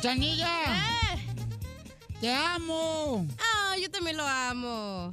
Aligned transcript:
¡Cachanilla! 0.00 0.48
¡Te 2.22 2.32
amo! 2.34 3.26
Ah, 3.38 3.76
yo 3.78 3.90
también 3.90 4.16
lo 4.16 4.26
amo. 4.26 5.12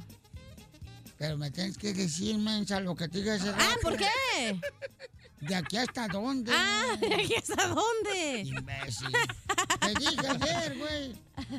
Pero 1.18 1.36
me 1.36 1.50
tienes 1.50 1.76
que 1.76 1.92
decir, 1.92 2.38
mensa, 2.38 2.80
lo 2.80 2.94
que 2.96 3.06
te 3.06 3.18
digas. 3.18 3.42
Ah, 3.54 3.74
¿por 3.82 3.98
qué? 3.98 4.58
¿De 5.42 5.54
aquí 5.54 5.76
hasta 5.76 6.08
dónde? 6.08 6.52
Ah, 6.54 6.96
¿de 6.98 7.14
aquí 7.16 7.34
hasta 7.34 7.66
dónde? 7.68 8.44
Imbécil. 8.46 9.12
Te 9.80 9.88
dije 9.94 10.26
ayer, 10.26 10.78
güey. 10.78 11.14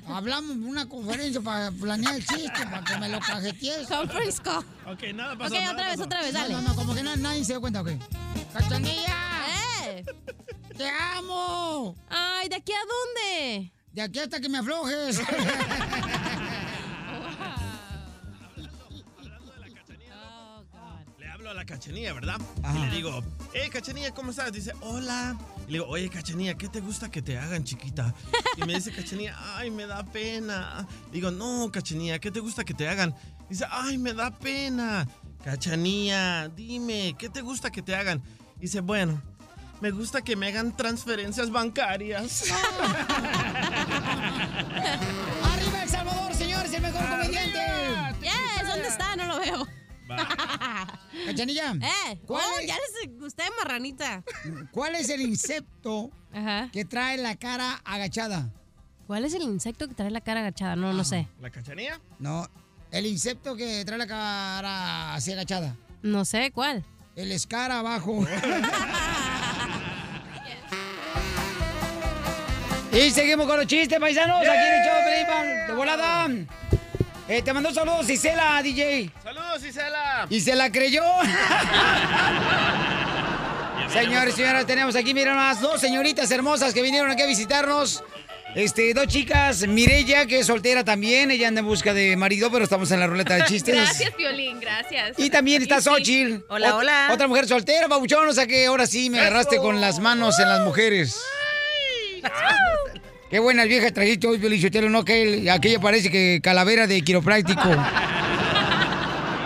Hablamos 0.07 0.55
en 0.55 0.65
una 0.65 0.89
conferencia 0.89 1.39
para 1.39 1.69
planear 1.69 2.15
el 2.15 2.25
chiste, 2.25 2.63
para 2.63 2.83
que 2.83 2.97
me 2.97 3.09
lo 3.09 3.19
cajetees. 3.19 3.87
Conference 3.89 4.41
call. 4.41 4.65
Ok, 4.87 5.03
nada 5.13 5.33
Ok, 5.35 5.41
otra 5.71 5.87
vez, 5.89 5.99
otra 6.01 6.21
vez, 6.23 6.33
dale. 6.33 6.55
No, 6.55 6.61
no, 6.63 6.75
como 6.75 6.95
que 6.95 7.03
na- 7.03 7.15
nadie 7.15 7.45
se 7.45 7.53
dio 7.53 7.61
cuenta, 7.61 7.81
ok. 7.81 7.89
¡Cachanilla! 8.53 9.15
¡Eh! 9.85 10.03
¡Te 10.79 10.87
amo! 10.87 11.95
Ay, 12.07 12.47
¿de 12.47 12.55
aquí 12.55 12.71
a 12.71 12.79
dónde? 12.79 13.73
De 13.91 14.01
aquí 14.01 14.19
hasta 14.19 14.39
que 14.39 14.47
me 14.47 14.59
aflojes. 14.59 15.19
Le 21.19 21.27
hablo 21.27 21.49
a 21.49 21.53
la 21.53 21.65
cachanilla, 21.65 22.13
¿verdad? 22.13 22.39
Ajá. 22.63 22.77
Y 22.77 22.91
le 22.91 22.95
digo, 22.95 23.21
hey, 23.53 23.67
cachanilla, 23.69 24.13
¿cómo 24.13 24.31
estás? 24.31 24.53
Dice, 24.53 24.71
hola. 24.79 25.37
Y 25.67 25.73
le 25.73 25.79
digo, 25.79 25.87
oye, 25.89 26.09
cachanilla, 26.09 26.57
¿qué 26.57 26.69
te 26.69 26.79
gusta 26.79 27.11
que 27.11 27.21
te 27.21 27.37
hagan, 27.37 27.65
chiquita? 27.65 28.15
Y 28.55 28.63
me 28.63 28.75
dice, 28.75 28.93
cachanilla, 28.93 29.35
ay, 29.57 29.71
me 29.71 29.85
da 29.85 30.05
pena. 30.05 30.87
Digo, 31.11 31.29
no, 31.29 31.69
cachanilla, 31.73 32.19
¿qué 32.19 32.31
te 32.31 32.39
gusta 32.39 32.63
que 32.63 32.73
te 32.73 32.87
hagan? 32.87 33.13
Dice, 33.49 33.65
ay, 33.69 33.97
me 33.97 34.13
da 34.13 34.31
pena. 34.31 35.05
Cachanilla, 35.43 36.47
dime, 36.47 37.17
¿qué 37.19 37.27
te 37.27 37.41
gusta 37.41 37.69
que 37.69 37.81
te 37.81 37.97
hagan? 37.97 38.23
Dice, 38.61 38.79
bueno, 38.79 39.21
me 39.81 39.91
gusta 39.91 40.21
que 40.21 40.35
me 40.35 40.47
hagan 40.47 40.75
transferencias 40.75 41.51
bancarias. 41.51 42.45
¡Arriba 45.43 45.83
El 45.83 45.89
Salvador, 45.89 46.33
señores! 46.33 46.73
¡El 46.73 46.81
mejor 46.81 47.09
comediante! 47.09 47.59
Yes, 48.21 48.67
¿dónde 48.67 48.87
está? 48.87 49.15
No 49.15 49.25
lo 49.25 49.39
veo. 49.39 49.67
Cachanilla. 51.25 51.73
Eh, 51.73 52.19
¿Cuál 52.25 52.43
oh, 52.55 52.59
es? 52.59 52.67
ya 52.67 52.75
les 52.75 53.19
gusté, 53.19 53.43
marranita. 53.57 54.23
¿Cuál 54.71 54.95
es 54.95 55.09
el 55.09 55.21
insecto 55.21 56.09
Ajá. 56.33 56.69
que 56.71 56.83
trae 56.85 57.17
la 57.17 57.35
cara 57.35 57.79
agachada? 57.85 58.51
¿Cuál 59.07 59.25
es 59.25 59.33
el 59.33 59.43
insecto 59.43 59.87
que 59.87 59.93
trae 59.93 60.11
la 60.11 60.21
cara 60.21 60.41
agachada? 60.41 60.75
No, 60.75 60.93
no 60.93 61.03
sé. 61.03 61.27
¿La 61.39 61.49
cachanilla? 61.49 61.99
No, 62.19 62.47
el 62.91 63.05
insecto 63.05 63.55
que 63.55 63.83
trae 63.85 63.97
la 63.97 64.07
cara 64.07 65.13
así 65.13 65.31
agachada. 65.31 65.75
No 66.01 66.25
sé, 66.25 66.51
¿cuál? 66.51 66.83
El 67.15 67.31
escarabajo. 67.31 68.25
y 72.91 73.11
seguimos 73.11 73.45
con 73.47 73.57
los 73.57 73.67
chistes, 73.67 73.99
paisanos. 73.99 74.39
Aquí 74.41 74.49
en 74.49 74.73
el 74.73 74.83
show 74.85 74.95
de 75.67 75.73
volada. 75.73 76.27
Eh, 77.27 77.41
te 77.43 77.53
mandó 77.53 77.71
saludos 77.71 78.09
Isela, 78.09 78.59
DJ. 78.63 79.11
¡Saludos, 79.23 79.63
Isela! 79.63 80.25
Y 80.31 80.41
se 80.41 80.55
la 80.55 80.71
creyó. 80.71 81.03
Señores 83.93 84.33
y 84.35 84.37
señoras, 84.37 84.65
tenemos 84.67 84.95
aquí, 84.95 85.13
miren 85.13 85.35
más, 85.35 85.61
dos 85.61 85.79
señoritas 85.81 86.29
hermosas 86.31 86.73
que 86.73 86.81
vinieron 86.81 87.09
aquí 87.11 87.21
a 87.23 87.27
visitarnos. 87.27 88.03
Este, 88.55 88.93
dos 88.95 89.05
chicas, 89.07 89.67
Mirella, 89.67 90.25
que 90.25 90.39
es 90.39 90.47
soltera 90.47 90.83
también, 90.83 91.29
ella 91.29 91.47
anda 91.47 91.59
en 91.59 91.67
busca 91.67 91.93
de 91.93 92.15
marido, 92.15 92.49
pero 92.51 92.63
estamos 92.63 92.89
en 92.91 92.99
la 92.99 93.05
ruleta 93.07 93.35
de 93.35 93.43
chistes. 93.45 93.75
Gracias, 93.75 94.15
Violín, 94.17 94.59
gracias. 94.59 95.11
Y 95.17 95.29
también 95.29 95.61
está. 95.61 95.79
Xochitl. 95.81 96.43
Hola, 96.49 96.69
Ot- 96.69 96.73
hola. 96.79 97.09
Otra 97.11 97.27
mujer 97.27 97.47
soltera, 97.47 97.87
babuchón, 97.87 98.27
o 98.27 98.33
sea 98.33 98.47
que 98.47 98.65
ahora 98.65 98.87
sí 98.87 99.09
me 99.11 99.19
agarraste 99.19 99.57
con 99.57 99.79
las 99.81 99.99
manos 99.99 100.39
en 100.39 100.49
las 100.49 100.61
mujeres. 100.61 101.21
Qué 103.29 103.39
buenas 103.39 103.67
viejas 103.67 103.93
trajiste 103.93 104.27
hoy, 104.27 104.39
Piolichotelo, 104.39 104.89
no 104.89 105.05
que 105.05 105.21
el- 105.21 105.49
aquella 105.49 105.79
parece 105.79 106.09
que 106.09 106.39
calavera 106.43 106.87
de 106.87 107.01
quiropráctico. 107.01 107.61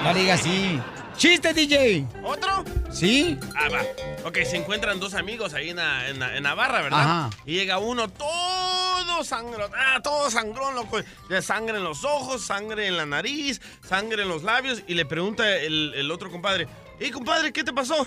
No 0.04 0.14
diga 0.14 0.34
así. 0.34 0.80
¡Chiste, 1.16 1.54
DJ! 1.54 2.06
¿Otro? 2.26 2.66
¿Sí? 2.92 3.38
Ah, 3.56 3.70
va. 3.70 3.84
Ok, 4.26 4.40
se 4.44 4.58
encuentran 4.58 5.00
dos 5.00 5.14
amigos 5.14 5.54
ahí 5.54 5.70
en 5.70 5.78
la, 5.78 6.10
en 6.10 6.20
la- 6.20 6.36
en 6.36 6.44
la 6.44 6.56
barra, 6.56 6.82
¿verdad? 6.82 7.00
Ajá. 7.00 7.30
Y 7.46 7.54
llega 7.54 7.78
uno 7.78 8.10
todo 8.10 9.24
sangrón, 9.24 9.72
ah, 9.78 10.02
todo 10.04 10.30
sangrón, 10.30 10.76
loco. 10.76 11.00
Ya 11.30 11.42
sangre 11.42 11.78
en 11.78 11.86
los 11.86 12.04
ojos, 12.04 12.46
sangre 12.46 12.88
en 12.88 12.98
la 12.98 13.06
nariz, 13.06 13.62
sangre 13.88 14.24
en 14.24 14.28
los 14.28 14.44
labios. 14.44 14.84
Y 14.88 14.96
le 14.96 15.06
pregunta 15.06 15.56
el, 15.56 15.94
el 15.96 16.12
otro 16.12 16.30
compadre, 16.30 16.68
hey, 17.00 17.12
compadre, 17.12 17.54
¿qué 17.54 17.64
te 17.64 17.72
pasó? 17.72 18.06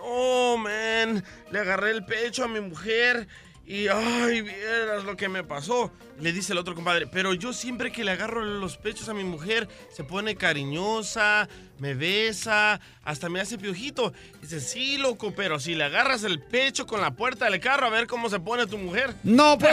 Oh, 0.00 0.56
man, 0.58 1.24
le 1.50 1.58
agarré 1.58 1.90
el 1.90 2.04
pecho 2.04 2.44
a 2.44 2.48
mi 2.48 2.60
mujer 2.60 3.26
y, 3.72 3.88
ay, 3.88 4.42
vieras 4.42 5.02
lo 5.04 5.16
que 5.16 5.30
me 5.30 5.44
pasó. 5.44 5.90
Le 6.20 6.30
dice 6.30 6.52
el 6.52 6.58
otro 6.58 6.74
compadre, 6.74 7.06
pero 7.06 7.32
yo 7.32 7.54
siempre 7.54 7.90
que 7.90 8.04
le 8.04 8.10
agarro 8.10 8.44
los 8.44 8.76
pechos 8.76 9.08
a 9.08 9.14
mi 9.14 9.24
mujer, 9.24 9.66
se 9.90 10.04
pone 10.04 10.36
cariñosa, 10.36 11.48
me 11.78 11.94
besa, 11.94 12.78
hasta 13.02 13.30
me 13.30 13.40
hace 13.40 13.56
piojito. 13.56 14.12
Dice, 14.42 14.60
sí, 14.60 14.98
loco, 14.98 15.32
pero 15.34 15.58
si 15.58 15.74
le 15.74 15.84
agarras 15.84 16.22
el 16.24 16.38
pecho 16.38 16.86
con 16.86 17.00
la 17.00 17.12
puerta 17.12 17.46
del 17.48 17.60
carro, 17.60 17.86
a 17.86 17.90
ver 17.90 18.06
cómo 18.06 18.28
se 18.28 18.40
pone 18.40 18.66
tu 18.66 18.76
mujer. 18.76 19.14
¡No, 19.22 19.56
pues! 19.58 19.72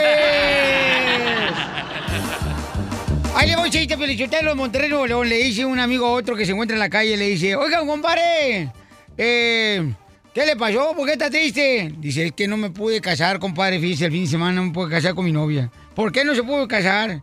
Ahí 3.34 3.50
le 3.50 3.56
voy, 3.56 3.68
chiste, 3.68 3.98
Pelichotelo, 3.98 4.56
Monterrey, 4.56 4.88
Nuevo 4.88 5.06
León. 5.06 5.28
Le 5.28 5.36
dice 5.36 5.66
un 5.66 5.78
amigo 5.78 6.06
a 6.06 6.12
otro 6.12 6.36
que 6.36 6.46
se 6.46 6.52
encuentra 6.52 6.74
en 6.74 6.80
la 6.80 6.88
calle, 6.88 7.18
le 7.18 7.26
dice, 7.26 7.54
oigan, 7.54 7.86
compadre, 7.86 8.72
eh, 9.18 9.92
¿qué 10.34 10.46
le 10.46 10.56
pasó? 10.56 10.94
¿Por 10.96 11.06
qué 11.06 11.12
está 11.12 11.30
triste? 11.30 11.92
Dice, 11.98 12.26
es 12.26 12.32
que 12.32 12.48
no 12.48 12.56
me 12.56 12.70
pude 12.70 13.00
casar, 13.00 13.38
compadre, 13.38 13.78
fíjese, 13.80 14.06
el 14.06 14.12
fin 14.12 14.24
de 14.24 14.30
semana 14.30 14.52
no 14.52 14.64
me 14.64 14.72
pude 14.72 14.90
casar 14.90 15.14
con 15.14 15.24
mi 15.24 15.32
novia. 15.32 15.70
¿Por 15.94 16.12
qué 16.12 16.24
no 16.24 16.34
se 16.34 16.42
pudo 16.42 16.66
casar? 16.68 17.22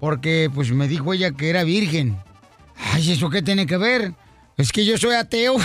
Porque, 0.00 0.50
pues, 0.54 0.70
me 0.70 0.88
dijo 0.88 1.12
ella 1.12 1.32
que 1.32 1.50
era 1.50 1.64
virgen. 1.64 2.16
Ay, 2.76 3.12
¿eso 3.12 3.30
qué 3.30 3.42
tiene 3.42 3.66
que 3.66 3.76
ver? 3.76 4.12
Es 4.56 4.72
que 4.72 4.84
yo 4.84 4.96
soy 4.98 5.14
ateo. 5.14 5.56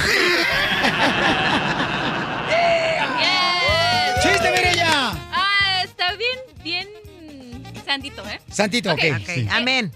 ¡Chiste, 4.22 4.52
Mirella! 4.52 5.12
Ah, 5.32 5.82
está 5.84 6.14
bien, 6.16 6.40
bien 6.64 6.88
santito, 7.94 8.28
¿eh? 8.28 8.42
Santito, 8.50 8.92
ok. 8.92 9.02
sí. 9.26 9.48
Amén. 9.52 9.92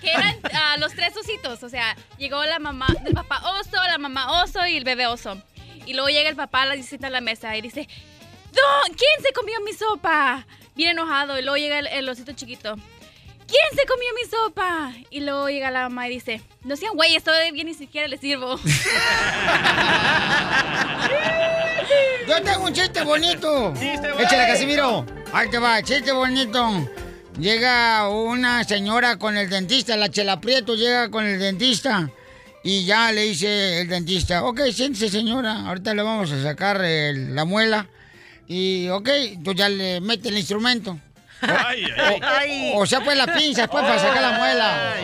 Que 0.00 0.10
eran 0.10 0.36
ah, 0.52 0.76
los 0.78 0.92
tres 0.94 1.16
ositos, 1.16 1.62
o 1.62 1.68
sea, 1.68 1.96
llegó 2.18 2.44
la 2.44 2.58
mamá, 2.58 2.86
el 3.04 3.14
papá 3.14 3.42
oso, 3.58 3.76
la 3.88 3.98
mamá 3.98 4.42
oso 4.42 4.66
y 4.66 4.76
el 4.76 4.84
bebé 4.84 5.06
oso. 5.06 5.40
Y 5.86 5.94
luego 5.94 6.08
llega 6.08 6.28
el 6.28 6.36
papá, 6.36 6.66
la 6.66 6.80
sienta 6.82 7.08
a 7.08 7.10
la 7.10 7.20
mesa 7.20 7.56
y 7.56 7.60
dice, 7.62 7.88
no, 8.52 8.60
¿quién 8.86 9.22
se 9.22 9.32
comió 9.32 9.60
mi 9.62 9.72
sopa? 9.72 10.46
Bien 10.74 10.90
enojado. 10.90 11.38
Y 11.38 11.42
luego 11.42 11.56
llega 11.56 11.78
el, 11.78 11.86
el 11.88 12.08
osito 12.08 12.32
chiquito. 12.32 12.76
¿Quién 13.46 13.78
se 13.78 13.86
comió 13.86 14.08
mi 14.14 14.28
sopa? 14.28 14.92
Y 15.10 15.20
luego 15.20 15.48
llega 15.48 15.70
la 15.70 15.88
mamá 15.88 16.08
y 16.08 16.14
dice, 16.14 16.40
no 16.62 16.76
sean 16.76 16.94
güey, 16.94 17.14
estoy 17.14 17.52
bien, 17.52 17.66
ni 17.66 17.74
siquiera 17.74 18.08
le 18.08 18.16
sirvo. 18.16 18.58
Yo 22.26 22.42
tengo 22.42 22.64
un 22.64 22.72
chiste 22.72 23.02
bonito. 23.02 23.74
Chiste. 23.74 24.08
Échale, 24.18 24.46
Casimiro. 24.46 25.04
Ahí 25.32 25.50
te 25.50 25.58
va, 25.58 25.82
chiste 25.82 26.10
bonito. 26.12 26.88
Llega 27.38 28.08
una 28.08 28.64
señora 28.64 29.18
con 29.18 29.36
el 29.36 29.50
dentista, 29.50 29.96
la 29.96 30.08
Chela 30.08 30.40
Prieto 30.40 30.74
llega 30.74 31.10
con 31.10 31.26
el 31.26 31.38
dentista. 31.38 32.08
Y 32.64 32.84
ya 32.86 33.12
le 33.12 33.22
dice 33.22 33.82
el 33.82 33.88
dentista, 33.88 34.42
ok, 34.44 34.62
siéntese 34.72 35.10
señora, 35.10 35.66
ahorita 35.66 35.92
le 35.94 36.02
vamos 36.02 36.32
a 36.32 36.42
sacar 36.42 36.82
el- 36.82 37.34
la 37.34 37.44
muela. 37.44 37.86
Y 38.48 38.88
ok, 38.88 39.08
entonces 39.08 39.58
ya 39.58 39.68
le 39.68 40.00
mete 40.00 40.30
el 40.30 40.38
instrumento. 40.38 40.98
Ay, 41.42 41.84
ay. 42.22 42.72
O, 42.74 42.80
o 42.80 42.86
sea, 42.86 43.04
pues 43.04 43.18
la 43.18 43.26
pinza, 43.26 43.66
pues, 43.68 43.84
para 43.84 43.98
sacar 43.98 44.22
la 44.22 44.38
muela. 44.38 44.94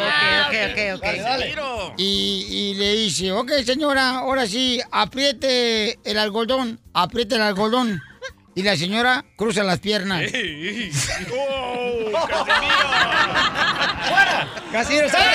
ok, 0.48 0.54
ok, 0.72 0.78
ok. 0.96 1.02
Casimiro. 1.02 1.94
Y, 1.98 2.46
y 2.48 2.74
le 2.74 2.94
dice, 2.94 3.30
ok, 3.32 3.50
señora, 3.66 4.20
ahora 4.20 4.46
sí, 4.46 4.80
apriete 4.90 5.98
el 6.04 6.16
algodón, 6.18 6.80
apriete 6.94 7.34
el 7.34 7.42
algodón. 7.42 8.00
Y 8.54 8.62
la 8.62 8.76
señora 8.76 9.24
cruza 9.36 9.62
las 9.62 9.78
piernas. 9.78 10.22
¡Oh, 11.32 12.10
Casimiro! 12.36 12.80
Casimiro, 14.72 15.08
salte. 15.08 15.28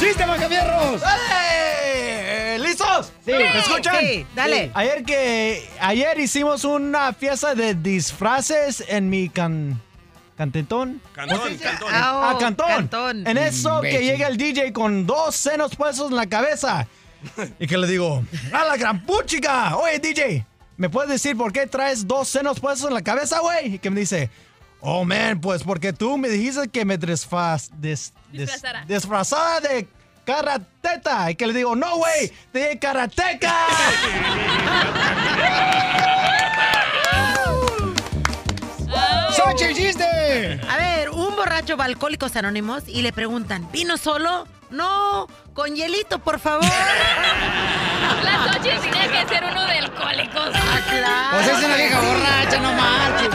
¡Chiste, 0.00 0.26
macabierros! 0.26 1.00
¡Dale! 1.00 2.58
¿Listos? 2.58 3.12
Sí. 3.24 3.32
¿Me 3.32 3.58
escuchan? 3.58 3.96
Sí, 4.00 4.26
dale. 4.34 4.70
Ayer 4.74 5.04
que 5.04 5.68
ayer 5.80 6.18
hicimos 6.18 6.64
una 6.64 7.12
fiesta 7.12 7.54
de 7.54 7.74
disfraces 7.74 8.84
en 8.88 9.08
mi 9.08 9.28
can 9.28 9.80
cantentón. 10.36 11.00
Cantón, 11.14 11.56
cantón. 11.58 11.88
Ah, 11.92 12.36
cantón. 12.40 12.66
cantón. 12.66 13.26
En 13.26 13.38
eso 13.38 13.80
que 13.80 14.02
llega 14.02 14.26
el 14.26 14.36
DJ 14.36 14.72
con 14.72 15.06
dos 15.06 15.36
senos 15.36 15.76
puestos 15.76 16.10
en 16.10 16.16
la 16.16 16.26
cabeza. 16.26 16.88
Y 17.58 17.66
que 17.66 17.78
le 17.78 17.86
digo, 17.86 18.22
¡a 18.52 18.64
la 18.64 18.76
gran 18.76 19.04
puchica! 19.04 19.76
Oye, 19.76 19.98
DJ, 19.98 20.44
¿me 20.76 20.88
puedes 20.88 21.10
decir 21.10 21.36
por 21.36 21.52
qué 21.52 21.66
traes 21.66 22.06
dos 22.06 22.28
senos 22.28 22.60
puestos 22.60 22.88
en 22.88 22.94
la 22.94 23.02
cabeza, 23.02 23.40
güey? 23.40 23.74
Y 23.74 23.78
que 23.78 23.90
me 23.90 24.00
dice, 24.00 24.30
oh, 24.80 25.04
man, 25.04 25.40
pues 25.40 25.62
porque 25.62 25.92
tú 25.92 26.16
me 26.18 26.28
dijiste 26.28 26.68
que 26.68 26.84
me 26.84 26.98
desfaz, 26.98 27.70
des, 27.78 28.12
des- 28.32 28.62
Disfrazara. 28.86 29.60
de 29.60 29.86
karateta. 30.24 31.30
Y 31.30 31.34
que 31.36 31.46
le 31.46 31.52
digo, 31.52 31.76
no, 31.76 31.96
güey, 31.98 32.32
de 32.52 32.78
karateca. 32.78 33.54
¡Sochi, 39.36 39.74
chiste! 39.74 40.60
A 40.68 40.76
ver, 40.76 40.93
borracho 41.64 41.76
va 41.78 41.84
a 41.84 41.86
Alcohólicos 41.86 42.36
Anónimos 42.36 42.82
y 42.88 43.00
le 43.00 43.12
preguntan, 43.12 43.70
¿vino 43.72 43.96
solo? 43.96 44.46
No, 44.70 45.26
con 45.54 45.74
hielito, 45.74 46.18
por 46.18 46.38
favor. 46.38 46.64
La 48.22 48.52
Xochitl 48.52 48.80
tenía 48.82 49.10
que 49.10 49.34
ser 49.34 49.44
uno 49.44 49.64
de 49.64 49.78
alcohólicos. 49.78 50.50
Pues 50.50 51.48
es 51.48 51.64
una 51.64 51.76
vieja 51.76 52.00
borracha, 52.00 52.60
no 52.60 52.72
marches. 52.74 53.30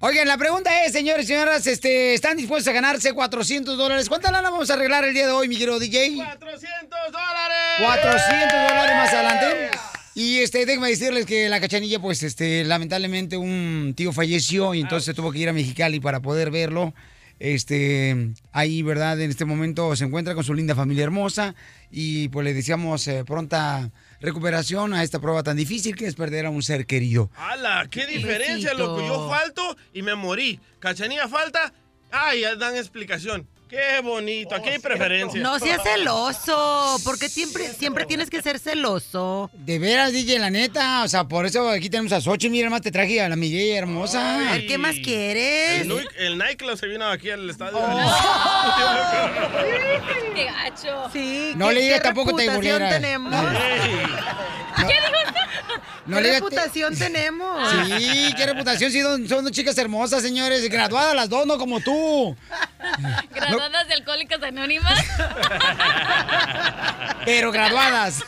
Oigan, 0.00 0.28
la 0.28 0.38
pregunta 0.38 0.84
es, 0.84 0.92
señores 0.92 1.24
y 1.24 1.28
señoras, 1.28 1.66
este, 1.66 2.14
¿están 2.14 2.36
dispuestos 2.36 2.68
a 2.68 2.72
ganarse 2.72 3.12
400 3.12 3.76
dólares? 3.76 4.08
¿Cuánta 4.08 4.30
lana 4.30 4.50
vamos 4.50 4.70
a 4.70 4.74
arreglar 4.74 5.02
el 5.04 5.12
día 5.12 5.26
de 5.26 5.32
hoy, 5.32 5.48
mi 5.48 5.56
querido 5.56 5.80
DJ? 5.80 6.14
400 6.14 6.98
dólares. 7.10 7.56
400 7.78 8.68
dólares 8.68 8.96
más 8.96 9.12
adelante. 9.12 9.70
Y 10.18 10.40
este, 10.40 10.66
déjenme 10.66 10.88
decirles 10.88 11.26
que 11.26 11.48
la 11.48 11.60
cachanilla, 11.60 12.00
pues, 12.00 12.24
este, 12.24 12.64
lamentablemente 12.64 13.36
un 13.36 13.94
tío 13.96 14.12
falleció 14.12 14.74
y 14.74 14.80
entonces 14.80 15.14
tuvo 15.14 15.30
que 15.30 15.38
ir 15.38 15.48
a 15.48 15.52
Mexicali 15.52 16.00
para 16.00 16.18
poder 16.18 16.50
verlo. 16.50 16.92
Este, 17.38 18.32
ahí, 18.50 18.82
¿verdad? 18.82 19.20
En 19.20 19.30
este 19.30 19.44
momento 19.44 19.94
se 19.94 20.06
encuentra 20.06 20.34
con 20.34 20.42
su 20.42 20.54
linda 20.54 20.74
familia 20.74 21.04
hermosa 21.04 21.54
y 21.92 22.30
pues 22.30 22.42
le 22.42 22.52
deseamos 22.52 23.06
eh, 23.06 23.22
pronta 23.24 23.92
recuperación 24.20 24.92
a 24.92 25.04
esta 25.04 25.20
prueba 25.20 25.44
tan 25.44 25.56
difícil 25.56 25.94
que 25.94 26.08
es 26.08 26.16
perder 26.16 26.46
a 26.46 26.50
un 26.50 26.64
ser 26.64 26.86
querido. 26.86 27.30
¡Hala! 27.36 27.86
¡Qué 27.88 28.08
diferencia, 28.08 28.74
loco! 28.74 29.06
Yo 29.06 29.28
falto 29.28 29.76
y 29.94 30.02
me 30.02 30.16
morí. 30.16 30.58
Cachanilla 30.80 31.28
falta. 31.28 31.72
¡Ay! 32.10 32.40
Ya 32.40 32.56
dan 32.56 32.74
explicación. 32.74 33.46
¡Qué 33.68 34.00
bonito! 34.02 34.54
Aquí 34.54 34.70
hay 34.70 34.78
preferencia. 34.78 35.40
No 35.42 35.58
seas 35.58 35.82
celoso, 35.82 36.96
porque 37.04 37.28
siempre, 37.28 37.68
siempre 37.74 38.06
tienes 38.06 38.30
que 38.30 38.40
ser 38.40 38.58
celoso. 38.58 39.50
De 39.52 39.78
veras, 39.78 40.10
DJ, 40.12 40.38
la 40.38 40.48
neta, 40.50 41.02
o 41.04 41.08
sea, 41.08 41.24
por 41.24 41.44
eso 41.44 41.68
aquí 41.68 41.90
tenemos 41.90 42.12
a 42.12 42.20
Sochi, 42.22 42.48
mira 42.48 42.70
más 42.70 42.80
te 42.80 42.90
traje 42.90 43.20
a 43.20 43.28
la 43.28 43.36
Miguel 43.36 43.76
hermosa. 43.76 44.36
A 44.36 44.38
ver, 44.52 44.66
¿qué 44.66 44.78
más 44.78 44.96
quieres? 45.04 45.82
El, 45.82 46.08
el 46.18 46.38
nightclub 46.38 46.78
se 46.78 46.86
vino 46.86 47.06
aquí 47.10 47.28
al 47.30 47.48
estadio. 47.50 47.78
¡Qué 50.34 50.44
gacho! 50.44 51.10
Sí, 51.12 51.52
No 51.56 51.68
¿qué- 51.68 51.74
le 51.74 51.80
digas 51.82 51.98
qué 51.98 52.04
tampoco 52.04 52.30
reputación 52.30 52.60
teibolera. 52.62 52.90
tenemos? 52.90 53.34
No 56.06 56.16
¿Qué 56.16 56.22
le 56.22 56.28
digas- 56.30 56.40
reputación 56.40 56.96
tenemos? 56.96 57.70
Sí, 57.98 58.32
qué 58.34 58.46
reputación, 58.46 58.90
sí, 58.90 59.02
son, 59.02 59.28
son 59.28 59.44
dos 59.44 59.52
chicas 59.52 59.76
hermosas, 59.76 60.22
señores, 60.22 60.66
graduadas 60.70 61.14
las 61.14 61.28
dos, 61.28 61.46
no 61.46 61.58
como 61.58 61.80
tú. 61.80 62.34
Graduadas 63.30 63.57
de 63.58 63.94
Alcohólicas 63.94 64.42
Anónimas. 64.42 64.94
Pero 67.24 67.52
graduadas. 67.52 68.24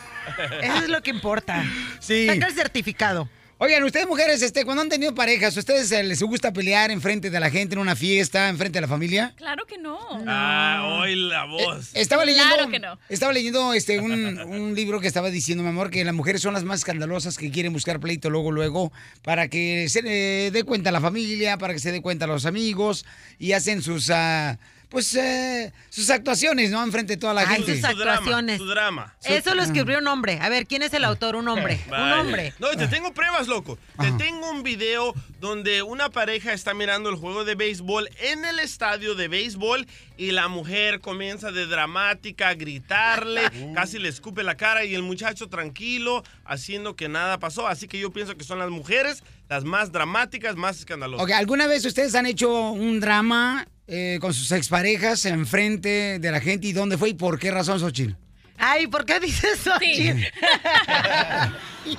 Eso 0.62 0.78
es 0.78 0.88
lo 0.88 1.02
que 1.02 1.10
importa. 1.10 1.64
Sí. 2.00 2.26
Saca 2.26 2.46
el 2.46 2.54
certificado. 2.54 3.28
Oigan, 3.62 3.84
ustedes 3.84 4.06
mujeres, 4.06 4.40
este, 4.40 4.64
cuando 4.64 4.80
han 4.80 4.88
tenido 4.88 5.14
parejas, 5.14 5.54
¿ustedes 5.54 5.92
eh, 5.92 6.02
les 6.02 6.22
gusta 6.22 6.50
pelear 6.50 6.90
enfrente 6.90 7.28
de 7.28 7.38
la 7.38 7.50
gente 7.50 7.74
en 7.74 7.80
una 7.80 7.94
fiesta, 7.94 8.48
enfrente 8.48 8.78
de 8.78 8.80
la 8.80 8.88
familia? 8.88 9.34
Claro 9.36 9.66
que 9.66 9.76
no. 9.76 9.98
Ah, 10.26 10.98
hoy 11.02 11.14
la 11.14 11.44
voz. 11.44 11.90
Estaba 11.92 12.24
leyendo, 12.24 12.54
Claro 12.54 12.70
que 12.70 12.78
no. 12.78 12.98
estaba 13.10 13.34
leyendo 13.34 13.74
este 13.74 14.00
un, 14.00 14.38
un 14.38 14.74
libro 14.74 14.98
que 14.98 15.06
estaba 15.06 15.28
diciendo, 15.28 15.62
mi 15.62 15.68
amor, 15.68 15.90
que 15.90 16.02
las 16.06 16.14
mujeres 16.14 16.40
son 16.40 16.54
las 16.54 16.64
más 16.64 16.78
escandalosas 16.78 17.36
que 17.36 17.50
quieren 17.50 17.74
buscar 17.74 18.00
pleito 18.00 18.30
luego, 18.30 18.50
luego, 18.50 18.92
para 19.20 19.48
que 19.48 19.90
se 19.90 20.00
eh, 20.06 20.50
dé 20.50 20.64
cuenta 20.64 20.90
la 20.90 21.02
familia, 21.02 21.58
para 21.58 21.74
que 21.74 21.80
se 21.80 21.92
dé 21.92 22.00
cuenta 22.00 22.26
los 22.26 22.46
amigos 22.46 23.04
y 23.38 23.52
hacen 23.52 23.82
sus, 23.82 24.08
ah, 24.08 24.58
pues, 24.90 25.14
eh, 25.14 25.72
sus 25.88 26.10
actuaciones, 26.10 26.70
¿no? 26.70 26.82
Enfrente 26.82 27.14
de 27.14 27.16
toda 27.16 27.32
la 27.32 27.42
Ay, 27.42 27.56
gente. 27.56 27.76
sus 27.76 27.84
actuaciones. 27.84 28.58
Tu 28.58 28.66
drama. 28.66 29.14
Eso 29.22 29.54
lo 29.54 29.62
escribió 29.62 29.98
un 29.98 30.06
hombre. 30.08 30.38
A 30.40 30.48
ver, 30.48 30.66
¿quién 30.66 30.82
es 30.82 30.92
el 30.92 31.04
autor? 31.04 31.36
Un 31.36 31.46
hombre. 31.48 31.80
Un 31.84 31.90
Vaya. 31.90 32.20
hombre. 32.20 32.54
No, 32.58 32.68
te 32.70 32.88
tengo 32.88 33.14
pruebas, 33.14 33.46
loco. 33.46 33.78
Te 34.00 34.10
tengo 34.12 34.50
un 34.50 34.62
video 34.64 35.14
donde 35.38 35.82
una 35.82 36.10
pareja 36.10 36.52
está 36.52 36.74
mirando 36.74 37.08
el 37.08 37.16
juego 37.16 37.44
de 37.44 37.54
béisbol 37.54 38.10
en 38.18 38.44
el 38.44 38.58
estadio 38.58 39.14
de 39.14 39.28
béisbol 39.28 39.86
y 40.16 40.32
la 40.32 40.48
mujer 40.48 41.00
comienza 41.00 41.52
de 41.52 41.66
dramática 41.66 42.48
a 42.48 42.54
gritarle, 42.54 43.42
casi 43.74 43.98
le 43.98 44.08
escupe 44.08 44.42
la 44.42 44.56
cara 44.56 44.84
y 44.84 44.94
el 44.94 45.02
muchacho 45.02 45.48
tranquilo, 45.48 46.24
haciendo 46.44 46.96
que 46.96 47.08
nada 47.08 47.38
pasó. 47.38 47.68
Así 47.68 47.86
que 47.86 47.98
yo 47.98 48.10
pienso 48.10 48.36
que 48.36 48.44
son 48.44 48.58
las 48.58 48.70
mujeres 48.70 49.22
las 49.48 49.64
más 49.64 49.90
dramáticas, 49.90 50.56
más 50.56 50.78
escandalosas. 50.78 51.24
Ok, 51.24 51.32
¿alguna 51.32 51.66
vez 51.66 51.84
ustedes 51.84 52.14
han 52.14 52.26
hecho 52.26 52.70
un 52.70 53.00
drama 53.00 53.66
eh, 53.90 54.18
con 54.20 54.32
sus 54.32 54.50
exparejas 54.52 55.24
enfrente 55.26 56.18
de 56.18 56.30
la 56.30 56.40
gente 56.40 56.68
y 56.68 56.72
dónde 56.72 56.96
fue 56.96 57.10
y 57.10 57.14
por 57.14 57.38
qué 57.38 57.50
razón, 57.50 57.78
Xochitl? 57.80 58.14
Ay, 58.56 58.86
¿por 58.86 59.04
qué 59.04 59.20
dices 59.20 59.60
eso? 59.60 59.72
Sí. 59.80 60.12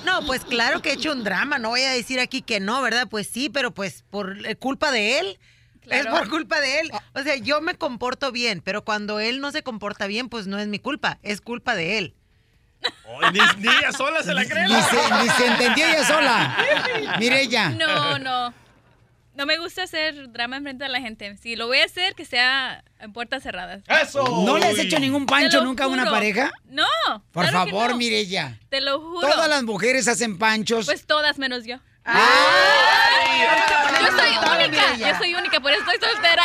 No, 0.04 0.24
pues 0.24 0.44
claro 0.44 0.80
que 0.80 0.90
he 0.90 0.92
hecho 0.94 1.12
un 1.12 1.24
drama. 1.24 1.58
No 1.58 1.70
voy 1.70 1.82
a 1.82 1.90
decir 1.90 2.20
aquí 2.20 2.40
que 2.40 2.60
no, 2.60 2.80
¿verdad? 2.82 3.08
Pues 3.10 3.26
sí, 3.26 3.50
pero 3.50 3.72
pues 3.74 4.04
por 4.10 4.46
eh, 4.46 4.54
culpa 4.56 4.90
de 4.92 5.18
él. 5.18 5.38
Es 5.90 6.02
Claro. 6.02 6.18
por 6.18 6.28
culpa 6.30 6.60
de 6.60 6.78
él. 6.80 6.90
O 7.14 7.22
sea, 7.22 7.34
yo 7.36 7.60
me 7.60 7.74
comporto 7.74 8.30
bien, 8.30 8.62
pero 8.64 8.84
cuando 8.84 9.18
él 9.18 9.40
no 9.40 9.50
se 9.50 9.64
comporta 9.64 10.06
bien, 10.06 10.28
pues 10.28 10.46
no 10.46 10.58
es 10.60 10.68
mi 10.68 10.78
culpa, 10.78 11.18
es 11.24 11.40
culpa 11.40 11.74
de 11.74 11.98
él. 11.98 12.14
Ni, 13.32 13.38
ni 13.60 13.68
ella 13.68 13.92
sola 13.92 14.22
se 14.22 14.32
la 14.32 14.44
cree. 14.48 14.68
Ni 14.68 14.74
se, 14.74 15.22
ni 15.22 15.28
se 15.30 15.46
entendió 15.48 15.84
ella 15.86 16.06
sola. 16.06 16.56
Mire 17.18 17.42
ella. 17.42 17.70
No, 17.70 18.18
no. 18.20 18.54
No 19.34 19.46
me 19.46 19.56
gusta 19.58 19.84
hacer 19.84 20.30
drama 20.30 20.58
enfrente 20.58 20.84
de 20.84 20.90
la 20.90 21.00
gente. 21.00 21.36
Si 21.38 21.56
lo 21.56 21.66
voy 21.66 21.78
a 21.78 21.86
hacer, 21.86 22.14
que 22.14 22.24
sea 22.26 22.84
en 22.98 23.12
puertas 23.14 23.42
cerradas. 23.42 23.82
¡Eso! 23.88 24.22
¿No 24.44 24.58
le 24.58 24.66
has 24.66 24.78
hecho 24.78 24.98
ningún 24.98 25.24
pancho 25.24 25.64
nunca 25.64 25.84
a 25.84 25.86
una 25.86 26.10
pareja? 26.10 26.50
No. 26.66 26.84
Por 27.32 27.48
claro 27.48 27.70
favor, 27.70 27.90
no. 27.92 27.96
Mirella. 27.96 28.58
Te 28.68 28.80
lo 28.82 29.00
juro. 29.00 29.26
Todas 29.28 29.48
las 29.48 29.62
mujeres 29.62 30.06
hacen 30.06 30.36
panchos. 30.38 30.84
Pues 30.84 31.06
todas 31.06 31.38
menos 31.38 31.64
yo. 31.64 31.78
Ay, 32.04 33.42
Yo 34.00 34.06
soy 34.16 34.36
única. 34.66 34.96
Yo 34.96 35.18
soy 35.18 35.34
única, 35.34 35.60
por 35.60 35.72
eso 35.72 35.82
estoy 35.90 36.10
soltera. 36.10 36.42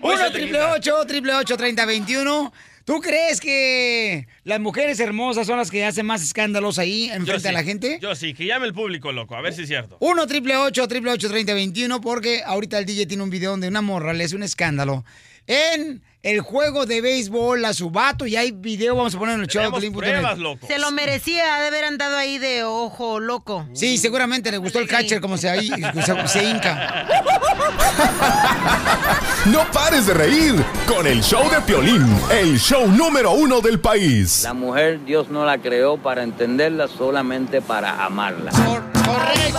Hoy 0.00 0.14
1 0.14 0.18
se 0.18 0.24
te 0.24 0.30
triple 0.32 0.58
quita. 0.58 0.72
8 0.72 1.06
triple 1.06 1.34
8 1.34 1.56
30 1.56 1.86
21. 1.86 2.52
¿Tú 2.84 3.00
crees 3.00 3.40
que 3.40 4.26
las 4.44 4.60
mujeres 4.60 5.00
hermosas 5.00 5.46
son 5.46 5.56
las 5.56 5.70
que 5.70 5.84
hacen 5.86 6.04
más 6.04 6.22
escándalos 6.22 6.78
ahí 6.78 7.04
enfrente 7.04 7.40
sí, 7.40 7.46
de 7.46 7.52
la 7.52 7.62
gente? 7.62 7.98
Yo 8.02 8.14
sí, 8.14 8.34
que 8.34 8.44
llame 8.44 8.66
el 8.66 8.74
público, 8.74 9.10
loco, 9.10 9.34
a 9.34 9.40
ver 9.40 9.54
si 9.54 9.62
es 9.62 9.68
cierto. 9.68 9.96
1 10.00 10.26
triple 10.26 10.56
8 10.58 10.86
triple 10.86 11.12
8 11.12 11.28
30 11.30 11.54
21 11.54 12.00
porque 12.02 12.42
ahorita 12.44 12.78
el 12.78 12.84
DJ 12.84 13.06
tiene 13.06 13.22
un 13.22 13.30
video 13.30 13.52
donde 13.52 13.68
una 13.68 13.80
morra 13.80 14.12
le 14.12 14.24
hace 14.24 14.36
un 14.36 14.42
escándalo 14.42 15.02
en 15.46 16.02
el 16.24 16.40
juego 16.40 16.86
de 16.86 17.02
béisbol 17.02 17.62
a 17.66 17.74
su 17.74 17.90
vato 17.90 18.26
y 18.26 18.34
hay 18.34 18.50
video, 18.50 18.96
vamos 18.96 19.14
a 19.14 19.18
poner 19.18 19.34
en 19.34 19.42
el 19.42 19.46
show 19.46 19.70
pruebas, 19.92 20.38
loco. 20.38 20.66
Se 20.66 20.78
lo 20.78 20.90
merecía 20.90 21.44
de 21.60 21.66
haber 21.68 21.84
andado 21.84 22.16
ahí 22.16 22.38
de 22.38 22.64
ojo 22.64 23.20
loco. 23.20 23.66
Sí, 23.74 23.98
seguramente 23.98 24.50
le 24.50 24.56
gustó 24.56 24.78
el 24.78 24.88
catcher 24.88 25.20
como 25.20 25.36
se, 25.36 25.50
ahí, 25.50 25.68
se, 25.68 26.28
se 26.28 26.44
hinca. 26.44 27.06
No 29.46 29.70
pares 29.72 30.06
de 30.06 30.14
reír 30.14 30.54
con 30.88 31.06
el 31.06 31.22
show 31.22 31.48
de 31.50 31.60
Piolín, 31.60 32.18
el 32.30 32.58
show 32.58 32.86
número 32.88 33.32
uno 33.32 33.60
del 33.60 33.78
país. 33.78 34.40
La 34.42 34.54
mujer 34.54 35.04
Dios 35.04 35.28
no 35.28 35.44
la 35.44 35.58
creó 35.58 35.98
para 35.98 36.22
entenderla, 36.22 36.88
solamente 36.88 37.60
para 37.60 38.02
amarla. 38.06 38.50
Cor- 38.52 38.82
correcto. 39.04 39.58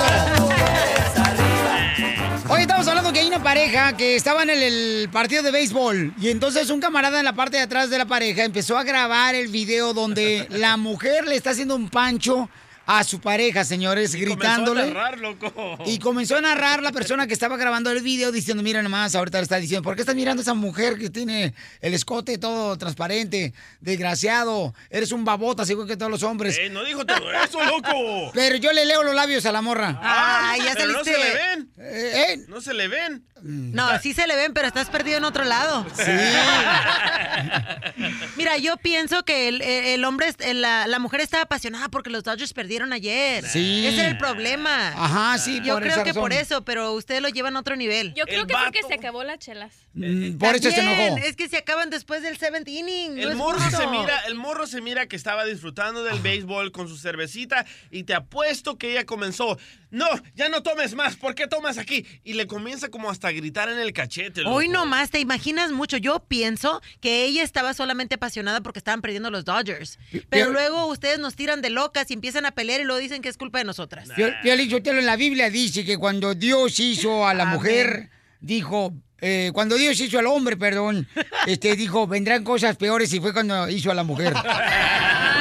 Hoy 2.47 2.61
estamos 2.61 2.87
hablando 2.87 3.11
que 3.11 3.19
hay 3.19 3.27
una 3.27 3.41
pareja 3.41 3.97
que 3.97 4.15
estaba 4.15 4.43
en 4.43 4.51
el, 4.51 5.09
partido 5.11 5.41
de 5.41 5.49
béisbol 5.49 6.13
y 6.19 6.29
entonces 6.29 6.69
un 6.69 6.79
camarada 6.79 7.17
en 7.17 7.25
la 7.25 7.33
parte 7.33 7.57
de 7.57 7.63
atrás 7.63 7.89
de 7.89 7.97
la 7.97 8.05
pareja 8.05 8.43
empezó 8.43 8.77
a 8.77 8.83
grabar 8.83 9.33
el 9.33 9.47
video 9.47 9.93
donde 9.93 10.47
la 10.51 10.77
mujer 10.77 11.25
le 11.25 11.35
está 11.35 11.51
haciendo 11.51 11.75
un 11.75 11.89
pancho 11.89 12.47
a 12.85 13.03
su 13.03 13.19
pareja, 13.19 13.63
señores, 13.63 14.15
gritándole. 14.15 14.81
Comenzó 14.81 14.99
a 14.99 15.03
narrar, 15.03 15.19
loco. 15.19 15.77
Y 15.85 15.99
comenzó 15.99 16.37
a 16.37 16.41
narrar 16.41 16.83
la 16.83 16.91
persona 16.91 17.27
que 17.27 17.33
estaba 17.33 17.57
grabando 17.57 17.89
el 17.91 18.01
video 18.01 18.31
diciendo, 18.31 18.63
mira 18.63 18.81
nomás, 18.81 19.15
ahorita 19.15 19.39
le 19.39 19.43
está 19.43 19.57
diciendo, 19.57 19.83
¿por 19.83 19.95
qué 19.95 20.01
estás 20.01 20.15
mirando 20.15 20.41
a 20.41 20.43
esa 20.43 20.53
mujer 20.53 20.97
que 20.97 21.09
tiene 21.09 21.53
el 21.81 21.93
escote 21.93 22.37
todo 22.37 22.77
transparente? 22.77 23.53
Desgraciado, 23.81 24.73
eres 24.89 25.11
un 25.11 25.25
babota, 25.25 25.63
así 25.63 25.71
igual 25.71 25.87
que 25.87 25.97
todos 25.97 26.11
los 26.11 26.23
hombres. 26.23 26.57
Eh, 26.57 26.69
no 26.69 26.83
dijo 26.83 27.05
todo 27.05 27.31
eso, 27.31 27.63
loco. 27.65 28.31
Pero 28.33 28.57
yo 28.57 28.71
le 28.71 28.85
leo 28.85 29.03
los 29.03 29.15
labios 29.15 29.45
a 29.45 29.51
la 29.51 29.61
morra. 29.61 29.99
Ay, 30.01 30.61
ya 30.63 30.73
Pero 30.75 30.91
no 30.91 31.03
se 31.03 31.17
le 31.17 31.33
ven. 31.33 31.69
Eh, 31.77 32.25
eh, 32.33 32.45
No 32.47 32.61
se 32.61 32.73
le 32.73 32.87
ven. 32.87 33.25
No, 33.47 33.99
sí 33.99 34.15
se 34.15 34.25
le 34.25 34.35
ven, 34.35 34.53
pero 34.53 34.67
estás 34.67 34.89
perdido 34.89 35.19
en 35.19 35.23
otro 35.23 35.43
lado. 35.43 35.85
Sí. 35.95 36.01
Mira, 38.37 38.57
yo 38.57 38.77
pienso 38.77 39.23
que 39.23 39.47
el, 39.47 39.61
el 39.61 40.03
hombre, 40.03 40.27
el- 40.39 40.61
la, 40.61 40.87
la 40.87 40.99
mujer 40.99 41.21
estaba 41.21 41.43
apasionada 41.43 41.89
porque 41.89 42.09
los 42.09 42.23
Dodgers 42.23 42.53
perdieron 42.53 42.93
ayer. 42.93 43.45
Sí. 43.45 43.85
Ese 43.85 43.99
era 43.99 44.09
el 44.09 44.17
problema. 44.17 44.89
Ajá, 44.95 45.37
sí, 45.37 45.61
Yo 45.63 45.73
por 45.75 45.83
creo 45.83 45.93
esa 45.95 46.03
que 46.03 46.09
razón. 46.09 46.21
por 46.23 46.33
eso, 46.33 46.63
pero 46.63 46.93
ustedes 46.93 47.21
lo 47.21 47.29
llevan 47.29 47.55
a 47.55 47.59
otro 47.59 47.75
nivel. 47.75 48.13
Yo 48.15 48.25
creo 48.25 48.41
El 48.41 48.47
que 48.47 48.53
porque 48.55 48.79
se 48.87 48.93
acabó 48.95 49.23
las 49.23 49.39
chelas. 49.39 49.73
Mm, 49.93 50.37
Por 50.37 50.55
eso 50.55 50.71
se 50.71 50.81
enojó. 50.81 51.17
Es 51.17 51.35
que 51.35 51.47
se 51.47 51.57
acaban 51.57 51.89
después 51.89 52.21
del 52.21 52.37
seventh 52.37 52.67
inning. 52.67 53.17
El 53.17 53.35
morro, 53.35 53.59
justo. 53.59 53.77
se 53.77 53.87
mira, 53.87 54.19
el 54.27 54.35
morro 54.35 54.67
se 54.67 54.81
mira 54.81 55.07
que 55.07 55.15
estaba 55.15 55.45
disfrutando 55.45 56.03
del 56.03 56.19
béisbol 56.19 56.71
con 56.71 56.87
su 56.87 56.97
cervecita 56.97 57.65
y 57.91 58.03
te 58.03 58.13
apuesto 58.13 58.77
que 58.77 58.91
ella 58.91 59.05
comenzó, 59.05 59.57
no, 59.95 60.07
ya 60.35 60.49
no 60.49 60.61
tomes 60.61 60.93
más, 60.93 61.15
¿por 61.15 61.35
qué 61.35 61.47
tomas 61.47 61.77
aquí? 61.77 62.05
Y 62.23 62.33
le 62.33 62.47
comienza 62.47 62.89
como 62.89 63.09
hasta 63.09 63.29
a 63.29 63.31
gritar 63.31 63.69
en 63.69 63.79
el 63.79 63.93
cachete. 63.93 64.41
loco. 64.41 64.55
Hoy 64.55 64.67
nomás, 64.67 65.09
te 65.09 65.19
imaginas 65.19 65.71
mucho. 65.71 65.97
Yo 65.97 66.19
pienso 66.19 66.81
que 67.01 67.23
ella 67.25 67.43
estaba 67.43 67.73
solamente 67.73 68.15
apasionada 68.15 68.61
porque 68.61 68.79
estaban 68.79 69.01
perdiendo 69.01 69.31
los 69.31 69.45
Dodgers. 69.45 69.97
Pero 70.11 70.25
Pero- 70.29 70.51
luego 70.51 70.85
ustedes 70.87 71.19
nos 71.19 71.35
tiran 71.35 71.61
de 71.61 71.69
locas 71.69 72.09
y 72.11 72.13
empiezan 72.13 72.45
a 72.45 72.51
pelear 72.51 72.81
y 72.81 72.83
luego 72.83 72.99
dicen 72.99 73.21
que 73.21 73.29
es 73.29 73.37
culpa 73.37 73.59
de 73.59 73.63
nosotras. 73.65 74.09
Pio- 74.15 74.33
Piolín 74.43 74.69
Sotelo, 74.69 74.99
en 74.99 75.05
la 75.05 75.15
Biblia 75.15 75.49
dice 75.49 75.85
que 75.85 75.97
cuando 75.97 76.35
Dios 76.35 76.79
hizo 76.79 77.27
a 77.27 77.33
la 77.33 77.43
Amén. 77.43 77.55
mujer, 77.55 78.09
dijo, 78.41 78.93
eh, 79.21 79.51
cuando 79.53 79.75
Dios 79.77 79.99
hizo 80.01 80.19
al 80.19 80.27
hombre, 80.27 80.57
perdón, 80.57 81.07
este 81.47 81.75
dijo, 81.77 82.05
vendrán 82.05 82.43
cosas 82.43 82.75
peores 82.75 83.13
y 83.13 83.19
fue 83.21 83.31
cuando 83.33 83.69
hizo 83.69 83.89
a 83.91 83.93
la 83.95 84.03
mujer. 84.03 84.33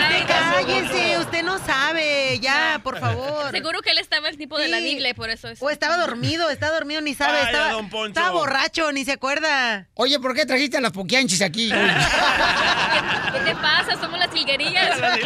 Usted 0.04 0.26
cállese, 0.28 1.03
usted 1.34 1.46
no 1.46 1.58
sabe, 1.58 2.38
ya, 2.40 2.80
por 2.84 3.00
favor. 3.00 3.50
Seguro 3.50 3.82
que 3.82 3.90
él 3.90 3.98
estaba 3.98 4.28
el 4.28 4.36
tipo 4.36 4.56
de 4.56 4.68
la 4.68 4.78
y 4.80 5.14
por 5.14 5.30
eso 5.30 5.48
es. 5.48 5.60
O 5.60 5.68
estaba 5.70 5.96
dormido, 5.96 6.48
está 6.50 6.70
dormido, 6.72 7.00
ni 7.00 7.14
sabe. 7.14 7.32
Vaya, 7.38 7.46
estaba, 7.46 7.72
don 7.72 7.88
Poncho. 7.88 8.08
estaba 8.20 8.30
borracho, 8.30 8.92
ni 8.92 9.04
se 9.04 9.12
acuerda. 9.12 9.88
Oye, 9.94 10.20
¿por 10.20 10.34
qué 10.34 10.46
trajiste 10.46 10.76
a 10.76 10.80
las 10.80 10.92
poquianchis 10.92 11.42
aquí? 11.42 11.70
¿Qué 13.32 13.40
te 13.40 13.54
pasa? 13.56 13.98
Somos 14.00 14.18
las 14.18 14.30
tilguerías. 14.30 14.98
Las. 15.00 15.18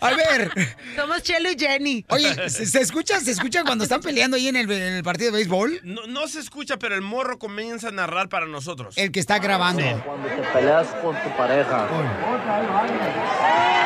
A 0.00 0.10
ver, 0.14 0.50
Somos 0.96 1.22
Chelo 1.22 1.50
y 1.50 1.58
Jenny. 1.58 2.04
oye, 2.08 2.50
¿se, 2.50 2.66
se 2.66 2.80
escucha, 2.80 3.20
se 3.20 3.30
escucha 3.30 3.62
cuando 3.64 3.84
están 3.84 4.00
peleando 4.00 4.36
ahí 4.36 4.48
en 4.48 4.56
el, 4.56 4.70
en 4.70 4.94
el 4.94 5.02
partido 5.04 5.30
de 5.30 5.38
béisbol? 5.38 5.80
No, 5.84 6.06
no 6.06 6.26
se 6.26 6.40
escucha, 6.40 6.76
pero 6.78 6.94
el 6.96 7.02
morro 7.02 7.38
comienza 7.38 7.88
a 7.88 7.92
narrar 7.92 8.28
para 8.28 8.46
nosotros. 8.46 8.96
El 8.98 9.12
que 9.12 9.20
está 9.20 9.38
grabando. 9.38 9.82
Cuando 10.04 10.28
te 10.28 10.42
peleas 10.52 10.88
con 11.02 11.16
tu 11.22 11.36
pareja. 11.36 11.88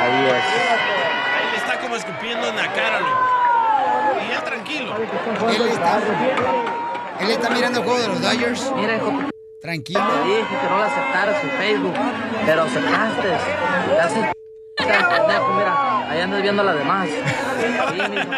Ahí 0.01 0.27
es. 0.27 0.54
Ahí 0.55 1.51
le 1.53 1.57
está 1.57 1.79
como 1.81 1.97
escupiendo 1.97 2.49
en 2.49 2.57
la 2.57 2.73
cara, 2.73 3.01
loco. 3.01 3.29
Y 4.29 4.33
él 4.33 4.43
tranquilo. 4.43 4.95
Él 4.97 5.69
está, 5.69 6.01
él 7.21 7.31
está 7.31 7.51
mirando 7.51 7.81
el 7.81 7.85
juego 7.85 8.01
de 8.01 8.09
los 8.09 8.21
Dodgers. 8.23 8.73
Mira, 8.77 8.97
hijo, 8.97 9.13
Tranquilo. 9.61 10.01
te 10.07 10.29
dije 10.29 10.45
que 10.61 10.69
no 10.69 10.77
lo 10.79 10.85
aceptaras 10.85 11.43
en 11.43 11.51
Facebook, 11.53 11.95
pero 12.45 12.63
aceptaste. 12.63 13.29
Pendejo, 13.89 14.33
mira, 14.87 16.11
ahí 16.11 16.21
andas 16.21 16.43
viendo 16.43 16.63
a 16.63 16.65
las 16.65 16.79
demás. 16.79 17.09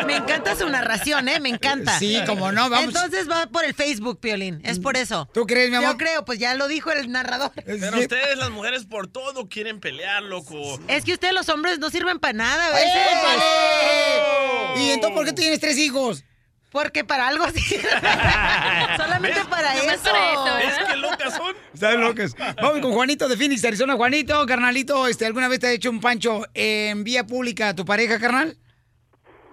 Me 0.07 0.17
encanta 0.17 0.57
su 0.57 0.69
narración, 0.69 1.29
¿eh? 1.29 1.41
Me 1.41 1.49
encanta. 1.49 1.99
Sí, 1.99 2.21
como 2.27 2.53
no, 2.53 2.69
vamos. 2.71 2.87
Entonces 2.87 3.29
va 3.31 3.47
por 3.47 3.65
el 3.65 3.75
Facebook, 3.75 4.21
Piolín. 4.21 4.61
Es 4.65 4.79
por 4.79 4.97
eso. 4.97 5.29
¿Tú 5.33 5.47
crees, 5.47 5.71
mi 5.71 5.77
amor? 5.77 5.93
Yo 5.93 5.99
creo, 5.99 6.25
pues 6.25 6.39
ya 6.39 6.55
lo 6.55 6.69
dijo 6.69 6.91
el 6.93 7.11
narrador. 7.11 7.53
Pero 7.65 7.99
ustedes, 7.99 8.37
las 8.39 8.51
mujeres, 8.51 8.87
por 8.87 9.09
todo 9.09 9.49
quieren 9.49 9.81
pelear, 9.81 10.23
loco. 10.23 10.79
Es 10.89 11.05
que 11.05 11.13
ustedes 11.13 11.35
los 11.35 11.49
hombres 11.49 11.79
no 11.79 11.91
sirven 11.91 12.19
para 12.19 12.33
nada 12.35 12.67
a 12.67 12.71
veces. 12.71 12.93
¡Épale! 13.13 14.83
¿Y 14.83 14.91
entonces 14.91 15.17
por 15.17 15.27
qué 15.27 15.33
tienes 15.33 15.61
tres 15.61 15.79
hijos? 15.79 16.25
Porque 16.71 17.05
para 17.05 17.29
algo 17.29 17.47
sí. 17.49 17.77
Solamente 18.97 19.41
para 19.49 19.75
eso. 19.75 20.11
para 20.11 20.33
eso, 20.33 20.45
¿verdad? 20.45 20.59
¿Ves 20.59 20.79
qué 20.89 20.97
locas 20.97 21.37
son? 21.37 21.57
Están 21.73 22.01
locos. 22.01 22.37
Vamos 22.57 22.81
con 22.81 22.93
Juanito 22.93 23.29
de 23.29 23.37
Phoenix, 23.37 23.65
Arizona. 23.65 23.95
Juanito, 23.95 24.45
carnalito, 24.47 25.07
este, 25.07 25.27
¿alguna 25.27 25.49
vez 25.49 25.61
te 25.61 25.69
ha 25.69 25.73
hecho 25.73 25.91
un 25.91 26.01
pancho 26.01 26.43
en 26.55 27.05
vía 27.05 27.25
pública 27.25 27.71
a 27.71 27.75
tu 27.75 27.85
pareja, 27.85 28.19
carnal? 28.19 28.57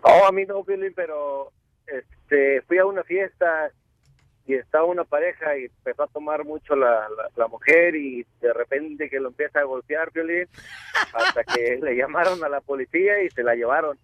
Oh, 0.01 0.25
a 0.25 0.31
mí 0.31 0.45
no, 0.45 0.63
Piolín, 0.63 0.93
pero 0.93 1.53
este, 1.87 2.61
fui 2.63 2.77
a 2.77 2.85
una 2.85 3.03
fiesta 3.03 3.71
y 4.45 4.55
estaba 4.55 4.83
una 4.85 5.05
pareja 5.05 5.57
y 5.57 5.65
empezó 5.65 6.03
a 6.03 6.07
tomar 6.07 6.43
mucho 6.43 6.75
la, 6.75 7.07
la, 7.15 7.29
la 7.37 7.47
mujer 7.47 7.95
y 7.95 8.25
de 8.41 8.51
repente 8.51 9.09
que 9.09 9.21
lo 9.21 9.29
empieza 9.29 9.61
a 9.61 9.63
golpear, 9.63 10.11
Piolín, 10.11 10.47
hasta 11.13 11.43
que 11.45 11.79
le 11.81 11.95
llamaron 11.95 12.43
a 12.43 12.49
la 12.49 12.59
policía 12.59 13.23
y 13.23 13.29
se 13.29 13.43
la 13.43 13.55
llevaron. 13.55 13.97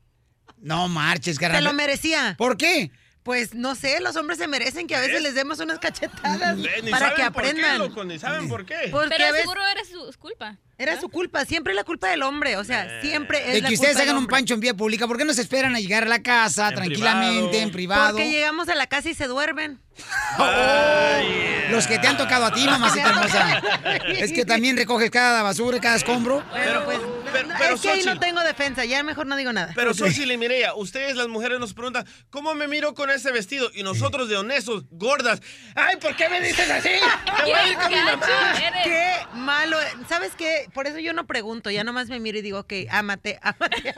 No 0.62 0.88
marches, 0.88 1.36
Se 1.36 1.42
carnal. 1.42 1.63
lo 1.63 1.74
merecía. 1.74 2.36
¿Por 2.38 2.58
qué? 2.58 2.92
Pues 3.24 3.54
no 3.54 3.75
sé, 3.75 4.00
los 4.00 4.16
hombres 4.16 4.39
se 4.39 4.48
merecen 4.48 4.88
que 4.88 4.96
a 4.96 5.01
veces 5.01 5.22
les 5.22 5.36
demos 5.36 5.60
unas 5.60 5.78
cachetadas 5.80 6.58
para 6.89 7.10
saben 7.10 7.16
que 7.25 7.32
por 7.32 7.44
qué, 7.44 7.50
aprendan. 7.50 7.78
loco, 7.80 8.04
ni 8.04 8.18
saben 8.18 8.48
por 8.50 8.66
qué. 8.66 8.88
Porque 8.92 9.08
a 9.13 9.18
Pero 9.18 9.25
veces 9.25 9.42
seguro 9.42 9.62
era 9.68 9.82
su 9.86 10.18
culpa. 10.20 10.58
Era 10.79 11.00
su 11.00 11.09
culpa, 11.09 11.45
siempre 11.45 11.74
es 11.74 11.75
la 11.77 11.83
culpa 11.83 12.07
del 12.09 12.24
hombre, 12.24 12.55
o 12.57 12.63
sea, 12.63 13.01
siempre 13.01 13.39
es 13.48 13.53
De 13.53 13.62
la 13.62 13.67
que 13.67 13.74
ustedes 13.75 13.91
culpa 13.91 14.00
del 14.01 14.09
hagan 14.09 14.24
un 14.24 14.27
pancho 14.27 14.53
en 14.55 14.59
vía 14.62 14.74
pública, 14.74 15.05
¿por 15.07 15.17
qué 15.17 15.25
no 15.25 15.33
se 15.33 15.41
esperan 15.41 15.75
a 15.75 15.79
llegar 15.79 16.03
a 16.03 16.07
la 16.07 16.24
casa 16.24 16.69
En 16.69 16.75
tranquilamente, 16.75 17.50
privado. 17.50 17.63
en 17.63 17.71
privado? 17.71 18.12
Porque 18.13 18.31
llegamos 18.31 18.69
a 18.69 18.75
la 18.75 18.88
casa 18.88 19.09
y 19.09 19.13
se 19.13 19.27
duermen. 19.27 19.79
Los 21.69 21.86
que 21.88 22.00
te 22.00 22.07
han 22.07 22.17
tocado 22.17 22.45
a 22.45 22.53
ti, 22.53 22.65
mamacita 22.65 23.09
hermosa. 23.09 23.62
Es 24.09 24.31
que 24.31 24.45
también 24.45 24.75
recoges 24.77 25.12
cada 25.12 25.43
basura, 25.43 25.79
cada 25.79 25.95
escombro. 25.98 26.43
Pero 26.53 26.83
pues, 26.86 27.00
pero- 27.31 27.48
no, 27.48 27.55
pero, 27.59 27.75
es 27.75 27.81
que 27.81 27.89
ahí 27.89 28.03
no 28.03 28.19
tengo 28.19 28.41
defensa, 28.41 28.86
ya 28.86 29.03
mejor 29.03 29.27
no 29.27 29.36
digo 29.36 29.53
nada. 29.53 29.71
Pero 29.75 29.93
Xochitl 29.93 30.31
y 30.31 30.38
Mireya, 30.38 30.74
ustedes 30.75 31.15
las 31.15 31.27
mujeres 31.27 31.59
nos 31.59 31.74
preguntan, 31.74 32.05
¿cómo 32.29 32.55
me 32.55 32.67
miro 32.67 32.93
con 32.95 33.09
ese 33.12 33.31
vestido? 33.31 33.69
Y 33.74 33.83
nosotros 33.83 34.29
de 34.29 34.38
honestos, 34.38 34.86
gordas, 34.89 35.41
¡ay, 35.75 35.98
¿por 35.98 36.15
qué 36.15 36.27
me 36.29 36.41
dices 36.41 36.69
así? 36.69 36.89
Te 36.89 37.43
voy 37.43 37.51
a 37.51 37.67
ir 37.67 37.77
con 37.77 37.89
mi 37.91 37.95
mamá. 38.00 38.25
eres. 38.57 38.83
Qué 38.83 39.38
malo. 39.38 39.77
¿Sabes 40.07 40.31
qué? 40.38 40.68
Por 40.73 40.88
eso 40.88 40.99
yo 40.99 41.13
no 41.13 41.25
pregunto, 41.27 41.69
ya 41.69 41.83
nomás 41.83 42.09
me 42.09 42.19
miro 42.19 42.38
y 42.38 42.41
digo, 42.41 42.59
ok, 42.59 42.73
ámate, 42.91 43.39
ámate. 43.41 43.93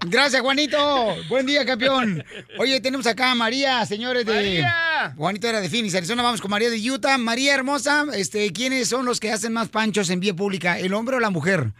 Gracias, 0.08 0.40
Juanito. 0.42 1.16
Buen 1.28 1.46
día, 1.46 1.64
campeón. 1.64 2.24
Oye, 2.58 2.80
tenemos 2.80 3.06
acá 3.06 3.30
a 3.32 3.34
María, 3.34 3.84
señores 3.86 4.26
de. 4.26 4.34
María. 4.34 5.14
Juanito 5.16 5.48
era 5.48 5.60
de 5.60 5.68
Phoenix, 5.68 5.94
Arizona. 5.94 6.22
Vamos 6.22 6.40
con 6.40 6.50
María 6.50 6.70
de 6.70 6.90
Utah. 6.90 7.18
María 7.18 7.54
hermosa, 7.54 8.04
este, 8.14 8.52
¿quiénes 8.52 8.88
son 8.88 9.04
los 9.06 9.20
que 9.20 9.30
hacen 9.30 9.52
más 9.52 9.68
panchos 9.68 10.10
en 10.10 10.20
vía 10.20 10.34
pública? 10.34 10.78
¿El 10.78 10.94
hombre 10.94 11.16
o 11.16 11.20
la 11.20 11.30
mujer? 11.30 11.72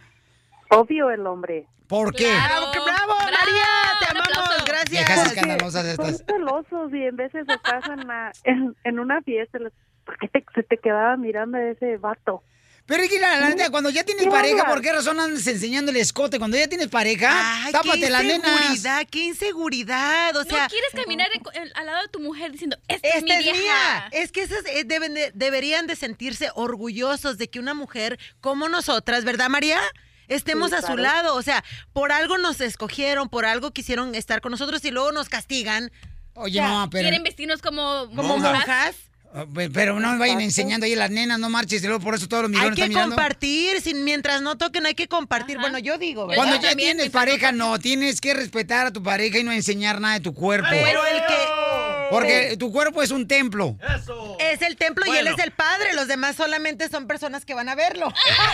Obvio 0.69 1.09
el 1.11 1.25
hombre. 1.27 1.65
¿Por 1.87 2.13
qué? 2.15 2.23
Claro. 2.23 2.55
¡Bravo, 2.55 2.71
qué 2.71 2.79
bravo, 2.79 3.13
Bravo, 3.17 3.31
María! 3.31 3.65
¡Te 3.99 4.05
amamos! 4.11 4.27
aplauso. 4.29 4.65
Viejas 4.89 5.07
¡Gracias! 5.15 5.33
escandalosas 5.37 5.95
Son 5.95 6.05
estas. 6.09 6.25
celosos 6.25 6.93
y 6.93 7.03
en 7.03 7.15
veces 7.17 7.45
se 7.47 7.57
pasan 7.59 8.09
a- 8.09 8.31
en, 8.45 8.75
en 8.83 8.99
una 8.99 9.21
fiesta. 9.21 9.59
¿Por 10.05 10.17
qué 10.17 10.27
te, 10.29 10.43
se 10.55 10.63
te 10.63 10.77
quedaba 10.77 11.15
mirando 11.17 11.57
a 11.57 11.63
ese 11.69 11.97
vato? 11.97 12.43
Pero 12.91 13.03
es 13.03 13.09
que 13.09 13.19
la, 13.21 13.39
la 13.39 13.47
neta, 13.49 13.69
cuando 13.69 13.89
ya 13.89 14.03
tienes 14.03 14.25
¿Qué 14.25 14.29
pareja? 14.29 14.65
¿por 14.65 14.81
qué 14.81 14.91
razón 14.91 15.17
andas 15.17 15.47
enseñando 15.47 15.91
el 15.91 15.97
escote? 15.97 16.39
Cuando 16.39 16.57
ya 16.57 16.67
tienes 16.67 16.89
pareja, 16.89 17.63
Ay, 17.63 17.71
tápate 17.71 18.01
qué 18.01 18.09
las 18.09 18.21
nenas. 18.23 18.51
inseguridad, 18.51 19.07
qué 19.09 19.23
inseguridad. 19.23 20.35
O 20.35 20.43
sea, 20.43 20.63
no 20.63 20.67
quieres 20.69 20.89
caminar 20.93 21.27
en- 21.33 21.61
en- 21.61 21.71
al 21.77 21.85
lado 21.85 22.01
de 22.01 22.07
tu 22.09 22.19
mujer 22.19 22.51
diciendo, 22.51 22.77
esta, 22.89 23.07
es 23.07 23.23
mi 23.23 23.31
Esta 23.31 23.49
es 23.51 23.57
mía. 23.57 24.07
Es 24.11 24.31
que 24.33 24.41
esas 24.41 24.65
eh, 24.65 24.83
deben 24.85 25.13
de- 25.13 25.31
deberían 25.33 25.87
de 25.87 25.95
sentirse 25.95 26.49
orgullosos 26.55 27.37
de 27.37 27.49
que 27.49 27.59
una 27.59 27.73
mujer 27.73 28.19
como 28.41 28.67
nosotras, 28.67 29.23
¿verdad, 29.23 29.47
María? 29.49 29.79
Estemos 30.27 30.71
Sí, 30.71 30.75
a 30.75 30.81
su 30.81 30.87
claro. 30.87 31.01
lado. 31.01 31.35
O 31.35 31.41
sea, 31.41 31.63
por 31.93 32.11
algo 32.11 32.37
nos 32.37 32.59
escogieron, 32.61 33.29
por 33.29 33.45
algo 33.45 33.71
quisieron 33.71 34.15
estar 34.15 34.41
con 34.41 34.51
nosotros 34.51 34.83
y 34.85 34.91
luego 34.91 35.11
nos 35.13 35.29
castigan 35.29 35.91
Oye, 36.33 36.61
no, 36.61 36.89
pero. 36.89 37.03
Quieren 37.03 37.23
vestirnos 37.23 37.61
como, 37.61 38.07
como 38.15 38.23
Monjas. 38.37 38.53
monjas. 38.53 38.95
Ah, 39.33 39.45
pe- 39.53 39.69
Pero 39.69 39.97
no 39.99 40.11
me 40.11 40.17
vayan 40.17 40.41
enseñando 40.41 40.85
ahí 40.85 40.93
las 40.93 41.09
nenas, 41.09 41.39
no 41.39 41.49
marches, 41.49 41.81
y 41.83 41.87
luego 41.87 42.03
por 42.03 42.15
eso 42.15 42.27
todos 42.27 42.43
los 42.43 42.49
Hay 42.51 42.57
millones 42.57 42.75
que 42.75 42.81
están 42.81 42.89
mirando. 42.89 43.15
compartir, 43.15 43.81
sin, 43.81 44.03
mientras 44.03 44.41
no 44.41 44.57
toquen 44.57 44.85
hay 44.85 44.93
que 44.93 45.07
compartir. 45.07 45.55
Ajá. 45.57 45.63
Bueno, 45.63 45.79
yo 45.79 45.97
digo, 45.97 46.27
¿verdad? 46.27 46.43
Cuando 46.43 46.61
ya 46.61 46.75
tienes 46.75 47.09
pareja, 47.11 47.53
no, 47.53 47.79
tienes 47.79 48.19
que 48.19 48.33
respetar 48.33 48.87
a 48.87 48.91
tu 48.91 49.01
pareja 49.01 49.39
y 49.39 49.43
no 49.45 49.53
enseñar 49.53 50.01
nada 50.01 50.15
de 50.15 50.19
tu 50.19 50.33
cuerpo. 50.33 50.67
Pero 50.69 51.05
el 51.05 51.21
que 51.25 51.35
Porque 52.11 52.55
tu 52.57 52.71
cuerpo 52.71 53.01
es 53.01 53.11
un 53.11 53.27
templo. 53.27 53.77
Eso. 53.95 54.37
es 54.39 54.61
el 54.61 54.75
templo 54.77 55.05
y 55.05 55.17
él 55.17 55.27
es 55.27 55.39
el 55.39 55.51
padre, 55.51 55.93
los 55.93 56.07
demás 56.07 56.35
solamente 56.35 56.89
son 56.89 57.07
personas 57.07 57.45
que 57.45 57.53
van 57.53 57.69
a 57.69 57.75
verlo, 57.75 58.07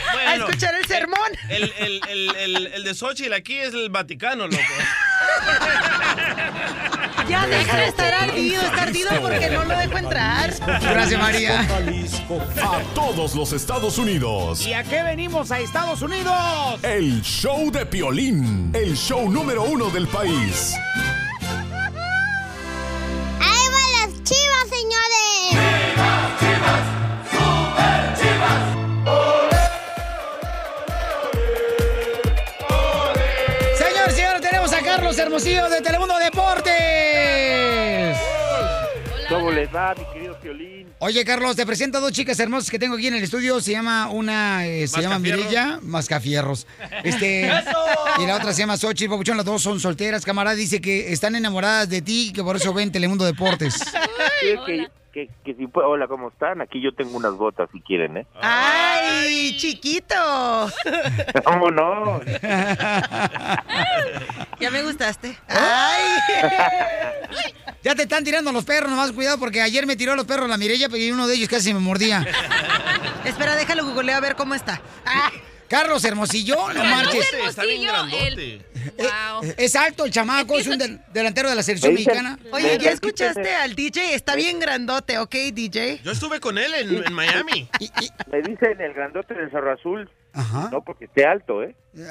a 0.10 0.14
Bueno, 0.14 0.46
escuchar 0.48 0.76
el 0.76 0.86
sermón. 0.86 1.18
El, 1.50 1.74
el, 1.80 2.02
el, 2.10 2.36
el, 2.36 2.68
el 2.68 2.84
de 2.84 2.94
Xochitl 2.94 3.34
aquí 3.34 3.58
es 3.58 3.74
el 3.74 3.90
Vaticano, 3.90 4.48
loco. 4.48 4.64
Ya 7.28 7.46
deja 7.46 7.78
de 7.78 7.88
estar 7.88 8.14
ardido, 8.14 8.62
está 8.62 8.84
ardido 8.84 9.10
porque 9.22 9.50
no 9.50 9.66
lo 9.66 9.78
dejo 9.78 9.98
entrar. 9.98 10.54
Gracias, 10.82 11.20
María. 11.20 11.60
A 11.62 12.80
todos 12.96 13.36
los 13.36 13.52
Estados 13.52 13.98
Unidos. 13.98 14.66
¿Y 14.66 14.72
a 14.74 14.84
qué 14.84 15.04
venimos 15.04 15.52
a 15.52 15.60
Estados 15.60 16.02
Unidos? 16.02 16.80
El 16.84 17.22
show 17.24 17.70
de 17.70 17.86
Piolín. 17.86 18.72
El 18.74 18.96
show 18.96 19.30
número 19.30 19.64
uno 19.64 19.90
del 19.90 20.08
país. 20.08 20.74
Van 24.58 24.70
las 24.70 24.70
chivas, 24.70 24.70
señores! 24.70 25.58
Señor, 33.78 34.12
señor, 34.12 34.42
tenemos 34.42 34.74
a 34.74 34.82
Carlos 34.82 35.18
Hermosillo 35.18 35.70
de 35.70 35.82
Telemundo 35.82 36.18
Deportes. 36.18 36.74
¿Cómo 39.30 39.52
les 39.52 39.74
va, 39.74 39.94
mi 39.96 40.06
querido 40.14 40.36
Piolín? 40.40 40.77
Oye, 41.00 41.24
Carlos, 41.26 41.56
te 41.56 41.64
presento 41.64 42.00
a 42.00 42.02
dos 42.02 42.12
chicas 42.12 42.40
hermosas 42.40 42.72
que 42.72 42.80
tengo 42.80 42.96
aquí 42.96 43.06
en 43.06 43.14
el 43.14 43.24
estudio. 43.24 43.62
Se 43.62 43.72
llama 43.72 44.10
una, 44.10 44.66
eh, 44.66 44.88
se 44.88 45.00
llama. 45.00 45.20
Mirella 45.20 45.80
Mascafierros. 45.84 46.66
Este, 47.04 47.52
y 48.20 48.26
la 48.26 48.36
otra 48.36 48.52
se 48.52 48.60
llama 48.60 48.78
Xochitl 48.78 49.12
Papuchón. 49.12 49.38
Las 49.38 49.46
dos 49.46 49.62
son 49.62 49.80
solteras, 49.80 50.26
camarada. 50.26 50.56
Dice 50.56 50.82
que 50.82 51.14
están 51.14 51.36
enamoradas 51.36 51.88
de 51.88 52.02
ti 52.02 52.30
y 52.30 52.34
que 52.34 52.44
por 52.44 52.56
eso 52.56 52.74
ven 52.74 52.92
Telemundo 52.92 53.26
Deportes. 53.26 53.76
Sí, 53.76 54.48
es 54.50 54.60
que, 54.66 54.88
que, 55.18 55.30
que 55.44 55.56
si 55.56 55.66
puedo- 55.66 55.90
hola, 55.90 56.08
¿cómo 56.08 56.28
están? 56.30 56.62
Aquí 56.62 56.80
yo 56.80 56.94
tengo 56.94 57.18
unas 57.18 57.34
botas 57.34 57.68
si 57.74 57.82
quieren, 57.82 58.18
¿eh? 58.18 58.28
¡Ay, 58.42 59.58
chiquito! 59.58 60.16
¿Cómo 61.44 61.72
no? 61.72 62.22
Ya 64.60 64.72
me 64.72 64.82
gustaste. 64.82 65.38
¡Ay! 65.48 66.02
Ya 67.84 67.94
te 67.94 68.04
están 68.04 68.24
tirando 68.24 68.52
los 68.52 68.66
perros, 68.66 68.90
nomás 68.90 69.12
cuidado 69.12 69.38
porque 69.38 69.62
ayer 69.62 69.86
me 69.86 69.96
tiró 69.96 70.16
los 70.16 70.26
perros 70.26 70.50
la 70.50 70.58
Mirella 70.58 70.88
y 70.96 71.12
uno 71.12 71.28
de 71.28 71.36
ellos 71.36 71.48
casi 71.48 71.76
me 71.76 71.80
mordía. 71.80 72.26
Espera, 73.24 73.56
déjalo 73.56 73.86
googleo 73.86 74.18
a 74.18 74.20
ver 74.20 74.36
cómo 74.36 74.56
está. 74.56 74.82
Carlos 75.70 76.04
Hermosillo, 76.06 76.56
no 76.74 76.84
marches. 76.84 77.26
Está 77.48 77.64
bien 77.66 77.84
grandote. 77.84 78.62
Wow. 78.98 79.54
Es 79.58 79.76
alto 79.76 80.06
el 80.06 80.12
chamaco, 80.12 80.58
es 80.58 80.68
un 80.68 80.78
del- 80.78 81.00
delantero 81.12 81.50
de 81.50 81.56
la 81.56 81.64
selección 81.64 81.94
mexicana. 81.94 82.40
Oye, 82.52 82.78
¿ya 82.80 82.92
escuchaste 82.92 83.54
al 83.56 83.76
DJ? 83.76 84.14
Está 84.16 84.36
bien 84.36 84.60
grandote, 84.60 85.18
¿ok, 85.20 85.36
DJ? 85.54 86.00
Yo 86.04 86.12
estuve 86.12 86.40
con 86.40 86.58
él 86.58 86.74
en, 86.74 87.06
en 87.06 87.14
Miami. 87.14 87.68
Me 88.32 88.42
dicen 88.42 88.80
el 88.80 88.94
grandote 88.94 89.34
del 89.34 89.52
Cerro 89.52 89.74
Azul. 89.74 90.10
No 90.72 90.82
porque 90.82 91.06
esté 91.06 91.26
alto, 91.26 91.64
¿eh? 91.64 91.76
No, 91.94 92.06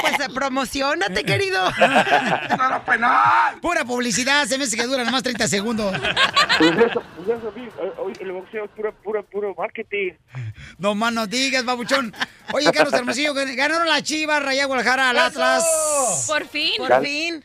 pues 0.00 0.20
eh, 0.20 0.28
promocionate, 0.34 1.24
querido. 1.24 1.60
Pura 3.62 3.84
publicidad, 3.84 4.46
se 4.46 4.58
me 4.58 4.64
hace 4.64 4.76
que 4.76 4.84
dura 4.84 4.98
nada 4.98 5.10
más 5.10 5.22
30 5.22 5.48
segundos. 5.48 5.94
Pues 6.58 6.70
eso, 6.78 7.02
pues 7.16 7.28
eso, 7.38 7.52
eh, 7.56 7.92
hoy 7.98 8.12
el 8.20 8.32
boxeo 8.32 8.64
es 8.64 8.70
puro, 8.70 8.92
puro, 9.02 9.22
puro 9.24 9.54
marketing. 9.56 10.12
No 10.78 10.94
más 10.94 11.12
no 11.12 11.26
digas, 11.26 11.64
babuchón. 11.64 12.14
Oye, 12.52 12.70
Carlos 12.72 12.92
Hermosillo, 12.94 13.34
gan- 13.34 13.54
ganaron 13.54 13.88
la 13.88 14.02
Chivas, 14.02 14.42
Raya 14.42 14.64
Guadalajara, 14.66 15.10
al 15.10 15.18
Atlas. 15.18 16.24
Por 16.26 16.46
fin. 16.46 16.72
Por 16.78 17.02
fin. 17.02 17.44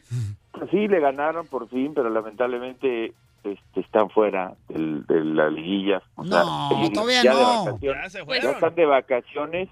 Sí, 0.72 0.88
le 0.88 1.00
ganaron 1.02 1.46
por 1.48 1.70
fin, 1.70 1.94
pero 1.94 2.10
lamentablemente 2.10 3.14
este, 3.46 3.80
están 3.82 4.10
fuera 4.10 4.56
del- 4.70 5.06
de 5.06 5.24
la 5.24 5.50
liguilla. 5.50 6.02
O 6.16 6.24
No, 6.24 6.70
ellos 6.78 6.94
todavía 6.94 7.24
ya 7.24 7.36
de 7.36 7.42
no. 7.42 7.80
Ya 7.80 8.10
se 8.10 8.20
ya 8.26 8.52
están 8.52 8.76
de 8.76 8.86
vacaciones. 8.86 9.70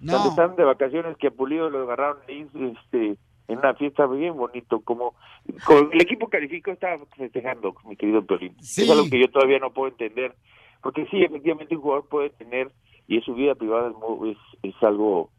No. 0.00 0.12
Están, 0.16 0.28
están 0.30 0.56
de 0.56 0.64
vacaciones 0.64 1.16
que 1.16 1.26
a 1.26 1.30
Pulido 1.30 1.70
lo 1.70 1.82
agarraron 1.82 2.18
ahí, 2.28 2.46
este, 2.54 3.16
en 3.48 3.58
una 3.58 3.74
fiesta 3.74 4.06
bien 4.06 4.36
bonito, 4.36 4.80
como 4.80 5.14
con 5.66 5.90
el 5.92 6.00
equipo 6.00 6.28
calificó 6.28 6.70
estaba 6.70 6.98
festejando, 7.16 7.74
mi 7.84 7.96
querido 7.96 8.22
Piolín. 8.24 8.54
Sí. 8.60 8.82
Es 8.84 8.90
algo 8.90 9.08
que 9.10 9.18
yo 9.20 9.28
todavía 9.30 9.58
no 9.58 9.70
puedo 9.72 9.88
entender, 9.88 10.34
porque 10.82 11.06
sí, 11.10 11.22
efectivamente 11.22 11.74
un 11.74 11.82
jugador 11.82 12.06
puede 12.08 12.30
tener, 12.30 12.70
y 13.08 13.18
es 13.18 13.24
su 13.24 13.34
vida 13.34 13.54
privada 13.54 13.90
es, 14.26 14.36
es 14.62 14.74
algo 14.82 15.30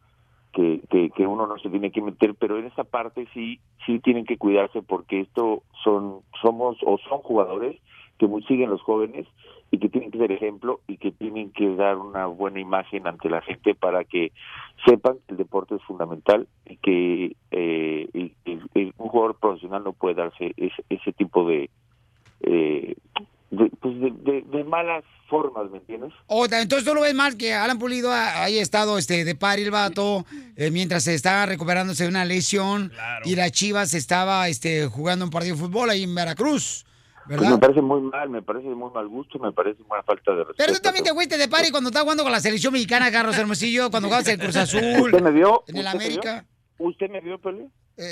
que, 0.54 0.82
que, 1.16 1.28
uno 1.28 1.48
no 1.48 1.58
se 1.60 1.70
tiene 1.70 1.92
que 1.92 2.02
meter, 2.02 2.36
pero 2.36 2.58
en 2.58 2.66
esa 2.66 2.84
parte 2.84 3.28
sí, 3.34 3.60
sí 3.86 4.00
tienen 4.00 4.26
que 4.26 4.38
cuidarse 4.38 4.82
porque 4.82 5.22
esto 5.22 5.64
son, 5.84 6.22
somos 6.42 6.78
o 6.84 6.98
son 7.10 7.20
jugadores 7.20 7.80
que 8.18 8.28
muy 8.28 8.44
siguen 8.44 8.70
los 8.70 8.82
jóvenes 8.82 9.28
y 9.72 9.78
que 9.78 9.90
tienen 9.90 10.12
que 10.12 10.18
ser 10.18 10.32
ejemplo 10.32 10.82
y 10.88 10.98
que 10.98 11.12
tienen 11.12 11.52
que 11.52 11.76
dar 11.76 11.98
una 11.98 12.26
buena 12.26 12.60
imagen 12.60 13.08
ante 13.08 13.30
la 13.30 13.42
gente 13.42 13.76
para 13.76 14.04
que 14.04 14.32
sepan 14.86 15.18
que 15.28 15.34
el 15.34 15.38
deporte 15.38 15.76
es 15.76 15.84
fundamental 15.84 16.48
y 16.66 16.78
que 16.78 17.36
eh, 17.52 18.10
y 18.14 18.34
un 18.76 18.92
jugador 19.10 19.36
profesional 19.36 19.84
no 19.84 19.94
puede 19.94 20.16
darse 20.16 20.54
ese, 20.58 20.84
ese 20.90 21.14
tipo 21.14 21.48
de, 21.48 21.70
eh, 22.42 22.96
de, 23.52 23.70
pues 23.82 24.00
de, 24.00 24.12
de- 24.12 24.42
de 24.58 24.64
malas 24.64 25.04
formas, 25.30 25.70
¿me 25.72 25.78
entiendes? 25.78 26.12
O, 26.28 26.46
entonces 26.46 26.84
tú 26.86 26.94
lo 26.94 27.02
ves 27.02 27.14
mal 27.14 27.38
que 27.38 27.54
Alan 27.54 27.78
Pulido 27.80 28.12
ha- 28.12 28.44
haya 28.44 28.62
estado 28.62 28.98
este, 28.98 29.26
de 29.26 29.36
par 29.36 29.60
el 29.60 29.72
vato 29.72 30.26
eh, 30.56 30.72
mientras 30.72 31.04
se 31.04 31.14
estaba 31.14 31.46
recuperándose 31.46 32.04
de 32.04 32.10
una 32.10 32.26
lesión 32.26 32.92
y 33.26 33.36
la 33.36 33.50
Chivas 33.50 33.94
estaba 33.94 34.48
este, 34.50 34.88
jugando 34.88 35.26
un 35.26 35.32
partido 35.32 35.56
de 35.56 35.62
fútbol 35.62 35.90
ahí 35.90 36.04
en 36.04 36.16
Veracruz, 36.16 36.86
Pues 37.28 37.42
me 37.42 37.58
parece 37.60 37.82
muy 37.82 38.02
mal, 38.02 38.30
me 38.30 38.42
parece 38.42 38.68
muy 38.70 38.92
mal 38.92 39.08
gusto, 39.08 39.38
me 39.40 39.52
parece 39.52 39.82
una 39.88 40.02
falta 40.04 40.32
de 40.32 40.38
respeto. 40.38 40.56
Pero 40.58 40.74
tú 40.74 40.80
también 40.82 41.06
te 41.06 41.14
fuiste 41.14 41.38
de 41.38 41.48
par 41.48 41.64
y 41.66 41.70
cuando 41.72 41.90
estaba 41.90 42.04
jugando 42.04 42.24
con 42.24 42.32
la 42.32 42.40
selección 42.40 42.74
mexicana, 42.74 43.12
Carlos 43.12 43.38
Hermosillo, 43.38 43.92
cuando 43.92 44.08
jugabas 44.10 44.28
en 44.30 44.40
el 44.40 44.46
Cruz 44.46 44.56
Azul, 44.56 44.82
¿Usted 45.02 45.22
me 45.22 45.32
vio? 45.32 45.64
en 45.68 45.78
el 45.78 45.86
¿Usted 45.86 45.98
me 46.00 46.08
vio? 46.08 46.20
América. 46.22 46.38
Eh, 46.40 46.74
¿Usted 46.80 47.10
me 47.10 47.22
vio, 47.22 47.40
Pele? 47.40 47.68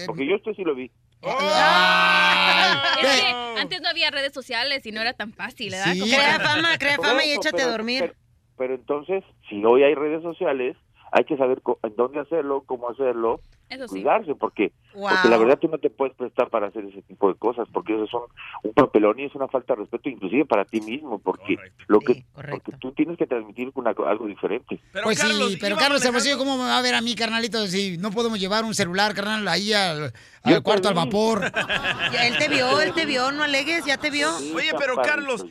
Porque 0.06 0.28
yo 0.28 0.36
esto 0.36 0.54
sí 0.54 0.64
lo 0.64 0.76
vi. 0.76 0.92
Es 3.02 3.22
que 3.22 3.28
antes 3.60 3.82
no 3.82 3.90
había 3.90 4.10
redes 4.12 4.34
sociales 4.34 4.86
y 4.86 4.92
no 4.92 5.02
era 5.02 5.14
tan 5.14 5.34
fácil, 5.34 5.72
¿verdad? 5.72 5.94
Sí. 5.94 6.02
Crea 6.02 6.40
fama, 6.40 6.78
crea 6.78 6.98
fama 6.98 7.24
y 7.26 7.32
échate 7.32 7.58
pero- 7.58 7.68
a 7.70 7.72
dormir. 7.72 8.02
Pero, 8.02 8.14
pero 8.58 8.76
entonces, 8.76 9.24
si 9.50 9.64
hoy 9.66 9.84
hay 9.84 9.94
redes 9.96 10.22
sociales, 10.24 10.76
hay 11.12 11.24
que 11.26 11.38
saber 11.38 11.62
co- 11.62 11.80
dónde 11.96 12.20
hacerlo, 12.20 12.64
cómo 12.66 12.90
hacerlo, 12.90 13.40
Eso 13.70 13.88
sí. 13.88 13.96
cuidarse, 13.96 14.34
porque, 14.36 14.72
Wow. 14.94 15.10
porque 15.10 15.30
la 15.30 15.38
verdad 15.38 15.60
tú 15.60 15.68
no 15.68 15.78
te 15.78 15.90
puedes 15.90 16.16
prestar 16.16 16.50
para 16.50 16.68
hacer 16.68 16.86
ese 16.86 17.02
tipo 17.04 17.28
de 17.28 17.36
cosas, 17.36 17.68
porque 17.72 17.94
eso 17.96 18.08
son 18.08 18.22
un 18.64 18.74
papelón 18.74 19.20
y 19.20 19.26
es 19.26 19.36
una 19.36 19.48
falta 19.48 19.74
de 19.76 19.82
respeto, 19.82 20.10
inclusive 20.10 20.46
para 20.46 20.66
ti 20.66 20.82
mismo, 20.82 21.20
porque 21.20 21.58
lo 21.88 22.00
que 22.00 22.24
porque 22.34 22.72
tú 22.80 22.92
tienes 22.94 23.18
que 23.18 23.28
transmitir 23.28 23.72
una, 23.76 23.92
algo 24.08 24.26
diferente. 24.26 24.80
pues 25.04 25.20
sí, 25.20 25.58
pero 25.60 25.76
Carlos 25.76 26.04
Hermosillo, 26.04 26.38
¿cómo 26.38 26.58
me 26.58 26.64
va 26.64 26.78
a 26.78 26.82
ver 26.82 26.96
a 26.96 27.02
mí, 27.02 27.14
carnalito, 27.16 27.68
si 27.68 27.98
no 27.98 28.12
podemos 28.12 28.40
llevar 28.40 28.64
un 28.64 28.74
celular, 28.74 29.14
carnal, 29.14 29.48
ahí 29.48 29.74
al, 29.74 30.14
al 30.44 30.64
cuarto 30.64 30.88
al 30.88 30.96
vapor? 30.96 31.52
Ya 32.12 32.28
él 32.28 32.38
te 32.38 32.48
vio, 32.48 32.80
él 32.82 32.94
te 32.94 33.06
vio, 33.06 33.32
no 33.32 33.44
alegues, 33.44 33.86
ya 33.86 33.98
te 33.98 34.10
vio. 34.10 34.30
Oye, 34.56 34.72
pero 34.78 34.96
Carlos, 35.02 35.46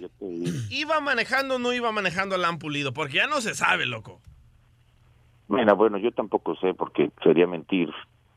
¿iba 0.71 1.01
manejando 1.01 1.57
o 1.57 1.59
no 1.59 1.73
iba 1.73 1.93
manejando 1.93 2.35
al 2.35 2.45
Ampulido? 2.45 2.93
Porque 2.93 3.17
ya 3.17 3.27
no 3.27 3.41
se 3.41 3.55
sabe, 3.55 3.87
loco. 3.87 4.21
Bueno, 5.49 5.77
bueno, 5.77 5.99
yo 5.99 6.11
tampoco 6.13 6.57
sé, 6.57 6.75
porque 6.75 7.11
sería 7.23 7.47
mentir. 7.47 7.91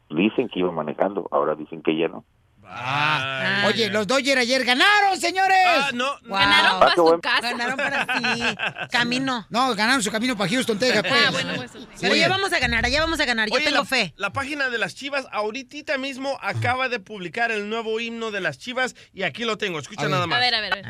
Dicen 0.09 0.49
que 0.49 0.59
iba 0.59 0.71
manejando, 0.71 1.27
ahora 1.31 1.55
dicen 1.55 1.81
que 1.81 1.95
ya 1.97 2.07
no. 2.07 2.23
Ah. 2.71 3.63
Oye, 3.67 3.89
los 3.89 4.05
Dodgers 4.05 4.41
ayer 4.41 4.63
ganaron, 4.63 5.17
señores. 5.19 5.57
no, 5.93 6.05
Ganaron 6.23 6.71
Ah, 6.75 6.79
para 6.79 6.95
su 6.95 7.19
casa. 7.19 7.41
Ganaron 7.41 7.77
para 7.77 8.05
sí. 8.35 8.43
Camino. 8.91 9.45
No, 9.49 9.73
ganaron 9.75 10.03
su 10.03 10.11
camino 10.11 10.37
para 10.37 10.49
Houston, 10.51 10.77
Texas. 10.77 11.01
Pues. 11.01 11.25
Ah, 11.27 11.31
bueno, 11.31 11.53
pues, 11.55 11.71
Pero 11.99 12.15
ya 12.15 12.29
vamos 12.29 12.53
a 12.53 12.59
ganar, 12.59 12.87
ya 12.87 13.01
vamos 13.01 13.19
a 13.19 13.25
ganar, 13.25 13.49
yo 13.49 13.55
Oye, 13.55 13.65
tengo 13.65 13.79
la, 13.79 13.85
fe. 13.85 14.13
La 14.17 14.31
página 14.31 14.69
de 14.69 14.77
las 14.77 14.93
Chivas 14.93 15.27
ahorita 15.31 15.97
mismo 15.97 16.37
acaba 16.41 16.89
de 16.89 16.99
publicar 16.99 17.51
el 17.51 17.69
nuevo 17.69 17.99
himno 17.99 18.29
de 18.29 18.41
las 18.41 18.59
Chivas 18.59 18.95
y 19.13 19.23
aquí 19.23 19.45
lo 19.45 19.57
tengo. 19.57 19.79
Escucha 19.79 20.07
nada 20.07 20.27
más. 20.27 20.37
A 20.37 20.41
ver, 20.41 20.53
a 20.53 20.61
ver, 20.61 20.73
a 20.73 20.75
ver. 20.75 20.85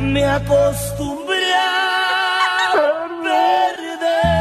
Me 0.00 0.24
acostumbré 0.24 1.52
a 1.54 2.72
perder 3.22 4.37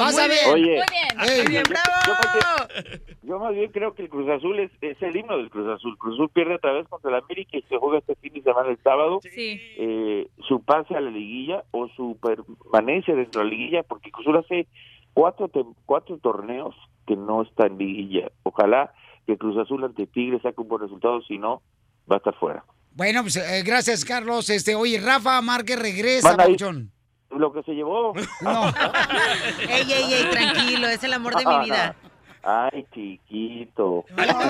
perfecto. 0.00 0.04
Vas 0.04 0.14
muy 0.14 0.22
a 0.22 0.28
ver. 0.28 0.54
bien. 0.54 0.54
Oye, 0.54 0.82
Muy 1.16 1.52
bien, 1.52 1.64
yo- 1.64 1.72
yo 2.06 2.12
más 2.12 2.32
bravo. 2.34 2.68
bien- 2.74 3.02
Yo 3.22 3.38
más 3.40 3.54
bien 3.54 3.72
creo 3.72 3.94
que 3.94 4.02
el 4.02 4.08
Cruz 4.08 4.28
Azul 4.30 4.58
es, 4.60 4.70
es 4.80 5.02
el 5.02 5.16
himno 5.16 5.36
del 5.36 5.50
Cruz 5.50 5.68
Azul. 5.68 5.98
Cruz 5.98 6.14
Azul 6.14 6.30
pierde 6.30 6.54
otra 6.54 6.72
vez 6.72 6.86
contra 6.88 7.10
el 7.10 7.16
América 7.22 7.56
y 7.58 7.62
se 7.62 7.76
juega 7.76 7.98
este 7.98 8.14
fin 8.16 8.32
de 8.34 8.42
semana 8.42 8.70
el 8.70 8.78
sábado. 8.84 9.18
Sí. 9.22 9.60
Eh, 9.78 10.28
su 10.46 10.62
pase 10.62 10.94
a 10.94 11.00
la 11.00 11.10
liguilla 11.10 11.64
o 11.72 11.88
su 11.88 12.16
permanencia 12.22 13.14
dentro 13.16 13.40
de 13.40 13.46
la 13.46 13.50
liguilla, 13.50 13.82
porque 13.82 14.10
Cruz 14.12 14.26
Azul 14.28 14.38
hace 14.38 14.68
cuatro, 15.12 15.48
tem- 15.48 15.74
cuatro 15.86 16.18
torneos 16.18 16.74
que 17.06 17.16
no 17.16 17.42
está 17.42 17.66
en 17.66 17.78
liguilla. 17.78 18.30
Ojalá 18.44 18.92
que 19.26 19.36
Cruz 19.36 19.56
Azul 19.58 19.82
ante 19.82 20.06
Tigre 20.06 20.40
saque 20.40 20.60
un 20.60 20.68
buen 20.68 20.82
resultado, 20.82 21.20
si 21.22 21.36
no, 21.38 21.62
va 22.10 22.16
a 22.16 22.18
estar 22.18 22.34
fuera. 22.38 22.64
Bueno, 22.92 23.22
pues 23.22 23.36
eh, 23.36 23.62
gracias, 23.64 24.04
Carlos. 24.04 24.48
Este, 24.50 24.74
oye, 24.76 25.00
Rafa 25.00 25.42
Márquez 25.42 25.78
regresa, 25.80 26.36
Papuchón. 26.36 26.92
Lo 27.30 27.52
que 27.52 27.62
se 27.62 27.72
llevó. 27.72 28.12
No. 28.40 28.66
Ey, 29.68 29.92
ey, 29.92 30.14
ey, 30.14 30.30
tranquilo, 30.30 30.88
es 30.88 31.02
el 31.04 31.12
amor 31.12 31.34
de 31.34 31.44
mi 31.44 31.64
vida. 31.64 31.96
Ay, 32.42 32.86
chiquito. 32.94 34.04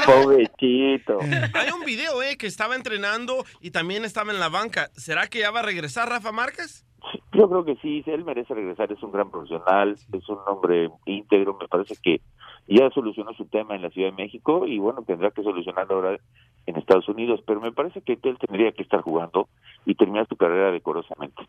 Pobrecito. 0.05 1.19
Hay 1.55 1.71
un 1.71 1.85
video, 1.87 2.23
eh, 2.23 2.37
que 2.37 2.47
estaba 2.47 2.77
entrenando 2.77 3.45
y 3.63 3.71
también 3.71 4.05
estaba 4.05 4.33
en 4.33 4.39
la 4.39 4.51
banca. 4.51 4.91
¿Será 4.93 5.29
que 5.29 5.39
ya 5.39 5.51
va 5.51 5.61
a 5.61 5.63
regresar 5.63 6.09
Rafa 6.09 6.31
Márquez? 6.31 6.85
Yo 7.33 7.49
creo 7.49 7.65
que 7.65 7.77
sí, 7.77 8.03
él 8.07 8.25
merece 8.25 8.53
regresar, 8.53 8.93
es 8.93 9.03
un 9.03 9.13
gran 9.13 9.31
profesional, 9.31 9.97
es 10.13 10.29
un 10.29 10.39
hombre 10.47 10.91
íntegro, 11.07 11.57
me 11.59 11.69
parece 11.69 11.95
que 12.03 12.21
ya 12.67 12.91
solucionó 12.91 13.33
su 13.35 13.47
tema 13.47 13.77
en 13.77 13.83
la 13.83 13.91
Ciudad 13.91 14.11
de 14.11 14.23
México 14.23 14.67
y 14.67 14.79
bueno, 14.79 15.03
tendrá 15.07 15.31
que 15.31 15.43
solucionarlo 15.43 15.95
ahora 15.95 16.19
en 16.67 16.77
Estados 16.77 17.09
Unidos, 17.09 17.41
pero 17.47 17.61
me 17.61 17.73
parece 17.73 18.01
que 18.01 18.19
él 18.23 18.39
tendría 18.39 18.73
que 18.73 18.83
estar 18.83 19.03
jugando 19.03 19.49
y 19.85 19.95
terminar 19.95 20.27
su 20.29 20.37
carrera 20.37 20.73
decorosamente. 20.73 21.47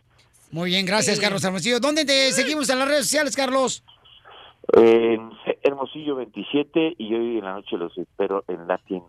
Muy 0.51 0.69
bien, 0.71 0.85
gracias, 0.85 1.19
Carlos 1.19 1.43
Hermosillo. 1.43 1.79
¿Dónde 1.79 2.05
te 2.05 2.31
seguimos 2.31 2.69
en 2.69 2.79
las 2.79 2.87
redes 2.87 3.05
sociales, 3.05 3.35
Carlos? 3.35 3.83
En 4.73 5.29
Hermosillo 5.63 6.15
27 6.15 6.95
y 6.97 7.13
hoy 7.13 7.37
en 7.37 7.45
la 7.45 7.53
noche 7.53 7.77
los 7.77 7.97
espero 7.97 8.43
en 8.47 8.67
Latin 8.67 9.03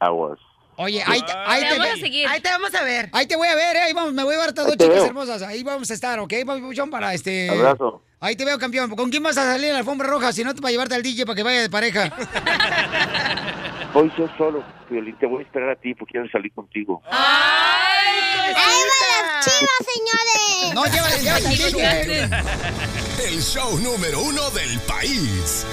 Hours. 0.00 0.40
Oye, 0.76 1.02
ahí, 1.06 1.20
te- 1.22 1.32
ahí 1.46 1.62
Te 1.62 1.68
te, 1.68 1.78
vamos 1.78 1.94
a 1.94 1.96
seguir. 2.00 2.26
Ahí 2.28 2.40
te 2.40 2.48
vamos 2.50 2.74
a 2.74 2.82
ver. 2.82 3.08
Ahí 3.12 3.26
te 3.26 3.36
voy 3.36 3.46
a 3.48 3.54
ver, 3.54 3.76
eh, 3.76 3.80
ahí 3.82 3.92
vamos, 3.92 4.12
me 4.12 4.24
voy 4.24 4.34
a 4.34 4.38
ver 4.38 4.48
a 4.48 4.52
dos 4.52 4.66
te 4.76 4.84
chicas 4.84 4.88
veo. 4.96 5.04
hermosas. 5.06 5.42
Ahí 5.42 5.62
vamos 5.62 5.88
a 5.90 5.94
estar, 5.94 6.18
¿ok, 6.18 6.32
Papuchón? 6.44 6.90
Para 6.90 7.14
este... 7.14 7.48
Abrazo. 7.50 8.02
Ahí 8.20 8.34
te 8.36 8.44
veo, 8.44 8.58
campeón. 8.58 8.90
¿Con 8.96 9.10
quién 9.10 9.22
vas 9.22 9.36
a 9.38 9.44
salir 9.52 9.66
en 9.66 9.72
la 9.74 9.78
alfombra 9.80 10.08
roja? 10.08 10.32
Si 10.32 10.42
no, 10.42 10.52
para 10.54 10.70
llevarte 10.72 10.94
al 10.96 11.02
DJ 11.02 11.26
para 11.26 11.36
que 11.36 11.42
vaya 11.42 11.60
de 11.60 11.70
pareja. 11.70 12.10
Voy 13.92 14.10
yo 14.18 14.28
solo, 14.36 14.64
te 14.88 15.26
voy 15.26 15.42
a 15.42 15.46
esperar 15.46 15.70
a 15.70 15.76
ti 15.76 15.94
porque 15.94 16.12
quiero 16.12 16.28
salir 16.30 16.52
contigo. 16.52 17.00
¡Ahí 17.06 18.52
van 18.52 18.64
las 18.64 19.13
chivas, 19.44 19.82
señores! 19.94 20.74
No, 20.74 20.84
llévale, 20.86 21.22
llévale 21.22 21.46
al 21.46 22.06
DJ. 22.06 23.28
El 23.28 23.42
show 23.42 23.78
número 23.78 24.20
uno 24.20 24.50
del 24.50 24.78
país. 24.80 25.64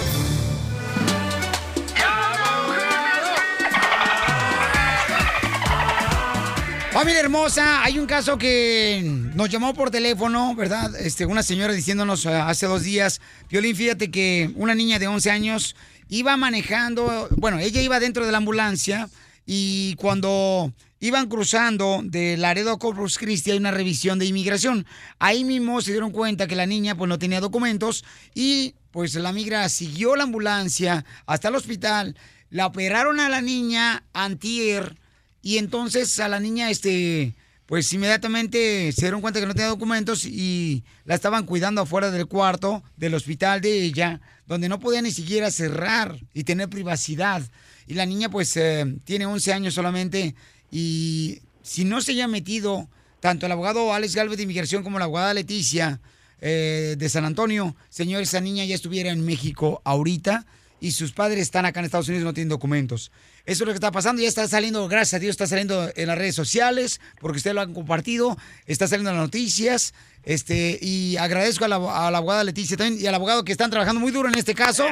Familia 6.92 7.22
hermosa, 7.22 7.84
hay 7.84 7.98
un 7.98 8.06
caso 8.06 8.38
que 8.38 9.02
nos 9.34 9.50
llamó 9.50 9.74
por 9.74 9.90
teléfono, 9.90 10.54
¿verdad? 10.56 10.94
Este, 11.00 11.26
una 11.26 11.42
señora 11.42 11.72
diciéndonos 11.72 12.26
eh, 12.26 12.34
hace 12.34 12.66
dos 12.66 12.84
días, 12.84 13.22
Violín, 13.50 13.78
fíjate 13.78 14.12
que 14.12 14.52
una 14.56 14.76
niña 14.76 15.00
de 15.00 15.08
11 15.08 15.32
años 15.32 15.76
iba 16.10 16.36
manejando, 16.36 17.30
bueno, 17.38 17.60
ella 17.60 17.82
iba 17.82 18.02
dentro 18.02 18.26
de 18.26 18.34
la 18.34 18.40
ambulancia 18.40 19.10
y 19.46 19.96
cuando 19.96 20.74
iban 21.02 21.28
cruzando 21.28 22.02
de 22.04 22.38
Laredo 22.38 22.72
a 22.72 22.80
Corpus 22.80 23.18
Christi 23.18 23.52
hay 23.52 23.58
una 23.58 23.72
revisión 23.72 24.20
de 24.20 24.28
inmigración. 24.28 24.86
Ahí 25.20 25.44
mismo 25.44 25.82
se 25.82 25.92
dieron 25.92 26.12
cuenta 26.12 26.48
que 26.48 26.56
la 26.56 26.68
niña 26.68 26.96
pues 26.96 27.10
no 27.10 27.20
tenía 27.20 27.42
documentos 27.42 28.06
y 28.34 28.76
pues 28.92 29.16
la 29.16 29.34
migra 29.34 29.68
siguió 29.68 30.16
la 30.16 30.24
ambulancia 30.24 31.04
hasta 31.26 31.50
el 31.50 31.56
hospital, 31.56 32.16
la 32.50 32.68
operaron 32.68 33.20
a 33.20 33.30
la 33.30 33.42
niña 33.42 34.04
antier 34.14 34.96
y 35.42 35.58
entonces 35.58 36.20
a 36.20 36.28
la 36.28 36.40
niña, 36.40 36.70
este, 36.70 37.34
pues 37.66 37.92
inmediatamente 37.94 38.92
se 38.92 39.02
dieron 39.02 39.22
cuenta 39.22 39.40
que 39.40 39.48
no 39.48 39.56
tenía 39.56 39.70
documentos 39.70 40.26
y 40.26 40.84
la 41.06 41.16
estaban 41.16 41.46
cuidando 41.46 41.82
afuera 41.82 42.12
del 42.12 42.28
cuarto 42.28 42.84
del 42.96 43.16
hospital 43.16 43.60
de 43.60 43.82
ella, 43.82 44.22
donde 44.46 44.70
no 44.70 44.80
podía 44.80 45.02
ni 45.02 45.12
siquiera 45.12 45.50
cerrar 45.50 46.20
y 46.34 46.44
tener 46.44 46.70
privacidad. 46.70 47.42
Y 47.88 47.96
la 47.96 48.06
niña 48.06 48.30
pues 48.30 48.56
eh, 48.58 48.86
tiene 49.04 49.26
11 49.26 49.54
años 49.54 49.74
solamente 49.74 50.36
y 50.72 51.42
si 51.62 51.86
no 51.86 52.02
se 52.02 52.14
haya 52.14 52.28
metido 52.28 52.88
tanto 53.20 53.46
el 53.46 53.52
abogado 53.52 53.94
Alex 53.94 54.16
Galvez 54.16 54.38
de 54.38 54.44
Inmigración 54.44 54.84
como 54.84 54.98
la 54.98 55.06
abogada 55.06 55.34
Leticia 55.34 56.00
eh, 56.40 56.96
de 56.98 57.10
San 57.10 57.26
Antonio, 57.26 57.76
señor, 57.90 58.24
esa 58.24 58.42
niña 58.42 58.66
ya 58.66 58.74
estuviera 58.74 59.12
en 59.12 59.24
México 59.24 59.82
ahorita 59.84 60.46
y 60.80 60.92
sus 60.92 61.12
padres 61.12 61.44
están 61.44 61.66
acá 61.66 61.80
en 61.80 61.86
Estados 61.86 62.08
Unidos 62.08 62.24
y 62.24 62.26
no 62.26 62.34
tienen 62.34 62.50
documentos. 62.50 63.12
Eso 63.46 63.64
es 63.64 63.68
lo 63.68 63.74
que 63.74 63.76
está 63.76 63.92
pasando, 63.92 64.22
ya 64.22 64.28
está 64.28 64.48
saliendo, 64.48 64.88
gracias 64.88 65.16
a 65.16 65.20
Dios, 65.20 65.32
está 65.32 65.46
saliendo 65.46 65.92
en 65.96 66.08
las 66.08 66.18
redes 66.18 66.36
sociales, 66.36 67.00
porque 67.20 67.38
ustedes 67.38 67.54
lo 67.54 67.62
han 67.62 67.74
compartido, 67.74 68.38
está 68.66 68.88
saliendo 68.88 69.12
en 69.12 69.18
las 69.18 69.26
noticias, 69.26 69.94
este, 70.24 70.80
y 70.82 71.18
agradezco 71.18 71.66
a 71.66 71.68
la, 71.68 71.76
a 71.76 72.12
la 72.12 72.18
abogada 72.18 72.44
Leticia 72.44 72.78
también 72.78 73.02
y 73.02 73.06
al 73.06 73.16
abogado 73.16 73.44
que 73.44 73.52
están 73.52 73.70
trabajando 73.70 74.02
muy 74.02 74.12
duro 74.12 74.30
en 74.30 74.38
este 74.38 74.56
caso, 74.56 74.86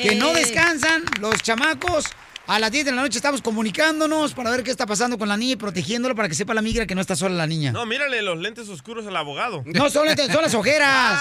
que 0.00 0.14
no 0.14 0.34
descansan 0.34 1.04
los 1.20 1.42
chamacos. 1.42 2.04
A 2.48 2.58
las 2.58 2.72
10 2.72 2.86
de 2.86 2.92
la 2.92 3.02
noche 3.02 3.18
estamos 3.18 3.40
comunicándonos 3.40 4.34
para 4.34 4.50
ver 4.50 4.64
qué 4.64 4.72
está 4.72 4.84
pasando 4.84 5.16
con 5.16 5.28
la 5.28 5.36
niña 5.36 5.52
y 5.52 5.56
protegiéndola 5.56 6.14
para 6.14 6.28
que 6.28 6.34
sepa 6.34 6.54
la 6.54 6.62
migra 6.62 6.86
que 6.86 6.94
no 6.94 7.00
está 7.00 7.14
sola 7.14 7.36
la 7.36 7.46
niña. 7.46 7.70
No, 7.70 7.86
mírale 7.86 8.20
los 8.20 8.36
lentes 8.36 8.68
oscuros 8.68 9.06
al 9.06 9.16
abogado. 9.16 9.62
No, 9.64 9.88
son, 9.88 10.06
lentes, 10.06 10.26
son 10.26 10.42
las 10.42 10.54
ojeras. 10.54 11.20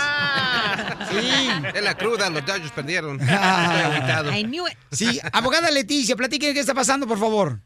Sí. 1.11 1.49
Es 1.75 1.83
la 1.83 1.95
cruda, 1.95 2.29
los 2.29 2.45
Dodgers 2.45 2.71
perdieron. 2.71 3.19
Ah. 3.21 4.23
I 4.35 4.43
knew 4.43 4.65
it. 4.67 4.77
Sí, 4.91 5.19
abogada 5.31 5.69
Leticia, 5.69 6.15
platique 6.15 6.53
qué 6.53 6.59
está 6.59 6.73
pasando, 6.73 7.05
por 7.05 7.19
favor. 7.19 7.59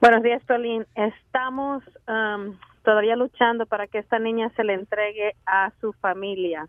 Buenos 0.00 0.22
días, 0.22 0.42
Tolín. 0.46 0.86
Estamos 0.94 1.82
am, 2.06 2.58
todavía 2.84 3.16
luchando 3.16 3.66
para 3.66 3.88
que 3.88 3.98
esta 3.98 4.18
niña 4.18 4.50
se 4.54 4.62
le 4.62 4.74
entregue 4.74 5.34
a 5.46 5.72
su 5.80 5.92
familia. 5.94 6.68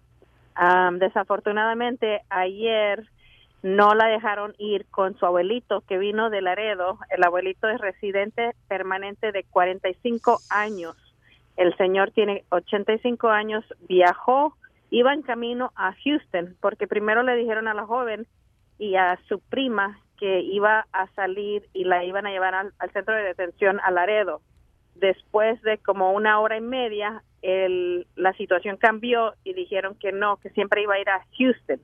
Am, 0.56 0.98
desafortunadamente, 0.98 2.22
ayer 2.30 3.08
no 3.66 3.96
la 3.96 4.06
dejaron 4.06 4.54
ir 4.60 4.86
con 4.92 5.18
su 5.18 5.26
abuelito 5.26 5.82
que 5.88 5.98
vino 5.98 6.30
de 6.30 6.40
Laredo. 6.40 7.00
El 7.10 7.24
abuelito 7.24 7.68
es 7.68 7.82
residente 7.82 8.52
permanente 8.68 9.32
de 9.32 9.44
45 9.44 10.38
años. 10.52 10.96
El 11.58 11.76
señor 11.76 12.12
tiene 12.12 12.46
85 12.50 13.28
años, 13.30 13.66
viajó, 13.90 14.56
iba 14.92 15.16
en 15.16 15.24
camino 15.24 15.72
a 15.76 15.96
Houston, 16.04 16.56
porque 16.62 16.86
primero 16.86 17.24
le 17.24 17.36
dijeron 17.36 17.68
a 17.68 17.74
la 17.74 17.88
joven 17.88 18.28
y 18.78 18.98
a 18.98 19.20
su 19.28 19.40
prima 19.40 20.00
que 20.20 20.42
iba 20.42 20.86
a 20.92 21.08
salir 21.16 21.68
y 21.74 21.86
la 21.86 22.04
iban 22.04 22.28
a 22.28 22.32
llevar 22.32 22.54
al, 22.54 22.72
centro 22.94 23.16
de 23.16 23.24
detención 23.24 23.80
a 23.84 23.90
Laredo. 23.90 24.42
Después 24.94 25.60
de 25.64 25.80
como 25.80 26.14
una 26.14 26.40
hora 26.40 26.56
y 26.56 26.62
media, 26.62 27.24
el, 27.42 28.06
la 28.16 28.34
situación 28.34 28.78
cambió 28.78 29.34
y 29.44 29.54
dijeron 29.54 29.96
que 29.96 30.12
no, 30.12 30.38
que 30.38 30.52
siempre 30.52 30.84
iba 30.84 30.94
a 30.94 31.00
ir 31.00 31.10
a 31.10 31.26
Houston. 31.36 31.80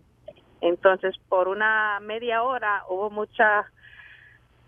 Entonces, 0.61 1.15
por 1.27 1.47
una 1.47 1.99
media 2.01 2.43
hora 2.43 2.83
hubo 2.87 3.09
mucha 3.09 3.65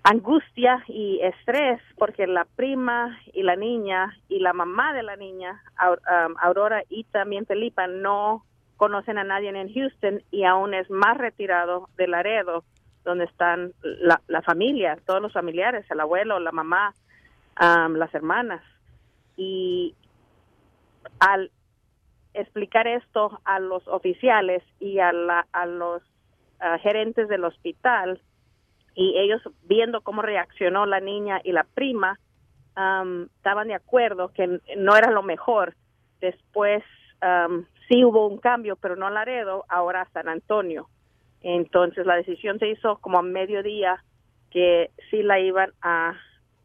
angustia 0.03 0.84
y 0.88 1.21
estrés 1.21 1.79
porque 1.97 2.27
la 2.27 2.45
prima 2.45 3.17
y 3.32 3.43
la 3.43 3.56
niña 3.56 4.17
y 4.27 4.39
la 4.39 4.51
mamá 4.51 4.93
de 4.93 5.03
la 5.03 5.15
niña, 5.15 5.63
um, 5.82 6.36
Aurora 6.41 6.84
y 6.89 7.06
también 7.06 7.45
Felipa, 7.45 7.88
no 7.88 8.43
conocen 8.75 9.17
a 9.17 9.23
nadie 9.23 9.49
en 9.49 9.73
Houston 9.73 10.21
y 10.29 10.43
aún 10.43 10.73
es 10.73 10.89
más 10.89 11.17
retirado 11.17 11.88
de 11.95 12.08
Laredo, 12.08 12.65
donde 13.06 13.25
están 13.25 13.71
la, 13.82 14.19
la 14.27 14.41
familia, 14.41 14.97
todos 15.06 15.21
los 15.21 15.32
familiares, 15.32 15.86
el 15.89 15.99
abuelo, 15.99 16.39
la 16.39 16.51
mamá, 16.51 16.93
um, 17.62 17.93
las 17.93 18.13
hermanas. 18.13 18.62
Y 19.38 19.95
al 21.19 21.49
explicar 22.34 22.88
esto 22.88 23.39
a 23.46 23.60
los 23.60 23.88
oficiales 23.88 24.63
y 24.80 25.00
a, 25.00 25.12
la- 25.12 25.48
a 25.52 25.65
los 25.65 26.02
gerentes 26.82 27.28
del 27.28 27.43
hospital 27.43 28.22
y 28.96 29.17
ellos 29.17 29.41
viendo 29.63 30.02
cómo 30.02 30.22
reaccionó 30.22 30.86
la 30.86 31.00
niña 31.00 31.41
y 31.43 31.52
la 31.52 31.63
prima, 31.63 32.19
am, 32.76 33.28
estaban 33.38 33.67
de 33.67 33.74
acuerdo 33.76 34.30
que 34.30 34.60
no 34.78 34.96
era 34.96 35.12
lo 35.12 35.24
mejor. 35.24 35.76
Después 36.22 36.84
am, 37.22 37.65
sí 37.89 38.06
hubo 38.06 38.28
un 38.28 38.38
cambio, 38.38 38.76
pero 38.78 38.96
no 38.96 39.10
Laredo, 39.10 39.65
ahora 39.67 40.02
a 40.02 40.10
San 40.12 40.30
Antonio. 40.30 40.88
Entonces 41.41 42.06
la 42.06 42.15
decisión 42.15 42.60
se 42.60 42.69
hizo 42.69 42.98
como 43.00 43.17
a 43.19 43.24
mediodía 43.24 44.04
que 44.52 44.91
sí 45.10 45.24
la 45.24 45.39
iban 45.39 45.74
a 45.82 46.13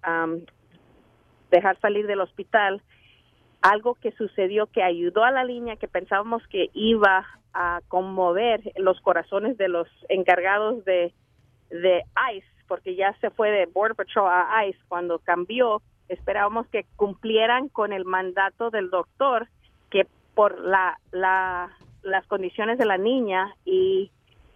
am, 0.03 0.43
dejar 1.51 1.79
salir 1.81 2.07
del 2.07 2.21
hospital 2.21 2.83
algo 3.63 3.95
que 3.95 4.13
sucedió 4.13 4.67
que 4.67 4.83
ayudó 4.83 5.25
a 5.25 5.31
la 5.31 5.45
niña 5.45 5.77
que 5.77 5.89
pensábamos 5.89 6.47
que 6.49 6.71
iba 6.75 7.27
a 7.55 7.81
conmover 7.89 8.61
los 8.77 9.01
corazones 9.01 9.57
de 9.59 9.69
los 9.69 9.89
encargados 10.09 10.85
de, 10.85 11.13
de 11.71 12.05
ICE, 12.35 12.47
porque 12.69 12.95
ya 12.95 13.15
se 13.21 13.31
fue 13.31 13.51
de 13.51 13.67
Border 13.67 13.97
Patrol 13.97 14.29
a 14.31 14.67
ICE. 14.67 14.79
Cuando 14.89 15.19
cambió, 15.19 15.83
esperábamos 16.09 16.67
que 16.69 16.85
cumplieran 16.97 17.69
con 17.69 17.93
el 17.93 18.05
mandato 18.05 18.71
del 18.71 18.91
doctor 18.91 19.49
que 19.91 20.07
por 20.35 20.61
la, 20.61 20.99
la, 21.11 21.71
las 22.03 22.27
condiciones 22.27 22.79
de 22.79 22.85
la 22.85 22.99
niña 22.99 23.55
y 23.65 24.11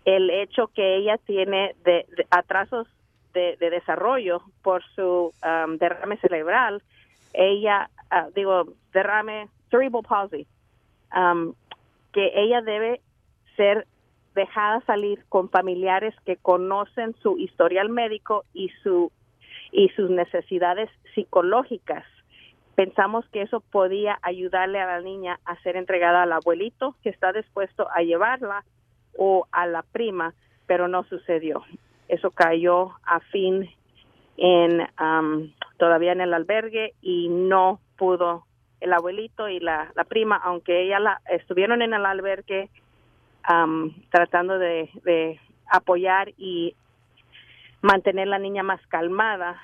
el 0.05 0.31
hecho 0.31 0.69
que 0.69 0.97
ella 0.97 1.19
tiene 1.19 1.75
de, 1.85 2.07
de 2.17 2.27
atrasos 2.31 2.87
de, 3.33 3.57
de 3.59 3.71
desarrollo 3.71 4.43
por 4.63 4.83
su 4.95 5.33
um, 5.43 5.79
derrame 5.79 6.17
cerebral, 6.19 6.83
ella, 7.35 7.89
ah, 8.13 8.29
digo, 8.35 8.65
derrame 8.93 9.49
cerebral 9.71 10.03
palsy, 10.03 10.47
um, 11.17 11.55
que 12.13 12.31
ella 12.35 12.61
debe 12.61 13.01
ser 13.57 13.87
dejada 14.35 14.81
salir 14.87 15.25
con 15.29 15.51
familiares 15.51 16.15
que 16.25 16.37
conocen 16.37 17.15
su 17.23 17.39
historial 17.39 17.89
médico 17.89 18.45
y 18.55 18.69
su 18.83 19.11
y 19.73 19.89
sus 19.91 20.11
necesidades 20.11 20.91
psicológicas. 21.15 22.05
Pensamos 22.75 23.27
que 23.31 23.43
eso 23.43 23.61
podía 23.61 24.19
ayudarle 24.23 24.81
a 24.81 24.87
la 24.87 25.01
niña 25.01 25.41
a 25.45 25.57
ser 25.63 25.77
entregada 25.77 26.23
al 26.23 26.33
abuelito 26.33 26.95
que 27.03 27.09
está 27.09 27.33
dispuesto 27.33 27.89
a 27.91 28.03
llevarla 28.03 28.65
o 29.17 29.47
a 29.51 29.67
la 29.67 29.83
prima, 29.83 30.35
pero 30.67 30.89
no 30.89 31.05
sucedió. 31.05 31.63
Eso 32.09 32.31
cayó 32.31 32.93
a 33.05 33.21
fin 33.21 33.71
en 34.37 34.81
um, 35.01 35.53
todavía 35.79 36.13
en 36.13 36.21
el 36.21 36.35
albergue 36.35 36.95
y 37.01 37.29
no 37.29 37.81
pudo 38.03 38.45
el 38.81 38.93
abuelito 38.93 39.49
y 39.49 39.61
la, 39.61 39.93
la 39.95 40.03
prima, 40.03 40.35
aunque 40.43 40.83
ella 40.83 40.99
la 40.99 41.21
estuvieron 41.31 41.83
en 41.83 41.95
el 41.95 42.05
albergue 42.05 42.69
tratando 44.11 44.59
de, 44.59 44.91
de 45.05 45.39
apoyar 45.71 46.33
y 46.37 46.75
mantener 47.81 48.27
la 48.27 48.41
niña 48.41 48.65
más 48.65 48.85
calmada, 48.89 49.61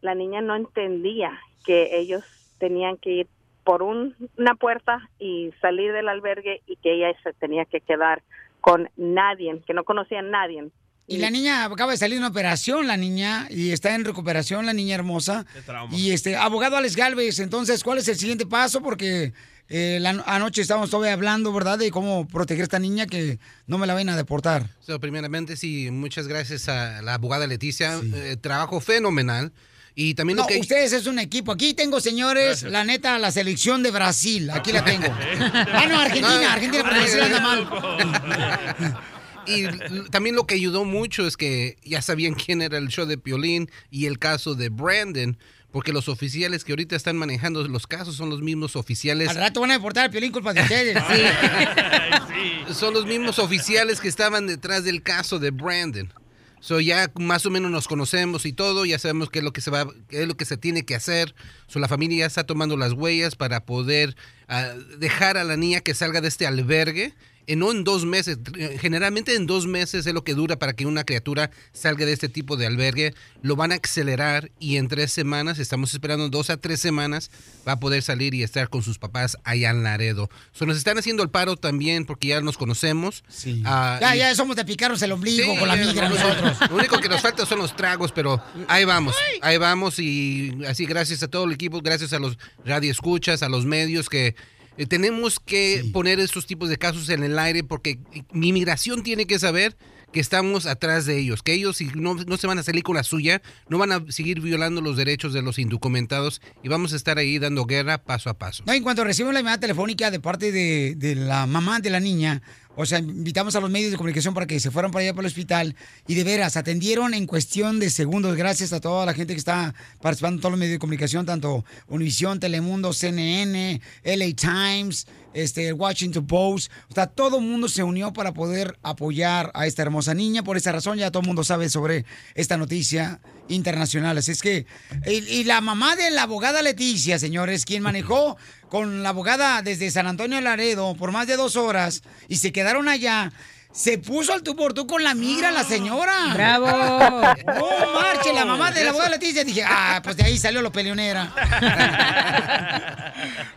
la 0.00 0.14
niña 0.14 0.40
no 0.40 0.56
entendía 0.56 1.38
que 1.66 1.98
ellos 1.98 2.24
tenían 2.58 2.96
que 2.96 3.10
ir 3.10 3.26
por 3.64 3.82
un- 3.82 4.14
una 4.38 4.54
puerta 4.54 5.06
y 5.18 5.52
salir 5.60 5.92
del 5.92 6.08
albergue 6.08 6.62
y 6.66 6.76
que 6.76 6.94
ella 6.94 7.14
se 7.22 7.34
tenía 7.34 7.66
que 7.66 7.82
quedar 7.82 8.22
con 8.62 8.88
nadie, 8.96 9.60
que 9.66 9.74
no 9.74 9.84
conocía 9.84 10.20
a 10.20 10.22
nadie 10.22 10.70
Y 11.10 11.16
la 11.16 11.30
niña 11.30 11.64
acaba 11.64 11.92
de 11.92 11.98
salir 11.98 12.16
de 12.16 12.18
una 12.18 12.28
operación, 12.28 12.86
la 12.86 12.98
niña, 12.98 13.48
y 13.50 13.70
está 13.70 13.94
en 13.94 14.04
recuperación, 14.04 14.66
la 14.66 14.74
niña 14.74 14.94
hermosa. 14.94 15.46
Qué 15.54 15.62
trauma. 15.62 15.96
Y 15.96 16.10
este, 16.10 16.36
abogado 16.36 16.76
Alex 16.76 16.96
Galvez, 16.96 17.38
entonces, 17.38 17.82
¿cuál 17.82 17.96
es 17.96 18.08
el 18.08 18.18
siguiente 18.18 18.44
paso? 18.44 18.82
Porque 18.82 19.32
eh, 19.70 19.98
la, 20.02 20.10
anoche 20.26 20.60
estábamos 20.60 20.90
todavía 20.90 21.14
hablando, 21.14 21.50
¿verdad?, 21.50 21.78
de 21.78 21.90
cómo 21.90 22.28
proteger 22.28 22.60
a 22.60 22.64
esta 22.64 22.78
niña 22.78 23.06
que 23.06 23.38
no 23.66 23.78
me 23.78 23.86
la 23.86 23.94
vayan 23.94 24.10
a 24.10 24.16
deportar. 24.16 24.68
So, 24.80 25.00
primeramente, 25.00 25.56
sí, 25.56 25.90
muchas 25.90 26.28
gracias 26.28 26.68
a 26.68 27.00
la 27.00 27.14
abogada 27.14 27.46
Leticia. 27.46 27.98
Eh, 28.14 28.36
trabajo 28.38 28.78
fenomenal. 28.80 29.50
Y 29.94 30.14
también 30.14 30.36
No, 30.36 30.42
lo 30.42 30.48
que... 30.48 30.60
ustedes 30.60 30.92
es 30.92 31.06
un 31.06 31.18
equipo. 31.18 31.52
Aquí 31.52 31.72
tengo, 31.72 32.00
señores, 32.00 32.64
la 32.64 32.84
neta, 32.84 33.18
la 33.18 33.32
selección 33.32 33.82
de 33.82 33.90
Brasil. 33.90 34.50
Aquí 34.50 34.72
la 34.72 34.84
tengo. 34.84 35.08
ah, 35.42 35.86
no, 35.88 35.98
Argentina, 35.98 36.52
Argentina, 36.52 36.84
porque 36.84 36.98
Brasil 37.00 37.20
anda 37.20 37.40
mal. 37.40 38.98
Y 39.48 39.66
también 40.10 40.36
lo 40.36 40.46
que 40.46 40.54
ayudó 40.54 40.84
mucho 40.84 41.26
es 41.26 41.36
que 41.36 41.76
ya 41.84 42.02
sabían 42.02 42.34
quién 42.34 42.62
era 42.62 42.78
el 42.78 42.88
show 42.88 43.06
de 43.06 43.18
Piolín 43.18 43.70
y 43.90 44.06
el 44.06 44.18
caso 44.18 44.54
de 44.54 44.68
Brandon, 44.68 45.38
porque 45.70 45.92
los 45.92 46.08
oficiales 46.08 46.64
que 46.64 46.72
ahorita 46.72 46.96
están 46.96 47.16
manejando 47.16 47.66
los 47.66 47.86
casos 47.86 48.16
son 48.16 48.30
los 48.30 48.42
mismos 48.42 48.76
oficiales. 48.76 49.28
Al 49.28 49.36
rato 49.36 49.60
van 49.60 49.70
a 49.70 49.74
deportar 49.74 50.06
a 50.06 50.10
Piolín 50.10 50.32
culpa 50.32 50.52
de 50.52 50.62
ustedes. 50.62 50.98
Son 52.76 52.94
los 52.94 53.06
mismos 53.06 53.38
oficiales 53.38 54.00
que 54.00 54.08
estaban 54.08 54.46
detrás 54.46 54.84
del 54.84 55.02
caso 55.02 55.38
de 55.38 55.50
Brandon. 55.50 56.12
So 56.60 56.80
ya 56.80 57.10
más 57.14 57.46
o 57.46 57.50
menos 57.50 57.70
nos 57.70 57.86
conocemos 57.86 58.44
y 58.44 58.52
todo, 58.52 58.84
ya 58.84 58.98
sabemos 58.98 59.30
qué 59.30 59.38
es 59.38 59.44
lo 59.44 59.52
que 59.52 59.60
se 59.60 59.70
va, 59.70 59.86
qué 60.08 60.22
es 60.22 60.28
lo 60.28 60.36
que 60.36 60.44
se 60.44 60.56
tiene 60.56 60.84
que 60.84 60.94
hacer. 60.94 61.34
So 61.66 61.78
la 61.78 61.88
familia 61.88 62.18
ya 62.18 62.26
está 62.26 62.44
tomando 62.44 62.76
las 62.76 62.92
huellas 62.92 63.36
para 63.36 63.64
poder 63.64 64.16
ah, 64.48 64.72
dejar 64.98 65.36
a 65.36 65.44
la 65.44 65.56
niña 65.56 65.80
que 65.80 65.94
salga 65.94 66.20
de 66.20 66.28
este 66.28 66.46
albergue. 66.46 67.14
En 67.48 67.60
no 67.60 67.72
en 67.72 67.82
dos 67.82 68.04
meses, 68.04 68.38
generalmente 68.78 69.34
en 69.34 69.46
dos 69.46 69.66
meses 69.66 70.06
es 70.06 70.12
lo 70.12 70.22
que 70.22 70.34
dura 70.34 70.58
para 70.58 70.74
que 70.74 70.84
una 70.86 71.04
criatura 71.04 71.50
salga 71.72 72.04
de 72.04 72.12
este 72.12 72.28
tipo 72.28 72.56
de 72.58 72.66
albergue. 72.66 73.14
Lo 73.42 73.56
van 73.56 73.72
a 73.72 73.76
acelerar 73.82 74.50
y 74.60 74.76
en 74.76 74.86
tres 74.86 75.12
semanas, 75.12 75.58
estamos 75.58 75.92
esperando 75.94 76.28
dos 76.28 76.50
a 76.50 76.58
tres 76.58 76.78
semanas, 76.80 77.30
va 77.66 77.72
a 77.72 77.80
poder 77.80 78.02
salir 78.02 78.34
y 78.34 78.42
estar 78.42 78.68
con 78.68 78.82
sus 78.82 78.98
papás 78.98 79.38
allá 79.44 79.70
en 79.70 79.82
Laredo. 79.82 80.28
So 80.52 80.66
nos 80.66 80.76
están 80.76 80.98
haciendo 80.98 81.22
el 81.22 81.30
paro 81.30 81.56
también 81.56 82.04
porque 82.04 82.28
ya 82.28 82.40
nos 82.42 82.58
conocemos. 82.58 83.24
Ah, 83.64 83.98
Ya, 84.00 84.14
y- 84.14 84.18
ya 84.18 84.34
somos 84.34 84.54
de 84.54 84.64
picarnos 84.66 85.00
el 85.00 85.12
ombligo 85.12 85.54
Sí, 85.54 85.58
con 85.58 85.68
la 85.68 85.76
migra 85.76 86.08
no, 86.10 86.14
no, 86.14 86.20
nosotros. 86.20 86.70
Lo 86.70 86.76
único 86.76 86.98
que 87.00 87.08
nos 87.08 87.22
falta 87.22 87.46
son 87.46 87.60
los 87.60 87.74
tragos, 87.74 88.12
pero 88.12 88.42
ahí 88.68 88.84
vamos, 88.84 89.16
ahí 89.40 89.56
vamos 89.56 89.98
y 89.98 90.52
así 90.68 90.84
gracias 90.84 91.22
a 91.22 91.28
todo 91.28 91.44
el 91.44 91.52
equipo, 91.52 91.80
gracias 91.80 92.12
a 92.12 92.18
los 92.18 92.36
radioescuchas, 92.66 93.42
a 93.42 93.48
los 93.48 93.64
medios 93.64 94.10
que 94.10 94.36
eh, 94.78 94.86
tenemos 94.86 95.40
que 95.40 95.84
poner 95.92 96.20
estos 96.20 96.46
tipos 96.46 96.68
de 96.68 96.78
casos 96.78 97.08
en 97.10 97.24
el 97.24 97.38
aire 97.38 97.64
porque 97.64 97.98
mi 98.32 98.52
migración 98.52 99.02
tiene 99.02 99.26
que 99.26 99.38
saber 99.38 99.76
que 100.12 100.20
estamos 100.20 100.66
atrás 100.66 101.04
de 101.04 101.18
ellos, 101.18 101.42
que 101.42 101.52
ellos 101.52 101.80
no, 101.94 102.14
no 102.14 102.36
se 102.36 102.46
van 102.46 102.58
a 102.58 102.62
salir 102.62 102.82
con 102.82 102.96
la 102.96 103.02
suya, 103.02 103.42
no 103.68 103.76
van 103.76 103.92
a 103.92 104.04
seguir 104.08 104.40
violando 104.40 104.80
los 104.80 104.96
derechos 104.96 105.34
de 105.34 105.42
los 105.42 105.58
indocumentados 105.58 106.40
y 106.62 106.68
vamos 106.68 106.92
a 106.92 106.96
estar 106.96 107.18
ahí 107.18 107.38
dando 107.38 107.66
guerra 107.66 107.98
paso 107.98 108.30
a 108.30 108.38
paso. 108.38 108.62
No, 108.66 108.72
en 108.72 108.82
cuanto 108.82 109.04
recibimos 109.04 109.34
la 109.34 109.40
llamada 109.40 109.60
telefónica 109.60 110.10
de 110.10 110.20
parte 110.20 110.52
de, 110.52 110.94
de 110.96 111.14
la 111.14 111.46
mamá 111.46 111.80
de 111.80 111.90
la 111.90 112.00
niña, 112.00 112.42
o 112.80 112.86
sea, 112.86 113.00
invitamos 113.00 113.56
a 113.56 113.60
los 113.60 113.70
medios 113.70 113.90
de 113.90 113.96
comunicación 113.96 114.34
para 114.34 114.46
que 114.46 114.60
se 114.60 114.70
fueran 114.70 114.92
para 114.92 115.02
allá 115.02 115.12
para 115.12 115.22
el 115.22 115.26
hospital 115.26 115.74
y 116.06 116.14
de 116.14 116.22
veras 116.22 116.56
atendieron 116.56 117.12
en 117.12 117.26
cuestión 117.26 117.80
de 117.80 117.90
segundos, 117.90 118.36
gracias 118.36 118.72
a 118.72 118.78
toda 118.78 119.04
la 119.04 119.14
gente 119.14 119.32
que 119.34 119.38
está 119.40 119.74
participando 120.00 120.36
en 120.36 120.40
todos 120.40 120.52
los 120.52 120.60
medios 120.60 120.74
de 120.74 120.78
comunicación, 120.78 121.26
tanto 121.26 121.64
Univisión, 121.88 122.38
Telemundo, 122.38 122.92
CNN, 122.92 123.80
LA 124.04 124.26
Times, 124.36 125.08
este, 125.34 125.72
Washington 125.72 126.24
Post, 126.28 126.70
o 126.88 126.94
sea, 126.94 127.08
todo 127.08 127.38
el 127.38 127.44
mundo 127.44 127.68
se 127.68 127.82
unió 127.82 128.12
para 128.12 128.32
poder 128.32 128.78
apoyar 128.84 129.50
a 129.54 129.66
esta 129.66 129.82
hermosa 129.82 130.14
niña, 130.14 130.44
por 130.44 130.56
esa 130.56 130.70
razón 130.70 130.98
ya 130.98 131.10
todo 131.10 131.22
el 131.22 131.26
mundo 131.26 131.42
sabe 131.42 131.68
sobre 131.70 132.04
esta 132.36 132.56
noticia 132.56 133.20
internacional, 133.48 134.18
así 134.18 134.32
es 134.32 134.42
que, 134.42 134.66
y, 135.06 135.10
y 135.10 135.44
la 135.44 135.60
mamá 135.60 135.96
de 135.96 136.10
la 136.10 136.22
abogada 136.22 136.62
Leticia, 136.62 137.18
señores, 137.18 137.64
quien 137.64 137.82
manejó 137.82 138.36
con 138.68 139.02
la 139.02 139.10
abogada 139.10 139.62
desde 139.62 139.90
San 139.90 140.06
Antonio 140.06 140.40
Laredo 140.40 140.94
por 140.94 141.12
más 141.12 141.26
de 141.26 141.36
dos 141.36 141.56
horas 141.56 142.02
y 142.28 142.36
se 142.36 142.52
quedaron 142.52 142.88
allá. 142.88 143.32
Se 143.78 143.96
puso 143.96 144.32
al 144.32 144.42
tú 144.42 144.56
por 144.56 144.74
tú 144.74 144.88
con 144.88 145.04
la 145.04 145.14
migra 145.14 145.52
la 145.52 145.62
señora. 145.62 146.34
¡Bravo! 146.34 146.66
¡No 146.66 147.92
marche! 147.94 148.32
La 148.34 148.44
mamá 148.44 148.72
de 148.72 148.82
la 148.82 148.90
abogada 148.90 149.10
Leticia. 149.10 149.44
Dije, 149.44 149.62
ah, 149.64 150.00
pues 150.02 150.16
de 150.16 150.24
ahí 150.24 150.36
salió 150.36 150.62
lo 150.62 150.72
peleonera. 150.72 151.32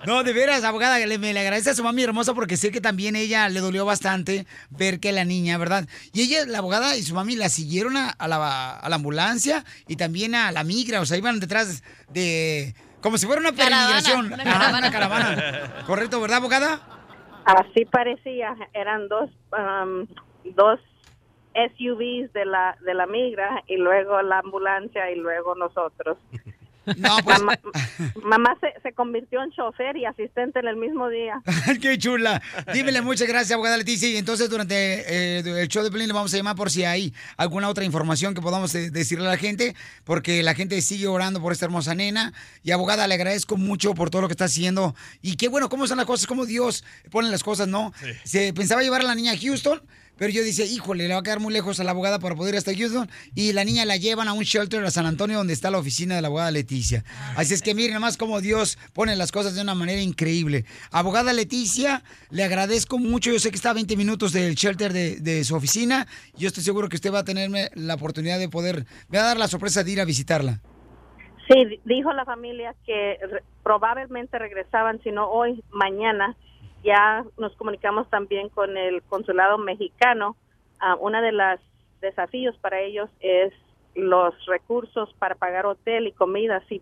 No, 0.06 0.24
de 0.24 0.34
veras, 0.34 0.64
abogada, 0.64 0.98
le, 0.98 1.18
me 1.20 1.32
le 1.32 1.40
agradece 1.40 1.70
a 1.70 1.76
su 1.76 1.84
mami 1.84 2.02
hermosa 2.02 2.34
porque 2.34 2.58
sé 2.58 2.72
que 2.72 2.82
también 2.82 3.16
ella 3.16 3.48
le 3.50 3.60
dolió 3.60 3.86
bastante 3.86 4.48
ver 4.72 5.00
que 5.00 5.12
la 5.12 5.24
niña, 5.26 5.60
¿verdad? 5.60 5.88
Y 6.14 6.22
ella, 6.22 6.46
la 6.48 6.58
abogada 6.58 6.98
y 6.98 7.04
su 7.04 7.14
mami 7.14 7.36
la 7.36 7.50
siguieron 7.50 7.96
a, 7.96 8.10
a 8.10 8.28
la, 8.28 8.72
a 8.72 8.90
la 8.90 8.96
ambulancia 8.96 9.64
y 9.88 9.98
también 9.98 10.34
a 10.34 10.52
la 10.52 10.64
migra, 10.64 11.02
o 11.02 11.06
sea, 11.06 11.18
iban 11.18 11.40
detrás 11.40 11.84
de... 12.10 12.74
Como 13.02 13.20
si 13.20 13.28
fuera 13.28 13.42
una 13.42 13.52
Caravana, 13.54 13.88
peregrinación. 14.02 14.34
una 14.34 14.44
caravana. 14.44 14.78
una 14.80 14.92
caravana. 14.92 15.84
Correcto, 15.86 16.20
¿verdad, 16.20 16.38
abogada? 16.38 16.82
Así 17.46 17.86
parecía, 17.86 18.56
eran 18.74 19.08
dos, 19.08 19.30
um, 19.52 20.06
dos 20.56 20.80
SUVs 21.54 22.32
de 22.34 22.46
la, 22.46 22.78
de 22.82 22.94
la 22.94 23.08
migra 23.08 23.64
y 23.68 23.78
luego 23.78 24.22
la 24.22 24.40
ambulancia 24.40 25.12
y 25.12 25.16
luego 25.16 25.56
nosotros. 25.56 26.18
No, 26.86 27.18
pues... 27.24 27.40
Mamá, 27.40 27.60
mamá 28.24 28.58
se, 28.60 28.74
se 28.82 28.94
convirtió 28.94 29.44
en 29.44 29.52
chofer 29.52 29.98
y 29.98 30.06
asistente 30.06 30.60
en 30.60 30.68
el 30.68 30.78
mismo 30.78 31.10
día. 31.10 31.42
¡Qué 31.82 31.98
chula! 31.98 32.42
Dímele 32.74 33.02
muchas 33.02 33.28
gracias, 33.28 33.52
abogada 33.52 33.78
Leticia. 33.78 34.10
Y 34.10 34.18
entonces, 34.18 34.50
durante 34.50 34.76
eh, 34.76 35.62
el 35.62 35.68
show 35.68 35.84
de 35.84 35.92
Pelín 35.92 36.08
le 36.08 36.14
vamos 36.14 36.34
a 36.34 36.38
llamar 36.38 36.56
por 36.56 36.72
si 36.72 36.84
hay 36.84 37.14
alguna 37.38 37.70
otra 37.70 37.84
información 37.84 38.34
que 38.34 38.42
podamos 38.42 38.74
eh, 38.76 38.90
decirle 38.90 39.28
a 39.28 39.32
la 39.32 39.38
gente, 39.38 39.76
porque 40.04 40.44
la 40.44 40.56
gente 40.56 40.82
sigue 40.82 41.08
orando 41.08 41.42
por 41.42 41.54
esta 41.54 41.66
hermosa 41.66 41.94
nena. 41.96 42.34
Y, 42.64 42.72
abogada, 42.72 43.08
le 43.08 43.16
agradezco 43.16 43.58
mucho 43.58 43.94
por 43.94 44.10
todo 44.10 44.24
lo 44.24 44.28
que 44.28 44.34
está 44.34 44.46
haciendo. 44.46 44.96
Y 45.22 45.36
qué 45.38 45.48
bueno, 45.48 45.70
cómo 45.70 45.88
son 45.88 45.98
las 45.98 46.06
cosas, 46.06 46.28
cómo 46.28 46.46
Dios 46.46 46.84
pone 47.10 47.30
las 47.30 47.44
cosas, 47.44 47.68
¿no? 47.68 47.94
Se 48.24 48.54
pensaba 48.54 48.82
llevar 48.82 49.02
a 49.02 49.06
la 49.06 49.16
niña 49.16 49.34
a 49.34 49.38
Houston. 49.38 49.82
Pero 50.22 50.34
yo 50.34 50.44
decía, 50.44 50.66
híjole, 50.68 51.08
le 51.08 51.16
va 51.16 51.22
a 51.22 51.24
quedar 51.24 51.40
muy 51.40 51.52
lejos 51.52 51.80
a 51.80 51.84
la 51.84 51.90
abogada 51.92 52.20
para 52.20 52.36
poder 52.36 52.54
ir 52.54 52.60
hasta 52.60 52.76
Houston. 52.76 53.10
Y 53.34 53.54
la 53.54 53.64
niña 53.64 53.86
la 53.86 53.98
llevan 53.98 54.28
a 54.28 54.34
un 54.34 54.44
shelter 54.44 54.86
a 54.86 54.92
San 54.92 55.08
Antonio, 55.08 55.36
donde 55.40 55.54
está 55.54 55.72
la 55.72 55.80
oficina 55.80 56.14
de 56.16 56.22
la 56.22 56.28
abogada 56.28 56.52
Leticia. 56.52 57.04
Así 57.36 57.56
es 57.56 57.64
que 57.64 57.74
miren 57.74 57.96
nomás 57.96 58.18
cómo 58.18 58.40
Dios 58.40 58.78
pone 58.94 59.16
las 59.16 59.32
cosas 59.32 59.56
de 59.56 59.62
una 59.64 59.74
manera 59.74 60.00
increíble. 60.00 60.66
Abogada 60.92 61.34
Leticia, 61.34 62.04
le 62.30 62.44
agradezco 62.44 63.00
mucho. 63.00 63.32
Yo 63.32 63.40
sé 63.40 63.50
que 63.50 63.56
está 63.56 63.72
a 63.72 63.74
20 63.74 63.98
minutos 63.98 64.32
del 64.32 64.54
shelter 64.54 64.94
de, 64.94 65.16
de 65.22 65.44
su 65.44 65.56
oficina. 65.56 66.06
Yo 66.38 66.50
estoy 66.50 66.62
seguro 66.62 66.88
que 66.88 66.98
usted 66.98 67.12
va 67.12 67.22
a 67.22 67.24
tenerme 67.26 67.72
la 67.74 67.96
oportunidad 67.96 68.38
de 68.38 68.48
poder, 68.48 68.86
me 69.10 69.18
va 69.18 69.24
a 69.24 69.28
dar 69.30 69.38
la 69.38 69.48
sorpresa 69.48 69.84
de 69.84 69.92
ir 69.92 70.02
a 70.02 70.06
visitarla. 70.06 70.62
Sí, 71.48 71.66
di- 71.66 71.80
dijo 71.86 72.14
la 72.14 72.26
familia 72.26 72.76
que 72.86 73.18
re- 73.28 73.44
probablemente 73.64 74.38
regresaban, 74.38 75.02
si 75.02 75.10
no 75.10 75.28
hoy, 75.32 75.64
mañana. 75.72 76.38
Ya 76.84 77.24
nos 77.38 77.56
comunicamos 77.56 78.10
también 78.10 78.50
con 78.50 78.76
el 78.78 79.02
consulado 79.04 79.58
mexicano. 79.58 80.36
Ah, 80.80 80.96
Una 81.00 81.22
de 81.22 81.32
los 81.32 81.60
desafíos 82.02 82.56
para 82.62 82.80
ellos 82.82 83.10
es 83.20 83.54
los 83.96 84.34
recursos 84.48 85.14
para 85.20 85.36
pagar 85.36 85.66
hotel 85.66 86.08
y 86.08 86.12
comida. 86.12 86.64
Si 86.70 86.82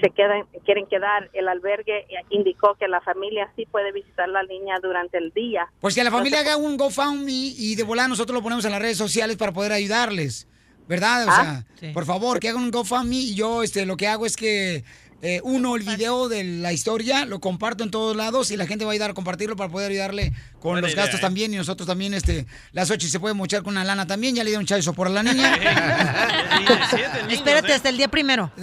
se 0.00 0.10
quedan, 0.10 0.46
quieren 0.64 0.86
quedar, 0.86 1.30
el 1.32 1.48
albergue 1.48 2.06
indicó 2.30 2.74
que 2.76 2.88
la 2.88 3.00
familia 3.02 3.50
sí 3.56 3.66
puede 3.66 3.92
visitar 3.92 4.28
la 4.28 4.42
niña 4.42 4.78
durante 4.82 5.18
el 5.18 5.30
día. 5.32 5.68
Pues 5.80 5.94
que 5.94 6.02
la 6.04 6.10
familia 6.10 6.40
haga 6.40 6.56
un 6.56 6.76
GoFundMe 6.76 7.30
y 7.56 7.74
de 7.76 7.82
volada 7.82 8.08
nosotros 8.08 8.34
lo 8.34 8.42
ponemos 8.42 8.64
en 8.64 8.72
las 8.72 8.80
redes 8.82 8.96
sociales 8.98 9.36
para 9.36 9.52
poder 9.52 9.72
ayudarles. 9.72 10.48
¿Verdad? 10.88 11.26
O 11.26 11.30
Ah, 11.30 11.62
sea, 11.76 11.92
por 11.92 12.04
favor, 12.04 12.40
que 12.40 12.48
hagan 12.48 12.64
un 12.64 12.70
GoFundMe 12.70 13.14
y 13.16 13.34
yo 13.34 13.62
este, 13.62 13.86
lo 13.86 13.96
que 13.96 14.08
hago 14.08 14.26
es 14.26 14.36
que 14.36 14.82
eh, 15.24 15.40
uno 15.44 15.76
el 15.76 15.84
video 15.84 16.28
de 16.28 16.42
la 16.42 16.72
historia, 16.72 17.24
lo 17.24 17.38
comparto 17.38 17.84
en 17.84 17.92
todos 17.92 18.16
lados 18.16 18.50
y 18.50 18.56
la 18.56 18.66
gente 18.66 18.84
va 18.84 18.90
a 18.90 18.94
ayudar 18.94 19.12
a 19.12 19.14
compartirlo 19.14 19.54
para 19.54 19.70
poder 19.70 19.92
ayudarle 19.92 20.32
con 20.60 20.72
Buena 20.72 20.80
los 20.80 20.94
idea, 20.94 21.04
gastos 21.04 21.20
¿eh? 21.20 21.22
también 21.22 21.54
y 21.54 21.56
nosotros 21.56 21.86
también, 21.86 22.12
este, 22.12 22.44
las 22.72 22.90
ocho 22.90 23.06
y 23.06 23.08
se 23.08 23.20
puede 23.20 23.32
mochar 23.32 23.62
con 23.62 23.74
una 23.74 23.84
lana 23.84 24.04
también, 24.04 24.34
ya 24.34 24.42
le 24.42 24.50
dieron 24.50 24.66
chazo 24.66 24.92
por 24.92 25.08
la 25.08 25.22
niña. 25.22 25.54
Espérate 27.30 27.72
hasta 27.72 27.88
el 27.88 27.98
día 27.98 28.08
primero. 28.08 28.50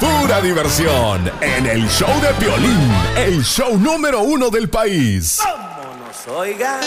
Pura 0.00 0.40
diversión 0.40 1.30
en 1.40 1.66
el 1.66 1.88
show 1.88 2.20
de 2.20 2.34
Piolín, 2.44 2.90
el 3.16 3.44
show 3.44 3.78
número 3.78 4.22
uno 4.22 4.50
del 4.50 4.68
país. 4.68 5.38
Vámonos, 5.44 6.26
oiga. 6.26 6.80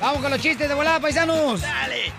Vamos 0.00 0.22
con 0.22 0.30
los 0.30 0.40
chistes 0.40 0.68
de 0.68 0.74
volada, 0.74 0.98
paisanos. 0.98 1.60
Dale. 1.60 2.12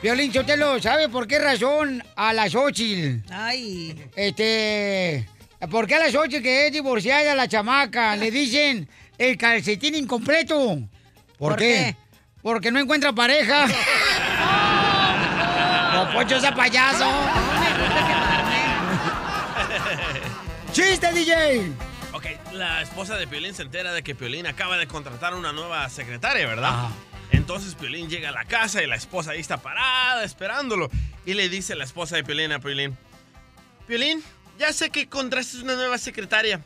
Violín 0.00 0.30
Chotelo, 0.30 0.80
¿sabe 0.80 1.08
por 1.08 1.26
qué 1.26 1.38
razón 1.38 2.02
a 2.14 2.32
la 2.32 2.48
Xochitl? 2.48 3.22
Ay. 3.32 4.08
Este. 4.14 5.28
¿Por 5.70 5.86
qué 5.86 5.96
a 5.96 5.98
la 5.98 6.12
Xochitl 6.12 6.42
que 6.42 6.66
es 6.66 6.72
divorciada 6.72 7.34
la 7.34 7.48
chamaca 7.48 8.14
le 8.14 8.30
dicen 8.30 8.88
el 9.18 9.36
calcetín 9.36 9.94
incompleto? 9.94 10.78
¿Por, 11.38 11.52
¿Por 11.52 11.56
qué? 11.56 11.64
qué? 11.64 11.96
Porque 12.42 12.70
no 12.70 12.78
encuentra 12.78 13.12
pareja. 13.12 13.66
¡No, 15.94 16.12
Poncho, 16.12 16.36
ese 16.36 16.52
payaso! 16.52 17.10
¡Chiste, 20.72 21.12
DJ! 21.12 21.72
Ok, 22.12 22.26
la 22.52 22.82
esposa 22.82 23.16
de 23.16 23.26
Piolín 23.26 23.54
se 23.54 23.62
entera 23.62 23.92
de 23.92 24.02
que 24.02 24.14
Piolín 24.14 24.46
acaba 24.46 24.76
de 24.76 24.86
contratar 24.86 25.34
una 25.34 25.52
nueva 25.52 25.88
secretaria, 25.88 26.46
¿verdad? 26.46 26.88
Entonces 27.30 27.74
Piolín 27.74 28.08
llega 28.08 28.28
a 28.28 28.32
la 28.32 28.44
casa 28.44 28.82
y 28.82 28.86
la 28.86 28.96
esposa 28.96 29.32
ahí 29.32 29.40
está 29.40 29.58
parada 29.58 30.24
esperándolo. 30.24 30.90
Y 31.26 31.34
le 31.34 31.48
dice 31.48 31.74
la 31.74 31.84
esposa 31.84 32.16
de 32.16 32.24
Piolín 32.24 32.52
a 32.52 32.58
Piolín, 32.60 32.96
Piolín, 33.86 34.22
ya 34.58 34.72
sé 34.72 34.90
que 34.90 35.08
contrataste 35.08 35.62
una 35.62 35.74
nueva 35.74 35.98
secretaria. 35.98 36.60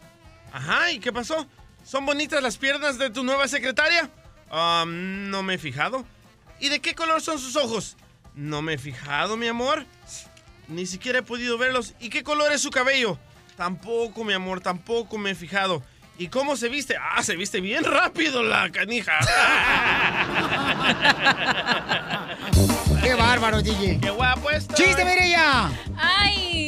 Ajá, 0.53 0.93
¿y 0.93 0.99
qué 1.01 1.13
pasó? 1.13 1.47
¿Son 1.85 2.05
bonitas 2.07 2.43
las 2.43 2.57
piernas 2.59 2.99
de 2.99 3.11
tu 3.11 3.25
nueva 3.25 3.49
secretaria? 3.49 4.11
"Ah, 4.51 4.85
no 4.87 5.43
me 5.43 5.55
he 5.55 5.59
fijado. 5.59 6.07
¿Y 6.61 6.69
de 6.69 6.81
qué 6.81 6.95
color 6.95 7.21
son 7.21 7.39
sus 7.39 7.57
ojos? 7.57 7.97
No 8.35 8.63
me 8.63 8.75
he 8.75 8.79
fijado, 8.79 9.37
mi 9.37 9.49
amor. 9.49 9.87
Ni 10.69 10.87
siquiera 10.87 11.21
he 11.21 11.23
podido 11.23 11.57
verlos. 11.59 11.95
¿Y 11.99 12.11
qué 12.11 12.23
color 12.23 12.53
es 12.53 12.61
su 12.63 12.71
cabello? 12.71 13.19
Tampoco, 13.57 14.23
mi 14.25 14.33
amor, 14.33 14.61
tampoco 14.61 15.19
me 15.19 15.31
he 15.31 15.35
fijado. 15.35 15.83
¿Y 16.21 16.27
cómo 16.29 16.57
se 16.57 16.69
viste? 16.69 16.97
Ah, 17.01 17.23
se 17.23 17.37
viste 17.37 17.61
bien 17.61 17.85
rápido 17.85 18.43
la 18.43 18.69
canija. 18.71 19.21
¡Qué 23.05 23.15
bárbaro, 23.15 23.63
DJ! 23.63 24.01
¡Qué 24.01 24.11
guapo 24.11 24.51
estoy! 24.51 24.85
¡Chiste, 24.85 25.05
Mireya! 25.05 25.71
Ay, 25.97 26.68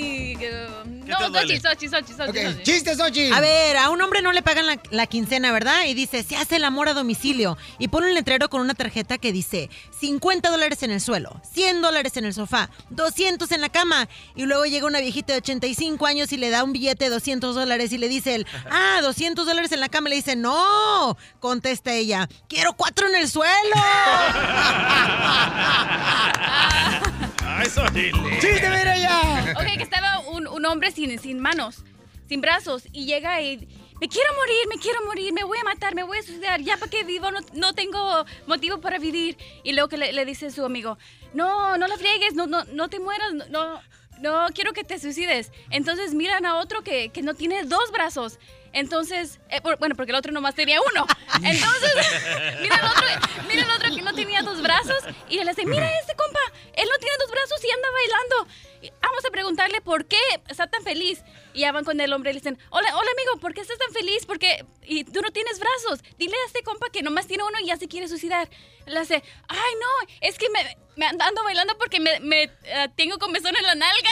no? 1.10 1.18
Sochi, 1.18 1.60
Sochi, 1.60 1.88
Sochi, 1.88 2.12
Sochi. 2.14 2.42
Sochi. 2.42 2.62
¡Chiste, 2.62 2.96
Sochi! 2.96 3.30
A 3.32 3.40
ver, 3.40 3.76
a 3.76 3.90
un 3.90 4.00
hombre 4.00 4.22
no 4.22 4.32
le 4.32 4.42
pagan 4.42 4.66
la, 4.66 4.80
la 4.90 5.06
quincena, 5.06 5.52
¿verdad? 5.52 5.84
Y 5.86 5.94
dice, 5.94 6.22
se 6.22 6.36
hace 6.36 6.56
el 6.56 6.64
amor 6.64 6.88
a 6.88 6.94
domicilio. 6.94 7.56
Y 7.78 7.88
pone 7.88 8.08
un 8.08 8.14
letrero 8.14 8.48
con 8.48 8.60
una 8.60 8.74
tarjeta 8.74 9.18
que 9.18 9.32
dice, 9.32 9.70
50 10.00 10.50
dólares 10.50 10.82
en 10.82 10.90
el 10.90 11.00
suelo, 11.00 11.40
100 11.52 11.82
dólares 11.82 12.16
en 12.16 12.24
el 12.24 12.34
sofá, 12.34 12.70
200 12.90 13.50
en 13.52 13.60
la 13.60 13.68
cama. 13.68 14.08
Y 14.34 14.46
luego 14.46 14.64
llega 14.64 14.86
una 14.86 15.00
viejita 15.00 15.32
de 15.32 15.40
85 15.40 16.06
años 16.06 16.32
y 16.32 16.36
le 16.36 16.50
da 16.50 16.64
un 16.64 16.72
billete 16.72 17.04
de 17.04 17.10
200 17.10 17.54
dólares 17.54 17.92
y 17.92 17.98
le 17.98 18.08
dice 18.08 18.34
él, 18.34 18.46
ah, 18.70 19.00
200 19.02 19.46
dólares 19.46 19.72
en 19.72 19.80
la 19.80 19.88
cama. 19.88 20.08
Y 20.08 20.10
le 20.10 20.16
dice, 20.16 20.36
no, 20.36 21.16
contesta 21.40 21.92
ella, 21.92 22.28
quiero 22.48 22.74
cuatro 22.74 23.08
en 23.08 23.16
el 23.16 23.28
suelo. 23.28 23.50
¡Ay, 27.44 27.68
Sochi! 27.68 28.10
¡Chiste, 28.40 28.68
Mireya! 28.68 29.54
Ok, 29.56 29.76
que 29.76 29.82
estaba 29.82 30.20
un, 30.20 30.46
un 30.46 30.64
hombre 30.66 30.90
sin, 30.90 31.18
sin 31.18 31.40
manos, 31.40 31.84
sin 32.28 32.40
brazos, 32.40 32.84
y 32.92 33.06
llega 33.06 33.40
y... 33.42 33.68
Me 34.00 34.08
quiero 34.08 34.32
morir, 34.34 34.56
me 34.74 34.80
quiero 34.80 35.04
morir, 35.04 35.30
me 35.34 35.44
voy 35.44 35.58
a 35.58 35.64
matar, 35.64 35.94
me 35.94 36.02
voy 36.02 36.16
a 36.16 36.22
suicidar, 36.22 36.62
ya 36.62 36.78
para 36.78 36.90
qué 36.90 37.04
vivo, 37.04 37.30
no, 37.30 37.40
no 37.52 37.74
tengo 37.74 38.24
motivo 38.46 38.80
para 38.80 38.98
vivir. 38.98 39.36
Y 39.62 39.74
luego 39.74 39.90
que 39.90 39.98
le, 39.98 40.14
le 40.14 40.24
dice 40.24 40.50
su 40.50 40.64
amigo, 40.64 40.96
no, 41.34 41.76
no 41.76 41.86
la 41.86 41.98
friegues, 41.98 42.32
no, 42.32 42.46
no, 42.46 42.64
no 42.64 42.88
te 42.88 42.98
mueras, 42.98 43.34
no, 43.34 43.44
no, 43.50 43.82
no 44.20 44.46
quiero 44.54 44.72
que 44.72 44.84
te 44.84 44.98
suicides. 44.98 45.52
Entonces 45.68 46.14
miran 46.14 46.46
a 46.46 46.56
otro 46.56 46.82
que, 46.82 47.10
que 47.10 47.20
no 47.20 47.34
tiene 47.34 47.64
dos 47.64 47.92
brazos. 47.92 48.38
Entonces, 48.72 49.40
eh, 49.48 49.60
bueno, 49.78 49.94
porque 49.94 50.12
el 50.12 50.16
otro 50.16 50.32
nomás 50.32 50.54
tenía 50.54 50.80
uno. 50.80 51.06
Entonces, 51.42 51.94
mira 52.60 52.76
al 52.76 52.84
otro, 52.84 53.06
mira 53.48 53.62
al 53.64 53.70
otro 53.70 53.94
que 53.94 54.02
no 54.02 54.14
tenía 54.14 54.42
dos 54.42 54.62
brazos 54.62 55.04
y 55.28 55.42
le 55.42 55.50
dice, 55.50 55.66
mira 55.66 55.90
este 56.00 56.14
compa, 56.14 56.40
él 56.74 56.88
no 56.90 56.98
tiene 56.98 57.16
dos 57.20 57.30
brazos 57.30 57.64
y 57.64 57.70
anda 57.70 57.88
bailando. 57.92 58.46
Y 58.82 58.92
Vamos 59.10 59.24
a 59.24 59.30
preguntarle 59.30 59.80
por 59.80 60.06
qué 60.06 60.20
está 60.48 60.68
tan 60.68 60.84
feliz. 60.84 61.22
Y 61.52 61.60
ya 61.60 61.72
van 61.72 61.84
con 61.84 62.00
el 62.00 62.12
hombre 62.12 62.30
y 62.30 62.34
le 62.34 62.38
dicen, 62.40 62.56
hola, 62.70 62.96
hola 62.96 63.10
amigo, 63.10 63.40
¿por 63.40 63.52
qué 63.52 63.60
estás 63.60 63.76
tan 63.76 63.92
feliz? 63.92 64.24
Porque 64.24 64.64
y 64.84 65.02
tú 65.02 65.20
no 65.20 65.32
tienes 65.32 65.58
brazos. 65.58 66.00
Dile 66.16 66.36
a 66.36 66.46
este 66.46 66.62
compa 66.62 66.86
que 66.92 67.02
nomás 67.02 67.26
tiene 67.26 67.42
uno 67.42 67.58
y 67.60 67.66
ya 67.66 67.76
se 67.76 67.88
quiere 67.88 68.06
suicidar. 68.06 68.48
Le 68.86 68.98
hace, 69.00 69.22
ay 69.48 69.72
no, 69.80 69.88
es 70.20 70.38
que 70.38 70.48
me, 70.50 70.76
me 70.94 71.06
ando 71.06 71.24
ando 71.24 71.42
bailando 71.42 71.76
porque 71.76 71.98
me, 71.98 72.20
me, 72.20 72.44
eh, 72.44 72.88
tengo 72.94 73.18
comezón 73.18 73.56
en 73.56 73.62
la 73.64 73.74
nalga. 73.74 74.10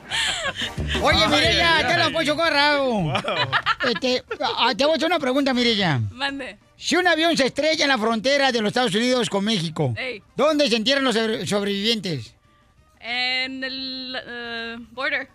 Oye, 1.02 1.28
Mireya, 1.28 1.86
te 1.88 1.96
lo 1.98 2.12
puedo 2.12 2.36
corrado. 2.36 3.12
Este, 3.88 4.22
ah, 4.40 4.72
te 4.76 4.84
voy 4.84 4.94
a 4.94 4.96
hacer 4.96 5.06
una 5.06 5.18
pregunta, 5.18 5.52
Mireya. 5.54 6.00
Mande. 6.10 6.58
Si 6.76 6.96
un 6.96 7.06
avión 7.06 7.36
se 7.36 7.46
estrella 7.46 7.84
en 7.84 7.88
la 7.88 7.98
frontera 7.98 8.50
de 8.52 8.60
los 8.60 8.68
Estados 8.68 8.94
Unidos 8.94 9.30
con 9.30 9.44
México, 9.44 9.94
Ey. 9.96 10.22
¿dónde 10.36 10.68
se 10.68 10.76
entierran 10.76 11.04
los 11.04 11.14
sobre- 11.14 11.46
sobrevivientes? 11.46 12.34
En 13.00 13.62
el 13.64 14.16
eh, 14.26 14.76
border. 14.92 15.28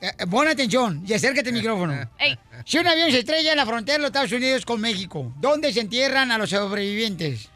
Eh, 0.00 0.10
eh, 0.18 0.26
pon 0.26 0.48
atención 0.48 1.02
y 1.06 1.12
acércate 1.14 1.48
al 1.50 1.54
micrófono. 1.54 2.10
Ey. 2.18 2.38
Si 2.64 2.78
un 2.78 2.86
avión 2.86 3.10
se 3.10 3.20
estrella 3.20 3.52
en 3.52 3.56
la 3.58 3.66
frontera 3.66 3.96
de 3.98 4.02
los 4.02 4.08
Estados 4.08 4.32
Unidos 4.32 4.64
con 4.66 4.80
México, 4.80 5.32
¿dónde 5.38 5.72
se 5.72 5.80
entierran 5.80 6.30
a 6.32 6.38
los 6.38 6.50
sobrevivientes? 6.50 7.48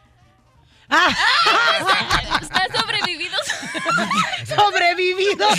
¿Están 2.40 2.66
sobrevividos? 2.74 3.40
¡Sobrevividos! 4.48 5.58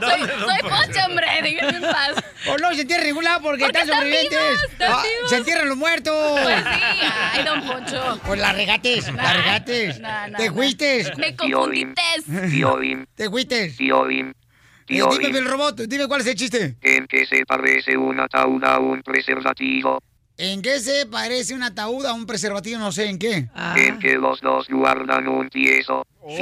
soy, 0.00 0.20
soy 0.20 0.58
pocha, 0.62 1.06
hombre, 1.06 1.26
díganme 1.42 1.76
en 1.76 1.82
paz. 1.82 2.14
O 2.48 2.56
no 2.58 2.74
se 2.74 2.80
entierran 2.82 3.06
en 3.06 3.10
ningún 3.10 3.24
lado 3.24 3.40
porque, 3.42 3.64
Porque 3.64 3.78
están 3.78 3.94
sobrevivientes. 3.96 4.38
vivos, 4.40 4.62
están 4.72 4.92
Ah, 4.92 5.02
vivos. 5.02 5.30
se 5.30 5.36
entierran 5.36 5.68
los 5.68 5.76
muertos. 5.76 6.40
Pues 6.42 6.58
sí, 6.64 6.80
ay, 7.34 7.44
don 7.44 7.62
Poncho. 7.66 8.20
Pues 8.26 8.40
la 8.40 8.52
regates, 8.52 9.12
la 9.14 9.32
regates. 9.34 10.00
no, 10.00 10.28
no, 10.28 10.38
Te 10.38 10.50
fuiste. 10.50 11.12
Me 11.16 11.36
confundiste. 11.36 12.02
Te 13.14 13.30
fuiste. 13.30 13.64
Eh, 14.90 15.02
dime, 15.20 15.38
el 15.38 15.44
robot, 15.44 15.80
dime 15.82 16.08
cuál 16.08 16.22
es 16.22 16.26
el 16.28 16.34
chiste. 16.34 16.76
¿En 16.80 17.06
qué 17.06 17.26
se 17.26 17.44
parece 17.44 17.96
un 17.96 18.18
ataúd 18.20 18.64
a 18.64 18.78
un 18.78 19.02
preservativo? 19.02 20.02
¿En 20.40 20.62
qué 20.62 20.78
se 20.78 21.04
parece 21.06 21.52
un 21.54 21.64
ataúd 21.64 22.06
a 22.06 22.12
un 22.12 22.24
preservativo? 22.24 22.78
No 22.78 22.92
sé 22.92 23.06
en 23.08 23.18
qué. 23.18 23.48
En 23.76 23.98
que 23.98 24.14
los 24.14 24.40
dos 24.40 24.68
guardan 24.68 25.26
un 25.26 25.50
tieso. 25.50 26.06
Yo 26.28 26.36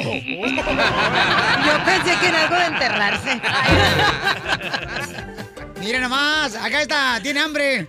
pensé 1.85 2.19
que 2.21 2.29
en 2.29 2.35
algo 2.35 2.57
de 2.57 2.65
enterrarse. 2.67 3.41
Mira 5.81 6.01
nomás, 6.01 6.55
acá 6.57 6.83
está, 6.83 7.21
tiene 7.23 7.41
hambre. 7.41 7.89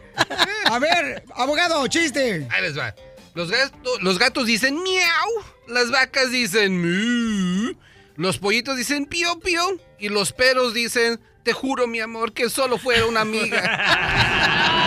A 0.70 0.80
ver, 0.80 1.24
abogado, 1.36 1.86
chiste. 1.88 2.48
Ahí 2.52 2.62
les 2.62 2.78
va. 2.78 2.94
Los, 3.34 3.52
gato- 3.52 4.00
los 4.02 4.18
gatos 4.20 4.46
dicen 4.46 4.82
miau, 4.82 5.30
las 5.68 5.92
vacas 5.92 6.32
dicen 6.32 6.80
mu, 6.82 7.74
los 8.16 8.38
pollitos 8.40 8.78
dicen 8.78 9.06
pío 9.06 9.40
pío 9.40 9.62
y 10.00 10.10
los 10.10 10.32
perros 10.34 10.74
dicen 10.74 11.20
te 11.44 11.54
juro 11.54 11.86
mi 11.88 12.00
amor 12.00 12.34
que 12.34 12.50
solo 12.50 12.78
fuera 12.78 13.06
una 13.06 13.22
amiga. 13.22 13.62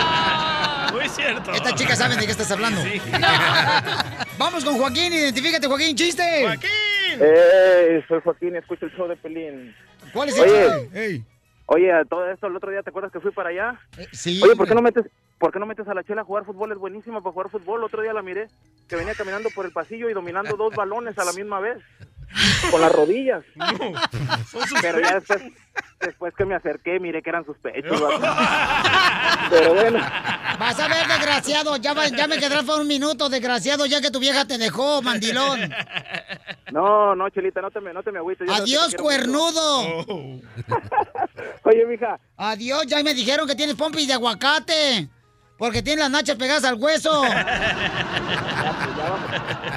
Muy 0.91 1.09
cierto. 1.09 1.51
Estas 1.51 1.75
chicas 1.75 1.97
saben 1.97 2.19
de 2.19 2.25
qué 2.25 2.31
estás 2.31 2.51
hablando. 2.51 2.81
Sí. 2.81 3.01
Vamos 4.37 4.65
con 4.65 4.77
Joaquín, 4.77 5.13
identifícate, 5.13 5.67
Joaquín, 5.67 5.95
chiste. 5.95 6.23
¡Joaquín! 6.43 6.69
Eh, 7.19 8.03
soy 8.07 8.21
Joaquín, 8.21 8.55
escucho 8.55 8.85
el 8.85 8.91
show 8.93 9.07
de 9.07 9.15
Pelín. 9.15 9.75
¿Cuál 10.13 10.29
es 10.29 10.37
el 10.37 10.49
Oye. 10.49 11.23
Oye, 11.67 11.91
a 11.91 12.03
todo 12.03 12.29
esto, 12.29 12.47
el 12.47 12.55
otro 12.55 12.69
día, 12.69 12.83
¿te 12.83 12.89
acuerdas 12.89 13.11
que 13.11 13.19
fui 13.19 13.31
para 13.31 13.49
allá? 13.49 13.79
sí. 14.11 14.41
Oye, 14.43 14.55
¿por 14.55 14.67
qué 14.67 14.75
no 14.75 14.81
metes, 14.81 15.05
por 15.37 15.53
qué 15.53 15.59
no 15.59 15.65
metes 15.65 15.87
a 15.87 15.93
la 15.93 16.03
chela 16.03 16.21
a 16.21 16.25
jugar 16.25 16.43
fútbol? 16.43 16.71
Es 16.71 16.77
buenísima 16.77 17.21
para 17.21 17.31
jugar 17.31 17.49
fútbol. 17.49 17.79
El 17.79 17.85
otro 17.85 18.01
día 18.01 18.13
la 18.13 18.21
miré, 18.21 18.47
que 18.89 18.95
venía 18.97 19.15
caminando 19.15 19.49
por 19.55 19.65
el 19.65 19.71
pasillo 19.71 20.09
y 20.09 20.13
dominando 20.13 20.57
dos 20.57 20.75
balones 20.75 21.17
a 21.17 21.23
la 21.23 21.31
misma 21.31 21.59
vez. 21.59 21.77
Con 22.69 22.81
las 22.81 22.91
rodillas. 22.91 23.43
Pero 24.81 24.99
ya 25.01 25.15
después, 25.15 25.41
después 25.99 26.33
que 26.35 26.45
me 26.45 26.55
acerqué, 26.55 26.99
miré 26.99 27.21
que 27.21 27.29
eran 27.29 27.45
sus 27.45 27.57
pechos. 27.57 28.01
Pero 29.49 29.73
bueno. 29.73 29.99
Vas 30.59 30.79
a 30.79 30.87
ver, 30.87 31.07
desgraciado, 31.07 31.75
ya, 31.77 31.93
va- 31.93 32.07
ya 32.07 32.27
me 32.27 32.37
quedarás 32.37 32.63
por 32.63 32.79
un 32.79 32.87
minuto, 32.87 33.29
desgraciado, 33.29 33.85
ya 33.85 33.99
que 34.01 34.11
tu 34.11 34.19
vieja 34.19 34.45
te 34.45 34.57
dejó, 34.57 35.01
mandilón. 35.01 35.71
No, 36.71 37.15
no, 37.15 37.29
Chelita, 37.29 37.61
no 37.61 37.71
te 37.71 37.81
me, 37.81 37.93
no 37.93 38.03
te 38.03 38.11
me 38.11 38.19
agüites. 38.19 38.47
te 38.47 38.53
Adiós, 38.53 38.95
cuernudo. 38.95 39.81
Oye, 41.63 41.85
mija. 41.85 42.19
Adiós, 42.37 42.85
ya 42.87 43.01
me 43.03 43.13
dijeron 43.13 43.47
que 43.47 43.55
tienes 43.55 43.75
pompis 43.75 44.07
de 44.07 44.13
aguacate. 44.13 45.09
Porque 45.61 45.83
tienes 45.83 45.99
las 46.01 46.09
nachas 46.09 46.37
pegadas 46.37 46.63
al 46.63 46.73
hueso. 46.81 47.21
Ya 48.97 49.09
vamos, 49.09 49.29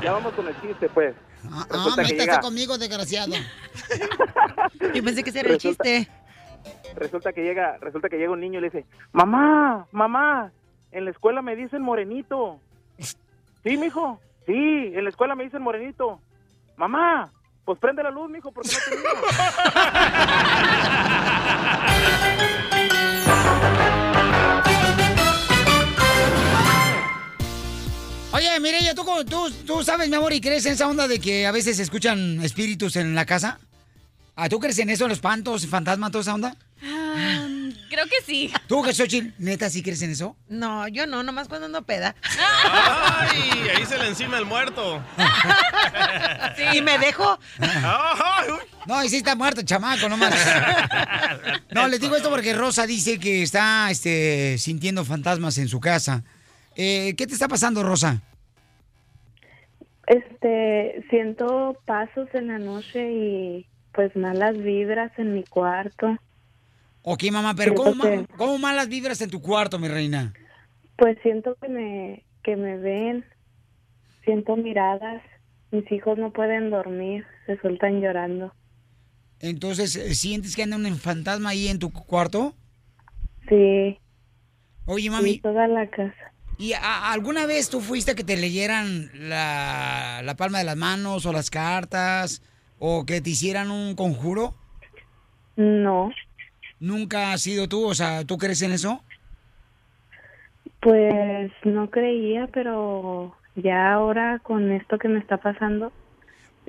ya 0.02 0.12
vamos 0.12 0.32
con 0.34 0.48
el 0.48 0.58
chiste, 0.62 0.88
pues. 0.88 1.14
Ah, 1.50 1.66
que 1.70 1.76
métase 2.02 2.14
llega- 2.16 2.40
conmigo, 2.40 2.78
desgraciado. 2.78 3.32
Yo 4.94 5.04
pensé 5.04 5.22
que 5.22 5.28
ese 5.30 5.40
era 5.40 5.50
el 5.50 5.58
chiste. 5.58 6.08
resulta 6.96 7.32
que 7.34 7.42
llega, 7.42 7.76
resulta 7.80 8.08
que 8.08 8.16
llega 8.16 8.32
un 8.32 8.40
niño 8.40 8.58
y 8.60 8.62
le 8.62 8.70
dice, 8.70 8.86
mamá, 9.12 9.86
mamá, 9.92 10.52
en 10.92 11.04
la 11.04 11.10
escuela 11.10 11.42
me 11.42 11.54
dicen 11.56 11.82
morenito. 11.82 12.60
Sí, 12.98 13.76
mijo, 13.76 14.20
sí, 14.46 14.52
en 14.94 15.04
la 15.04 15.10
escuela 15.10 15.34
me 15.34 15.44
dicen 15.44 15.60
morenito. 15.62 16.18
Mamá, 16.76 17.30
pues 17.66 17.78
prende 17.78 18.02
la 18.02 18.10
luz, 18.10 18.30
mijo, 18.30 18.52
porque 18.52 18.70
no 18.70 18.78
te 18.78 18.96
Oye, 28.34 28.58
Mireya, 28.58 28.96
¿tú, 28.96 29.04
tú, 29.30 29.48
tú 29.64 29.84
sabes, 29.84 30.08
mi 30.08 30.16
amor, 30.16 30.32
y 30.32 30.40
crees 30.40 30.66
en 30.66 30.72
esa 30.72 30.88
onda 30.88 31.06
de 31.06 31.20
que 31.20 31.46
a 31.46 31.52
veces 31.52 31.76
se 31.76 31.84
escuchan 31.84 32.42
espíritus 32.42 32.96
en 32.96 33.14
la 33.14 33.24
casa. 33.24 33.60
¿Ah, 34.34 34.48
¿Tú 34.48 34.58
crees 34.58 34.76
en 34.80 34.90
eso, 34.90 35.06
los 35.06 35.18
espantos, 35.18 35.64
fantasmas, 35.68 36.10
toda 36.10 36.22
esa 36.22 36.34
onda? 36.34 36.56
Ah, 36.82 37.46
Creo 37.88 38.06
que 38.06 38.26
sí. 38.26 38.52
¿Tú, 38.66 38.84
Xochitl, 38.92 39.28
neta, 39.38 39.70
sí 39.70 39.80
crees 39.80 40.02
en 40.02 40.10
eso? 40.10 40.36
No, 40.48 40.88
yo 40.88 41.06
no, 41.06 41.22
nomás 41.22 41.46
cuando 41.46 41.66
ando 41.66 41.82
peda. 41.82 42.16
¡Ay! 42.68 43.68
Ahí 43.76 43.86
se 43.86 43.96
le 43.96 44.08
encima 44.08 44.36
el 44.36 44.46
muerto. 44.46 45.00
¿Y 46.74 46.82
me 46.82 46.98
dejo? 46.98 47.38
No, 48.86 49.04
y 49.04 49.08
sí 49.08 49.18
está 49.18 49.36
muerto, 49.36 49.60
el 49.60 49.66
chamaco, 49.66 50.08
nomás. 50.08 50.34
No, 51.70 51.86
les 51.86 52.00
digo 52.00 52.16
esto 52.16 52.30
porque 52.30 52.52
Rosa 52.52 52.84
dice 52.84 53.20
que 53.20 53.44
está 53.44 53.88
este, 53.92 54.56
sintiendo 54.58 55.04
fantasmas 55.04 55.56
en 55.58 55.68
su 55.68 55.78
casa. 55.78 56.24
Eh, 56.76 57.14
¿Qué 57.16 57.26
te 57.26 57.34
está 57.34 57.48
pasando, 57.48 57.82
Rosa? 57.82 58.22
Este, 60.06 61.04
siento 61.08 61.78
pasos 61.86 62.28
en 62.34 62.48
la 62.48 62.58
noche 62.58 63.10
y 63.10 63.66
pues 63.92 64.14
malas 64.16 64.56
vibras 64.58 65.12
en 65.18 65.34
mi 65.34 65.44
cuarto. 65.44 66.16
Ok, 67.02 67.24
mamá, 67.32 67.54
pero 67.54 67.74
¿cómo, 67.74 68.02
que- 68.02 68.26
cómo 68.36 68.58
malas 68.58 68.88
vibras 68.88 69.20
en 69.20 69.30
tu 69.30 69.40
cuarto, 69.40 69.78
mi 69.78 69.88
reina? 69.88 70.34
Pues 70.96 71.16
siento 71.22 71.56
que 71.60 71.68
me, 71.68 72.24
que 72.42 72.56
me 72.56 72.76
ven, 72.76 73.24
siento 74.24 74.56
miradas, 74.56 75.22
mis 75.70 75.90
hijos 75.90 76.18
no 76.18 76.32
pueden 76.32 76.70
dormir, 76.70 77.24
se 77.46 77.58
sueltan 77.60 78.00
llorando. 78.00 78.54
Entonces, 79.40 79.96
eh, 79.96 80.14
¿sientes 80.14 80.54
que 80.56 80.62
anda 80.62 80.76
un 80.76 80.96
fantasma 80.96 81.50
ahí 81.50 81.68
en 81.68 81.78
tu 81.78 81.90
cuarto? 81.92 82.54
Sí. 83.48 83.98
Oye, 84.86 85.10
mami. 85.10 85.34
Sí, 85.34 85.40
toda 85.40 85.66
la 85.68 85.88
casa. 85.88 86.32
¿Y 86.58 86.72
a- 86.74 87.12
alguna 87.12 87.46
vez 87.46 87.68
tú 87.70 87.80
fuiste 87.80 88.12
a 88.12 88.14
que 88.14 88.24
te 88.24 88.36
leyeran 88.36 89.10
la, 89.14 90.20
la 90.24 90.36
palma 90.36 90.58
de 90.58 90.64
las 90.64 90.76
manos 90.76 91.26
o 91.26 91.32
las 91.32 91.50
cartas 91.50 92.42
o 92.78 93.04
que 93.06 93.20
te 93.20 93.30
hicieran 93.30 93.70
un 93.70 93.94
conjuro? 93.94 94.54
No, 95.56 96.10
¿Nunca 96.80 97.32
has 97.32 97.42
sido 97.42 97.68
tú? 97.68 97.86
O 97.86 97.94
sea, 97.94 98.24
¿tú 98.24 98.36
crees 98.38 98.60
en 98.62 98.72
eso? 98.72 99.02
pues 100.80 101.50
no 101.64 101.88
creía, 101.90 102.46
pero 102.52 103.34
ya 103.56 103.94
ahora 103.94 104.38
con 104.42 104.70
esto 104.70 104.98
que 104.98 105.08
me 105.08 105.18
está 105.18 105.38
pasando, 105.38 105.92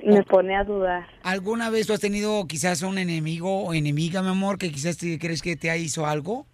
me 0.02 0.22
pone 0.22 0.56
a 0.56 0.64
dudar. 0.64 1.06
¿Alguna 1.22 1.68
vez 1.68 1.86
tú 1.86 1.92
has 1.92 2.00
tenido 2.00 2.46
quizás 2.46 2.80
un 2.80 2.96
enemigo 2.96 3.64
o 3.64 3.74
enemiga, 3.74 4.22
mi 4.22 4.28
amor, 4.30 4.56
que 4.56 4.72
quizás 4.72 4.96
te 4.96 5.18
crees 5.18 5.42
que 5.42 5.56
te 5.56 5.76
hizo 5.76 6.06
algo? 6.06 6.46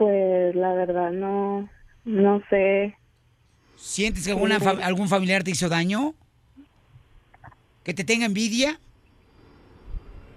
Pues 0.00 0.54
la 0.56 0.72
verdad 0.72 1.10
no, 1.10 1.68
no 2.06 2.40
sé. 2.48 2.96
¿Sientes 3.76 4.24
que 4.24 4.30
alguna 4.30 4.58
fa- 4.58 4.78
algún 4.82 5.08
familiar 5.10 5.44
te 5.44 5.50
hizo 5.50 5.68
daño? 5.68 6.14
¿Que 7.84 7.92
te 7.92 8.02
tenga 8.02 8.24
envidia? 8.24 8.80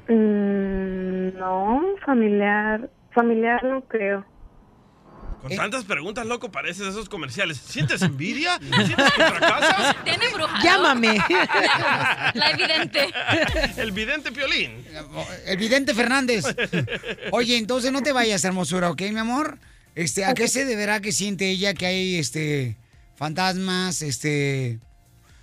Mm, 0.09 1.37
no, 1.39 1.81
familiar, 2.05 2.89
familiar 3.11 3.63
no 3.63 3.79
creo. 3.85 4.25
Con 5.43 5.51
Eh. 5.51 5.57
tantas 5.57 5.83
preguntas, 5.83 6.25
loco, 6.25 6.49
pareces 6.49 6.87
esos 6.87 7.09
comerciales. 7.09 7.57
¿Sientes 7.57 8.01
envidia? 8.01 8.57
¿Sientes 8.59 9.11
que 9.11 9.23
fracasas? 9.23 9.95
Tiene 10.05 10.29
brujado. 10.33 10.63
Llámame. 10.63 11.17
La 12.33 12.51
evidente. 12.51 13.09
El 13.75 13.91
vidente 13.91 14.31
Piolín. 14.31 14.85
El 15.45 15.57
vidente 15.57 15.93
Fernández. 15.93 16.45
Oye, 17.31 17.57
entonces 17.57 17.91
no 17.91 18.01
te 18.01 18.13
vayas, 18.13 18.41
hermosura, 18.45 18.89
¿ok, 18.89 19.01
mi 19.11 19.19
amor? 19.19 19.59
Este, 19.95 20.23
¿a 20.23 20.33
qué 20.33 20.47
se 20.47 20.63
deberá 20.63 21.01
que 21.01 21.11
siente 21.11 21.49
ella 21.49 21.73
que 21.73 21.85
hay 21.87 22.15
este 22.15 22.77
fantasmas, 23.17 24.01
este 24.01 24.79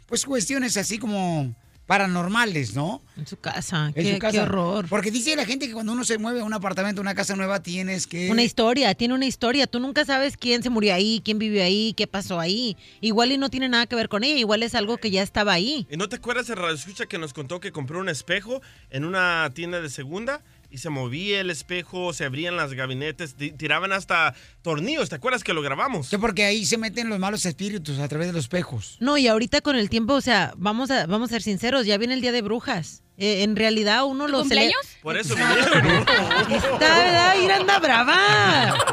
pues 0.06 0.24
cuestiones 0.24 0.76
así 0.78 0.98
como 0.98 1.54
paranormales, 1.90 2.76
¿no? 2.76 3.02
En 3.16 3.26
su 3.26 3.36
casa. 3.36 3.88
En 3.88 3.94
Qué, 3.94 4.12
su 4.12 4.18
casa. 4.20 4.30
qué 4.30 4.40
horror. 4.42 4.86
Porque 4.88 5.10
dice 5.10 5.34
la 5.34 5.44
gente 5.44 5.66
que 5.66 5.72
cuando 5.72 5.90
uno 5.90 6.04
se 6.04 6.18
mueve 6.18 6.38
a 6.38 6.44
un 6.44 6.54
apartamento, 6.54 7.00
a 7.00 7.02
una 7.02 7.16
casa 7.16 7.34
nueva, 7.34 7.64
tienes 7.64 8.06
que 8.06 8.30
Una 8.30 8.44
historia, 8.44 8.94
tiene 8.94 9.12
una 9.14 9.26
historia. 9.26 9.66
Tú 9.66 9.80
nunca 9.80 10.04
sabes 10.04 10.36
quién 10.36 10.62
se 10.62 10.70
murió 10.70 10.94
ahí, 10.94 11.20
quién 11.24 11.40
vivió 11.40 11.64
ahí, 11.64 11.92
qué 11.96 12.06
pasó 12.06 12.38
ahí. 12.38 12.76
Igual 13.00 13.32
y 13.32 13.38
no 13.38 13.50
tiene 13.50 13.68
nada 13.68 13.86
que 13.86 13.96
ver 13.96 14.08
con 14.08 14.22
ella, 14.22 14.38
igual 14.38 14.62
es 14.62 14.76
algo 14.76 14.98
que 14.98 15.10
ya 15.10 15.24
estaba 15.24 15.52
ahí. 15.52 15.88
¿Y 15.90 15.96
no 15.96 16.08
te 16.08 16.14
acuerdas 16.14 16.48
el 16.48 16.58
radio 16.58 16.76
escucha 16.76 17.06
que 17.06 17.18
nos 17.18 17.32
contó 17.32 17.58
que 17.58 17.72
compró 17.72 17.98
un 17.98 18.08
espejo 18.08 18.62
en 18.90 19.04
una 19.04 19.50
tienda 19.52 19.80
de 19.80 19.88
segunda? 19.90 20.42
Y 20.72 20.78
se 20.78 20.88
movía 20.88 21.40
el 21.40 21.50
espejo, 21.50 22.12
se 22.12 22.24
abrían 22.24 22.56
las 22.56 22.74
gabinetes, 22.74 23.34
ti- 23.34 23.50
tiraban 23.50 23.90
hasta 23.92 24.34
tornillos. 24.62 25.08
¿Te 25.08 25.16
acuerdas 25.16 25.42
que 25.42 25.52
lo 25.52 25.62
grabamos? 25.62 26.06
Sí, 26.06 26.16
porque 26.16 26.44
ahí 26.44 26.64
se 26.64 26.78
meten 26.78 27.08
los 27.08 27.18
malos 27.18 27.44
espíritus 27.44 27.98
a 27.98 28.06
través 28.06 28.28
de 28.28 28.34
los 28.34 28.44
espejos. 28.44 28.96
No, 29.00 29.18
y 29.18 29.26
ahorita 29.26 29.62
con 29.62 29.74
el 29.74 29.90
tiempo, 29.90 30.14
o 30.14 30.20
sea, 30.20 30.52
vamos 30.56 30.92
a, 30.92 31.06
vamos 31.06 31.30
a 31.30 31.34
ser 31.34 31.42
sinceros, 31.42 31.86
ya 31.86 31.98
viene 31.98 32.14
el 32.14 32.20
Día 32.20 32.30
de 32.32 32.42
Brujas. 32.42 33.02
Eh, 33.18 33.42
en 33.42 33.56
realidad 33.56 34.04
uno 34.04 34.28
lo 34.28 34.44
celebra. 34.44 34.76
Por 35.02 35.16
eso 35.18 35.34
Está, 35.34 36.78
¿verdad? 36.78 37.34
Ir 37.42 37.50
anda 37.52 37.78
brava. 37.80 38.74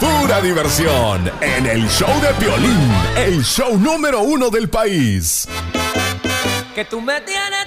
Pura 0.00 0.40
diversión 0.40 1.30
en 1.40 1.66
el 1.66 1.88
show 1.88 2.08
de 2.22 2.32
Piolín, 2.34 2.90
el 3.16 3.44
show 3.44 3.76
número 3.78 4.20
uno 4.22 4.50
del 4.50 4.68
país. 4.70 5.46
Que 6.74 6.84
tú 6.84 7.00
me 7.00 7.20
tienes 7.22 7.59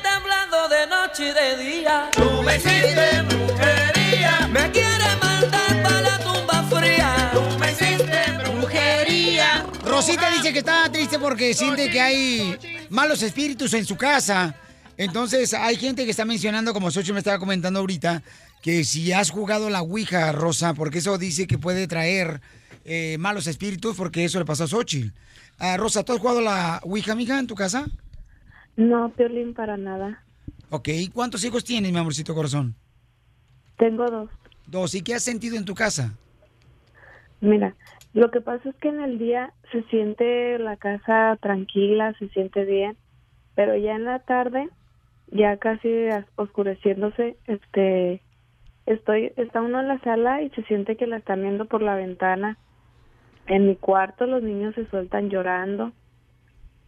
noche 1.14 1.30
y 1.30 1.34
de 1.34 1.64
día. 1.64 2.10
Tú 2.12 2.42
me 2.44 2.56
hiciste 2.56 3.22
brujería. 3.30 4.48
Me 4.48 4.72
quieres 4.72 5.22
mandar 5.22 5.84
para 5.84 6.02
la 6.02 6.20
tumba 6.20 6.64
fría. 6.64 7.32
Tú 7.34 7.60
me 7.60 7.72
hiciste 7.72 8.20
brujería. 8.44 9.66
Rosita 9.86 10.32
dice 10.32 10.52
que 10.52 10.60
está 10.60 10.92
triste 10.92 11.20
porque 11.20 11.54
siente 11.54 11.92
que 11.92 12.02
hay 12.02 12.58
malos 12.90 13.22
espíritus 13.22 13.76
en 13.76 13.86
su 13.86 13.96
casa. 13.96 14.56
Entonces, 14.98 15.54
hay 15.54 15.76
gente 15.76 16.06
que 16.06 16.12
está 16.12 16.26
mencionando, 16.26 16.74
como 16.74 16.90
Sochi 16.90 17.14
me 17.14 17.20
estaba 17.20 17.38
comentando 17.38 17.80
ahorita, 17.80 18.24
que 18.64 18.84
si 18.84 19.12
has 19.12 19.30
jugado 19.30 19.70
la 19.70 19.82
Ouija, 19.82 20.32
Rosa, 20.32 20.74
porque 20.74 21.00
eso 21.00 21.18
dice 21.20 21.46
que 21.46 21.58
puede 21.60 21.88
traer 21.88 22.42
eh, 22.86 23.18
malos 23.20 23.46
espíritus, 23.46 23.96
porque 23.96 24.26
eso 24.26 24.40
le 24.40 24.46
pasó 24.46 24.64
a 24.64 24.68
Xochitl. 24.68 25.14
Ah, 25.60 25.78
Rosa, 25.78 26.04
¿tú 26.04 26.14
has 26.14 26.20
jugado 26.20 26.42
la 26.42 26.80
Ouija, 26.84 27.14
mija, 27.16 27.38
en 27.38 27.48
tu 27.48 27.56
casa? 27.56 27.86
No, 28.76 29.14
Piolín, 29.16 29.54
para 29.54 29.78
nada. 29.78 30.24
Ok, 30.76 30.90
¿cuántos 31.14 31.46
hijos 31.46 31.64
tienes, 31.64 31.92
mi 31.92 32.00
amorcito 32.00 32.34
corazón? 32.34 32.74
Tengo 33.78 34.10
dos. 34.10 34.28
Dos, 34.66 34.96
¿y 34.96 35.04
qué 35.04 35.14
has 35.14 35.22
sentido 35.22 35.56
en 35.56 35.66
tu 35.66 35.76
casa? 35.76 36.18
Mira, 37.42 37.76
lo 38.16 38.32
que 38.32 38.42
pasa 38.42 38.70
es 38.70 38.76
que 38.78 38.90
en 38.90 39.00
el 39.00 39.20
día 39.20 39.54
se 39.72 39.84
siente 39.84 40.58
la 40.58 40.76
casa 40.78 41.38
tranquila, 41.40 42.16
se 42.18 42.28
siente 42.30 42.66
bien, 42.66 42.98
pero 43.54 43.78
ya 43.78 43.94
en 43.94 44.06
la 44.06 44.18
tarde, 44.18 44.68
ya 45.28 45.58
casi 45.58 46.08
as- 46.08 46.26
oscureciéndose, 46.38 47.38
este, 47.46 48.24
estoy, 48.88 49.32
está 49.38 49.62
uno 49.62 49.80
en 49.80 49.90
la 49.90 50.00
sala 50.00 50.42
y 50.42 50.50
se 50.52 50.64
siente 50.64 50.98
que 50.98 51.06
la 51.06 51.18
están 51.18 51.44
viendo 51.44 51.66
por 51.66 51.84
la 51.84 51.94
ventana. 51.94 52.58
En 53.46 53.68
mi 53.68 53.76
cuarto 53.76 54.26
los 54.26 54.42
niños 54.42 54.74
se 54.74 54.90
sueltan 54.90 55.30
llorando. 55.30 55.92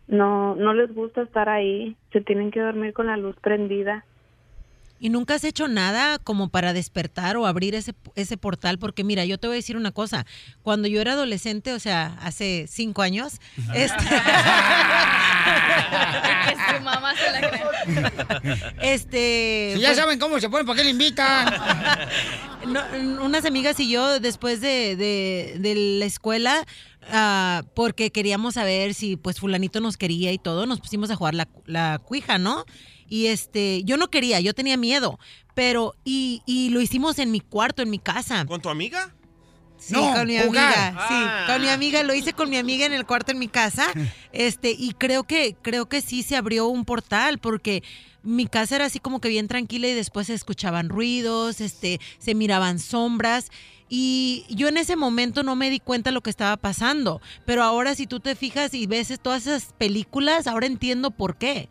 No, 0.07 0.55
no 0.55 0.73
les 0.73 0.93
gusta 0.93 1.23
estar 1.23 1.49
ahí, 1.49 1.95
se 2.11 2.21
tienen 2.21 2.51
que 2.51 2.61
dormir 2.61 2.93
con 2.93 3.07
la 3.07 3.17
luz 3.17 3.35
prendida. 3.41 4.05
¿Y 4.97 5.09
nunca 5.09 5.33
has 5.35 5.43
hecho 5.43 5.67
nada 5.67 6.19
como 6.19 6.47
para 6.49 6.71
despertar 6.71 7.35
o 7.35 7.45
abrir 7.45 7.75
ese, 7.75 7.93
ese 8.15 8.37
portal? 8.37 8.79
Porque 8.79 9.03
mira, 9.03 9.25
yo 9.25 9.37
te 9.37 9.47
voy 9.47 9.55
a 9.55 9.57
decir 9.57 9.75
una 9.75 9.91
cosa. 9.91 10.25
Cuando 10.63 10.87
yo 10.87 11.01
era 11.01 11.11
adolescente, 11.13 11.73
o 11.73 11.79
sea, 11.79 12.17
hace 12.21 12.65
cinco 12.69 13.01
años, 13.01 13.33
este, 13.73 13.97
que 16.47 16.55
su 16.77 16.81
mamá 16.83 17.13
se 17.15 17.31
la 17.31 17.49
cree. 17.49 17.63
este... 18.81 19.71
Si 19.75 19.81
ya 19.81 19.89
pues, 19.89 19.97
saben 19.97 20.19
cómo 20.19 20.39
se 20.39 20.49
ponen, 20.49 20.65
¿para 20.65 20.77
qué 20.77 20.83
le 20.83 20.91
invitan? 20.91 21.53
no, 22.67 22.81
unas 23.23 23.45
amigas 23.45 23.79
y 23.79 23.89
yo 23.89 24.19
después 24.19 24.61
de, 24.61 24.95
de- 24.95 25.55
de 25.59 25.75
la 25.99 26.05
escuela, 26.05 26.65
ah, 27.11 27.63
porque 27.75 28.11
queríamos 28.11 28.53
saber 28.55 28.93
si 28.93 29.17
pues 29.17 29.39
fulanito 29.39 29.81
nos 29.81 29.97
quería 29.97 30.31
y 30.31 30.37
todo, 30.37 30.65
nos 30.65 30.79
pusimos 30.79 31.09
a 31.11 31.15
jugar 31.15 31.35
la, 31.35 31.47
la 31.65 31.99
cuija, 32.03 32.37
¿no? 32.37 32.63
Y 33.07 33.27
este, 33.27 33.83
yo 33.83 33.97
no 33.97 34.09
quería, 34.09 34.39
yo 34.39 34.53
tenía 34.53 34.77
miedo, 34.77 35.19
pero, 35.53 35.95
y, 36.03 36.41
y 36.45 36.69
lo 36.69 36.81
hicimos 36.81 37.19
en 37.19 37.31
mi 37.31 37.39
cuarto, 37.39 37.81
en 37.81 37.89
mi 37.89 37.99
casa. 37.99 38.45
¿Con 38.45 38.61
tu 38.61 38.69
amiga? 38.69 39.13
Sí, 39.77 39.93
No, 39.93 40.13
con 40.13 40.25
mi 40.27 40.37
jugar. 40.39 40.73
amiga. 40.73 41.07
Sí, 41.07 41.13
Ah. 41.17 41.43
con 41.47 41.61
mi 41.61 41.67
amiga. 41.69 42.01
Lo 42.03 42.13
hice 42.15 42.33
con 42.33 42.49
mi 42.49 42.57
amiga 42.57 42.85
en 42.85 42.93
el 42.93 43.05
cuarto 43.05 43.31
en 43.31 43.39
mi 43.39 43.47
casa. 43.47 43.85
Este, 44.33 44.71
y 44.71 44.93
creo 44.97 45.23
que, 45.23 45.55
creo 45.61 45.87
que 45.87 46.01
sí 46.01 46.23
se 46.23 46.35
abrió 46.35 46.67
un 46.67 46.83
portal 46.85 47.37
porque 47.39 47.83
mi 48.23 48.47
casa 48.47 48.75
era 48.77 48.85
así 48.85 48.99
como 48.99 49.21
que 49.21 49.29
bien 49.29 49.47
tranquila 49.47 49.87
y 49.87 49.93
después 49.93 50.27
se 50.27 50.33
escuchaban 50.33 50.89
ruidos, 50.89 51.61
este, 51.61 51.99
se 52.17 52.33
miraban 52.35 52.79
sombras. 52.79 53.49
Y 53.87 54.45
yo 54.49 54.67
en 54.67 54.77
ese 54.77 54.95
momento 54.95 55.43
no 55.43 55.55
me 55.55 55.69
di 55.69 55.79
cuenta 55.79 56.09
de 56.09 56.13
lo 56.15 56.21
que 56.21 56.31
estaba 56.31 56.57
pasando. 56.57 57.21
Pero 57.45 57.61
ahora 57.63 57.93
si 57.95 58.07
tú 58.07 58.19
te 58.19 58.35
fijas 58.35 58.73
y 58.73 58.87
ves 58.87 59.13
todas 59.21 59.45
esas 59.45 59.73
películas, 59.77 60.47
ahora 60.47 60.65
entiendo 60.65 61.11
por 61.11 61.37
qué. 61.37 61.69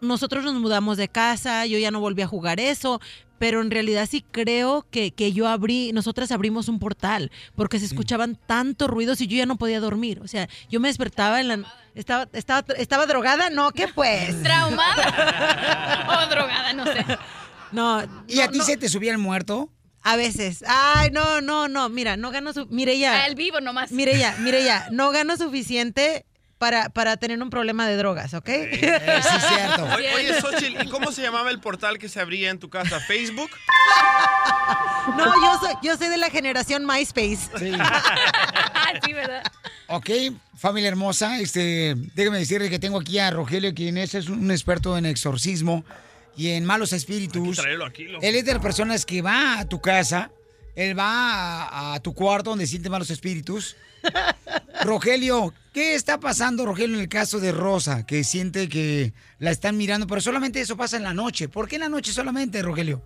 Nosotros 0.00 0.44
nos 0.44 0.54
mudamos 0.54 0.96
de 0.96 1.08
casa, 1.08 1.66
yo 1.66 1.78
ya 1.78 1.90
no 1.90 2.00
volví 2.00 2.22
a 2.22 2.26
jugar 2.26 2.60
eso, 2.60 3.00
pero 3.38 3.60
en 3.60 3.70
realidad 3.70 4.08
sí 4.10 4.24
creo 4.30 4.86
que, 4.90 5.10
que 5.10 5.32
yo 5.32 5.48
abrí, 5.48 5.92
nosotras 5.92 6.30
abrimos 6.30 6.68
un 6.68 6.78
portal, 6.78 7.30
porque 7.56 7.78
se 7.78 7.86
escuchaban 7.86 8.38
tantos 8.46 8.88
ruidos 8.88 9.20
y 9.20 9.26
yo 9.26 9.36
ya 9.36 9.46
no 9.46 9.56
podía 9.56 9.80
dormir. 9.80 10.20
O 10.22 10.28
sea, 10.28 10.48
yo 10.70 10.80
me 10.80 10.88
despertaba 10.88 11.40
en 11.40 11.48
la... 11.48 11.60
¿Estaba, 11.94 12.28
estaba, 12.32 12.64
estaba 12.76 13.06
drogada? 13.06 13.50
No, 13.50 13.70
¿qué 13.70 13.88
pues? 13.88 14.42
¿Traumada? 14.42 16.26
o 16.26 16.30
drogada, 16.30 16.72
no 16.72 16.84
sé. 16.86 17.04
No. 17.72 18.02
¿Y 18.28 18.40
a 18.40 18.48
ti 18.48 18.60
se 18.60 18.76
te 18.76 18.88
subía 18.88 19.12
el 19.12 19.18
muerto? 19.18 19.70
A 20.02 20.16
veces. 20.16 20.64
Ay, 20.66 21.10
no, 21.10 21.40
no, 21.40 21.66
no. 21.66 21.88
Mira, 21.88 22.16
no 22.16 22.30
gano 22.30 22.52
su. 22.52 22.66
Mireya. 22.66 23.24
Al 23.24 23.34
vivo 23.34 23.60
nomás. 23.60 23.90
Mireya, 23.90 24.36
Mireya, 24.40 24.88
no 24.90 25.10
gano 25.10 25.36
suficiente 25.36 26.26
para, 26.58 26.88
para 26.88 27.16
tener 27.16 27.42
un 27.42 27.50
problema 27.50 27.86
de 27.86 27.96
drogas, 27.96 28.34
¿ok? 28.34 28.48
sí, 28.48 28.78
cierto. 28.78 29.84
Oye, 29.94 30.14
oye, 30.14 30.40
Xochitl, 30.40 30.84
¿y 30.84 30.88
cómo 30.88 31.12
se 31.12 31.22
llamaba 31.22 31.50
el 31.50 31.60
portal 31.60 31.98
que 31.98 32.08
se 32.08 32.20
abría 32.20 32.50
en 32.50 32.58
tu 32.58 32.70
casa? 32.70 33.00
¿Facebook? 33.00 33.50
No, 35.16 35.24
yo 35.26 35.58
soy, 35.60 35.74
yo 35.82 35.96
soy 35.96 36.08
de 36.08 36.16
la 36.16 36.30
generación 36.30 36.86
MySpace. 36.86 37.48
sí, 37.58 37.70
¿verdad? 39.12 39.42
Ok, 39.88 40.10
familia 40.56 40.88
hermosa, 40.88 41.40
este, 41.40 41.94
déjame 42.14 42.38
decirle 42.38 42.70
que 42.70 42.78
tengo 42.78 43.00
aquí 43.00 43.18
a 43.18 43.30
Rogelio, 43.30 43.74
quien 43.74 43.98
es, 43.98 44.14
es 44.14 44.28
un 44.28 44.50
experto 44.50 44.96
en 44.96 45.04
exorcismo 45.06 45.84
y 46.36 46.50
en 46.50 46.64
malos 46.64 46.92
espíritus. 46.92 47.58
Tráelo 47.58 47.84
aquí, 47.84 48.04
loco. 48.04 48.24
Él 48.24 48.34
es 48.36 48.44
de 48.44 48.54
las 48.54 48.62
personas 48.62 49.04
que 49.04 49.20
va 49.20 49.58
a 49.58 49.68
tu 49.68 49.80
casa, 49.80 50.30
él 50.74 50.98
va 50.98 51.64
a, 51.64 51.94
a 51.94 52.00
tu 52.00 52.14
cuarto 52.14 52.50
donde 52.50 52.66
siente 52.66 52.88
malos 52.88 53.10
espíritus. 53.10 53.76
Rogelio, 54.84 55.52
¿qué 55.72 55.94
está 55.94 56.18
pasando, 56.18 56.66
Rogelio, 56.66 56.96
en 56.96 57.02
el 57.02 57.08
caso 57.08 57.40
de 57.40 57.52
Rosa, 57.52 58.06
que 58.06 58.24
siente 58.24 58.68
que 58.68 59.12
la 59.38 59.50
están 59.50 59.76
mirando, 59.76 60.06
pero 60.06 60.20
solamente 60.20 60.60
eso 60.60 60.76
pasa 60.76 60.96
en 60.96 61.04
la 61.04 61.14
noche? 61.14 61.48
¿Por 61.48 61.68
qué 61.68 61.76
en 61.76 61.82
la 61.82 61.88
noche 61.88 62.12
solamente, 62.12 62.62
Rogelio? 62.62 63.02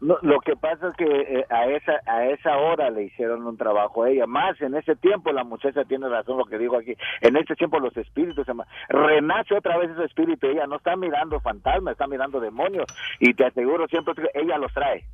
Lo 0.00 0.40
que 0.40 0.56
pasa 0.56 0.88
es 0.88 0.94
que 0.94 1.04
eh, 1.04 1.44
a 1.50 1.66
esa 1.66 2.00
a 2.06 2.24
esa 2.24 2.56
hora 2.56 2.88
le 2.88 3.04
hicieron 3.04 3.46
un 3.46 3.58
trabajo 3.58 4.04
a 4.04 4.08
ella. 4.08 4.26
Más 4.26 4.58
en 4.62 4.74
ese 4.74 4.96
tiempo, 4.96 5.30
la 5.30 5.44
muchacha 5.44 5.84
tiene 5.84 6.08
razón 6.08 6.38
lo 6.38 6.46
que 6.46 6.56
digo 6.56 6.78
aquí. 6.78 6.94
En 7.20 7.36
ese 7.36 7.54
tiempo 7.54 7.78
los 7.78 7.94
espíritus 7.98 8.46
renace 8.88 9.54
otra 9.54 9.76
vez 9.76 9.90
ese 9.90 10.04
espíritu. 10.06 10.46
Ella 10.46 10.66
no 10.66 10.76
está 10.76 10.96
mirando 10.96 11.38
fantasmas, 11.40 11.92
está 11.92 12.06
mirando 12.06 12.40
demonios. 12.40 12.86
Y 13.18 13.34
te 13.34 13.44
aseguro 13.44 13.86
siempre 13.88 14.14
que 14.14 14.30
ella 14.32 14.56
los 14.56 14.72
trae. 14.72 15.04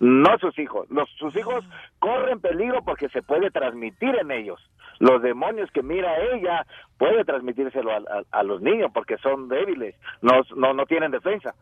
No 0.00 0.38
sus 0.38 0.58
hijos. 0.58 0.86
Los, 0.90 1.08
sus 1.18 1.34
hijos 1.36 1.64
corren 1.98 2.40
peligro 2.40 2.82
porque 2.84 3.08
se 3.08 3.22
puede 3.22 3.50
transmitir 3.50 4.14
en 4.20 4.30
ellos. 4.30 4.60
Los 4.98 5.22
demonios 5.22 5.70
que 5.72 5.82
mira 5.82 6.10
ella 6.34 6.66
puede 6.98 7.24
transmitírselo 7.24 7.90
a, 8.30 8.42
los 8.42 8.62
niños 8.62 8.90
porque 8.94 9.16
son 9.18 9.48
débiles, 9.48 9.94
no, 10.22 10.40
no, 10.56 10.72
no 10.72 10.86
tienen 10.86 11.10
defensa. 11.10 11.54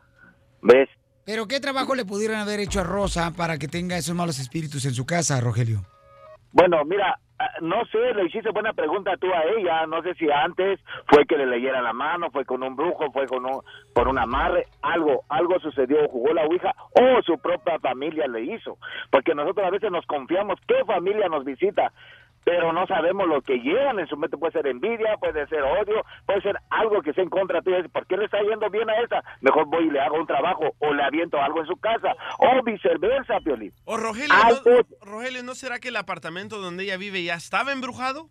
¿Ves? 0.63 0.89
¿Pero 1.25 1.47
qué 1.49 1.59
trabajo 1.59 1.95
le 1.95 2.05
pudieron 2.05 2.37
haber 2.37 2.61
hecho 2.61 2.81
a 2.81 2.85
Rosa 2.85 3.33
para 3.37 3.59
que 3.59 3.69
tenga 3.69 3.97
esos 3.97 4.15
malos 4.15 4.39
espíritus 4.39 4.85
en 4.85 4.95
su 4.95 5.07
casa, 5.07 5.41
Rogelio? 5.41 5.81
Bueno, 6.55 6.85
mira, 6.85 7.19
ah, 7.41 7.51
no 7.63 7.85
sé, 7.87 8.15
le 8.15 8.27
hiciste 8.27 8.51
buena 8.51 8.73
pregunta 8.73 9.17
tú 9.17 9.27
a 9.35 9.43
ella, 9.59 9.87
no 9.89 10.01
sé 10.03 10.15
si 10.15 10.31
antes 10.31 10.79
fue 11.09 11.27
que 11.27 11.37
le 11.37 11.47
leyera 11.47 11.83
la 11.83 11.93
mano, 11.93 12.31
fue 12.31 12.45
con 12.45 12.63
un 12.63 12.77
brujo, 12.77 13.11
fue 13.11 13.27
con 13.27 13.45
un, 13.45 13.61
por 13.93 14.07
un 14.07 14.19
amarre, 14.21 14.67
algo, 14.81 15.25
algo 15.29 15.59
sucedió, 15.59 16.09
jugó 16.09 16.33
la 16.33 16.45
ouija 16.45 16.73
o 16.93 17.21
su 17.23 17.37
propia 17.39 17.81
familia 17.81 18.29
le 18.29 18.43
hizo, 18.43 18.79
porque 19.11 19.35
nosotros 19.35 19.67
a 19.67 19.71
veces 19.71 19.91
nos 19.91 20.07
confiamos 20.07 20.61
qué 20.69 20.85
familia 20.85 21.29
nos 21.29 21.45
visita, 21.45 21.93
pero 22.45 22.73
no 22.73 22.87
sabemos 22.87 23.27
lo 23.27 23.41
que 23.43 23.59
llevan 23.59 23.99
en 23.99 24.07
su 24.07 24.17
mente, 24.17 24.37
puede 24.37 24.53
ser 24.53 24.67
envidia, 24.67 25.17
puede 25.19 25.47
ser 25.47 25.63
odio, 25.63 26.05
puede 26.27 26.43
ser 26.43 26.57
algo 26.71 27.03
que 27.03 27.13
sea 27.13 27.25
en 27.25 27.31
contra 27.31 27.63
tuya, 27.63 27.83
¿por 27.93 28.07
qué 28.07 28.17
le 28.17 28.27
está 28.27 28.39
yendo 28.43 28.69
bien 28.71 28.89
a 28.89 29.01
esta? 29.01 29.23
Mejor 29.41 29.67
voy 29.67 29.87
y 29.87 29.91
le 29.91 30.01
hago 30.01 30.17
un 30.17 30.27
trabajo 30.27 30.75
o 30.79 30.93
le 30.93 31.03
aviento 31.03 31.41
algo 31.41 31.61
en 31.61 31.67
su 31.67 31.77
casa, 31.77 32.15
o 32.39 32.63
viceversa, 32.63 33.41
Piolín. 33.41 33.73
O 33.85 33.97
Rogelio, 33.97 34.35
¿no, 34.65 35.11
Rogelio, 35.11 35.43
¿no 35.43 35.55
será 35.55 35.79
que 35.79 35.89
el 35.89 35.97
apartamento 35.97 36.61
donde 36.61 36.85
ella 36.85 36.97
vive 36.97 37.25
ya 37.25 37.35
estaba 37.35 37.73
embrujado? 37.73 38.29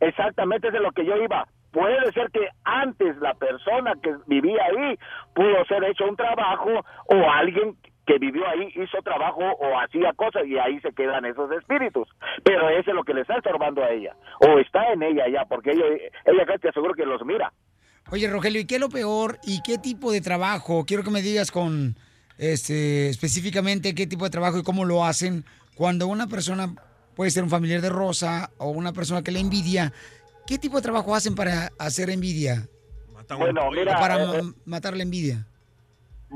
Exactamente 0.00 0.68
es 0.68 0.72
de 0.72 0.80
lo 0.80 0.92
que 0.92 1.06
yo 1.06 1.16
iba. 1.16 1.46
Puede 1.72 2.12
ser 2.12 2.30
que 2.30 2.46
antes 2.64 3.16
la 3.18 3.34
persona 3.34 3.94
que 4.00 4.14
vivía 4.26 4.62
ahí 4.64 4.96
pudo 5.34 5.64
ser 5.66 5.82
hecho 5.84 6.04
un 6.04 6.16
trabajo 6.16 6.70
o 7.06 7.30
alguien 7.30 7.76
que 8.06 8.18
vivió 8.18 8.46
ahí 8.46 8.68
hizo 8.74 8.98
trabajo 9.02 9.40
o 9.40 9.78
hacía 9.78 10.12
cosas 10.14 10.42
y 10.46 10.58
ahí 10.58 10.80
se 10.80 10.92
quedan 10.92 11.24
esos 11.24 11.50
espíritus. 11.52 12.08
Pero 12.44 12.68
eso 12.68 12.90
es 12.90 12.94
lo 12.94 13.04
que 13.04 13.14
le 13.14 13.22
está 13.22 13.36
estorbando 13.36 13.82
a 13.82 13.90
ella. 13.90 14.14
O 14.40 14.58
está 14.58 14.92
en 14.92 15.02
ella 15.02 15.24
ya, 15.32 15.44
porque 15.46 15.72
ella, 15.72 15.84
ella 16.24 16.42
acá 16.42 16.58
te 16.58 16.68
aseguro 16.68 16.94
que 16.94 17.06
los 17.06 17.24
mira. 17.24 17.52
Oye, 18.10 18.28
Rogelio, 18.28 18.60
¿y 18.60 18.66
qué 18.66 18.74
es 18.74 18.80
lo 18.80 18.90
peor 18.90 19.38
y 19.44 19.62
qué 19.62 19.78
tipo 19.78 20.12
de 20.12 20.20
trabajo? 20.20 20.84
Quiero 20.86 21.02
que 21.02 21.10
me 21.10 21.22
digas 21.22 21.50
con 21.50 21.96
este 22.36 23.08
específicamente 23.08 23.94
qué 23.94 24.06
tipo 24.06 24.24
de 24.24 24.30
trabajo 24.30 24.58
y 24.58 24.62
cómo 24.62 24.84
lo 24.84 25.04
hacen 25.04 25.44
cuando 25.74 26.06
una 26.06 26.26
persona 26.26 26.74
puede 27.14 27.30
ser 27.30 27.44
un 27.44 27.50
familiar 27.50 27.80
de 27.80 27.88
Rosa 27.88 28.50
o 28.58 28.70
una 28.70 28.92
persona 28.92 29.22
que 29.22 29.32
le 29.32 29.40
envidia. 29.40 29.92
¿Qué 30.46 30.58
tipo 30.58 30.76
de 30.76 30.82
trabajo 30.82 31.14
hacen 31.14 31.34
para 31.34 31.70
hacer 31.78 32.10
envidia? 32.10 32.68
Bueno, 33.38 33.70
mira, 33.70 33.96
O 33.96 34.00
para 34.00 34.22
eh, 34.22 34.40
eh, 34.40 34.52
matar 34.66 34.96
la 34.96 35.02
envidia. 35.02 35.46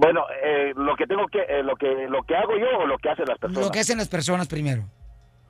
Bueno, 0.00 0.24
eh, 0.44 0.72
lo 0.76 0.94
que 0.94 1.08
tengo 1.08 1.26
que, 1.26 1.40
eh, 1.40 1.60
lo 1.64 1.74
que, 1.74 2.06
lo 2.08 2.22
que 2.22 2.36
hago 2.36 2.56
yo 2.56 2.78
o 2.78 2.86
lo 2.86 2.98
que 2.98 3.10
hacen 3.10 3.24
las 3.26 3.36
personas. 3.36 3.66
Lo 3.66 3.72
que 3.72 3.80
hacen 3.80 3.98
las 3.98 4.08
personas 4.08 4.46
primero. 4.46 4.82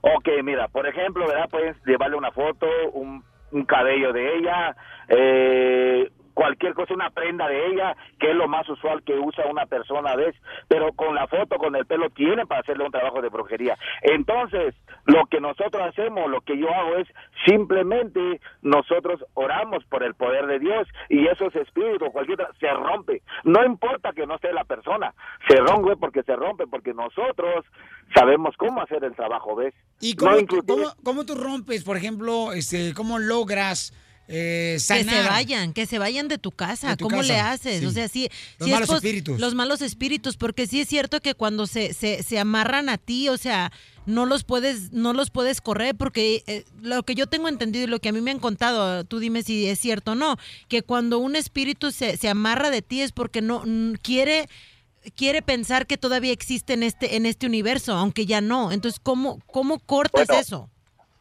Ok, 0.00 0.26
mira, 0.42 0.68
por 0.68 0.86
ejemplo, 0.86 1.26
¿verdad? 1.28 1.50
Puedes 1.50 1.76
llevarle 1.84 2.16
una 2.16 2.32
foto, 2.32 2.66
un, 2.94 3.22
un 3.50 3.64
cabello 3.66 4.10
de 4.14 4.38
ella, 4.38 4.74
eh, 5.08 6.10
cualquier 6.38 6.72
cosa, 6.72 6.94
una 6.94 7.10
prenda 7.10 7.48
de 7.48 7.66
ella, 7.66 7.96
que 8.20 8.30
es 8.30 8.36
lo 8.36 8.46
más 8.46 8.68
usual 8.68 9.02
que 9.02 9.18
usa 9.18 9.44
una 9.50 9.66
persona 9.66 10.12
a 10.12 10.16
veces, 10.16 10.40
pero 10.68 10.92
con 10.92 11.16
la 11.16 11.26
foto, 11.26 11.56
con 11.56 11.74
el 11.74 11.84
pelo, 11.84 12.10
tiene 12.10 12.46
para 12.46 12.60
hacerle 12.60 12.84
un 12.84 12.92
trabajo 12.92 13.20
de 13.20 13.28
brujería. 13.28 13.76
Entonces, 14.02 14.76
lo 15.06 15.26
que 15.26 15.40
nosotros 15.40 15.82
hacemos, 15.82 16.30
lo 16.30 16.40
que 16.42 16.56
yo 16.56 16.72
hago 16.72 16.94
es 16.94 17.08
simplemente 17.44 18.40
nosotros 18.62 19.24
oramos 19.34 19.84
por 19.86 20.04
el 20.04 20.14
poder 20.14 20.46
de 20.46 20.60
Dios 20.60 20.86
y 21.08 21.26
esos 21.26 21.52
espíritus, 21.56 22.08
cualquier 22.12 22.38
se 22.60 22.72
rompe. 22.72 23.22
No 23.42 23.64
importa 23.64 24.12
que 24.12 24.24
no 24.24 24.36
esté 24.36 24.52
la 24.52 24.62
persona, 24.64 25.12
se 25.48 25.56
rompe 25.56 25.96
porque 25.96 26.22
se 26.22 26.36
rompe, 26.36 26.68
porque 26.68 26.94
nosotros 26.94 27.64
sabemos 28.14 28.54
cómo 28.56 28.80
hacer 28.80 29.02
el 29.02 29.16
trabajo, 29.16 29.56
¿ves? 29.56 29.74
¿Y 30.00 30.14
No, 30.14 30.36
cómo, 30.46 30.62
cómo- 30.66 30.92
cómo 31.02 31.26
tú 31.26 31.34
rompes, 31.34 31.82
por 31.82 31.96
ejemplo, 31.96 32.52
este, 32.52 32.94
cómo 32.94 33.18
logras 33.18 33.92
eh, 34.28 34.74
Que 34.76 35.04
se 35.04 35.22
vayan, 35.22 35.72
que 35.72 35.86
se 35.86 35.98
vayan 35.98 36.28
de 36.28 36.38
tu 36.38 36.52
casa. 36.52 36.90
De 36.90 36.96
tu 36.96 37.04
¿Cómo 37.04 37.18
casa, 37.18 37.32
le 37.32 37.40
haces? 37.40 37.80
sí. 37.80 37.86
O 37.86 37.90
sea, 37.90 38.08
sí. 38.08 38.28
Los 38.58 38.66
sí 38.68 38.72
malos 38.74 38.90
espíritus. 38.90 39.40
Los 39.40 39.54
malos 39.54 39.82
espíritus, 39.82 40.36
porque 40.36 40.66
sí 40.66 40.80
es 40.82 40.88
cierto 40.88 41.20
que 41.20 41.34
cuando 41.34 41.66
se, 41.66 41.94
se, 41.94 42.22
se 42.22 42.38
amarran 42.38 42.88
a 42.90 42.98
ti, 42.98 43.30
o 43.30 43.38
sea, 43.38 43.72
no 44.04 44.26
los 44.26 44.44
puedes, 44.44 44.92
no 44.92 45.14
los 45.14 45.30
puedes 45.30 45.60
correr, 45.60 45.94
porque 45.94 46.42
eh, 46.46 46.64
lo 46.80 47.02
que 47.02 47.14
yo 47.14 47.26
tengo 47.26 47.48
entendido 47.48 47.84
y 47.84 47.88
lo 47.88 48.00
que 48.00 48.10
a 48.10 48.12
mí 48.12 48.20
me 48.20 48.30
han 48.30 48.38
contado, 48.38 49.04
tú 49.04 49.18
dime 49.18 49.42
si 49.42 49.66
es 49.66 49.78
cierto 49.78 50.12
o 50.12 50.14
no, 50.14 50.36
que 50.68 50.82
cuando 50.82 51.18
un 51.18 51.34
espíritu 51.34 51.90
se, 51.90 52.16
se 52.16 52.28
amarra 52.28 52.70
de 52.70 52.82
ti 52.82 53.00
es 53.00 53.12
porque 53.12 53.40
no 53.42 53.64
quiere 54.02 54.48
quiere 55.14 55.42
pensar 55.42 55.86
que 55.86 55.96
todavía 55.96 56.32
existe 56.32 56.74
en 56.74 56.82
este 56.82 57.16
en 57.16 57.24
este 57.24 57.46
universo, 57.46 57.94
aunque 57.94 58.26
ya 58.26 58.40
no. 58.40 58.72
Entonces, 58.72 59.00
¿cómo 59.02 59.40
cómo 59.46 59.78
cortas 59.78 60.26
Bueno, 60.26 60.40
eso? 60.40 60.70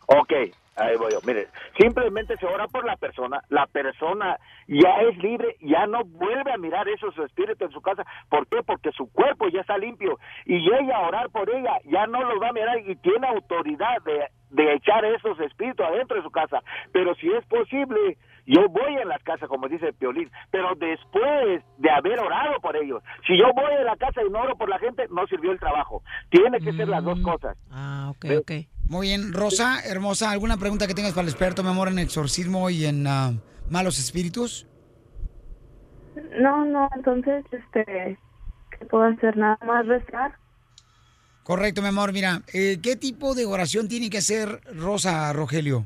Ok, 0.07 0.33
ahí 0.77 0.95
voy 0.97 1.11
yo. 1.11 1.19
Mire, 1.25 1.47
simplemente 1.77 2.37
se 2.37 2.45
ora 2.45 2.67
por 2.67 2.85
la 2.85 2.95
persona, 2.97 3.41
la 3.49 3.67
persona 3.67 4.37
ya 4.67 5.01
es 5.01 5.17
libre, 5.17 5.55
ya 5.61 5.87
no 5.87 6.03
vuelve 6.03 6.51
a 6.51 6.57
mirar 6.57 6.87
esos 6.87 7.17
espíritus 7.17 7.61
en 7.61 7.71
su 7.71 7.81
casa. 7.81 8.05
¿Por 8.29 8.47
qué? 8.47 8.63
Porque 8.63 8.91
su 8.91 9.11
cuerpo 9.11 9.47
ya 9.49 9.61
está 9.61 9.77
limpio 9.77 10.19
y 10.45 10.55
ella 10.55 10.99
orar 10.99 11.29
por 11.29 11.49
ella 11.49 11.73
ya 11.85 12.07
no 12.07 12.23
los 12.23 12.41
va 12.41 12.49
a 12.49 12.53
mirar 12.53 12.79
y 12.79 12.95
tiene 12.97 13.27
autoridad 13.27 14.01
de, 14.03 14.27
de 14.51 14.73
echar 14.73 15.03
esos 15.05 15.39
espíritus 15.39 15.85
adentro 15.85 16.17
de 16.17 16.23
su 16.23 16.31
casa. 16.31 16.61
Pero 16.91 17.15
si 17.15 17.31
es 17.31 17.45
posible, 17.45 18.17
yo 18.45 18.69
voy 18.69 18.95
en 18.95 19.09
las 19.09 19.21
casas, 19.23 19.49
como 19.49 19.67
dice 19.67 19.91
Piolín, 19.93 20.31
pero 20.51 20.73
después 20.75 21.63
de 21.77 21.89
haber 21.89 22.19
orado 22.19 22.59
por 22.61 22.77
ellos. 22.77 23.03
Si 23.27 23.37
yo 23.37 23.51
voy 23.53 23.73
a 23.73 23.83
la 23.83 23.97
casa 23.97 24.21
y 24.25 24.29
no 24.29 24.39
oro 24.39 24.57
por 24.57 24.69
la 24.69 24.79
gente, 24.79 25.05
no 25.09 25.27
sirvió 25.27 25.51
el 25.51 25.59
trabajo. 25.59 26.01
Tiene 26.29 26.59
que 26.59 26.71
ser 26.71 26.87
las 26.87 27.03
dos 27.03 27.19
cosas. 27.21 27.57
Ah, 27.71 28.11
ok, 28.11 28.25
ok. 28.39 28.51
Muy 28.89 29.07
bien, 29.07 29.33
Rosa, 29.33 29.81
hermosa, 29.85 30.31
¿alguna 30.31 30.55
pregunta 30.55 30.87
que 30.87 30.93
tengas 30.93 31.11
para 31.11 31.23
el 31.23 31.29
experto, 31.29 31.61
mi 31.61 31.69
amor, 31.69 31.89
en 31.89 31.99
exorcismo 31.99 32.69
y 32.69 32.85
en 32.85 33.05
ah, 33.05 33.33
malos 33.69 33.99
espíritus? 33.99 34.65
No, 36.39 36.63
no, 36.65 36.89
entonces, 36.95 37.43
este, 37.51 38.17
¿qué 38.71 38.85
puedo 38.85 39.03
hacer? 39.03 39.35
Nada 39.35 39.57
más 39.65 39.85
rezar. 39.85 40.37
Correcto, 41.43 41.81
mi 41.81 41.89
amor. 41.89 42.13
Mira, 42.13 42.43
eh, 42.53 42.79
¿qué 42.81 42.95
tipo 42.95 43.35
de 43.35 43.45
oración 43.45 43.87
tiene 43.87 44.09
que 44.09 44.19
hacer 44.19 44.61
Rosa, 44.73 45.31
Rogelio? 45.33 45.85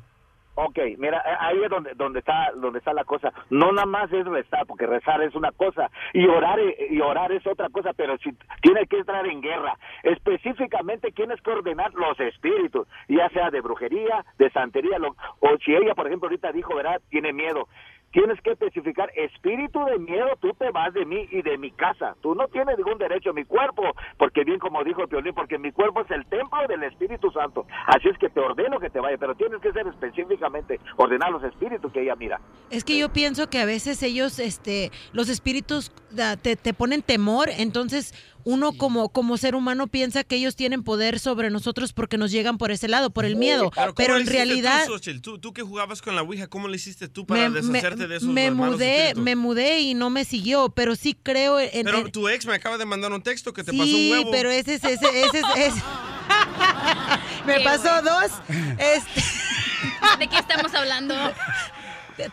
Ok, 0.56 0.78
mira, 0.98 1.18
eh, 1.26 1.36
ahí 1.40 1.64
es 1.64 1.70
donde, 1.70 1.94
donde 1.96 2.20
está 2.20 2.52
donde 2.56 2.80
está 2.80 2.94
la 2.94 3.06
cosa. 3.06 3.32
No 3.50 3.72
nada 3.72 3.86
más 3.86 4.12
es 4.12 4.26
rezar, 4.26 4.66
porque 4.68 4.86
rezar 4.86 5.22
es 5.24 5.34
una 5.34 5.52
cosa 5.52 5.90
y 6.14 6.28
orar 6.28 6.60
eh, 6.60 6.88
y 6.90 7.00
orar 7.00 7.32
es 7.32 7.46
otra 7.48 7.70
cosa, 7.70 7.94
pero 7.94 8.18
si 8.18 8.32
tiene 8.62 8.86
que 8.88 8.98
entrar 9.00 9.26
en 9.28 9.42
guerra. 9.42 9.78
Específicamente 10.04 11.12
tienes 11.12 11.42
que 11.42 11.52
ordenar 11.52 11.94
los 11.94 12.20
espíritus, 12.20 12.88
ya 13.08 13.30
sea 13.30 13.50
de 13.50 13.62
brujería, 13.62 14.26
de 14.38 14.50
santería, 14.52 15.00
lo- 15.00 15.16
o 15.40 15.58
si 15.64 15.74
ella, 15.74 15.96
por 15.96 16.08
ejemplo, 16.08 16.28
ahorita 16.28 16.52
dijo, 16.52 16.76
¿verdad? 16.76 17.02
Tiene 17.10 17.34
miedo. 17.34 17.68
Tienes 18.12 18.42
que 18.42 18.52
especificar, 18.52 19.10
espíritu 19.16 19.84
de 19.86 19.98
miedo, 20.00 20.28
tú 20.42 20.50
te 20.60 20.70
vas 20.72 20.94
de 20.94 21.06
mí 21.06 21.28
y 21.32 21.42
de 21.42 21.58
mi 21.58 21.72
casa. 21.72 22.16
Tú 22.22 22.36
no 22.36 22.48
tienes 22.50 22.78
ningún 22.78 22.98
derecho 22.98 23.30
a 23.30 23.34
mi 23.34 23.46
cuerpo, 23.46 23.84
porque 24.18 24.44
bien 24.44 24.60
como 24.60 24.84
dijo 24.84 25.08
Piolín, 25.08 25.34
porque 25.34 25.58
mi 25.58 25.72
cuerpo 25.72 26.02
es 26.02 26.12
el 26.12 26.26
templo 26.26 26.60
del 26.68 26.84
Espíritu 26.84 27.32
Santo. 27.32 27.66
Así 27.88 28.10
es 28.10 28.18
que 28.18 28.30
te 28.30 28.40
ordeno 28.42 28.80
que 28.80 28.90
te 28.90 29.00
vaya, 29.00 29.18
pero 29.18 29.36
tienes 29.36 29.62
que 29.62 29.72
ser 29.72 29.88
específicamente, 29.88 30.80
ordenar 30.98 31.32
los 31.32 31.44
espíritus 31.44 31.92
que 31.94 32.02
ella 32.02 32.16
mira. 32.16 32.40
Es 32.70 32.84
que 32.84 32.98
yo 32.98 33.10
pienso 33.14 33.50
que 33.50 33.60
a 33.60 33.66
veces 33.66 34.04
ellos, 34.04 34.40
este, 34.40 34.92
los 35.14 35.30
espíritus 35.30 35.92
da- 36.12 36.36
te, 36.38 36.56
te 36.56 36.74
ponen 36.74 37.02
temor, 37.02 37.48
entonces 37.58 38.14
uno 38.46 38.74
como, 38.74 39.10
como 39.10 39.38
ser 39.38 39.56
humano 39.56 39.88
piensa 39.88 40.24
que 40.24 40.36
ellos 40.36 40.56
tienen 40.56 40.84
poder 40.84 41.20
sobre 41.20 41.50
nosotros 41.50 41.94
porque 41.94 42.18
nos 42.18 42.32
llegan 42.32 42.58
por 42.58 42.72
ese 42.72 42.88
lado, 42.88 43.10
por 43.12 43.26
el 43.26 43.36
miedo. 43.36 43.72
¿cómo 43.72 43.94
Pero 43.96 44.18
en 44.18 44.28
realidad 44.28 44.86
Tú, 44.86 44.94
Xochitl? 44.94 45.22
¿Tú, 45.22 45.40
tú 45.40 45.54
que 45.54 45.62
jugabas 45.62 46.02
con 46.02 46.16
la 46.16 46.22
Ouija, 46.22 46.48
¿cómo 46.48 46.68
le 46.68 46.76
hiciste 46.76 47.08
tú 47.08 47.26
para 47.26 47.50
me, 47.50 47.62
deshacerte 47.62 47.98
me- 48.04 48.08
de 48.08 48.16
esos 48.18 48.30
me 48.30 48.52
mudé, 48.52 48.98
espíritus? 49.00 49.24
me 49.24 49.36
mudé 49.36 49.80
y 49.82 49.94
no 49.94 50.10
me 50.10 50.26
siguió, 50.26 50.70
pero 50.70 50.96
sí 50.96 51.18
creo 51.22 51.60
en... 51.60 51.84
Pero 51.86 52.00
en- 52.00 52.12
tu 52.12 52.28
ex 52.30 52.46
me 52.46 52.54
acaba 52.56 52.78
de 52.78 52.86
mandar 52.86 53.12
un 53.12 53.22
texto 53.22 53.54
que 53.54 53.64
te 53.64 53.72
pasó 53.72 53.84
un 53.84 53.88
sí, 53.90 54.12
huevo. 54.12 54.32
pero 54.32 54.50
ese 54.50 54.76
es, 54.76 54.84
ese, 54.84 55.06
ese 55.06 55.40
es, 55.40 55.46
ese- 55.58 55.84
me 57.46 57.60
pasó 57.62 58.02
dos. 58.02 58.32
Este... 58.78 59.22
¿De 60.20 60.28
qué 60.28 60.38
estamos 60.38 60.74
hablando? 60.74 61.16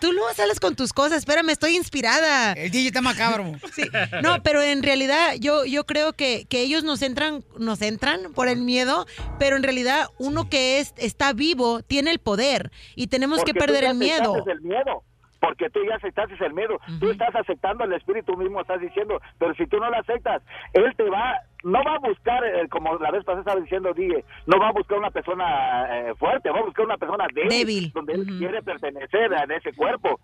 Tú 0.00 0.12
luego 0.12 0.28
sales 0.34 0.60
con 0.60 0.76
tus 0.76 0.92
cosas, 0.92 1.18
espérame, 1.18 1.50
estoy 1.50 1.76
inspirada. 1.76 2.52
El 2.52 2.70
DJ 2.70 2.88
está 2.88 3.00
macabro. 3.00 3.52
Sí. 3.72 3.82
No, 4.22 4.42
pero 4.42 4.62
en 4.62 4.82
realidad 4.82 5.34
yo, 5.38 5.64
yo 5.64 5.84
creo 5.86 6.12
que, 6.12 6.46
que 6.48 6.60
ellos 6.62 6.84
nos 6.84 7.02
entran, 7.02 7.44
nos 7.58 7.80
entran 7.82 8.32
por 8.34 8.48
el 8.48 8.60
miedo, 8.60 9.06
pero 9.38 9.56
en 9.56 9.62
realidad 9.62 10.08
uno 10.18 10.48
que 10.48 10.80
es, 10.80 10.94
está 10.96 11.32
vivo 11.32 11.82
tiene 11.82 12.10
el 12.10 12.18
poder 12.18 12.70
y 12.96 13.06
tenemos 13.06 13.38
que 13.44 13.52
Porque 13.54 13.60
tú 13.60 13.66
perder 13.66 13.84
el 13.84 13.96
miedo. 13.96 14.44
el 14.46 14.60
miedo. 14.62 15.04
Porque 15.40 15.70
tú 15.70 15.78
ya 15.88 15.94
aceptaste 15.94 16.34
el 16.44 16.52
miedo. 16.52 16.80
Tú 16.98 17.10
estás 17.10 17.32
aceptando 17.36 17.84
el 17.84 17.92
espíritu 17.92 18.36
mismo, 18.36 18.60
estás 18.60 18.80
diciendo. 18.80 19.20
Pero 19.38 19.54
si 19.54 19.66
tú 19.68 19.78
no 19.78 19.88
lo 19.88 19.96
aceptas, 19.96 20.42
él 20.72 20.92
te 20.96 21.04
va, 21.04 21.38
no 21.64 21.82
va 21.84 21.94
a 21.96 21.98
buscar, 21.98 22.44
eh, 22.44 22.68
como 22.70 22.96
la 22.98 23.10
vez 23.10 23.24
pasada 23.24 23.40
estaba 23.40 23.60
diciendo, 23.60 23.92
dije, 23.94 24.24
no 24.46 24.58
va 24.60 24.68
a 24.68 24.72
buscar 24.72 24.98
una 24.98 25.10
persona 25.10 25.86
eh, 25.90 26.14
fuerte, 26.18 26.50
va 26.50 26.60
a 26.60 26.62
buscar 26.64 26.84
una 26.84 26.96
persona 26.96 27.26
débil. 27.34 27.48
Débil. 27.50 27.92
Donde 27.92 28.12
él 28.14 28.26
quiere 28.38 28.62
pertenecer 28.62 29.34
a 29.34 29.44
ese 29.56 29.72
cuerpo. 29.74 30.20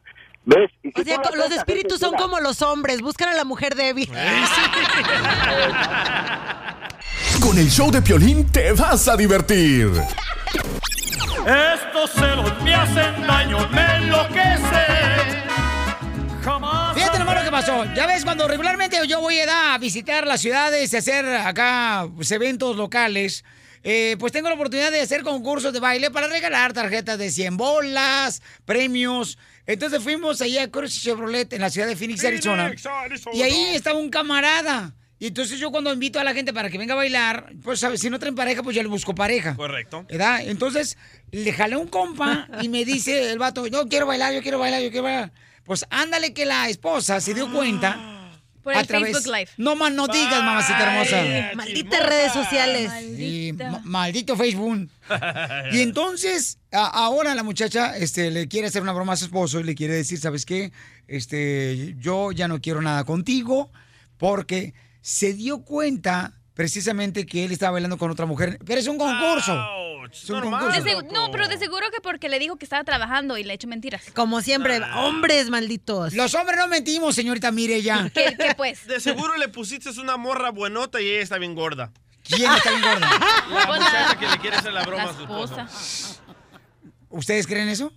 ¿Ves? 0.47 0.70
Y 0.82 0.91
si 0.93 1.01
O 1.01 1.05
sea, 1.05 1.16
tú 1.22 1.30
lo 1.30 1.30
co- 1.30 1.37
los 1.49 1.51
espíritus 1.53 1.99
son 1.99 2.14
como 2.14 2.39
los 2.41 2.61
hombres, 2.62 3.01
buscan 3.01 3.30
a 3.30 3.35
la 3.35 3.45
mujer 3.45 3.74
débil. 3.74 4.09
Con 7.43 7.59
el 7.59 7.68
show 7.70 7.91
de 7.91 8.01
Piolín 8.03 8.51
te 8.51 8.72
vas 8.72 9.09
a 9.09 9.16
divertir. 9.16 9.91
Estos 11.47 12.11
celos 12.12 12.62
me 12.62 12.74
hacen 12.74 13.26
daño, 13.26 13.59
me 13.70 13.97
enloquece. 13.97 15.43
Fíjate 16.45 17.18
nomás 17.18 17.36
lo 17.36 17.45
que 17.45 17.51
pasó. 17.51 17.84
Ya 17.95 18.07
ves, 18.07 18.22
cuando 18.22 18.47
regularmente 18.47 18.99
yo 19.09 19.20
voy 19.20 19.38
a, 19.38 19.72
a 19.72 19.78
visitar 19.78 20.26
las 20.26 20.42
ciudades 20.42 20.92
y 20.92 20.97
hacer 20.97 21.24
acá 21.24 22.07
pues, 22.14 22.30
eventos 22.32 22.76
locales, 22.76 23.45
eh, 23.82 24.16
pues 24.18 24.30
tengo 24.30 24.49
la 24.49 24.55
oportunidad 24.55 24.92
de 24.92 25.01
hacer 25.01 25.22
concursos 25.22 25.72
de 25.72 25.80
baile 25.80 26.11
para 26.11 26.28
regalar 26.28 26.74
tarjetas 26.74 27.18
de 27.18 27.30
100 27.30 27.57
bolas, 27.57 28.42
premios. 28.66 29.38
Entonces 29.66 30.03
fuimos 30.03 30.42
allá 30.42 30.64
a 30.64 30.68
Cruz 30.68 31.03
Chevrolet 31.03 31.51
en 31.55 31.62
la 31.62 31.70
ciudad 31.70 31.86
de 31.86 31.97
Phoenix, 31.97 32.22
Arizona. 32.24 32.64
Phoenix, 32.64 32.86
Arizona. 32.86 33.36
Y 33.36 33.42
ahí 33.42 33.74
estaba 33.74 33.99
un 33.99 34.11
camarada. 34.11 34.95
Y 35.18 35.28
entonces 35.28 35.59
yo 35.59 35.70
cuando 35.70 35.90
invito 35.90 36.20
a 36.20 36.24
la 36.24 36.34
gente 36.34 36.53
para 36.53 36.68
que 36.68 36.76
venga 36.76 36.92
a 36.92 36.97
bailar, 36.97 37.55
pues 37.62 37.80
¿sabes? 37.80 38.01
si 38.01 38.11
no 38.11 38.18
traen 38.18 38.34
pareja, 38.34 38.62
pues 38.62 38.76
ya 38.76 38.82
le 38.82 38.88
busco 38.88 39.14
pareja. 39.14 39.57
Correcto. 39.57 40.05
¿Verdad? 40.11 40.42
Entonces 40.45 40.99
le 41.30 41.51
jalé 41.55 41.76
un 41.76 41.88
compa 41.88 42.49
y 42.61 42.68
me 42.68 42.84
dice 42.84 43.30
el 43.32 43.38
vato, 43.38 43.66
yo 43.66 43.88
quiero 43.88 44.07
bailar, 44.07 44.34
yo 44.34 44.42
quiero 44.42 44.59
bailar, 44.59 44.82
yo 44.82 44.90
quiero 44.90 45.05
bailar. 45.05 45.32
Pues 45.65 45.85
ándale 45.91 46.33
que 46.35 46.45
la 46.45 46.69
esposa 46.69 47.21
se 47.21 47.35
dio 47.35 47.51
cuenta. 47.53 48.11
Por 48.62 48.73
el 48.73 48.87
Facebook 48.87 49.27
Live. 49.27 49.49
No 49.59 49.77
más 49.77 49.93
no 49.93 50.07
digas, 50.09 50.43
mamacita 50.43 50.83
hermosa. 50.95 51.55
Malditas 51.55 52.07
redes 52.07 52.33
sociales. 52.33 52.91
Ma- 53.71 53.81
maldito 53.85 54.37
Facebook. 54.37 54.89
Y 55.71 55.81
entonces, 55.81 56.59
a- 56.73 56.87
ahora 56.87 57.35
la 57.35 57.43
muchacha 57.43 57.95
este, 57.97 58.31
le 58.31 58.49
quiere 58.49 58.69
hacer 58.69 58.81
una 58.81 58.93
broma 58.93 59.12
a 59.12 59.17
su 59.17 59.27
esposo 59.27 59.61
y 59.61 59.65
le 59.65 59.75
quiere 59.75 59.93
decir, 59.95 60.19
¿sabes 60.19 60.47
qué? 60.47 60.73
Este, 61.09 61.95
yo 61.99 62.33
ya 62.33 62.49
no 62.49 62.61
quiero 62.62 62.81
nada 62.81 63.05
contigo 63.05 63.71
porque 64.17 64.73
se 65.03 65.35
dio 65.35 65.62
cuenta 65.65 66.33
precisamente 66.55 67.27
que 67.27 67.45
él 67.45 67.53
estaba 67.53 67.73
bailando 67.73 67.99
con 67.99 68.11
otra 68.11 68.27
mujer. 68.27 68.59
Pero 68.65 68.81
es 68.81 68.87
un 68.87 68.97
concurso. 68.99 69.53
Es 70.13 70.31
un 70.31 70.37
De 70.37 70.51
concurso. 70.51 70.81
segu- 70.83 71.13
no, 71.13 71.31
pero 71.31 71.49
de 71.49 71.59
seguro 71.59 71.87
que 71.93 72.01
porque 72.01 72.29
le 72.29 72.39
dijo 72.39 72.57
que 72.57 72.65
estaba 72.65 72.85
trabajando 72.85 73.37
y 73.39 73.45
le 73.45 73.55
echó 73.55 73.67
mentiras. 73.69 74.03
Como 74.15 74.41
siempre, 74.41 74.81
hombres 74.97 75.51
malditos. 75.51 76.15
Los 76.15 76.35
hombres 76.35 76.59
no 76.59 76.69
mentimos, 76.69 77.15
señorita 77.15 77.51
Mirella. 77.51 78.11
¿Qué, 78.15 78.35
qué 78.39 78.55
pues? 78.57 78.87
De 78.87 79.01
seguro 79.01 79.37
le 79.37 79.49
pusiste 79.49 79.91
una 80.01 80.17
morra 80.17 80.51
buenota 80.51 81.01
y 81.01 81.07
ella 81.09 81.23
está 81.23 81.39
bien 81.39 81.55
gorda. 81.55 81.91
¿Quién 82.23 82.51
está 82.53 82.71
bien 82.71 82.83
gorda? 82.83 83.11
La 83.51 83.67
muchacha 83.67 84.19
que 84.19 84.27
le 84.29 84.39
quiere 84.39 84.57
hacer 84.57 84.73
la 84.73 84.83
broma 84.85 85.05
La 85.05 85.11
a 85.11 85.15
su 85.15 85.21
esposo. 85.23 85.67
¿Ustedes 87.11 87.47
creen 87.47 87.69
eso? 87.69 87.93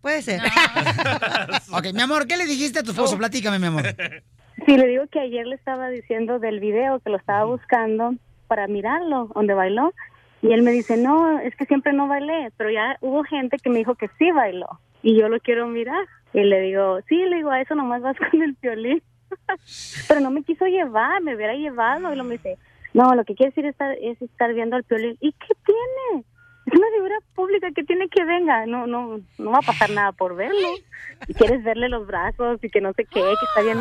Puede 0.00 0.20
ser. 0.22 0.42
ok, 1.70 1.86
mi 1.94 2.02
amor, 2.02 2.26
¿qué 2.26 2.36
le 2.36 2.44
dijiste 2.46 2.80
a 2.80 2.82
tu 2.82 2.90
esposo? 2.90 3.16
Platícame, 3.16 3.58
mi 3.58 3.66
amor. 3.68 3.96
Sí, 4.66 4.78
le 4.78 4.86
digo 4.86 5.06
que 5.08 5.20
ayer 5.20 5.46
le 5.46 5.56
estaba 5.56 5.90
diciendo 5.90 6.38
del 6.38 6.58
video 6.58 6.98
que 7.00 7.10
lo 7.10 7.18
estaba 7.18 7.44
buscando 7.44 8.14
para 8.46 8.66
mirarlo, 8.66 9.28
donde 9.34 9.52
bailó. 9.52 9.92
Y 10.40 10.52
él 10.52 10.62
me 10.62 10.72
dice, 10.72 10.96
no, 10.96 11.38
es 11.38 11.54
que 11.56 11.66
siempre 11.66 11.92
no 11.92 12.08
bailé, 12.08 12.50
pero 12.56 12.70
ya 12.70 12.96
hubo 13.00 13.24
gente 13.24 13.58
que 13.58 13.68
me 13.68 13.78
dijo 13.78 13.94
que 13.94 14.08
sí 14.18 14.30
bailó. 14.30 14.66
Y 15.02 15.18
yo 15.18 15.28
lo 15.28 15.38
quiero 15.40 15.66
mirar. 15.68 16.06
Y 16.32 16.40
le 16.44 16.60
digo, 16.60 17.00
sí, 17.08 17.16
le 17.16 17.36
digo, 17.36 17.50
a 17.50 17.60
eso 17.60 17.74
nomás 17.74 18.00
vas 18.00 18.16
con 18.30 18.40
el 18.40 18.56
violín. 18.60 19.02
pero 20.08 20.20
no 20.20 20.30
me 20.30 20.42
quiso 20.42 20.66
llevar, 20.66 21.22
me 21.22 21.36
hubiera 21.36 21.54
llevado. 21.54 22.12
Y 22.12 22.16
lo 22.16 22.24
me 22.24 22.34
dice, 22.34 22.56
no, 22.94 23.14
lo 23.14 23.24
que 23.24 23.34
quiere 23.34 23.50
decir 23.50 23.66
estar, 23.66 23.94
es 24.00 24.20
estar 24.22 24.54
viendo 24.54 24.76
al 24.76 24.84
violín. 24.88 25.18
¿Y 25.20 25.32
qué 25.32 25.54
tiene? 25.66 26.24
Es 26.66 26.72
una 26.72 26.86
figura 26.94 27.18
pública 27.34 27.70
que 27.72 27.84
tiene 27.84 28.08
que 28.08 28.24
venga. 28.24 28.64
No, 28.64 28.86
no, 28.86 29.20
no 29.36 29.50
va 29.50 29.58
a 29.58 29.66
pasar 29.66 29.90
nada 29.90 30.12
por 30.12 30.36
verlo. 30.36 30.68
Y 31.28 31.34
quieres 31.34 31.62
verle 31.62 31.90
los 31.90 32.06
brazos 32.06 32.62
y 32.62 32.70
que 32.70 32.80
no 32.80 32.94
sé 32.94 33.04
qué, 33.04 33.20
que 33.20 33.46
está 33.46 33.60
bien 33.60 33.78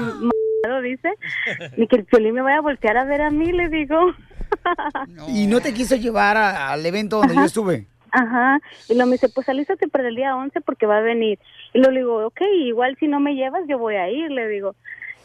dice. 0.81 1.13
Ni 1.77 1.87
que 1.87 1.97
el 1.97 2.03
violín 2.03 2.33
me 2.35 2.41
vaya 2.41 2.57
a 2.57 2.61
voltear 2.61 2.97
a 2.97 3.03
ver 3.05 3.21
a 3.21 3.29
mí, 3.29 3.51
le 3.51 3.69
digo. 3.69 3.99
Y 5.27 5.47
no 5.47 5.61
te 5.61 5.73
quiso 5.73 5.95
llevar 5.95 6.37
a- 6.37 6.71
al 6.71 6.85
evento 6.85 7.17
donde 7.17 7.35
yo 7.35 7.43
estuve. 7.43 7.87
Ajá. 8.11 8.59
Y 8.87 8.95
lo 8.95 9.05
me 9.07 9.13
dice, 9.13 9.27
pues 9.29 9.49
alístate 9.49 9.87
para 9.87 10.07
el 10.07 10.15
día 10.15 10.35
11 10.35 10.61
porque 10.61 10.85
va 10.85 10.97
a 10.97 11.01
venir. 11.01 11.39
Y 11.73 11.79
lo 11.79 11.89
le 11.89 12.01
digo, 12.01 12.25
ok, 12.27 12.41
igual 12.65 12.95
si 12.99 13.07
no 13.07 13.19
me 13.19 13.33
llevas 13.33 13.63
yo 13.67 13.79
voy 13.79 13.95
a 13.95 14.09
ir, 14.09 14.29
le 14.31 14.47
digo. 14.47 14.75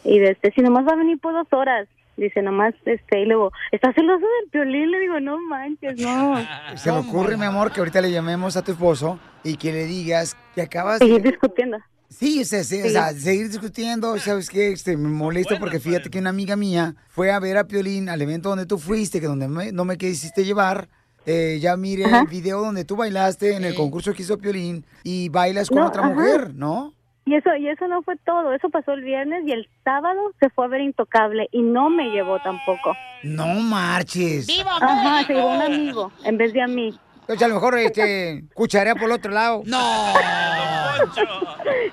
Y 0.05 0.19
este, 0.21 0.51
si 0.53 0.63
nomás 0.63 0.87
va 0.87 0.93
a 0.93 0.97
venir 0.97 1.19
por 1.21 1.35
dos 1.35 1.47
horas. 1.53 1.87
Dice, 2.17 2.43
nomás, 2.43 2.75
este, 2.85 3.21
y 3.21 3.27
luego, 3.27 3.53
¿estás 3.71 3.95
celoso 3.95 4.25
del 4.41 4.51
violín? 4.51 4.91
Le 4.91 4.99
digo, 4.99 5.21
no 5.21 5.39
manches, 5.39 6.01
no. 6.01 6.35
Se 6.77 6.91
me 6.91 6.99
ocurre, 6.99 7.37
mi 7.37 7.45
amor, 7.45 7.71
que 7.71 7.79
ahorita 7.81 8.01
le 8.01 8.11
llamemos 8.11 8.57
a 8.57 8.65
tu 8.65 8.73
esposo 8.73 9.21
y 9.45 9.57
que 9.57 9.71
le 9.71 9.85
digas 9.85 10.37
que 10.55 10.63
acabas 10.63 10.99
Seguir 10.99 11.23
discutiendo. 11.23 11.79
Sí, 12.09 12.41
o 12.41 12.45
sea, 12.45 12.65
sí, 12.65 12.81
o 12.83 12.89
sea, 12.89 13.13
seguir 13.13 13.49
discutiendo, 13.49 14.17
¿sabes 14.19 14.49
qué? 14.49 14.73
Este, 14.73 14.97
me 14.97 15.09
molesta 15.09 15.59
porque 15.59 15.79
fíjate 15.79 16.09
que 16.11 16.19
una 16.19 16.31
amiga 16.31 16.57
mía 16.57 16.95
fue 17.09 17.31
a 17.31 17.39
ver 17.39 17.59
a 17.59 17.65
Piolín 17.65 18.09
al 18.09 18.23
evento 18.23 18.49
donde 18.49 18.65
tú 18.67 18.79
fuiste, 18.79 19.21
que 19.21 19.27
donde 19.27 19.47
me- 19.47 19.73
no 19.73 19.85
me 19.85 19.99
quisiste 19.99 20.45
llevar. 20.45 20.89
Eh, 21.27 21.59
ya 21.61 21.77
mire 21.77 22.05
el 22.05 22.27
video 22.27 22.63
donde 22.63 22.87
tú 22.87 22.97
bailaste 22.97 23.55
en 23.55 23.65
el 23.65 23.75
concurso 23.75 24.15
que 24.15 24.23
hizo 24.23 24.39
Piolín 24.39 24.87
y 25.05 25.29
bailas 25.29 25.69
con 25.69 25.81
No, 25.81 25.89
otra 25.89 26.03
ajá. 26.07 26.15
mujer, 26.15 26.55
¿no? 26.55 26.95
Y 27.27 27.35
eso, 27.35 27.55
y 27.57 27.69
eso 27.69 27.87
no 27.89 28.01
fue 28.03 28.17
todo. 28.25 28.55
Eso 28.55 28.71
pasó 28.71 28.93
el 28.93 29.03
viernes 29.05 29.43
y 29.47 29.53
el 29.53 29.69
sábado 29.85 30.19
se 30.41 30.49
fue 30.49 30.65
a 30.65 30.69
ver 30.69 30.81
Intocable 30.81 31.47
y 31.53 31.61
no 31.61 31.91
me 31.91 32.05
llevó 32.11 32.39
tampoco. 32.43 32.97
No 33.23 33.47
marches. 33.61 34.49
Ajá, 34.81 35.27
se 35.27 35.35
llevó 35.35 35.55
un 35.55 35.61
amigo 35.61 36.11
en 36.25 36.39
vez 36.39 36.55
de 36.55 36.63
a 36.63 36.67
mí. 36.67 36.99
Entonces 37.29 37.43
a 37.45 37.49
lo 37.49 37.55
mejor 37.57 37.79
este, 37.79 38.45
cucharea 38.55 38.95
por 38.95 39.05
el 39.05 39.13
otro 39.13 39.31
lado. 39.31 39.63
No. 39.67 40.15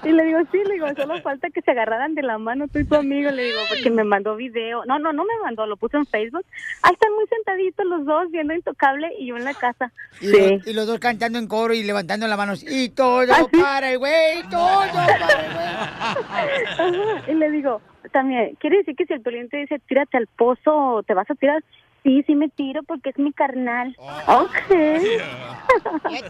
Y 0.03 0.09
le 0.13 0.23
digo, 0.23 0.39
sí, 0.49 0.59
le 0.65 0.75
digo, 0.75 0.87
solo 0.95 1.21
falta 1.21 1.49
que 1.49 1.61
se 1.61 1.71
agarraran 1.71 2.15
de 2.15 2.21
la 2.23 2.37
mano 2.37 2.69
tú 2.69 2.79
y 2.79 2.85
tu 2.85 2.95
amigo, 2.95 3.29
le 3.31 3.43
digo, 3.43 3.59
porque 3.67 3.89
me 3.89 4.05
mandó 4.05 4.37
video. 4.37 4.85
No, 4.85 4.97
no, 4.97 5.11
no 5.11 5.23
me 5.25 5.33
mandó, 5.43 5.65
lo 5.65 5.75
puso 5.75 5.97
en 5.97 6.05
Facebook. 6.05 6.45
Ahí 6.83 6.93
están 6.93 7.13
muy 7.15 7.25
sentaditos 7.27 7.85
los 7.85 8.05
dos 8.05 8.31
viendo 8.31 8.53
Intocable 8.53 9.09
y 9.19 9.27
yo 9.27 9.35
en 9.35 9.43
la 9.43 9.53
casa. 9.53 9.91
Y, 10.21 10.27
Sí. 10.27 10.49
los, 10.55 10.67
y 10.67 10.73
los 10.73 10.87
dos 10.87 10.99
cantando 10.99 11.37
en 11.37 11.47
coro 11.47 11.73
y 11.73 11.83
levantando 11.83 12.27
las 12.27 12.37
manos. 12.37 12.63
Y 12.67 12.89
todo 12.89 13.19
¿Ah, 13.29 13.45
sí? 13.51 13.59
para 13.61 13.91
el 13.91 13.97
güey, 13.97 14.41
todo 14.49 14.83
para 14.93 15.15
el 15.15 16.93
güey. 16.93 17.25
Y 17.27 17.33
le 17.33 17.51
digo, 17.51 17.81
también, 18.13 18.55
¿quiere 18.59 18.77
decir 18.77 18.95
que 18.95 19.05
si 19.05 19.13
el 19.13 19.21
Piolín 19.21 19.49
te 19.49 19.57
dice 19.57 19.79
tírate 19.87 20.15
al 20.17 20.27
pozo, 20.27 21.03
te 21.05 21.13
vas 21.13 21.29
a 21.29 21.35
tirar? 21.35 21.61
Sí, 22.05 22.23
sí 22.27 22.35
me 22.35 22.49
tiro 22.49 22.83
porque 22.83 23.09
es 23.09 23.17
mi 23.17 23.33
carnal. 23.33 23.97
Ok. 24.27 24.51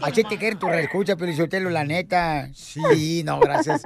Así 0.00 0.24
te 0.24 0.38
quieren 0.38 0.58
tu 0.58 0.68
reescucha, 0.68 1.16
Pelizotelo, 1.16 1.68
la 1.68 1.84
neta. 1.84 2.48
Sí, 2.54 3.22
no, 3.22 3.38
gracias. 3.38 3.82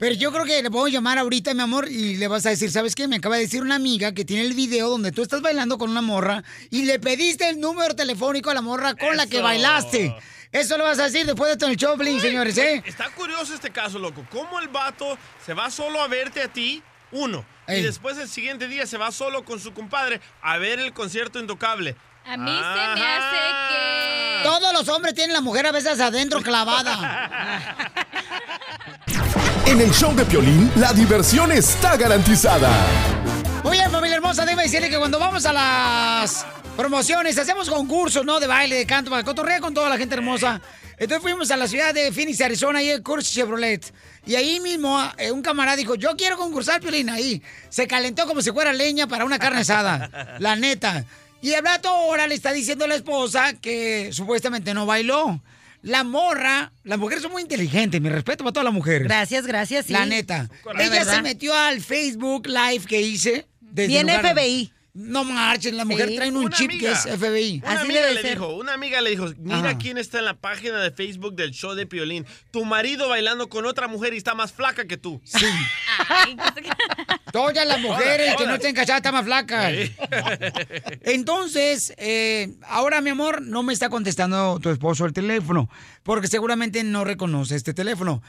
Pero 0.00 0.14
yo 0.14 0.32
creo 0.32 0.46
que 0.46 0.62
le 0.62 0.70
puedo 0.70 0.88
llamar 0.88 1.18
ahorita, 1.18 1.52
mi 1.52 1.60
amor, 1.60 1.88
y 1.90 2.16
le 2.16 2.26
vas 2.26 2.46
a 2.46 2.50
decir, 2.50 2.70
¿sabes 2.70 2.94
qué? 2.94 3.06
Me 3.06 3.16
acaba 3.16 3.36
de 3.36 3.42
decir 3.42 3.60
una 3.60 3.74
amiga 3.74 4.12
que 4.12 4.24
tiene 4.24 4.44
el 4.44 4.54
video 4.54 4.88
donde 4.88 5.12
tú 5.12 5.20
estás 5.20 5.42
bailando 5.42 5.76
con 5.76 5.90
una 5.90 6.00
morra 6.00 6.42
y 6.70 6.86
le 6.86 6.98
pediste 6.98 7.50
el 7.50 7.60
número 7.60 7.94
telefónico 7.94 8.48
a 8.48 8.54
la 8.54 8.62
morra 8.62 8.94
con 8.94 9.14
la 9.18 9.26
que 9.26 9.42
bailaste. 9.42 10.16
Eso 10.52 10.78
lo 10.78 10.84
vas 10.84 10.98
a 11.00 11.04
decir 11.04 11.26
después 11.26 11.58
de 11.58 11.66
en 11.66 11.72
el 11.72 11.76
show, 11.76 11.98
señores, 12.18 12.56
¿eh? 12.56 12.82
Está 12.86 13.10
curioso 13.10 13.52
este 13.52 13.70
caso, 13.70 13.98
loco. 13.98 14.24
¿Cómo 14.30 14.58
el 14.58 14.68
vato 14.68 15.18
se 15.44 15.52
va 15.52 15.70
solo 15.70 16.00
a 16.00 16.08
verte 16.08 16.40
a 16.40 16.48
ti? 16.48 16.82
Uno. 17.14 17.44
Y 17.68 17.80
después 17.80 18.18
el 18.18 18.28
siguiente 18.28 18.68
día 18.68 18.86
se 18.86 18.98
va 18.98 19.10
solo 19.12 19.44
con 19.44 19.60
su 19.60 19.72
compadre 19.72 20.20
a 20.42 20.58
ver 20.58 20.80
el 20.80 20.92
concierto 20.92 21.38
intocable. 21.38 21.96
A 22.26 22.36
mí 22.36 22.50
se 22.50 23.00
me 23.00 23.06
hace 23.06 23.36
que... 23.70 24.40
Todos 24.42 24.72
los 24.72 24.88
hombres 24.88 25.14
tienen 25.14 25.32
la 25.32 25.40
mujer 25.40 25.66
a 25.66 25.72
veces 25.72 26.00
adentro 26.00 26.42
clavada. 26.42 27.68
En 29.66 29.80
el 29.80 29.90
show 29.92 30.14
de 30.14 30.26
Piolín, 30.26 30.70
la 30.76 30.92
diversión 30.92 31.50
está 31.50 31.96
garantizada. 31.96 32.70
Oye, 33.62 33.88
familia 33.88 34.16
hermosa, 34.16 34.44
déjame 34.44 34.64
decirle 34.64 34.90
que 34.90 34.98
cuando 34.98 35.18
vamos 35.18 35.46
a 35.46 35.52
las 35.54 36.46
promociones, 36.76 37.38
hacemos 37.38 37.70
concursos, 37.70 38.26
¿no? 38.26 38.38
De 38.40 38.46
baile, 38.46 38.76
de 38.76 38.86
canto, 38.86 39.10
para 39.10 39.24
cotorrear 39.24 39.60
con 39.60 39.72
toda 39.72 39.88
la 39.88 39.96
gente 39.96 40.14
hermosa. 40.14 40.60
Entonces 40.98 41.22
fuimos 41.22 41.50
a 41.50 41.56
la 41.56 41.66
ciudad 41.68 41.92
de 41.94 42.12
Phoenix, 42.12 42.40
Arizona, 42.40 42.78
ahí 42.80 42.90
el 42.90 43.02
curso 43.02 43.32
Chevrolet. 43.32 43.92
Y 44.26 44.34
ahí 44.36 44.60
mismo 44.60 44.98
eh, 45.18 45.30
un 45.30 45.42
camarada 45.42 45.76
dijo, 45.76 45.94
yo 45.96 46.16
quiero 46.16 46.36
concursar, 46.36 46.80
Piolín, 46.80 47.10
ahí. 47.10 47.42
Se 47.68 47.86
calentó 47.86 48.26
como 48.26 48.40
si 48.42 48.50
fuera 48.52 48.72
leña 48.72 49.06
para 49.06 49.24
una 49.24 49.38
carne 49.38 49.60
asada, 49.60 50.36
la 50.40 50.56
neta. 50.56 51.04
Y 51.42 51.52
el 51.52 51.64
rato 51.64 51.88
ahora 51.88 52.26
le 52.26 52.34
está 52.34 52.52
diciendo 52.52 52.84
a 52.86 52.88
la 52.88 52.94
esposa 52.94 53.52
que 53.54 54.10
supuestamente 54.12 54.72
no 54.72 54.86
bailó. 54.86 55.42
La 55.82 56.02
morra, 56.02 56.72
las 56.84 56.98
mujeres 56.98 57.22
son 57.22 57.32
muy 57.32 57.42
inteligentes, 57.42 58.00
mi 58.00 58.08
respeto 58.08 58.42
para 58.42 58.54
todas 58.54 58.64
las 58.64 58.72
mujeres. 58.72 59.02
Gracias, 59.06 59.46
gracias, 59.46 59.84
sí. 59.84 59.92
La 59.92 60.06
neta. 60.06 60.48
Ella 60.78 60.88
¿Verdad? 60.90 61.16
se 61.16 61.20
metió 61.22 61.54
al 61.54 61.82
Facebook 61.82 62.46
Live 62.46 62.86
que 62.86 63.02
hice. 63.02 63.46
desde 63.60 63.88
Bien 63.88 64.06
lugar- 64.06 64.34
FBI. 64.34 64.72
No 64.94 65.24
marchen, 65.24 65.76
la 65.76 65.84
mujer 65.84 66.08
Sí. 66.08 66.16
trae 66.16 66.30
un 66.30 66.36
Una 66.36 66.56
chip 66.56 66.70
amiga. 66.70 66.92
que 67.02 67.10
es 67.10 67.18
FBI. 67.18 67.62
Una 67.64 67.80
amiga 67.80 68.10
le 68.12 68.22
dijo, 68.22 68.48
una 68.54 68.74
amiga 68.74 69.00
le 69.00 69.10
dijo, 69.10 69.26
mira 69.38 69.58
Ajá. 69.70 69.78
quién 69.78 69.98
está 69.98 70.20
en 70.20 70.24
la 70.24 70.34
página 70.34 70.80
de 70.80 70.92
Facebook 70.92 71.34
del 71.34 71.50
show 71.50 71.74
de 71.74 71.84
Piolín. 71.84 72.24
Tu 72.52 72.64
marido 72.64 73.08
bailando 73.08 73.48
con 73.48 73.66
otra 73.66 73.88
mujer 73.88 74.14
y 74.14 74.18
está 74.18 74.34
más 74.36 74.52
flaca 74.52 74.86
que 74.86 74.96
tú. 74.96 75.20
Sí. 75.24 75.44
Todas 77.32 77.66
las 77.66 77.80
mujeres 77.80 78.36
que 78.36 78.46
no 78.46 78.54
estén 78.54 78.74
casadas 78.74 78.98
están 79.00 79.14
más 79.14 79.24
flacas. 79.24 79.72
Entonces, 81.02 81.92
eh, 81.96 82.54
ahora 82.68 83.00
mi 83.00 83.10
amor, 83.10 83.42
no 83.42 83.62
me 83.62 83.72
está 83.72 83.88
contestando 83.88 84.58
tu 84.60 84.70
esposo 84.70 85.04
el 85.06 85.12
teléfono, 85.12 85.68
porque 86.04 86.28
seguramente 86.28 86.84
no 86.84 87.04
reconoce 87.04 87.56
este 87.56 87.74
teléfono. 87.74 88.22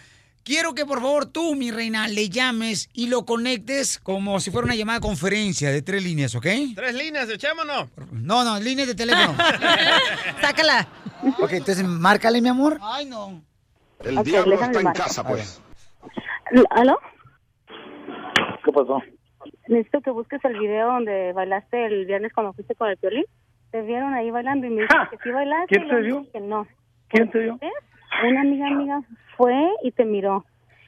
Quiero 0.46 0.76
que 0.76 0.86
por 0.86 1.02
favor 1.02 1.26
tú, 1.26 1.56
mi 1.56 1.72
reina, 1.72 2.08
le 2.08 2.30
llames 2.30 2.88
y 2.94 3.08
lo 3.08 3.26
conectes 3.26 3.98
como 3.98 4.40
si 4.40 4.52
fuera 4.52 4.66
una 4.66 4.76
llamada 4.76 5.00
de 5.00 5.02
conferencia 5.08 5.72
de 5.72 5.82
tres 5.82 6.04
líneas, 6.04 6.36
¿ok? 6.36 6.46
Tres 6.76 6.94
líneas, 6.94 7.28
echémonos. 7.32 7.90
No, 8.12 8.44
no, 8.44 8.60
líneas 8.60 8.88
de 8.88 8.94
teléfono. 8.94 9.36
Sácala. 10.42 10.88
Ok, 11.40 11.54
entonces 11.54 11.84
márcale, 11.84 12.42
mi 12.44 12.50
amor. 12.50 12.78
Ay, 12.80 13.06
no. 13.08 13.42
El 14.04 14.20
Ok, 14.20 14.24
diablo 14.26 14.54
está 14.54 14.80
en 14.80 14.94
casa, 14.94 15.28
pues. 15.28 15.60
¿Aló? 16.70 17.00
¿Qué 18.64 18.72
pasó? 18.72 19.02
Necesito 19.68 20.02
que 20.02 20.12
busques 20.12 20.46
el 20.46 20.60
video 20.60 20.90
donde 20.90 21.34
bailaste 21.34 21.88
el 21.88 22.06
viernes 22.06 22.32
cuando 22.34 22.54
fuiste 22.54 22.76
con 22.76 22.88
el 22.90 22.98
violín. 23.02 23.26
Te 23.72 23.82
vieron 23.82 24.14
ahí 24.14 24.30
bailando 24.30 24.68
y 24.68 24.70
me 24.70 24.82
dijiste 24.84 25.18
que 25.18 25.24
sí 25.24 25.30
bailaste. 25.32 25.76
¿Quién 25.76 25.88
te 25.90 25.96
vio? 26.02 26.32
Que 26.32 26.40
no. 26.40 26.68
¿Quién 27.08 27.32
te 27.32 27.40
vio? 27.40 27.58
¿Ves? 27.60 27.72
Una 28.24 28.42
amiga 28.42 28.68
amiga 28.68 29.02
fue 29.38 29.70
y 29.84 29.92
te 29.92 30.06
miró. 30.06 30.46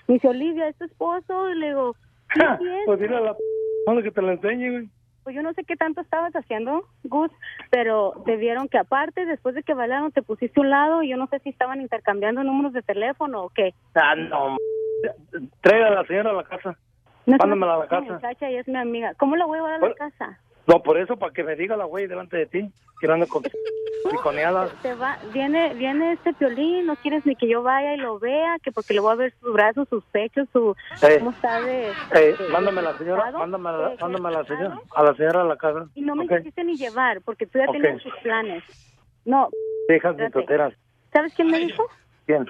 Me 0.08 0.16
dice, 0.16 0.28
Olivia, 0.30 0.68
¿es 0.70 0.76
tu 0.78 0.86
esposo? 0.86 1.50
Y 1.50 1.56
le 1.56 1.68
digo, 1.68 1.96
sí 2.34 2.40
es. 2.42 2.86
Pues 2.86 3.00
dile 3.00 3.18
a 3.18 3.22
la 3.22 3.34
p 3.34 4.04
que 4.04 4.12
te 4.12 4.22
la 4.22 4.34
enseñe, 4.34 4.72
güey. 4.72 4.90
Pues 5.24 5.36
yo 5.36 5.42
no 5.44 5.52
sé 5.54 5.66
qué 5.66 5.76
tanto 5.76 6.00
estabas 6.00 6.32
haciendo, 6.34 6.86
Gus, 7.04 7.30
pero 7.70 8.14
te 8.26 8.38
vieron 8.38 8.70
que 8.70 8.78
aparte, 8.78 9.26
después 9.26 9.56
de 9.56 9.64
que 9.64 9.74
bailaron, 9.74 10.14
te 10.14 10.22
pusiste 10.22 10.58
a 10.60 10.64
un 10.64 10.70
lado 10.70 11.04
y 11.04 11.10
yo 11.10 11.18
no 11.18 11.28
sé 11.28 11.40
si 11.40 11.50
estaban 11.50 11.82
intercambiando 11.82 12.44
números 12.44 12.72
de 12.72 12.82
teléfono 12.82 13.42
o 13.44 13.50
qué. 13.50 13.74
Ah, 13.96 14.16
no. 14.16 14.56
m- 14.56 15.48
Traiga 15.62 15.88
a 15.88 15.92
la 15.92 16.06
señora 16.06 16.30
a 16.30 16.34
la 16.34 16.44
casa. 16.46 16.78
No 17.26 17.36
Mándamela 17.38 17.74
a 17.74 17.78
la 17.80 17.88
casa. 17.88 18.14
muchacha 18.14 18.50
y 18.50 18.56
es 18.56 18.68
mi 18.70 18.78
amiga. 18.78 19.14
¿Cómo 19.16 19.36
la 19.36 19.46
voy 19.46 19.58
a 19.58 19.62
llevar 19.64 19.84
a 19.84 19.88
la 19.90 19.96
casa? 19.96 20.40
No, 20.68 20.84
por 20.84 20.98
eso, 20.98 21.18
para 21.18 21.34
que 21.34 21.44
me 21.44 21.56
diga 21.56 21.76
la 21.78 21.86
güey 21.86 22.08
delante 22.08 22.38
de 22.38 22.46
ti. 22.46 22.72
Que 23.00 23.12
ando 23.12 23.28
con 23.28 23.44
piconeadas. 24.12 24.72
Se 24.82 24.94
va, 24.96 25.18
viene, 25.34 25.74
viene 25.76 26.14
este 26.14 26.34
piolín, 26.34 26.86
no 26.88 26.96
quieres 26.98 27.26
ni 27.26 27.36
que 27.36 27.48
yo 27.48 27.62
vaya 27.62 27.94
y 27.94 27.98
lo 27.98 28.18
vea, 28.20 28.58
que 28.64 28.72
porque 28.72 28.94
le 28.94 29.00
voy 29.02 29.12
a 29.12 29.16
ver 29.16 29.34
sus 29.40 29.54
brazos, 29.54 29.88
sus 29.90 30.04
pechos, 30.06 30.48
su 30.52 30.76
Eh. 31.02 31.18
cómo 31.20 31.32
de, 31.66 31.90
Eh, 32.16 32.36
de- 32.38 32.50
mándame 32.50 32.80
a 32.80 32.84
la 32.84 32.98
señora, 32.98 33.32
mándame 33.32 33.70
a 33.70 33.72
la, 33.74 33.90
¿De- 33.90 33.98
mándame 33.98 34.28
a 34.28 34.32
la 34.32 34.40
de 34.44 34.48
señora, 34.48 34.82
a 34.96 35.04
la 35.04 35.14
señora 35.16 35.42
a 35.42 35.46
la 35.46 35.58
casa. 35.58 35.88
y 35.96 36.02
no 36.02 36.16
me 36.16 36.26
Ok. 36.26 36.38
quisiste 36.38 36.64
ni 36.64 36.76
llevar 36.76 37.22
porque 37.22 37.46
tú 37.46 37.60
ya 37.60 37.66
Ok. 37.66 37.74
tenías 37.74 38.02
tus 38.02 38.14
planes. 38.24 38.64
No, 39.26 39.50
Dejas 39.90 40.18
de 40.18 40.30
toteras. 40.32 40.74
¿sabes 41.14 41.34
quién 41.36 41.50
me 41.50 41.60
dijo? 41.60 41.84
¿Quién? 42.26 42.46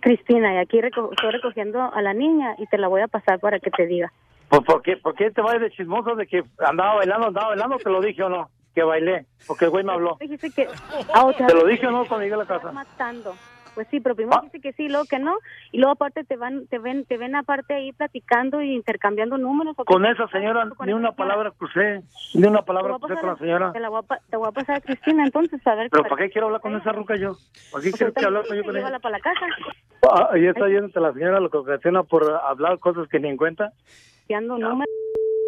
Cristina, 0.00 0.54
y 0.54 0.58
aquí 0.58 0.80
reco- 0.80 1.10
estoy 1.12 1.30
recogiendo 1.30 1.80
a 1.80 2.02
la 2.02 2.12
niña 2.14 2.54
y 2.58 2.66
te 2.66 2.78
la 2.78 2.88
voy 2.88 3.00
a 3.02 3.08
pasar 3.08 3.38
para 3.38 3.58
que 3.60 3.70
te 3.70 3.86
diga. 3.86 4.12
Pues, 4.50 4.62
¿por 4.64 4.82
qué, 4.82 4.96
¿por 4.96 5.14
qué 5.14 5.30
te 5.30 5.40
vas 5.40 5.60
de 5.60 5.70
chismoso 5.70 6.16
de 6.16 6.26
que 6.26 6.42
andaba 6.58 6.96
bailando, 6.96 7.28
andaba 7.28 7.48
bailando? 7.50 7.76
Te 7.78 7.88
lo 7.88 8.00
dije 8.00 8.24
o 8.24 8.28
no, 8.28 8.50
que 8.74 8.82
bailé, 8.82 9.26
porque 9.46 9.66
el 9.66 9.70
güey 9.70 9.84
me 9.84 9.92
habló. 9.92 10.16
Dijiste 10.20 10.50
que... 10.50 10.66
ah, 11.14 11.24
otra 11.24 11.46
¿Te 11.46 11.54
lo 11.54 11.64
dije 11.66 11.86
o 11.86 11.92
no 11.92 12.04
cuando 12.04 12.24
llegué 12.24 12.34
a 12.34 12.38
la 12.38 12.46
casa? 12.46 12.72
Matando. 12.72 13.34
Pues 13.76 13.86
sí, 13.88 14.00
pero 14.00 14.16
primero 14.16 14.40
dijiste 14.40 14.60
que 14.60 14.72
sí, 14.72 14.88
luego 14.88 15.04
que 15.08 15.20
no, 15.20 15.36
y 15.70 15.78
luego 15.78 15.92
aparte 15.92 16.24
te 16.24 16.36
van, 16.36 16.66
te 16.66 16.80
ven, 16.80 17.04
te 17.04 17.16
ven 17.16 17.36
aparte 17.36 17.74
ahí 17.74 17.92
platicando 17.92 18.58
e 18.58 18.66
intercambiando 18.66 19.38
números. 19.38 19.76
Con 19.86 20.04
esa 20.04 20.26
señora 20.26 20.68
ni 20.84 20.92
una 20.92 21.12
palabra 21.12 21.52
crucé, 21.52 22.02
ni 22.34 22.48
una 22.48 22.62
palabra 22.62 22.96
crucé 22.98 23.14
con 23.20 23.28
la 23.28 23.36
señora. 23.36 23.72
Te, 23.72 23.78
la 23.78 23.88
voy 23.88 24.02
a, 24.08 24.16
te 24.28 24.36
voy 24.36 24.48
a 24.48 24.50
pasar 24.50 24.76
a 24.78 24.80
Cristina 24.80 25.24
entonces 25.24 25.64
a 25.64 25.76
ver 25.76 25.88
¿Pero 25.88 26.02
para 26.02 26.16
qué 26.16 26.30
quiero 26.30 26.48
hablar 26.48 26.60
con 26.60 26.74
esa 26.74 26.90
ruca 26.90 27.14
yo? 27.14 27.36
¿Para 27.70 27.84
qué 27.84 27.90
Pues 27.90 28.12
quiero 28.12 28.26
hablar 28.28 28.46
con 28.48 28.56
yo 28.56 28.64
con 28.64 28.74
dice, 28.74 28.88
ella? 28.88 28.98
para 28.98 29.16
la 29.18 29.20
casa. 29.20 29.46
Ah, 30.10 30.30
ahí 30.32 30.46
está 30.46 30.66
yéndote 30.68 30.98
la 30.98 31.12
señora 31.12 31.38
lo 31.38 31.48
que 31.48 31.58
ocasiona 31.58 32.02
por 32.02 32.28
hablar 32.28 32.80
cosas 32.80 33.08
que 33.08 33.20
ni 33.20 33.28
en 33.28 33.36
cuenta. 33.36 33.72
Fiando 34.30 34.56
números. 34.56 34.86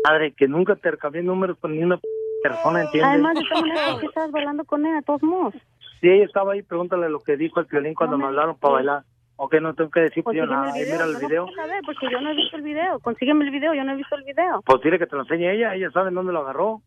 Madre, 0.02 0.32
que 0.36 0.48
nunca 0.48 0.74
te 0.74 0.96
cambié 0.96 1.22
números 1.22 1.56
con 1.60 1.70
ni 1.70 1.84
una 1.84 2.00
persona, 2.42 2.82
¿entiendes? 2.82 3.10
Además, 3.12 3.34
de 3.36 3.42
todas 3.48 3.62
maneras, 3.62 3.90
¿por 3.92 4.00
qué 4.00 4.06
estás 4.06 4.30
bailando 4.32 4.64
con 4.64 4.84
él 4.84 4.96
a 4.96 5.02
todos 5.02 5.22
modos? 5.22 5.54
Si 6.00 6.08
ella 6.08 6.24
estaba 6.24 6.54
ahí, 6.54 6.62
pregúntale 6.62 7.08
lo 7.08 7.20
que 7.20 7.36
dijo 7.36 7.60
el 7.60 7.66
violín 7.66 7.94
cuando 7.94 8.18
me 8.18 8.24
hablaron 8.24 8.56
para 8.58 8.74
bailar. 8.74 9.02
Ok, 9.36 9.54
no 9.60 9.74
tengo 9.74 9.88
que 9.88 10.00
decir 10.00 10.24
pues 10.24 10.36
yo 10.36 10.46
nada. 10.46 10.72
el 10.76 10.84
video. 10.84 10.94
mira 10.94 11.04
el 11.04 11.12
yo 11.12 11.20
no 11.20 11.28
video. 11.28 11.44
puedo 11.44 11.56
saber 11.56 11.80
porque 11.86 12.10
yo 12.10 12.20
no 12.20 12.30
he 12.30 12.34
visto 12.34 12.56
el 12.56 12.62
video. 12.62 12.98
Consígueme 12.98 13.44
el 13.44 13.50
video, 13.52 13.72
yo 13.72 13.84
no 13.84 13.92
he 13.92 13.96
visto 13.96 14.16
el 14.16 14.24
video. 14.24 14.62
Pues 14.66 14.82
dile 14.82 14.98
que 14.98 15.06
te 15.06 15.14
lo 15.14 15.22
enseñe 15.22 15.52
ella, 15.52 15.76
ella 15.76 15.90
sabe 15.92 16.10
dónde 16.10 16.32
lo 16.32 16.40
agarró. 16.40 16.82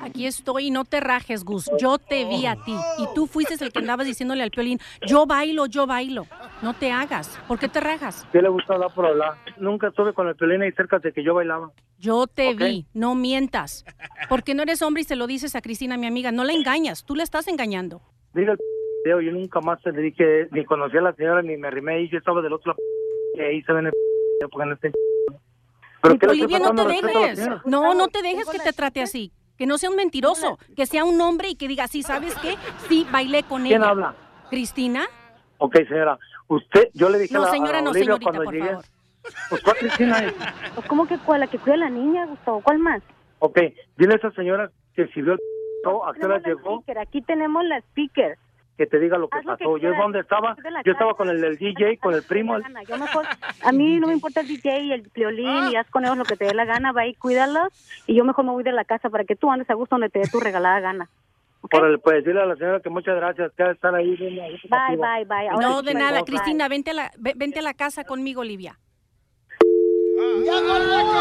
Aquí 0.00 0.26
estoy 0.26 0.66
y 0.66 0.70
no 0.70 0.84
te 0.84 1.00
rajes, 1.00 1.44
Gus. 1.44 1.70
Yo 1.78 1.98
te 1.98 2.24
vi 2.24 2.46
a 2.46 2.54
ti 2.54 2.74
y 2.98 3.06
tú 3.14 3.26
fuiste 3.26 3.62
el 3.62 3.72
que 3.72 3.80
andabas 3.80 4.06
diciéndole 4.06 4.42
al 4.42 4.50
piolín, 4.50 4.78
yo 5.06 5.26
bailo, 5.26 5.66
yo 5.66 5.86
bailo. 5.86 6.26
No 6.62 6.74
te 6.74 6.92
hagas. 6.92 7.38
¿Por 7.48 7.58
qué 7.58 7.68
te 7.68 7.80
rajas? 7.80 8.26
¿Qué 8.32 8.40
le 8.40 8.48
gusta 8.48 8.74
hablar 8.74 8.94
por 8.94 9.06
hablar? 9.06 9.34
Nunca 9.56 9.88
estuve 9.88 10.12
con 10.12 10.28
el 10.28 10.34
violín 10.34 10.62
ahí 10.62 10.72
cerca 10.72 10.98
de 10.98 11.12
que 11.12 11.24
yo 11.24 11.34
bailaba. 11.34 11.72
Yo 11.98 12.26
te 12.26 12.50
Ok. 12.50 12.58
vi, 12.60 12.86
no 12.94 13.14
mientas. 13.14 13.84
Porque 14.28 14.54
no 14.54 14.62
eres 14.62 14.82
hombre 14.82 15.02
y 15.02 15.04
se 15.04 15.16
lo 15.16 15.26
dices 15.26 15.56
a 15.56 15.60
Cristina, 15.62 15.96
mi 15.96 16.06
amiga. 16.06 16.30
No 16.32 16.44
la 16.44 16.52
engañas, 16.52 17.04
tú 17.04 17.14
la 17.14 17.22
estás 17.22 17.48
engañando. 17.48 18.00
Video, 18.32 18.56
yo 19.20 19.32
nunca 19.32 19.60
más 19.60 19.82
te 19.82 19.92
dije, 19.92 20.48
ni 20.50 20.64
conocí 20.64 20.96
a 20.96 21.02
la 21.02 21.14
señora, 21.14 21.42
ni 21.42 21.56
me 21.56 21.68
arrimé 21.68 21.94
ahí, 21.94 22.08
yo 22.10 22.18
estaba 22.18 22.40
del 22.42 22.52
otro 22.52 22.72
lado. 22.72 22.82
Y 23.34 23.40
ahí 23.40 23.62
se 23.62 23.72
ven 23.72 23.86
el 23.86 23.92
porque 24.50 24.66
no 24.68 24.76
¿Pero 26.00 26.32
Olivia, 26.32 26.58
no 26.58 26.74
te 26.74 26.84
dejes. 26.86 27.48
No, 27.64 27.94
no 27.94 28.08
te 28.08 28.22
dejes 28.22 28.48
que 28.48 28.58
te 28.58 28.72
trate 28.72 29.00
así. 29.00 29.32
Que 29.56 29.66
no 29.66 29.78
sea 29.78 29.90
un 29.90 29.96
mentiroso, 29.96 30.58
que 30.76 30.86
sea 30.86 31.04
un 31.04 31.20
hombre 31.20 31.48
y 31.48 31.54
que 31.54 31.68
diga, 31.68 31.86
sí, 31.86 32.02
¿sabes 32.02 32.34
qué? 32.36 32.56
Sí, 32.88 33.06
bailé 33.10 33.44
con 33.44 33.62
¿Quién 33.62 33.82
ella. 33.82 33.90
habla? 33.90 34.14
¿Cristina? 34.50 35.06
Ok, 35.58 35.76
señora, 35.88 36.18
usted, 36.48 36.88
yo 36.94 37.08
le 37.08 37.18
dije 37.20 37.34
No, 37.34 37.42
a 37.42 37.46
la, 37.46 37.50
señora, 37.50 37.78
a 37.78 37.82
no, 37.82 37.90
Olivia 37.90 38.04
señorita, 38.06 38.30
cuando 38.30 38.44
por 38.44 38.54
llegué. 38.54 38.68
favor. 38.68 38.84
Pues, 39.48 39.62
¿cuál 39.62 39.76
Cristina 39.78 40.24
es? 40.24 40.34
Pues, 40.74 40.86
¿Cómo 40.86 41.06
que 41.06 41.18
cuál? 41.18 41.40
¿La 41.40 41.46
que 41.46 41.58
cuida 41.58 41.74
a 41.74 41.78
la 41.78 41.90
niña, 41.90 42.26
Gustavo? 42.26 42.60
¿Cuál 42.62 42.78
más? 42.80 43.02
Ok, 43.38 43.58
dile 43.96 44.14
a 44.14 44.16
esa 44.16 44.30
señora 44.32 44.70
que 44.94 45.06
si 45.08 45.22
vio 45.22 45.34
el 45.34 45.38
a 45.86 46.12
qué 46.14 46.24
hora 46.24 46.38
la 46.38 46.48
llegó, 46.48 46.80
speaker, 46.80 46.98
Aquí 46.98 47.20
tenemos 47.22 47.62
la 47.64 47.78
speaker. 47.78 48.38
Que 48.76 48.86
te 48.86 48.98
diga 48.98 49.18
lo 49.18 49.28
que 49.28 49.38
Haz 49.38 49.44
lo 49.44 49.56
que 49.56 49.64
pasó. 49.64 49.76
Yo 49.78 49.94
dónde 49.94 50.20
estaba, 50.20 50.56
yo 50.84 50.92
estaba 50.92 51.14
con 51.14 51.28
el 51.28 51.56
DJ, 51.58 51.98
con 51.98 52.14
el 52.14 52.22
primo. 52.24 52.58
Yo 52.88 52.96
mejor, 52.98 53.24
a 53.62 53.72
mí 53.72 54.00
no 54.00 54.08
me 54.08 54.14
importa 54.14 54.40
el 54.40 54.48
DJ 54.48 54.80
y 54.80 54.92
el 54.92 55.02
violín 55.14 55.68
y 55.70 55.76
haz 55.76 55.88
con 55.90 56.04
ellos 56.04 56.16
lo 56.16 56.24
que 56.24 56.36
te 56.36 56.46
dé 56.46 56.54
la 56.54 56.64
gana, 56.64 56.92
va 56.92 57.06
y 57.06 57.14
cuídalos 57.14 57.68
y 58.06 58.16
yo 58.16 58.24
mejor 58.24 58.44
me 58.44 58.50
voy 58.50 58.64
de 58.64 58.72
la 58.72 58.84
casa 58.84 59.10
para 59.10 59.24
que 59.24 59.36
tú 59.36 59.50
andes 59.50 59.70
a 59.70 59.74
gusto 59.74 59.94
donde 59.94 60.08
te 60.10 60.18
dé 60.20 60.26
tu 60.28 60.40
regalada 60.40 60.80
gana. 60.80 61.08
Por 61.70 61.86
el, 61.86 61.98
pues 62.00 62.26
a 62.26 62.30
la 62.44 62.56
señora 62.56 62.80
que 62.80 62.90
muchas 62.90 63.16
gracias, 63.16 63.50
que 63.56 63.70
estar 63.70 63.94
ahí. 63.94 64.14
bien, 64.16 64.34
Bye, 64.68 64.96
bye, 64.96 65.24
bye. 65.24 65.48
No, 65.60 65.80
de 65.80 65.94
nada. 65.94 66.18
bye. 66.20 66.24
Cristina, 66.24 66.68
vente 66.68 66.90
a 66.90 66.94
la, 66.94 67.10
ve- 67.16 67.32
vente 67.36 67.60
a 67.60 67.62
la 67.62 67.72
casa 67.74 68.04
conmigo, 68.04 68.42
Olivia. 68.42 68.78
¡Ya 70.44 70.60
colgó! 70.60 71.14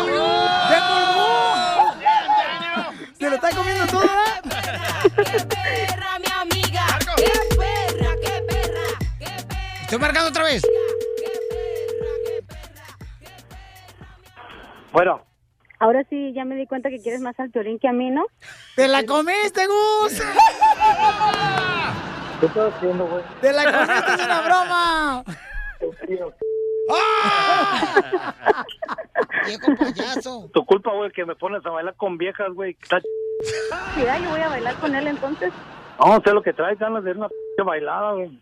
¿Se 3.14 3.30
lo 3.30 3.36
está 3.36 3.50
comiendo 3.56 3.86
todo? 3.88 4.02
perra, 5.50 6.13
Estoy 9.94 10.02
marcando 10.02 10.30
otra 10.30 10.46
vez. 10.46 10.64
Bueno, 14.92 15.24
Ahora 15.78 16.04
sí, 16.10 16.34
ya 16.34 16.46
me 16.46 16.56
di 16.56 16.66
cuenta 16.66 16.90
que 16.90 17.00
quieres 17.00 17.22
más 17.22 17.40
al 17.40 17.50
violín 17.50 17.78
que 17.78 17.88
a 17.88 17.94
mí, 17.94 18.10
¿no? 18.10 18.26
¡Te 18.76 18.88
la 18.88 19.06
comiste, 19.06 19.68
Gus! 19.68 20.20
¿qué 22.40 22.46
estás 22.48 22.74
haciendo, 22.74 23.06
güey? 23.06 23.24
¡Te 23.40 23.54
la 23.54 23.64
comiste, 23.66 24.14
es 24.14 24.26
una 24.26 24.42
broma! 24.42 25.24
¡Ah! 26.90 28.66
¡Viejo 29.46 29.76
payaso! 29.78 30.50
Tu 30.54 30.66
culpa, 30.66 30.92
güey, 30.94 31.12
que 31.12 31.24
me 31.24 31.36
pones 31.36 31.64
a 31.68 31.70
bailar 31.70 31.96
con 31.98 32.18
viejas, 32.18 32.52
güey. 32.54 32.76
Mira, 33.96 34.18
yo 34.18 34.30
voy 34.32 34.42
a 34.42 34.50
bailar 34.50 34.74
con 34.76 34.96
él 34.96 35.06
entonces. 35.06 35.54
No, 36.00 36.22
sé 36.24 36.34
lo 36.34 36.42
que 36.42 36.54
traes, 36.54 36.80
ganas 36.80 37.04
de 37.04 37.12
una 37.12 37.28
Qué 37.56 37.64
bailada, 37.64 38.14
güey. 38.14 38.40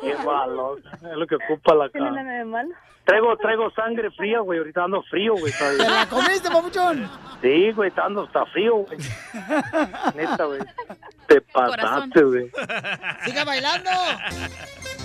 Qué 0.00 0.14
valor. 0.24 0.80
Es 0.94 1.16
lo 1.16 1.26
que 1.26 1.36
ocupa 1.36 1.74
la 1.74 1.88
¿Tiene 1.88 2.10
cara. 2.10 2.22
nada 2.22 2.38
de 2.38 2.44
malo? 2.44 2.70
Traigo, 3.04 3.36
traigo 3.36 3.70
sangre 3.72 4.10
fría, 4.12 4.40
güey. 4.40 4.58
Ahorita 4.58 4.84
ando 4.84 5.02
frío, 5.04 5.34
güey. 5.34 5.52
¿Te 5.52 5.88
la 5.88 6.06
comiste, 6.08 6.48
papuchón? 6.50 7.10
Sí, 7.40 7.72
güey, 7.72 7.88
está 7.88 8.04
ando 8.04 8.24
está 8.24 8.44
frío, 8.46 8.76
güey. 8.76 8.98
Neta, 10.14 10.44
güey. 10.44 10.60
Te 11.26 11.40
pasaste, 11.40 12.22
güey. 12.22 12.50
¡Siga 13.24 13.44
bailando! 13.44 13.90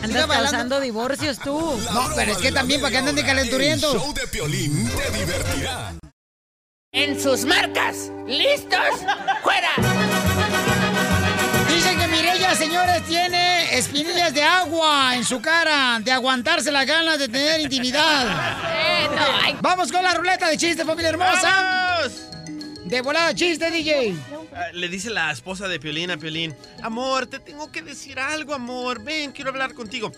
Andas 0.04 0.28
causando 0.28 0.80
divorcios 0.80 1.40
tú. 1.40 1.60
No, 1.94 2.02
pero 2.16 2.32
es 2.32 2.38
que 2.38 2.52
también 2.52 2.82
para 2.82 2.92
que 2.92 2.98
anden 2.98 3.16
de 3.16 3.26
calenturientos. 3.26 3.94
El 3.94 4.00
show 4.00 4.14
de 4.14 4.28
Piolín 4.28 4.88
te 4.90 5.18
divertirá. 5.18 5.94
En 6.92 7.20
sus 7.20 7.46
marcas, 7.46 8.12
listos, 8.28 9.06
fuera. 9.44 9.70
Mireya, 12.28 12.56
señores, 12.56 13.04
tiene 13.06 13.78
espinillas 13.78 14.34
de 14.34 14.44
agua 14.44 15.16
en 15.16 15.24
su 15.24 15.42
cara, 15.42 16.00
de 16.04 16.12
aguantarse 16.12 16.72
las 16.72 16.86
ganas 16.86 17.18
de 17.18 17.30
tener 17.30 17.62
intimidad. 17.62 18.28
Vamos 19.62 19.92
con 19.92 20.04
la 20.04 20.14
ruleta 20.14 20.50
de 20.50 20.58
chistes, 20.58 20.86
familia 20.86 21.10
hermosa. 21.10 22.02
De 22.86 23.02
volada 23.02 23.34
chiste, 23.34 23.72
DJ. 23.72 24.14
Ah, 24.54 24.66
Le 24.74 24.90
dice 24.90 25.10
la 25.10 25.32
esposa 25.32 25.68
de 25.70 25.80
Piolín 25.80 26.12
a 26.12 26.18
Piolín, 26.18 26.54
amor, 26.84 27.28
te 27.28 27.40
tengo 27.40 27.72
que 27.72 27.82
decir 27.82 28.20
algo, 28.20 28.54
amor, 28.54 29.02
ven, 29.04 29.32
quiero 29.32 29.52
hablar 29.52 29.74
contigo. 29.74 30.12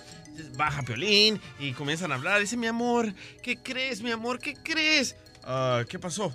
Baja 0.55 0.82
Piolín 0.82 1.39
y 1.60 1.74
comienzan 1.74 2.12
a 2.12 2.16
hablar, 2.16 2.39
dice, 2.39 2.57
mi 2.57 2.68
amor, 2.68 3.14
¿qué 3.43 3.57
crees, 3.57 4.01
mi 4.01 4.12
amor, 4.12 4.39
qué 4.39 4.55
crees? 4.55 5.16
"Ah, 5.43 5.84
¿Qué 5.88 5.99
pasó? 5.99 6.34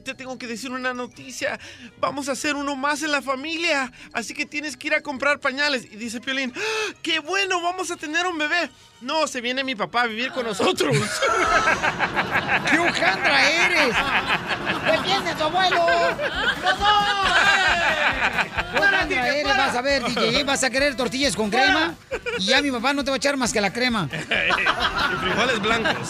Te 0.00 0.14
tengo 0.14 0.36
que 0.38 0.46
decir 0.46 0.70
una 0.70 0.92
noticia. 0.92 1.58
Vamos 2.00 2.28
a 2.28 2.32
hacer 2.32 2.54
uno 2.56 2.74
más 2.76 3.02
en 3.02 3.12
la 3.12 3.22
familia. 3.22 3.90
Así 4.12 4.34
que 4.34 4.44
tienes 4.46 4.76
que 4.76 4.88
ir 4.88 4.94
a 4.94 5.00
comprar 5.02 5.38
pañales. 5.40 5.84
Y 5.84 5.96
dice 5.96 6.20
Piolín, 6.20 6.52
"¡Ah, 6.56 6.92
¡qué 7.02 7.20
bueno! 7.20 7.60
Vamos 7.62 7.90
a 7.90 7.96
tener 7.96 8.26
un 8.26 8.36
bebé. 8.38 8.70
No, 9.00 9.26
se 9.26 9.40
viene 9.40 9.62
mi 9.64 9.74
papá 9.74 10.02
a 10.02 10.06
vivir 10.06 10.32
con 10.32 10.46
nosotros. 10.46 10.96
¡Qué 12.70 12.78
hojandra 12.78 13.50
eres! 13.50 13.94
¡Defiende 14.90 15.30
a 15.30 15.36
tu 15.36 15.44
abuelo! 15.44 15.86
¡Los 16.62 16.78
dos! 16.78 16.88
¡Qué 19.08 19.14
eres! 19.40 19.56
Vas 19.56 19.76
a 19.76 19.82
ver, 19.82 20.02
DJ, 20.04 20.44
vas 20.44 20.64
a 20.64 20.70
querer 20.70 20.96
tortillas 20.96 21.36
con 21.36 21.50
crema 21.50 21.94
y 22.38 22.44
ya 22.46 22.62
mi 22.62 22.70
papá 22.70 22.92
no 22.92 23.04
te 23.04 23.10
va 23.10 23.16
a 23.16 23.18
echar 23.18 23.36
más 23.36 23.52
que 23.52 23.60
la 23.60 23.72
crema. 23.72 24.08
y 24.12 25.16
frijoles 25.20 25.60
blancos. 25.60 26.08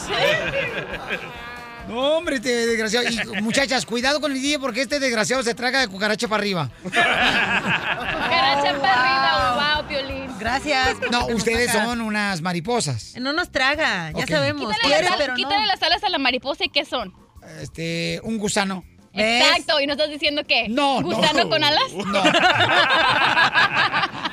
No, 1.88 2.16
hombre, 2.16 2.36
este 2.36 2.66
desgraciado. 2.66 3.06
Y 3.08 3.42
muchachas, 3.42 3.84
cuidado 3.86 4.20
con 4.20 4.32
el 4.32 4.40
DJ 4.40 4.58
porque 4.58 4.82
este 4.82 5.00
desgraciado 5.00 5.42
se 5.42 5.54
traga 5.54 5.80
de 5.80 5.88
cucaracha 5.88 6.28
para 6.28 6.40
arriba. 6.40 6.70
Cucaracha 6.82 8.80
para 8.80 9.00
arriba, 9.00 9.76
wow, 9.76 9.86
Piolín. 9.88 10.30
Gracias. 10.38 10.96
No, 11.10 11.26
ustedes 11.26 11.70
son 11.72 12.00
unas 12.00 12.40
mariposas. 12.40 13.14
No 13.18 13.32
nos 13.32 13.50
traga, 13.50 14.10
ya 14.12 14.26
sabemos. 14.26 14.72
Quítale, 14.74 14.94
Quiere, 14.94 15.08
pero 15.18 15.34
quítale 15.34 15.60
no. 15.60 15.66
las 15.66 15.82
alas 15.82 16.02
a 16.04 16.08
la 16.08 16.18
mariposa 16.18 16.64
y 16.64 16.68
¿qué 16.70 16.84
son? 16.84 17.12
Este, 17.60 18.20
un 18.24 18.38
gusano. 18.38 18.84
Exacto, 19.12 19.80
y 19.80 19.86
no 19.86 19.92
estás 19.92 20.10
diciendo 20.10 20.42
qué. 20.46 20.68
No, 20.68 21.00
no. 21.00 21.16
¿Gusano 21.16 21.48
con 21.48 21.62
alas? 21.62 21.92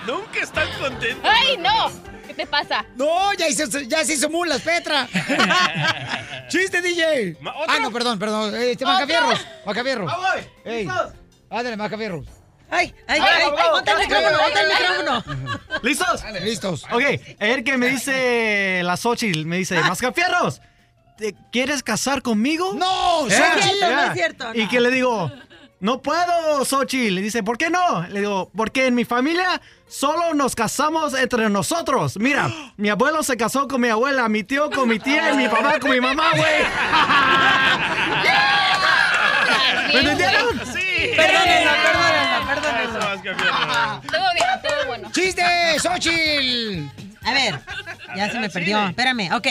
Nunca 0.08 0.39
están 0.41 0.68
contentos. 0.80 1.30
¡Ay, 1.32 1.58
no! 1.58 1.91
¿Qué 2.32 2.45
te 2.45 2.47
pasa? 2.47 2.86
No, 2.95 3.34
ya, 3.34 3.49
hizo, 3.49 3.65
ya 3.82 4.05
se 4.05 4.13
hizo 4.13 4.29
mulas, 4.29 4.61
Petra. 4.61 5.05
¡Chiste, 6.47 6.82
DJ! 6.82 7.36
Ah, 7.67 7.77
no, 7.82 7.91
perdón, 7.91 8.17
perdón. 8.17 8.55
Este. 8.55 8.86
Macafierros. 8.86 9.45
Macafierros. 9.65 10.09
¡Ah, 10.13 10.17
voy! 10.17 10.49
Ey, 10.63 10.86
¿Listos? 10.86 11.13
ándale, 11.49 11.75
Macafierros. 11.75 12.25
¡Ay, 12.69 12.95
ay, 13.05 13.19
Ay, 13.21 13.49
¡Ponte 13.69 13.91
el 13.91 13.97
micrófono, 13.97 14.38
ponte 14.38 14.59
el 14.61 14.67
micrófono! 14.69 15.59
¿Listos? 15.84 16.23
Listos. 16.41 16.84
Ok, 16.89 17.03
ayer 17.41 17.63
que 17.65 17.77
me 17.77 17.89
dice 17.89 18.82
la 18.84 18.95
Xochitl, 18.95 19.45
me 19.45 19.57
dice, 19.57 19.77
Mascafierros, 19.82 20.61
¿te 21.17 21.36
quieres 21.51 21.84
casar 21.84 22.21
conmigo? 22.21 22.73
¡No, 22.75 23.23
no 23.23 23.27
es 23.27 23.36
cierto, 23.36 23.67
ya. 23.77 23.89
no 23.91 24.01
es 24.03 24.13
cierto, 24.13 24.51
Y 24.53 24.69
que 24.69 24.79
le 24.79 24.89
digo, 24.89 25.29
no 25.82 26.01
puedo, 26.01 26.63
Xochitl. 26.63 27.15
Le 27.15 27.21
dice, 27.21 27.43
¿por 27.43 27.57
qué 27.57 27.69
no? 27.69 28.07
Le 28.07 28.21
digo, 28.21 28.49
porque 28.55 28.86
en 28.86 28.95
mi 28.95 29.03
familia 29.03 29.61
solo 29.88 30.34
nos 30.34 30.55
casamos 30.55 31.13
entre 31.15 31.49
nosotros. 31.49 32.17
Mira, 32.17 32.49
mi 32.77 32.88
abuelo 32.89 33.23
se 33.23 33.36
casó 33.36 33.67
con 33.67 33.82
mi 33.82 33.89
abuela, 33.89 34.29
mi 34.29 34.43
tío 34.43 34.71
con 34.71 34.88
mi 34.88 34.99
tía 34.99 35.34
y 35.34 35.38
mi 35.38 35.47
papá 35.49 35.79
con 35.79 35.91
mi 35.91 35.99
mamá, 35.99 36.29
güey. 36.36 36.43
¿Me 39.93 39.99
entendieron? 39.99 40.61
Sí. 40.71 41.11
Perdónenlo. 41.15 41.71
Eso, 42.82 42.99
Mascafierros. 42.99 44.01
Todo 44.07 44.25
bien, 44.34 44.47
todo 44.63 44.86
bueno. 44.88 45.11
¡Chiste, 45.11 45.43
Xochitl! 45.79 47.11
A 47.24 47.34
ver, 47.34 47.59
ya 48.15 48.32
se 48.32 48.39
me 48.39 48.49
perdió. 48.49 48.84
Espérame, 48.88 49.32
ok. 49.34 49.47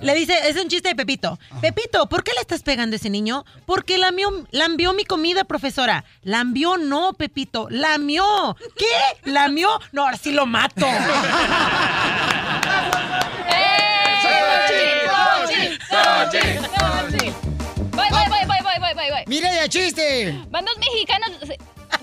Le 0.00 0.14
dice, 0.14 0.48
es 0.48 0.56
un 0.56 0.68
chiste 0.68 0.90
de 0.90 0.94
Pepito. 0.94 1.38
Pepito, 1.60 2.08
¿por 2.08 2.22
qué 2.22 2.32
le 2.34 2.40
estás 2.40 2.62
pegando 2.62 2.94
a 2.94 2.98
ese 2.98 3.10
niño? 3.10 3.44
Porque 3.66 3.98
lamió, 3.98 4.46
lambió 4.52 4.92
mi 4.92 5.04
comida, 5.04 5.44
profesora. 5.44 6.04
Lambió 6.22 6.76
no, 6.76 7.12
Pepito. 7.14 7.66
Lamió. 7.70 8.56
¿Qué? 8.76 9.30
¿Lamió? 9.30 9.68
No, 9.92 10.04
ahora 10.04 10.16
sí 10.16 10.32
lo 10.32 10.46
mato. 10.46 10.86
¡Eh! 10.86 11.00
¡Sochi! 14.22 15.78
¡Sochi! 15.90 16.58
¡Sochi! 16.58 17.32
Voy, 17.90 18.08
voy, 18.10 18.24
voy, 18.28 18.44
voy, 18.46 18.58
voy, 18.62 18.78
voy, 18.78 18.94
voy, 18.94 19.10
voy. 19.10 19.24
Mireya, 19.26 19.68
chiste. 19.68 20.38
Van 20.50 20.64
dos 20.64 20.78
mexicanos. 20.78 21.32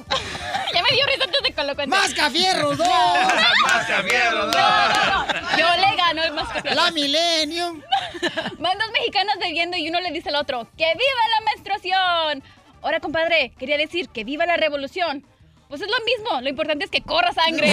ya 0.74 0.82
me 0.82 0.90
dio 0.90 1.06
risa 1.06 1.24
antes 1.26 1.42
de 1.42 1.52
que 1.52 1.64
lo 1.64 1.76
cuente. 1.76 1.96
¡Mascafierros, 1.96 2.78
dos! 2.78 2.88
Mascafierros, 3.66 4.56
No, 4.56 4.88
no, 4.90 5.26
no. 5.26 5.58
Yo 5.58 5.68
le 5.78 5.96
gano 5.96 6.24
el 6.24 6.34
Mascafierros. 6.34 6.76
La 6.84 6.92
Millennium. 6.92 7.82
Van 8.60 8.78
dos 8.78 8.92
mexicanos 8.94 9.36
bebiendo 9.40 9.78
y 9.78 9.90
uno 9.90 10.00
le 10.00 10.12
dice 10.12 10.30
al 10.30 10.36
otro, 10.36 10.68
¡que 10.78 10.86
viva 10.86 11.22
la 11.40 11.46
menstruación! 11.52 12.44
Ahora, 12.82 13.00
compadre, 13.00 13.54
quería 13.58 13.78
decir 13.78 14.10
que 14.10 14.24
viva 14.24 14.46
la 14.46 14.56
revolución. 14.58 15.26
Pues 15.68 15.82
es 15.82 15.90
lo 15.90 15.98
mismo, 16.06 16.42
lo 16.42 16.48
importante 16.50 16.86
es 16.86 16.92
que 16.92 17.02
corra 17.02 17.34
sangre. 17.34 17.68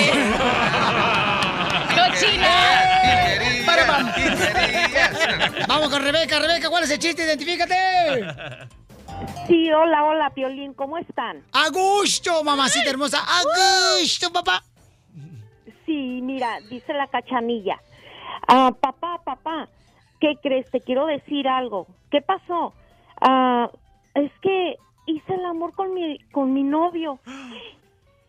¡Cochina! 1.95 2.49
Para, 3.65 3.85
vamos. 3.87 4.13
Vamos 5.69 5.91
con 5.91 6.03
Rebeca. 6.03 6.39
Rebeca, 6.41 6.69
¿cuál 6.71 6.85
es 6.85 6.91
el 6.91 6.99
chiste? 6.99 7.23
Identifícate. 7.23 7.77
Sí, 9.47 9.71
hola, 9.73 10.05
hola, 10.05 10.31
Piolín, 10.31 10.75
¿cómo 10.75 10.99
están? 10.99 11.43
A 11.53 11.69
gusto, 11.71 12.43
mamacita 12.45 12.91
hermosa. 12.91 13.19
A 13.19 13.43
gusto, 14.01 14.33
papá. 14.33 14.63
Sí, 15.87 16.21
mira, 16.23 16.59
dice 16.71 16.93
la 16.95 17.07
cachanilla. 17.09 17.81
Ah, 18.49 18.73
papá, 18.79 19.21
papá, 19.25 19.69
¿qué 20.21 20.37
crees? 20.43 20.71
Te 20.71 20.81
quiero 20.81 21.07
decir 21.07 21.49
algo. 21.49 21.87
¿Qué 22.11 22.21
pasó? 22.23 22.73
Ah, 23.21 23.71
es 24.15 24.31
que 24.41 24.77
hice 25.07 25.35
el 25.35 25.45
amor 25.45 25.75
con 25.75 25.95
mi, 25.95 26.19
con 26.33 26.53
mi 26.53 26.63
novio. 26.63 27.19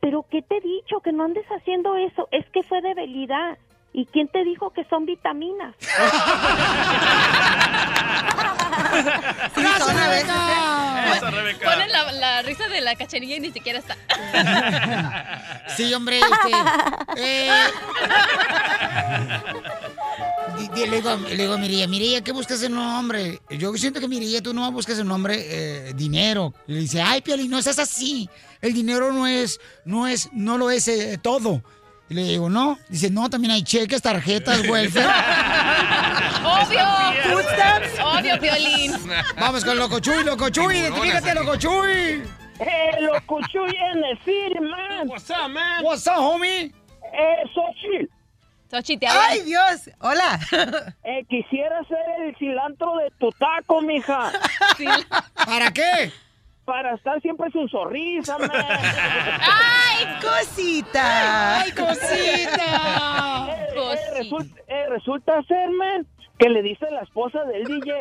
Pero 0.01 0.25
¿qué 0.29 0.41
te 0.41 0.57
he 0.57 0.61
dicho? 0.61 0.99
Que 0.99 1.11
no 1.11 1.23
andes 1.23 1.45
haciendo 1.47 1.95
eso. 1.95 2.27
Es 2.31 2.45
que 2.51 2.63
fue 2.63 2.81
debilidad. 2.81 3.57
¿Y 3.93 4.05
quién 4.07 4.27
te 4.27 4.43
dijo 4.43 4.71
que 4.71 4.83
son 4.85 5.05
vitaminas? 5.05 5.73
¡Gracias, 9.55 9.95
Rebeca! 9.95 11.15
Eso, 11.15 11.31
Rebeca. 11.31 11.71
Ponen 11.71 11.91
la, 11.91 12.11
la 12.11 12.41
risa 12.41 12.67
de 12.67 12.81
la 12.81 12.95
cachanilla 12.95 13.35
y 13.35 13.39
ni 13.39 13.51
siquiera 13.51 13.79
está. 13.79 13.97
Sí, 15.75 15.93
hombre, 15.93 16.19
este. 16.19 16.51
eh, 17.17 17.49
digo, 20.73 21.15
le 21.29 21.35
digo 21.35 21.53
a 21.53 21.57
Mirilla, 21.57 21.87
Mirilla, 21.87 22.21
¿qué 22.21 22.31
buscas 22.31 22.61
en 22.63 22.73
un 22.73 22.79
hombre? 22.79 23.41
Yo 23.49 23.73
siento 23.75 23.99
que 23.99 24.07
Mirilla, 24.07 24.41
tú 24.41 24.53
no 24.53 24.71
buscas 24.71 24.97
en 24.99 25.07
un 25.07 25.11
hombre 25.11 25.35
eh, 25.89 25.93
dinero. 25.95 26.53
Y 26.67 26.73
le 26.73 26.79
dice, 26.81 27.01
ay, 27.01 27.21
Pioli, 27.21 27.47
no 27.47 27.61
seas 27.61 27.79
así. 27.79 28.29
El 28.61 28.73
dinero 28.73 29.11
no 29.11 29.27
es, 29.27 29.59
no 29.85 30.07
es, 30.07 30.29
no 30.33 30.57
lo 30.57 30.69
es 30.71 30.87
eh, 30.87 31.19
todo. 31.21 31.61
Y 32.09 32.13
le 32.13 32.23
digo, 32.23 32.49
no. 32.49 32.77
Dice, 32.89 33.09
no, 33.09 33.29
también 33.29 33.51
hay 33.51 33.63
cheques, 33.63 34.01
tarjetas, 34.01 34.59
welfare. 34.69 35.05
¡Obvio! 36.43 36.79
Food 37.23 37.43
stamps. 37.53 37.99
¡Obvio, 38.03 38.39
Piolín! 38.39 38.93
Vamos 39.39 39.65
con 39.65 39.77
Locochuy, 39.77 40.23
Locochuy, 40.23 40.77
identifícate, 40.77 41.33
Locochuy. 41.33 42.23
¡Eh, 42.59 42.91
Locochuy 43.01 43.75
en 43.75 44.03
el 44.03 44.17
city, 44.19 44.59
man! 44.61 45.07
What's 45.09 45.29
up, 45.29 45.49
man? 45.49 45.83
What's 45.83 46.05
up, 46.07 46.17
homie? 46.19 46.71
¡Eh, 47.13 47.43
Xochitl! 47.53 48.09
Xochitl, 48.69 48.99
te 48.99 49.07
hablan. 49.07 49.23
¡Ay, 49.29 49.41
Dios! 49.41 49.89
¡Hola! 49.99 50.39
Eh, 51.03 51.23
quisiera 51.29 51.83
ser 51.87 52.25
el 52.27 52.35
cilantro 52.37 52.97
de 52.97 53.11
tu 53.19 53.29
taco, 53.31 53.81
mija. 53.81 54.31
¿Para 55.45 55.71
qué? 55.71 56.11
Para 56.65 56.95
estar 56.95 57.21
siempre 57.21 57.51
sin 57.51 57.69
sonrisa, 57.69 58.37
man. 58.39 58.49
¡Ay, 58.51 60.05
cosita! 60.21 61.61
¡Ay, 61.61 61.71
cosita! 61.71 63.47
Eh, 63.49 63.67
eh, 63.75 64.13
resulta, 64.17 64.61
eh, 64.67 64.85
resulta 64.89 65.43
ser, 65.43 65.69
man, 65.69 66.07
que 66.37 66.49
le 66.49 66.61
dice 66.61 66.89
la 66.91 67.01
esposa 67.01 67.43
del 67.45 67.63
DJ, 67.65 67.93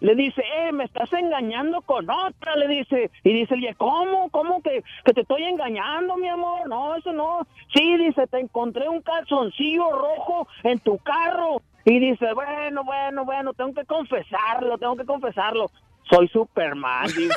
le 0.00 0.14
dice, 0.14 0.42
eh, 0.58 0.72
me 0.72 0.84
estás 0.84 1.12
engañando 1.12 1.82
con 1.82 2.08
otra, 2.08 2.56
le 2.56 2.68
dice, 2.68 3.10
y 3.24 3.32
dice, 3.32 3.54
oye, 3.54 3.74
¿cómo? 3.76 4.28
¿Cómo 4.30 4.62
que, 4.62 4.84
que 5.04 5.12
te 5.12 5.22
estoy 5.22 5.44
engañando, 5.44 6.16
mi 6.16 6.28
amor? 6.28 6.68
No, 6.68 6.94
eso 6.96 7.12
no. 7.12 7.46
Sí, 7.74 7.96
dice, 7.96 8.26
te 8.26 8.38
encontré 8.38 8.88
un 8.88 9.02
calzoncillo 9.02 9.90
rojo 9.90 10.46
en 10.62 10.78
tu 10.78 10.98
carro. 10.98 11.62
Y 11.84 11.98
dice, 11.98 12.32
bueno, 12.34 12.84
bueno, 12.84 13.24
bueno, 13.24 13.54
tengo 13.54 13.72
que 13.72 13.86
confesarlo, 13.86 14.76
tengo 14.78 14.96
que 14.96 15.06
confesarlo. 15.06 15.70
Soy 16.08 16.28
Superman, 16.28 17.06
dice. 17.08 17.28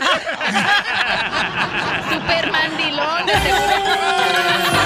Super 2.11 2.51
mandilón, 2.51 3.26
de 3.26 3.34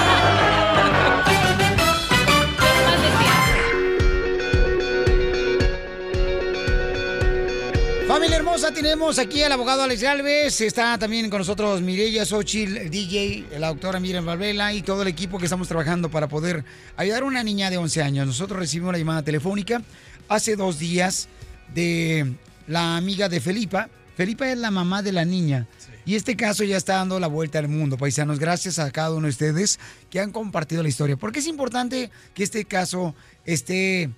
Familia 8.08 8.38
hermosa, 8.38 8.72
tenemos 8.72 9.18
aquí 9.18 9.42
al 9.42 9.52
abogado 9.52 9.82
Alex 9.82 10.02
Galvez. 10.02 10.62
Está 10.62 10.96
también 10.96 11.28
con 11.28 11.40
nosotros 11.40 11.82
Mireya 11.82 12.24
Xochitl, 12.24 12.78
el 12.78 12.90
DJ, 12.90 13.58
la 13.58 13.68
doctora 13.68 14.00
Miriam 14.00 14.24
Valvela 14.24 14.72
y 14.72 14.80
todo 14.80 15.02
el 15.02 15.08
equipo 15.08 15.38
que 15.38 15.44
estamos 15.44 15.68
trabajando 15.68 16.10
para 16.10 16.26
poder 16.26 16.64
ayudar 16.96 17.22
a 17.22 17.26
una 17.26 17.44
niña 17.44 17.68
de 17.68 17.76
11 17.76 18.02
años. 18.02 18.26
Nosotros 18.26 18.58
recibimos 18.58 18.92
la 18.92 18.98
llamada 18.98 19.22
telefónica 19.22 19.82
hace 20.26 20.56
dos 20.56 20.78
días 20.78 21.28
de 21.74 22.32
la 22.68 22.96
amiga 22.96 23.28
de 23.28 23.40
Felipa. 23.40 23.88
Felipa 24.16 24.48
es 24.48 24.58
la 24.58 24.70
mamá 24.70 25.02
de 25.02 25.12
la 25.12 25.24
niña. 25.24 25.66
Y 26.04 26.14
este 26.14 26.36
caso 26.36 26.64
ya 26.64 26.76
está 26.76 26.94
dando 26.94 27.18
la 27.18 27.26
vuelta 27.26 27.58
al 27.58 27.68
mundo, 27.68 27.98
paisanos. 27.98 28.38
Gracias 28.38 28.78
a 28.78 28.90
cada 28.90 29.12
uno 29.12 29.26
de 29.26 29.30
ustedes 29.30 29.80
que 30.10 30.20
han 30.20 30.30
compartido 30.30 30.82
la 30.82 30.88
historia. 30.88 31.16
Porque 31.16 31.40
es 31.40 31.46
importante 31.46 32.10
que 32.34 32.44
este 32.44 32.64
caso 32.64 33.14
esté 33.44 34.10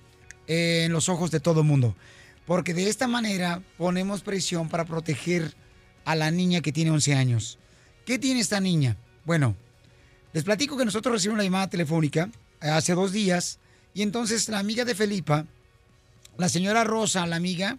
eh, 0.47 0.83
en 0.85 0.91
los 0.91 1.09
ojos 1.09 1.31
de 1.31 1.39
todo 1.39 1.61
el 1.61 1.67
mundo. 1.67 1.95
Porque 2.45 2.73
de 2.73 2.89
esta 2.89 3.07
manera 3.07 3.61
ponemos 3.77 4.21
presión 4.21 4.69
para 4.69 4.85
proteger 4.85 5.55
a 6.05 6.15
la 6.15 6.31
niña 6.31 6.61
que 6.61 6.71
tiene 6.71 6.91
11 6.91 7.15
años. 7.15 7.59
¿Qué 8.05 8.17
tiene 8.17 8.39
esta 8.39 8.59
niña? 8.59 8.97
Bueno, 9.25 9.55
les 10.33 10.43
platico 10.43 10.77
que 10.77 10.85
nosotros 10.85 11.13
recibimos 11.13 11.35
una 11.35 11.43
llamada 11.43 11.69
telefónica 11.69 12.29
eh, 12.61 12.69
hace 12.69 12.93
dos 12.93 13.11
días 13.11 13.59
y 13.93 14.01
entonces 14.01 14.49
la 14.49 14.59
amiga 14.59 14.85
de 14.85 14.95
Felipa, 14.95 15.45
la 16.37 16.49
señora 16.49 16.83
Rosa, 16.83 17.27
la 17.27 17.35
amiga, 17.35 17.77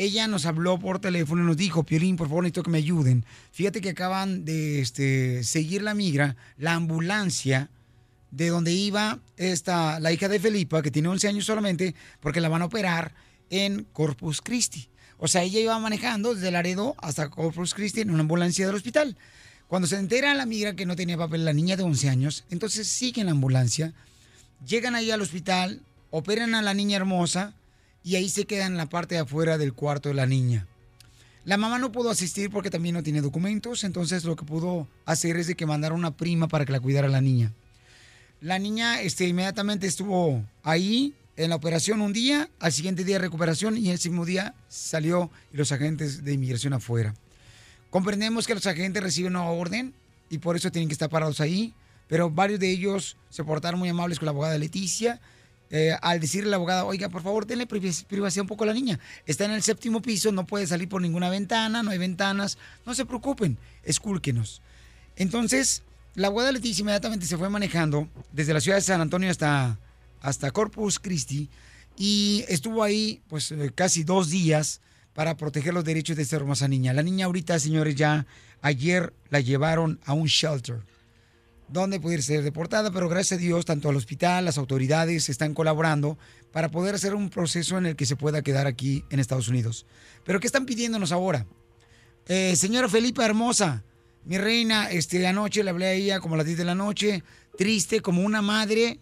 ella 0.00 0.26
nos 0.28 0.46
habló 0.46 0.78
por 0.78 0.98
teléfono 0.98 1.42
y 1.42 1.46
nos 1.46 1.58
dijo, 1.58 1.84
Piolín, 1.84 2.16
por 2.16 2.28
favor, 2.28 2.42
necesito 2.42 2.62
que 2.62 2.70
me 2.70 2.78
ayuden. 2.78 3.26
Fíjate 3.52 3.82
que 3.82 3.90
acaban 3.90 4.46
de 4.46 4.80
este, 4.80 5.44
seguir 5.44 5.82
la 5.82 5.92
migra, 5.92 6.36
la 6.56 6.72
ambulancia 6.72 7.68
de 8.30 8.48
donde 8.48 8.72
iba 8.72 9.18
esta, 9.36 10.00
la 10.00 10.10
hija 10.10 10.28
de 10.28 10.40
Felipa, 10.40 10.80
que 10.80 10.90
tiene 10.90 11.08
11 11.08 11.28
años 11.28 11.44
solamente, 11.44 11.94
porque 12.20 12.40
la 12.40 12.48
van 12.48 12.62
a 12.62 12.64
operar 12.64 13.12
en 13.50 13.84
Corpus 13.92 14.40
Christi. 14.40 14.88
O 15.18 15.28
sea, 15.28 15.42
ella 15.42 15.60
iba 15.60 15.78
manejando 15.78 16.34
desde 16.34 16.50
Laredo 16.50 16.94
hasta 17.02 17.28
Corpus 17.28 17.74
Christi 17.74 18.00
en 18.00 18.10
una 18.10 18.20
ambulancia 18.20 18.66
del 18.66 18.76
hospital. 18.76 19.18
Cuando 19.68 19.86
se 19.86 19.96
entera 19.96 20.32
la 20.32 20.46
migra 20.46 20.74
que 20.74 20.86
no 20.86 20.96
tenía 20.96 21.18
papel 21.18 21.44
la 21.44 21.52
niña 21.52 21.76
de 21.76 21.82
11 21.82 22.08
años, 22.08 22.44
entonces 22.48 22.88
siguen 22.88 23.26
la 23.26 23.32
ambulancia, 23.32 23.92
llegan 24.66 24.94
ahí 24.94 25.10
al 25.10 25.20
hospital, 25.20 25.82
operan 26.08 26.54
a 26.54 26.62
la 26.62 26.72
niña 26.72 26.96
hermosa 26.96 27.52
y 28.02 28.16
ahí 28.16 28.28
se 28.28 28.46
quedan 28.46 28.72
en 28.72 28.78
la 28.78 28.88
parte 28.88 29.14
de 29.14 29.22
afuera 29.22 29.58
del 29.58 29.72
cuarto 29.72 30.08
de 30.08 30.14
la 30.14 30.26
niña. 30.26 30.66
La 31.44 31.56
mamá 31.56 31.78
no 31.78 31.90
pudo 31.90 32.10
asistir 32.10 32.50
porque 32.50 32.70
también 32.70 32.94
no 32.94 33.02
tiene 33.02 33.20
documentos, 33.22 33.84
entonces 33.84 34.24
lo 34.24 34.36
que 34.36 34.44
pudo 34.44 34.88
hacer 35.06 35.36
es 35.36 35.46
de 35.46 35.54
que 35.54 35.66
mandara 35.66 35.94
una 35.94 36.16
prima 36.16 36.48
para 36.48 36.66
que 36.66 36.72
la 36.72 36.80
cuidara 36.80 37.08
la 37.08 37.20
niña. 37.20 37.52
La 38.40 38.58
niña 38.58 39.00
este, 39.00 39.26
inmediatamente 39.26 39.86
estuvo 39.86 40.44
ahí 40.62 41.14
en 41.36 41.50
la 41.50 41.56
operación 41.56 42.02
un 42.02 42.12
día, 42.12 42.50
al 42.58 42.72
siguiente 42.72 43.04
día 43.04 43.16
de 43.16 43.20
recuperación 43.20 43.76
y 43.76 43.90
ese 43.90 44.10
mismo 44.10 44.26
día 44.26 44.54
salió 44.68 45.30
y 45.52 45.56
los 45.56 45.72
agentes 45.72 46.24
de 46.24 46.34
inmigración 46.34 46.74
afuera. 46.74 47.14
Comprendemos 47.88 48.46
que 48.46 48.54
los 48.54 48.66
agentes 48.66 49.02
reciben 49.02 49.32
una 49.32 49.50
orden 49.50 49.94
y 50.28 50.38
por 50.38 50.56
eso 50.56 50.70
tienen 50.70 50.88
que 50.88 50.92
estar 50.92 51.08
parados 51.08 51.40
ahí, 51.40 51.74
pero 52.08 52.30
varios 52.30 52.60
de 52.60 52.70
ellos 52.70 53.16
se 53.30 53.44
portaron 53.44 53.80
muy 53.80 53.88
amables 53.88 54.18
con 54.18 54.26
la 54.26 54.30
abogada 54.30 54.58
Leticia. 54.58 55.20
Eh, 55.70 55.96
al 56.02 56.20
decirle 56.20 56.48
a 56.48 56.50
la 56.50 56.56
abogada, 56.56 56.84
oiga, 56.84 57.08
por 57.08 57.22
favor, 57.22 57.46
denle 57.46 57.68
privac- 57.68 58.04
privacidad 58.06 58.42
un 58.42 58.48
poco 58.48 58.64
a 58.64 58.68
la 58.68 58.74
niña. 58.74 58.98
Está 59.26 59.44
en 59.44 59.52
el 59.52 59.62
séptimo 59.62 60.02
piso, 60.02 60.32
no 60.32 60.46
puede 60.46 60.66
salir 60.66 60.88
por 60.88 61.00
ninguna 61.00 61.30
ventana, 61.30 61.82
no 61.82 61.90
hay 61.90 61.98
ventanas. 61.98 62.58
No 62.84 62.94
se 62.94 63.04
preocupen, 63.06 63.56
escúlquenos. 63.84 64.62
Entonces, 65.16 65.82
la 66.14 66.26
abogada 66.26 66.52
Leticia 66.52 66.82
inmediatamente 66.82 67.26
se 67.26 67.36
fue 67.36 67.48
manejando 67.48 68.08
desde 68.32 68.52
la 68.52 68.60
ciudad 68.60 68.78
de 68.78 68.82
San 68.82 69.00
Antonio 69.00 69.30
hasta, 69.30 69.78
hasta 70.20 70.50
Corpus 70.50 70.98
Christi 70.98 71.48
y 71.96 72.44
estuvo 72.48 72.82
ahí 72.82 73.20
pues 73.28 73.52
eh, 73.52 73.70
casi 73.74 74.02
dos 74.02 74.30
días 74.30 74.80
para 75.14 75.36
proteger 75.36 75.74
los 75.74 75.84
derechos 75.84 76.16
de 76.16 76.22
esta 76.22 76.36
hermosa 76.36 76.66
niña. 76.66 76.92
La 76.92 77.02
niña 77.02 77.26
ahorita, 77.26 77.58
señores, 77.58 77.94
ya 77.94 78.26
ayer 78.62 79.12
la 79.28 79.40
llevaron 79.40 80.00
a 80.04 80.14
un 80.14 80.26
shelter 80.26 80.80
donde 81.72 82.00
pudiera 82.00 82.22
ser 82.22 82.42
deportada, 82.42 82.90
pero 82.90 83.08
gracias 83.08 83.38
a 83.38 83.42
Dios, 83.42 83.64
tanto 83.64 83.88
al 83.88 83.96
hospital, 83.96 84.44
las 84.44 84.58
autoridades 84.58 85.28
están 85.28 85.54
colaborando 85.54 86.18
para 86.52 86.68
poder 86.70 86.96
hacer 86.96 87.14
un 87.14 87.30
proceso 87.30 87.78
en 87.78 87.86
el 87.86 87.96
que 87.96 88.06
se 88.06 88.16
pueda 88.16 88.42
quedar 88.42 88.66
aquí 88.66 89.04
en 89.10 89.20
Estados 89.20 89.48
Unidos. 89.48 89.86
Pero 90.24 90.40
¿qué 90.40 90.46
están 90.46 90.66
pidiéndonos 90.66 91.12
ahora? 91.12 91.46
Eh, 92.26 92.56
señora 92.56 92.88
Felipa 92.88 93.24
Hermosa, 93.24 93.84
mi 94.24 94.36
reina, 94.36 94.90
este, 94.90 95.26
anoche 95.26 95.62
le 95.62 95.70
hablé 95.70 95.86
a 95.86 95.92
ella 95.92 96.20
como 96.20 96.34
a 96.34 96.38
las 96.38 96.46
10 96.46 96.58
de 96.58 96.64
la 96.64 96.74
noche, 96.74 97.22
triste, 97.56 98.00
como 98.00 98.22
una 98.22 98.42
madre 98.42 98.98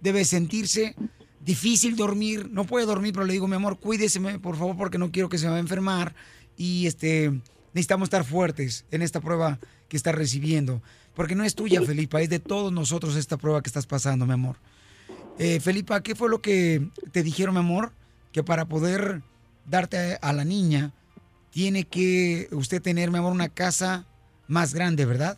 debe 0.00 0.24
sentirse, 0.24 0.94
difícil 1.40 1.96
dormir, 1.96 2.48
no 2.50 2.64
puede 2.64 2.86
dormir, 2.86 3.12
pero 3.12 3.26
le 3.26 3.32
digo, 3.32 3.48
mi 3.48 3.56
amor, 3.56 3.78
cuídese, 3.78 4.20
por 4.38 4.56
favor, 4.56 4.76
porque 4.76 4.98
no 4.98 5.10
quiero 5.10 5.28
que 5.28 5.38
se 5.38 5.48
me 5.48 5.54
a 5.54 5.58
enfermar 5.58 6.14
y 6.56 6.86
este, 6.86 7.32
necesitamos 7.72 8.06
estar 8.06 8.24
fuertes 8.24 8.84
en 8.90 9.02
esta 9.02 9.20
prueba 9.20 9.58
que 9.88 9.96
está 9.96 10.12
recibiendo, 10.12 10.82
porque 11.18 11.34
no 11.34 11.42
es 11.42 11.56
tuya, 11.56 11.82
Felipa, 11.82 12.20
es 12.20 12.30
de 12.30 12.38
todos 12.38 12.72
nosotros 12.72 13.16
esta 13.16 13.38
prueba 13.38 13.60
que 13.60 13.66
estás 13.66 13.88
pasando, 13.88 14.24
mi 14.24 14.34
amor. 14.34 14.54
Eh, 15.36 15.58
Felipa, 15.58 16.00
¿qué 16.00 16.14
fue 16.14 16.28
lo 16.28 16.40
que 16.40 16.80
te 17.10 17.24
dijeron, 17.24 17.56
mi 17.56 17.58
amor? 17.58 17.90
Que 18.30 18.44
para 18.44 18.66
poder 18.66 19.22
darte 19.66 20.16
a 20.22 20.32
la 20.32 20.44
niña, 20.44 20.92
tiene 21.50 21.82
que 21.82 22.46
usted 22.52 22.80
tener, 22.80 23.10
mi 23.10 23.18
amor, 23.18 23.32
una 23.32 23.48
casa 23.48 24.06
más 24.46 24.74
grande, 24.74 25.06
¿verdad? 25.06 25.36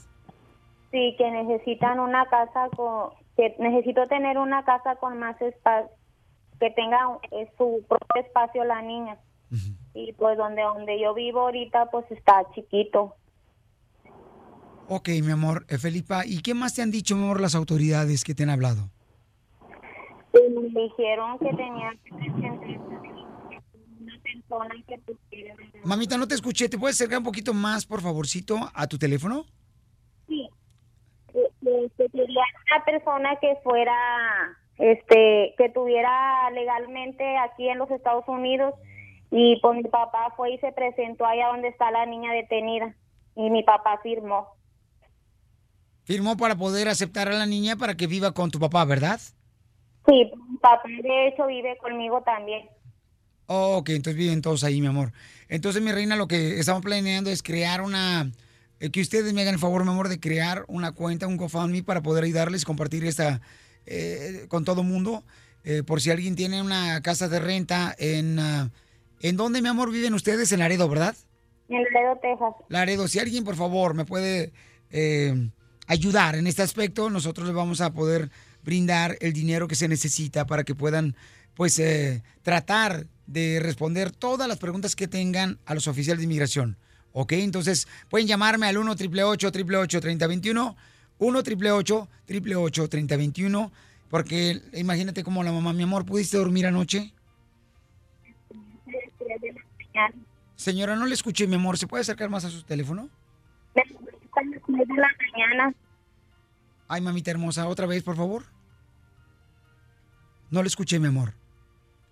Sí, 0.91 1.15
que 1.17 1.31
necesitan 1.31 1.99
una 1.99 2.27
casa 2.27 2.69
con, 2.77 3.13
que 3.35 3.57
necesito 3.59 4.07
tener 4.07 4.37
una 4.37 4.63
casa 4.67 4.97
con 4.97 5.19
más 5.19 5.41
espacio, 5.41 5.89
que 6.61 6.71
tenga 6.73 7.09
su 7.57 7.83
propio 7.89 8.23
espacio 8.23 8.65
la 8.65 8.83
niña. 8.83 9.17
Y 9.95 10.13
pues 10.13 10.37
donde 10.37 10.61
donde 10.61 11.01
yo 11.01 11.15
vivo 11.15 11.41
ahorita 11.41 11.87
pues 11.87 12.05
está 12.11 12.45
chiquito. 12.55 13.15
Ok, 14.93 15.09
mi 15.25 15.31
amor, 15.31 15.65
eh, 15.69 15.79
Felipa, 15.79 16.27
¿y 16.27 16.43
qué 16.43 16.53
más 16.53 16.75
te 16.75 16.83
han 16.83 16.91
dicho, 16.91 17.15
mi 17.15 17.23
amor, 17.23 17.41
las 17.41 17.55
autoridades 17.55 18.25
que 18.25 18.35
te 18.35 18.43
han 18.43 18.51
hablado? 18.51 18.89
Me 20.35 20.81
dijeron 20.83 21.39
que 21.39 21.49
tenía 21.51 21.93
que 22.05 22.11
presentar 22.13 22.51
una 24.01 24.19
persona 24.21 24.75
que 24.89 24.99
tuviera 24.99 25.55
Mamita, 25.85 26.19
no 26.19 26.27
te 26.27 26.35
escuché, 26.35 26.69
¿te 26.69 26.77
puedes 26.77 26.97
acercar 26.97 27.19
un 27.19 27.25
poquito 27.25 27.55
más, 27.55 27.87
por 27.87 28.01
favorcito, 28.01 28.57
a 28.75 28.89
tu 28.89 28.99
teléfono? 28.99 29.45
Sí. 30.27 30.49
Que- 31.33 31.91
que 31.97 32.09
quería 32.09 32.43
una 32.75 32.85
persona 32.85 33.37
que 33.41 33.55
fuera, 33.63 33.95
este, 34.79 35.55
que 35.57 35.69
tuviera 35.73 36.51
legalmente 36.51 37.39
aquí 37.39 37.69
en 37.69 37.79
los 37.79 37.89
Estados 37.93 38.25
Unidos 38.27 38.75
y 39.31 39.61
pues 39.63 39.77
mi 39.77 39.85
papá 39.89 40.33
fue 40.37 40.55
y 40.55 40.59
se 40.59 40.73
presentó 40.73 41.27
allá 41.27 41.47
donde 41.47 41.69
está 41.69 41.93
la 41.93 42.07
niña 42.07 42.33
detenida 42.33 42.93
y 43.37 43.51
mi 43.51 43.63
papá 43.63 44.01
firmó. 44.03 44.49
Firmó 46.11 46.37
para 46.37 46.57
poder 46.57 46.89
aceptar 46.89 47.29
a 47.29 47.39
la 47.39 47.47
niña 47.47 47.77
para 47.77 47.97
que 47.97 48.09
viva 48.09 48.33
con 48.33 48.51
tu 48.51 48.59
papá, 48.59 48.85
¿verdad? 48.85 49.21
Sí, 50.09 50.29
papá 50.61 50.83
de 50.89 51.29
hecho 51.29 51.47
vive 51.47 51.79
conmigo 51.79 52.21
también. 52.27 52.69
Oh, 53.47 53.77
ok, 53.77 53.91
entonces 53.91 54.17
viven 54.17 54.43
todos 54.43 54.65
ahí, 54.65 54.81
mi 54.81 54.89
amor. 54.89 55.13
Entonces, 55.49 55.81
mi 55.81 55.93
reina, 55.93 56.17
lo 56.17 56.27
que 56.27 56.59
estamos 56.59 56.83
planeando 56.83 57.31
es 57.31 57.45
crear 57.45 57.81
una... 57.81 58.33
eh, 58.81 58.91
que 58.91 59.01
ustedes 59.01 59.33
me 59.33 59.43
hagan 59.43 59.55
el 59.55 59.61
favor, 59.61 59.85
mi 59.85 59.91
amor, 59.91 60.09
de 60.09 60.19
crear 60.19 60.65
una 60.67 60.91
cuenta, 60.91 61.29
un 61.29 61.37
GoFundMe 61.37 61.85
para 61.85 62.03
poder 62.03 62.25
ayudarles, 62.25 62.65
compartir 62.65 63.05
esta 63.05 63.41
eh, 63.87 64.47
con 64.49 64.65
todo 64.65 64.83
mundo. 64.83 65.23
Eh, 65.63 65.85
por 65.85 66.01
si 66.01 66.11
alguien 66.11 66.35
tiene 66.35 66.61
una 66.61 67.01
casa 67.03 67.29
de 67.29 67.39
renta 67.39 67.95
en... 67.97 68.41
ah, 68.41 68.71
¿En 69.21 69.37
dónde, 69.37 69.63
mi 69.63 69.69
amor, 69.69 69.93
viven 69.93 70.15
ustedes? 70.15 70.51
En 70.51 70.59
Laredo, 70.59 70.89
¿verdad? 70.89 71.15
En 71.69 71.85
Laredo, 71.85 72.19
Texas. 72.21 72.55
Laredo, 72.69 73.07
si 73.07 73.21
alguien, 73.21 73.45
por 73.45 73.55
favor, 73.55 73.95
me 73.95 74.05
puede 74.05 74.53
eh, 74.91 75.51
ayudar 75.91 76.37
en 76.37 76.47
este 76.47 76.63
aspecto, 76.63 77.11
nosotros 77.11 77.49
les 77.49 77.55
vamos 77.55 77.81
a 77.81 77.93
poder 77.93 78.31
brindar 78.63 79.19
el 79.21 79.33
dinero 79.33 79.67
que 79.67 79.75
se 79.75 79.89
necesita 79.89 80.47
para 80.47 80.63
que 80.63 80.77
puedan, 80.77 81.17
pues, 81.55 81.81
eh, 81.81 82.23
tratar 82.43 83.09
de 83.27 83.59
responder 83.61 84.13
todas 84.13 84.47
las 84.47 84.59
preguntas 84.59 84.95
que 84.95 85.09
tengan 85.09 85.59
a 85.67 85.75
los 85.75 85.89
oficiales 85.89 86.21
de 86.21 86.25
inmigración. 86.25 86.77
¿Ok? 87.13 87.33
Entonces, 87.33 87.89
pueden 88.09 88.29
llamarme 88.29 88.69
al 88.69 88.79
1 88.79 88.93
888 88.93 90.01
3021 90.01 90.77
1 91.19 91.39
888 91.39 92.89
3021 92.89 93.73
porque 94.11 94.61
imagínate 94.75 95.25
como 95.25 95.43
la 95.43 95.51
mamá, 95.51 95.73
mi 95.73 95.83
amor, 95.83 96.05
¿pudiste 96.05 96.37
dormir 96.37 96.67
anoche? 96.67 97.13
Señora, 100.55 100.95
no 100.95 101.07
le 101.07 101.15
escuché, 101.15 101.49
mi 101.49 101.57
amor. 101.57 101.79
¿Se 101.79 101.89
puede 101.89 102.03
acercar 102.03 102.29
más 102.29 102.45
a 102.45 102.51
su 102.51 102.63
teléfono? 102.63 103.09
Las 104.37 104.89
de 104.89 104.95
la 104.95 105.09
mañana. 105.33 105.75
Ay, 106.89 107.01
mamita 107.01 107.31
hermosa, 107.31 107.69
otra 107.69 107.87
vez, 107.87 108.03
por 108.03 108.17
favor. 108.17 108.45
No 110.51 110.63
le 110.63 110.69
escuché, 110.69 110.99
mi 110.99 111.09
amor. 111.09 111.35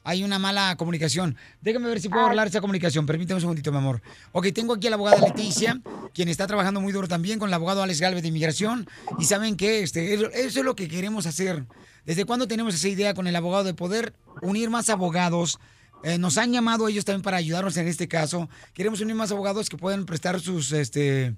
Hay 0.05 0.25
una 0.25 0.39
mala 0.39 0.75
comunicación. 0.77 1.37
Déjame 1.61 1.89
ver 1.89 2.01
si 2.01 2.09
puedo 2.09 2.25
hablar 2.25 2.47
esa 2.47 2.61
comunicación. 2.61 3.05
Permítame 3.05 3.37
un 3.37 3.41
segundito, 3.41 3.73
mi 3.73 3.79
amor. 3.79 4.01
Ok, 4.33 4.47
tengo 4.55 4.75
aquí 4.75 4.87
a 4.87 4.91
la 4.91 4.97
abogada 4.97 5.19
Leticia, 5.19 5.81
quien 6.15 6.29
está 6.29 6.47
trabajando 6.47 6.81
muy 6.81 6.93
duro 6.93 7.09
también 7.09 7.39
con 7.39 7.49
el 7.49 7.55
abogado 7.55 7.83
Alex 7.83 8.01
Galvez 8.01 8.23
de 8.23 8.29
Inmigración. 8.29 8.89
Y 9.19 9.25
saben 9.25 9.57
que 9.57 9.83
este, 9.83 10.15
eso 10.15 10.31
eso 10.31 10.61
es 10.61 10.65
lo 10.65 10.77
que 10.77 10.89
queremos 10.89 11.27
hacer. 11.27 11.67
¿Desde 12.07 12.25
cuándo 12.25 12.49
tenemos 12.49 12.75
esa 12.75 12.89
idea 12.89 13.13
con 13.13 13.27
el 13.27 13.37
abogado 13.37 13.65
de 13.65 13.75
poder 13.75 14.15
unir 14.41 14.71
más 14.71 14.89
abogados? 14.89 15.59
Eh, 16.05 16.17
nos 16.17 16.39
han 16.39 16.53
llamado 16.53 16.89
ellos 16.89 17.05
también 17.05 17.23
para 17.23 17.37
ayudarnos 17.37 17.77
en 17.77 17.89
este 17.89 18.09
caso. 18.09 18.49
Queremos 18.73 19.01
unir 19.01 19.17
más 19.17 19.33
abogados 19.33 19.69
que 19.69 19.77
puedan 19.77 20.07
prestar 20.07 20.41
sus, 20.41 20.73
este, 20.73 21.35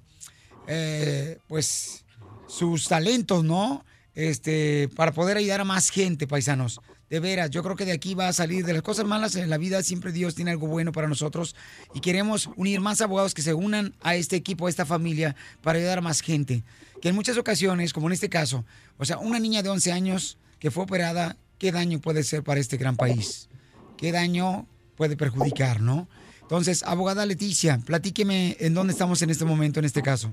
eh, 0.73 1.39
pues, 1.49 2.05
sus 2.47 2.87
talentos, 2.87 3.43
¿no? 3.43 3.85
Este, 4.14 4.89
para 4.95 5.12
poder 5.12 5.37
ayudar 5.37 5.61
a 5.61 5.64
más 5.64 5.91
gente, 5.91 6.29
paisanos. 6.29 6.81
De 7.09 7.18
veras, 7.18 7.51
yo 7.51 7.64
creo 7.64 7.75
que 7.75 7.85
de 7.85 7.91
aquí 7.91 8.14
va 8.14 8.29
a 8.29 8.33
salir 8.33 8.64
de 8.64 8.73
las 8.73 8.83
cosas 8.83 9.05
malas 9.05 9.35
en 9.35 9.51
la 9.51 9.59
vida, 9.59 9.83
siempre 9.83 10.12
Dios 10.12 10.37
tiene 10.37 10.53
algo 10.53 10.68
bueno 10.68 10.93
para 10.93 11.09
nosotros 11.09 11.57
y 11.93 11.99
queremos 11.99 12.49
unir 12.55 12.81
más 12.81 13.01
abogados 13.01 13.35
que 13.35 13.43
se 13.43 13.53
unan 13.53 13.97
a 14.01 14.14
este 14.14 14.37
equipo, 14.37 14.68
a 14.68 14.71
esta 14.71 14.87
familia, 14.87 15.35
para 15.61 15.81
ayudar 15.81 15.99
a 15.99 16.03
más 16.03 16.21
gente. 16.21 16.62
Que 17.03 17.09
en 17.09 17.16
muchas 17.16 17.37
ocasiones, 17.37 17.93
como 17.93 18.07
en 18.07 18.12
este 18.12 18.29
caso, 18.29 18.64
o 18.97 19.05
sea, 19.05 19.18
una 19.18 19.41
niña 19.41 19.64
de 19.64 19.71
11 19.71 19.91
años 19.91 20.39
que 20.61 20.71
fue 20.71 20.85
operada, 20.85 21.37
¿qué 21.59 21.73
daño 21.73 22.01
puede 22.01 22.23
ser 22.23 22.45
para 22.45 22.61
este 22.61 22.77
gran 22.77 22.97
país? 22.97 23.49
¿Qué 23.97 24.12
daño 24.12 24.68
puede 24.95 25.16
perjudicar, 25.16 25.81
no? 25.81 26.09
Entonces, 26.43 26.85
abogada 26.85 27.27
Leticia, 27.27 27.81
platíqueme 27.85 28.57
en 28.61 28.75
dónde 28.75 28.93
estamos 28.93 29.21
en 29.23 29.31
este 29.31 29.45
momento, 29.45 29.81
en 29.81 29.87
este 29.87 30.03
caso. 30.03 30.33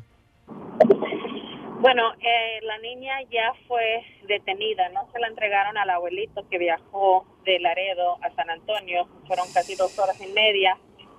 Bueno, 1.80 2.12
eh, 2.20 2.60
la 2.64 2.80
niña 2.80 3.22
ya 3.30 3.54
fue 3.68 4.04
detenida, 4.28 4.89
no 4.89 5.08
se 5.12 5.20
la 5.20 5.28
entregaron 5.28 5.78
al 5.78 5.89
abuelito 5.91 6.48
que 6.50 6.58
viajó 6.58 7.26
de 7.45 7.60
Laredo 7.60 8.18
a 8.24 8.32
San 8.36 8.50
Antonio, 8.50 9.08
fueron 9.28 9.52
casi 9.54 9.76
dos 9.76 9.98
horas 10.00 10.18
y 10.20 10.28
media 10.28 10.78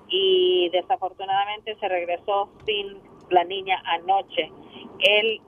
y 0.09 0.69
desafortunadamente 0.71 1.77
se 1.77 1.89
regresó 1.89 2.51
sin 2.67 3.01
la 3.31 3.45
niña 3.45 3.81
anoche. 3.85 4.51
Él 5.01 5.41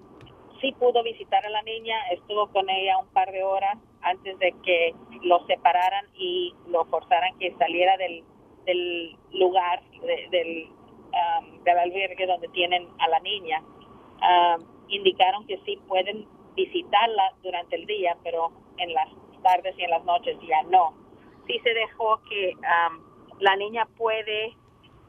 sí 0.60 0.72
pudo 0.78 1.02
visitar 1.02 1.44
a 1.44 1.50
la 1.50 1.62
niña, 1.62 1.96
estuvo 2.12 2.46
con 2.48 2.70
ella 2.70 2.98
un 2.98 3.08
par 3.08 3.32
de 3.32 3.42
horas 3.42 3.76
antes 4.02 4.38
de 4.38 4.54
que 4.64 4.94
lo 5.22 5.44
separaran 5.46 6.06
y 6.14 6.54
lo 6.68 6.84
forzaran 6.84 7.36
que 7.38 7.52
saliera 7.58 7.96
del, 7.96 8.22
del 8.64 9.16
lugar, 9.32 9.82
de- 10.06 10.28
del, 10.30 10.68
um, 11.12 11.62
del 11.64 11.78
albergue 11.78 12.26
donde 12.26 12.48
tienen 12.48 12.88
a 12.98 13.08
la 13.08 13.20
niña. 13.20 13.62
Um, 14.20 14.64
indicaron 14.88 15.46
que 15.46 15.58
sí 15.64 15.78
pueden 15.88 16.26
visitarla 16.54 17.32
durante 17.42 17.76
el 17.76 17.86
día, 17.86 18.16
pero 18.22 18.50
en 18.78 18.92
las 18.92 19.08
tardes 19.42 19.74
y 19.78 19.84
en 19.84 19.90
las 19.90 20.04
noches 20.04 20.36
ya 20.46 20.62
no. 20.64 20.94
Sí 21.46 21.58
se 21.60 21.72
dejó 21.72 22.20
que 22.28 22.52
um, 22.54 23.02
la 23.40 23.56
niña 23.56 23.86
puede 23.96 24.54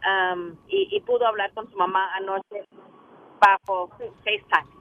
um, 0.05 0.55
y, 0.67 0.87
y 0.95 1.01
pudo 1.01 1.27
hablar 1.27 1.53
con 1.53 1.69
su 1.69 1.77
mamá 1.77 2.15
anoche 2.15 2.65
bajo 3.39 3.89
FaceTime. 4.23 4.71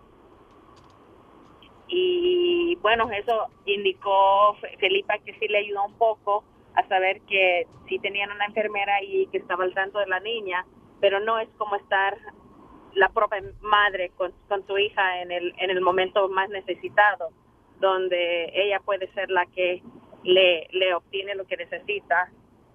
Y 1.88 2.76
bueno, 2.82 3.10
eso 3.10 3.48
indicó 3.64 4.54
Fe- 4.60 4.76
Felipa 4.78 5.18
que 5.18 5.34
sí 5.34 5.48
le 5.48 5.58
ayudó 5.58 5.86
un 5.86 5.94
poco 5.94 6.44
a 6.74 6.86
saber 6.86 7.20
que 7.22 7.66
sí 7.88 7.98
tenían 7.98 8.30
una 8.30 8.44
enfermera 8.44 8.94
ahí 8.96 9.26
que 9.32 9.38
estaba 9.38 9.64
al 9.64 9.74
tanto 9.74 9.98
de 9.98 10.06
la 10.06 10.20
niña, 10.20 10.64
pero 11.00 11.20
no 11.20 11.38
es 11.38 11.48
como 11.56 11.76
estar 11.76 12.16
la 12.94 13.08
propia 13.08 13.42
madre 13.60 14.10
con, 14.16 14.32
con 14.48 14.66
su 14.66 14.76
hija 14.78 15.22
en 15.22 15.30
el, 15.30 15.54
en 15.58 15.70
el 15.70 15.80
momento 15.80 16.28
más 16.28 16.48
necesitado, 16.50 17.30
donde 17.78 18.50
ella 18.54 18.80
puede 18.80 19.12
ser 19.12 19.30
la 19.30 19.46
que 19.46 19.82
le, 20.24 20.68
le 20.72 20.94
obtiene 20.94 21.34
lo 21.34 21.46
que 21.46 21.56
necesita 21.56 22.30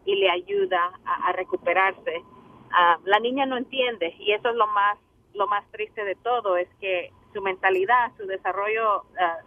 y 0.05 0.15
le 0.15 0.29
ayuda 0.29 0.91
a, 1.05 1.31
recuperarse. 1.33 2.23
Ah, 2.71 2.97
la 3.05 3.19
niña 3.19 3.45
no 3.45 3.57
entiende 3.57 4.15
y 4.19 4.31
eso 4.31 4.49
es 4.49 4.55
lo 4.55 4.67
más 4.67 4.97
lo 5.33 5.47
más 5.47 5.69
triste 5.71 6.05
de 6.05 6.15
todo 6.15 6.55
es 6.55 6.69
que 6.79 7.11
su 7.33 7.41
mentalidad, 7.41 8.11
su 8.17 8.25
desarrollo 8.25 9.03
ah, 9.19 9.39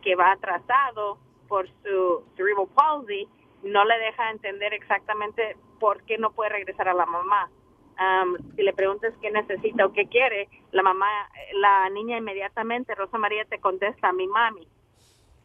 que 0.00 0.14
va 0.16 0.32
atrasado 0.32 1.18
por 1.46 1.68
su 1.68 2.24
cerebral 2.36 2.68
palsy 2.74 3.28
no 3.62 3.84
le 3.84 3.98
deja 3.98 4.30
entender 4.30 4.72
exactamente 4.72 5.56
por 5.78 6.02
qué 6.04 6.16
no 6.18 6.30
puede 6.30 6.50
regresar 6.50 6.88
a 6.88 6.94
la 6.94 7.06
mamá. 7.06 7.50
Am, 7.98 8.36
si 8.54 8.62
le 8.62 8.72
preguntas 8.74 9.14
qué 9.22 9.30
necesita 9.30 9.86
o 9.86 9.92
qué 9.92 10.06
quiere, 10.06 10.48
la 10.72 10.82
mamá, 10.82 11.08
la 11.54 11.88
niña 11.90 12.18
inmediatamente, 12.18 12.94
Rosa 12.94 13.16
María 13.18 13.44
te 13.46 13.58
contesta, 13.58 14.12
mi 14.12 14.26
mami. 14.26 14.66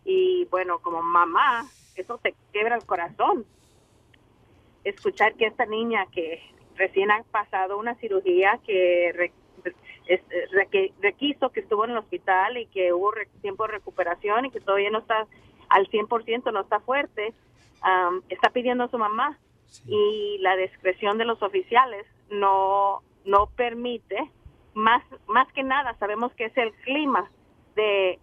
Y 0.04 0.46
bueno, 0.52 0.80
como 0.80 1.02
mamá, 1.02 1.66
eso 1.96 2.18
te 2.18 2.34
quiebra 2.52 2.76
el 2.76 2.86
corazón. 2.86 3.46
Escuchar 4.84 5.36
que 5.36 5.46
esta 5.46 5.66
niña 5.66 6.08
que 6.12 6.42
recién 6.76 7.12
ha 7.12 7.24
pasado 7.24 7.78
una 7.78 7.96
cirugía 7.96 8.60
que 8.66 9.12
re- 9.16 9.34
es- 10.08 10.22
reque- 10.52 10.92
requiso 11.02 11.52
que 11.52 11.60
estuvo 11.60 11.86
en 11.86 11.92
el 11.92 11.98
hospital 12.00 12.58
y 12.58 12.66
que 12.66 12.92
hubo 12.92 13.12
re- 13.12 13.28
tiempo 13.42 13.66
de 13.68 13.74
recuperación 13.74 14.46
y 14.46 14.52
que 14.52 14.60
todavía 14.60 14.90
no 14.90 15.00
está 15.00 15.28
al 15.70 15.88
100%, 15.88 16.52
no 16.52 16.62
está 16.62 16.80
fuerte, 16.80 17.34
am, 17.82 18.24
está 18.30 18.50
pidiendo 18.50 18.86
a 18.86 18.90
su 18.90 18.98
mamá 18.98 19.38
y 19.88 20.38
la 20.40 20.56
discreción 20.58 21.18
de 21.18 21.26
los 21.26 21.42
oficiales 21.44 22.06
no 22.32 23.02
no 23.26 23.48
permite 23.56 24.18
más 24.74 25.04
más 25.28 25.52
que 25.54 25.64
nada 25.64 25.96
sabemos 26.00 26.34
que 26.34 26.46
es 26.46 26.58
el 26.58 26.74
clima 26.86 27.30
de 27.76 28.20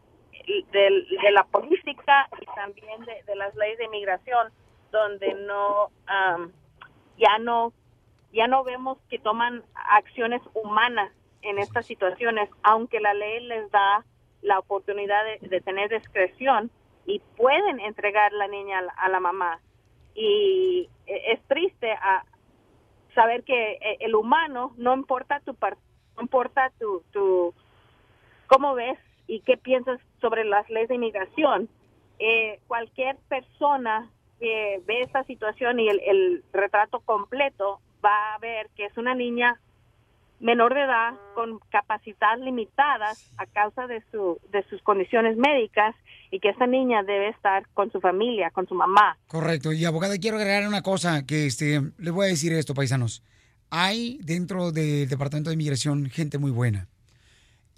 de, 0.72 1.06
de 1.22 1.30
la 1.32 1.44
política 1.44 2.28
y 2.40 2.46
también 2.54 3.04
de, 3.04 3.36
las 3.36 3.54
leyes 3.54 3.78
de 3.78 3.84
inmigración 3.84 4.50
donde 4.90 5.34
no 5.34 5.90
am, 6.06 6.52
ya 7.18 7.38
no 7.38 7.72
ya 8.32 8.46
no 8.46 8.64
vemos 8.64 8.98
que 9.10 9.18
toman 9.18 9.62
acciones 9.74 10.42
humanas 10.54 11.12
en 11.42 11.58
estas 11.58 11.86
situaciones 11.86 12.48
aunque 12.62 13.00
la 13.00 13.14
ley 13.14 13.40
les 13.40 13.70
da 13.70 14.04
la 14.42 14.58
oportunidad 14.58 15.22
de, 15.24 15.48
de 15.48 15.60
tener 15.60 15.90
discreción 15.90 16.70
y 17.06 17.20
pueden 17.36 17.80
entregar 17.80 18.32
la 18.32 18.48
niña 18.48 18.78
a 18.78 18.82
la- 18.82 18.92
a 18.92 19.08
la 19.08 19.20
mamá. 19.20 19.60
Y 20.14 20.88
e- 21.06 21.32
es 21.32 21.42
triste 21.48 21.90
a 21.92 22.24
saber 23.14 23.44
que 23.44 23.72
eh, 23.72 23.96
el 24.00 24.14
humano 24.14 24.72
no 24.76 24.94
importa 24.94 25.40
tu 25.40 25.56
no 25.62 26.22
importa 26.22 26.70
tu 26.78 27.02
tu 27.12 27.54
cómo 28.46 28.74
ves 28.74 28.98
y 29.26 29.40
qué 29.40 29.56
piensas 29.56 30.00
sobre 30.20 30.44
las 30.44 30.68
leyes 30.70 30.88
de 30.88 30.96
inmigración 30.96 31.68
eh, 32.18 32.60
cualquier 32.66 33.16
persona 33.28 34.10
que 34.40 34.82
ve 34.86 35.02
esta 35.02 35.24
situación 35.24 35.80
y 35.80 35.88
el, 35.88 36.00
el 36.00 36.44
retrato 36.52 37.00
completo 37.00 37.80
va 38.04 38.34
a 38.34 38.38
ver 38.38 38.68
que 38.76 38.86
es 38.86 38.96
una 38.96 39.14
niña 39.14 39.60
menor 40.40 40.74
de 40.74 40.82
edad 40.82 41.14
con 41.34 41.58
capacidad 41.70 42.38
limitadas 42.38 43.30
a 43.38 43.46
causa 43.46 43.86
de 43.86 44.02
su 44.10 44.38
de 44.52 44.62
sus 44.68 44.80
condiciones 44.82 45.36
médicas 45.36 45.94
y 46.30 46.40
que 46.40 46.50
esa 46.50 46.66
niña 46.66 47.02
debe 47.02 47.28
estar 47.28 47.66
con 47.74 47.90
su 47.90 48.00
familia, 48.00 48.50
con 48.50 48.66
su 48.68 48.74
mamá. 48.74 49.16
Correcto. 49.26 49.72
Y 49.72 49.84
abogada, 49.84 50.18
quiero 50.18 50.36
agregar 50.36 50.66
una 50.68 50.82
cosa 50.82 51.24
que 51.26 51.46
este, 51.46 51.80
les 51.98 52.12
voy 52.12 52.26
a 52.26 52.28
decir 52.28 52.52
esto, 52.52 52.74
paisanos. 52.74 53.22
Hay 53.70 54.18
dentro 54.22 54.72
del 54.72 55.08
Departamento 55.08 55.50
de 55.50 55.54
Inmigración 55.54 56.06
gente 56.06 56.38
muy 56.38 56.50
buena. 56.50 56.88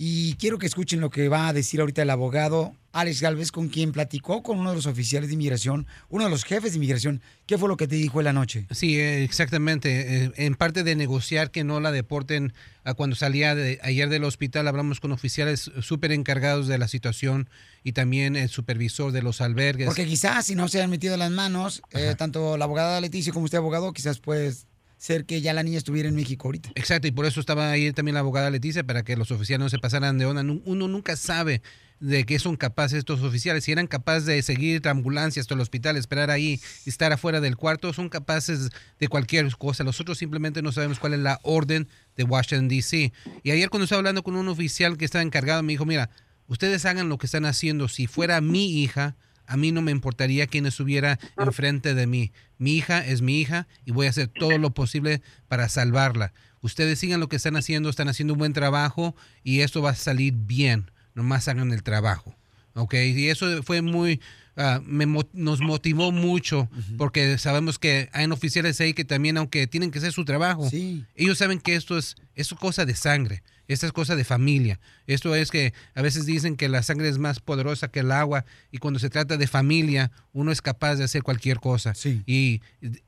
Y 0.03 0.37
quiero 0.37 0.57
que 0.57 0.65
escuchen 0.65 0.99
lo 1.01 1.11
que 1.11 1.29
va 1.29 1.49
a 1.49 1.53
decir 1.53 1.79
ahorita 1.79 2.01
el 2.01 2.09
abogado 2.09 2.73
Alex 2.93 3.21
Galvez, 3.21 3.53
con 3.53 3.69
quien 3.69 3.93
platicó 3.93 4.43
con 4.43 4.59
uno 4.59 4.71
de 4.71 4.77
los 4.77 4.87
oficiales 4.87 5.29
de 5.29 5.35
inmigración, 5.35 5.87
uno 6.09 6.25
de 6.25 6.31
los 6.31 6.45
jefes 6.45 6.73
de 6.73 6.79
inmigración. 6.79 7.21
¿Qué 7.45 7.59
fue 7.59 7.69
lo 7.69 7.77
que 7.77 7.87
te 7.87 7.97
dijo 7.97 8.19
en 8.19 8.25
la 8.25 8.33
noche? 8.33 8.67
Sí, 8.71 8.99
eh, 8.99 9.23
exactamente. 9.23 10.25
Eh, 10.25 10.33
En 10.37 10.55
parte 10.55 10.85
de 10.85 10.97
negociar 10.97 11.51
que 11.51 11.65
no 11.65 11.81
la 11.81 11.93
deporten, 11.93 12.55
a 12.83 12.95
cuando 12.95 13.15
salía 13.15 13.55
de, 13.55 13.79
ayer 13.83 14.09
del 14.09 14.25
hospital 14.25 14.69
hablamos 14.69 15.01
con 15.01 15.13
oficiales 15.13 15.71
súper 15.83 16.13
encargados 16.13 16.67
de 16.67 16.79
la 16.79 16.89
situación 16.89 17.51
y 17.85 17.93
también 17.93 18.37
el 18.37 18.49
supervisor 18.49 19.13
de 19.13 19.21
los 19.21 19.43
albergues. 19.43 19.85
Porque 19.85 20.07
quizás 20.07 20.47
si 20.47 20.55
no 20.55 20.69
se 20.69 20.81
han 20.81 20.89
metido 20.89 21.19
las 21.19 21.31
manos, 21.31 21.83
eh, 21.91 22.15
tanto 22.17 22.57
la 22.57 22.65
abogada 22.65 23.03
Leticia 23.03 23.35
como 23.35 23.45
usted 23.45 23.59
abogado, 23.59 23.93
quizás 23.93 24.19
puede 24.19 24.55
ser 25.01 25.25
que 25.25 25.41
ya 25.41 25.55
la 25.55 25.63
niña 25.63 25.79
estuviera 25.79 26.11
en 26.11 26.15
México 26.15 26.49
ahorita. 26.49 26.73
Exacto, 26.75 27.09
y 27.09 27.11
por 27.11 27.25
eso 27.25 27.41
estaba 27.41 27.71
ahí 27.71 27.91
también 27.93 28.15
la 28.15 28.21
abogada 28.21 28.51
Leticia, 28.51 28.85
para 28.85 29.03
que 29.03 29.17
los 29.17 29.31
oficiales 29.31 29.65
no 29.65 29.71
se 29.71 29.79
pasaran 29.79 30.19
de 30.19 30.27
onda. 30.27 30.43
Uno 30.43 30.89
nunca 30.89 31.17
sabe 31.17 31.63
de 32.01 32.25
qué 32.25 32.39
son 32.39 32.57
capaces 32.57 32.99
estos 32.99 33.23
oficiales. 33.23 33.65
Si 33.65 33.73
eran 33.73 33.87
capaces 33.87 34.27
de 34.27 34.43
seguir 34.43 34.87
ambulancias 34.87 35.45
hasta 35.45 35.55
el 35.55 35.61
hospital, 35.61 35.97
esperar 35.97 36.31
ahí 36.31 36.61
estar 36.85 37.15
afuera 37.15 37.41
del 37.41 37.57
cuarto, 37.57 37.95
son 37.95 38.11
capaces 38.11 38.69
de 38.99 39.09
cualquier 39.09 39.51
cosa. 39.57 39.85
Nosotros 39.85 40.19
simplemente 40.19 40.61
no 40.61 40.71
sabemos 40.71 40.99
cuál 40.99 41.15
es 41.15 41.21
la 41.21 41.41
orden 41.45 41.89
de 42.17 42.25
Washington, 42.25 42.69
D.C. 42.69 43.13
Y 43.43 43.51
ayer 43.53 43.71
cuando 43.71 43.85
estaba 43.85 44.01
hablando 44.01 44.23
con 44.23 44.37
un 44.37 44.49
oficial 44.49 44.99
que 44.99 45.07
estaba 45.07 45.23
encargado, 45.23 45.63
me 45.63 45.73
dijo, 45.73 45.87
mira, 45.87 46.11
ustedes 46.47 46.85
hagan 46.85 47.09
lo 47.09 47.17
que 47.17 47.25
están 47.25 47.47
haciendo. 47.47 47.89
Si 47.89 48.07
fuera 48.07 48.43
mi 48.43 48.83
hija, 48.83 49.17
a 49.51 49.57
mí 49.57 49.73
no 49.73 49.83
me 49.83 49.91
importaría 49.91 50.47
quién 50.47 50.65
estuviera 50.65 51.19
enfrente 51.37 51.95
de 51.95 52.07
mí. 52.07 52.31
Mi 52.57 52.77
hija 52.77 53.05
es 53.05 53.21
mi 53.21 53.41
hija 53.41 53.67
y 53.85 53.91
voy 53.91 54.07
a 54.07 54.11
hacer 54.11 54.29
todo 54.29 54.59
lo 54.59 54.71
posible 54.71 55.23
para 55.49 55.69
salvarla. 55.69 56.33
Ustedes 56.61 57.01
sigan 57.01 57.19
lo 57.19 57.29
que 57.29 57.35
están 57.35 57.57
haciendo, 57.57 57.91
están 57.91 58.09
haciendo 58.09 58.35
un 58.35 58.39
buen 58.39 58.53
trabajo 58.53 59.17
y 59.43 59.63
esto 59.63 59.83
va 59.83 59.91
a 59.91 59.95
salir 59.97 60.35
bien. 60.37 60.93
Nomás 61.15 61.49
hagan 61.49 61.73
el 61.73 61.83
trabajo. 61.83 62.37
¿ok? 62.75 62.95
Y 62.95 63.29
eso 63.29 63.65
fue 63.65 63.83
muy, 63.83 64.21
ah, 64.57 64.81
me 64.85 65.05
nos 65.33 65.61
motivó 65.61 66.13
mucho 66.13 66.69
porque 66.97 67.37
sabemos 67.39 67.81
que 67.81 68.09
hay 68.13 68.27
oficiales 68.27 68.81
ahí 68.81 68.95
que 68.95 69.05
también, 69.05 69.37
aunque 69.37 69.67
tienen 69.67 69.91
que 69.91 69.99
hacer 69.99 70.13
su 70.13 70.25
trabajo, 70.25 70.71
ellos 71.17 71.39
saben 71.39 71.59
que 71.59 71.75
esto 71.75 71.99
es, 71.99 72.15
esto 72.37 72.55
es 72.55 72.61
cosa 72.61 72.85
de 72.85 72.95
sangre, 72.95 73.43
esto 73.73 73.87
es 73.87 73.93
cosa 73.93 74.17
de 74.17 74.25
familia. 74.25 74.81
Esto 75.07 75.35
es 75.35 75.51
que 75.51 75.73
a 75.95 76.03
veces 76.03 76.27
dicen 76.27 76.57
que 76.57 76.69
la 76.69 76.83
sangre 76.83 77.09
es 77.09 77.19
más 77.19 77.39
poderosa 77.39 77.89
que 77.89 78.01
el 78.01 78.11
agua 78.11 78.45
y 78.73 78.79
cuando 78.79 78.99
se 78.99 79.11
trata 79.11 79.37
de 79.37 79.47
familia, 79.47 80.11
uno 80.33 80.51
es 80.51 80.61
capaz 80.61 80.97
de 80.97 81.05
hacer 81.05 81.23
cualquier 81.23 81.61
cosa. 81.61 81.93
Y 82.27 82.63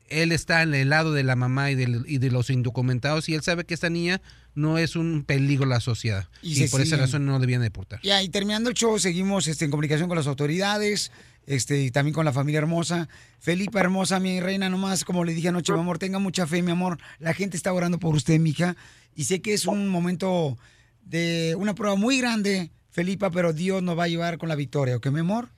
él 0.07 0.31
está 0.31 0.61
en 0.61 0.73
el 0.73 0.89
lado 0.89 1.11
de 1.11 1.23
la 1.23 1.35
mamá 1.35 1.69
y, 1.71 1.75
de 1.75 2.31
los 2.31 2.49
indocumentados 2.49 3.27
y 3.27 3.35
él 3.35 3.41
sabe 3.41 3.65
que 3.65 3.73
esta 3.73 3.89
niña 3.89 4.21
no 4.55 4.77
es 4.77 4.95
un 4.95 5.23
peligro 5.25 5.65
a 5.65 5.69
la 5.69 5.79
sociedad. 5.81 6.29
Y 6.41 6.65
por 6.69 6.79
esa 6.79 6.95
razón 6.95 7.25
no 7.25 7.39
debían 7.39 7.61
deportar. 7.61 7.99
Ya, 8.01 8.23
y 8.23 8.29
terminando 8.29 8.69
el 8.69 8.75
show, 8.75 8.97
seguimos 8.99 9.47
este, 9.47 9.65
en 9.65 9.71
comunicación 9.71 10.07
con 10.07 10.17
las 10.17 10.27
autoridades, 10.27 11.11
este, 11.45 11.83
y 11.83 11.91
también 11.91 12.13
con 12.13 12.25
la 12.25 12.31
familia 12.31 12.59
hermosa. 12.59 13.09
Felipa 13.39 13.79
hermosa, 13.79 14.19
mi 14.19 14.39
reina, 14.39 14.69
nomás, 14.69 15.03
como 15.03 15.25
le 15.25 15.33
dije 15.33 15.49
anoche, 15.49 15.73
mi 15.73 15.79
amor, 15.79 15.99
tenga 15.99 16.19
mucha 16.19 16.47
fe, 16.47 16.61
mi 16.61 16.71
amor. 16.71 16.99
La 17.19 17.33
gente 17.33 17.57
está 17.57 17.73
orando 17.73 17.99
por 17.99 18.15
usted, 18.15 18.39
mija. 18.39 18.75
Y 19.15 19.25
sé 19.25 19.41
que 19.41 19.53
es 19.53 19.65
un 19.65 19.87
momento 19.89 20.57
de 21.01 21.55
una 21.57 21.75
prueba 21.75 21.95
muy 21.95 22.19
grande, 22.19 22.71
Felipa, 22.91 23.29
pero 23.31 23.53
Dios 23.53 23.83
nos 23.83 23.97
va 23.97 24.05
a 24.05 24.07
llevar 24.07 24.37
con 24.37 24.49
la 24.49 24.55
victoria, 24.55 24.95
¿ok, 24.97 25.07
mi 25.07 25.19
amor? 25.19 25.49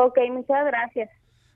Ok, 0.00 0.18
muchas 0.30 0.64
gracias. 0.66 1.10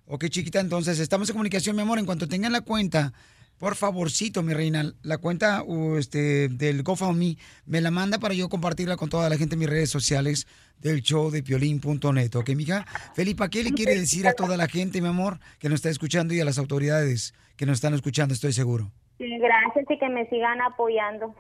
Ok, 0.07 0.27
chiquita, 0.29 0.61
entonces 0.61 1.01
estamos 1.01 1.29
en 1.29 1.35
comunicación, 1.35 1.75
mi 1.75 1.83
amor. 1.83 1.99
En 1.99 2.07
cuanto 2.07 2.29
tengan 2.29 2.53
la 2.53 2.61
cuenta, 2.61 3.13
por 3.59 3.75
favorcito, 3.75 4.43
mi 4.43 4.55
reina, 4.55 4.93
la 5.03 5.19
cuenta 5.19 5.65
este, 5.99 6.49
del 6.49 6.83
GoFundMe, 6.83 7.37
me 7.65 7.81
la 7.81 7.91
manda 7.91 8.19
para 8.19 8.35
yo 8.35 8.49
compartirla 8.49 8.97
con 8.97 9.09
toda 9.09 9.29
la 9.29 9.37
gente 9.37 9.55
en 9.55 9.61
mis 9.61 9.71
redes 9.71 9.91
sociales 9.91 10.47
del 10.79 11.03
show 11.03 11.31
de 11.31 11.43
piolín.net, 11.43 12.37
¿ok, 12.37 12.51
mija? 12.51 12.87
Felipa, 13.15 13.49
¿qué 13.49 13.65
le 13.65 13.73
quiere 13.73 13.97
decir 13.97 14.29
a 14.29 14.35
toda 14.35 14.57
la 14.57 14.69
gente, 14.69 15.01
mi 15.01 15.09
amor, 15.09 15.41
que 15.59 15.69
nos 15.69 15.77
está 15.77 15.91
escuchando 15.91 16.35
y 16.35 16.41
a 16.41 16.45
las 16.45 16.59
autoridades 16.59 17.35
que 17.57 17.67
nos 17.67 17.79
están 17.79 17.95
escuchando, 17.95 18.35
estoy 18.35 18.53
seguro? 18.53 18.93
Sí, 19.19 19.39
Gracias 19.39 19.87
y 19.89 19.99
que 19.99 20.09
me 20.09 20.29
sigan 20.29 20.61
apoyando. 20.61 21.35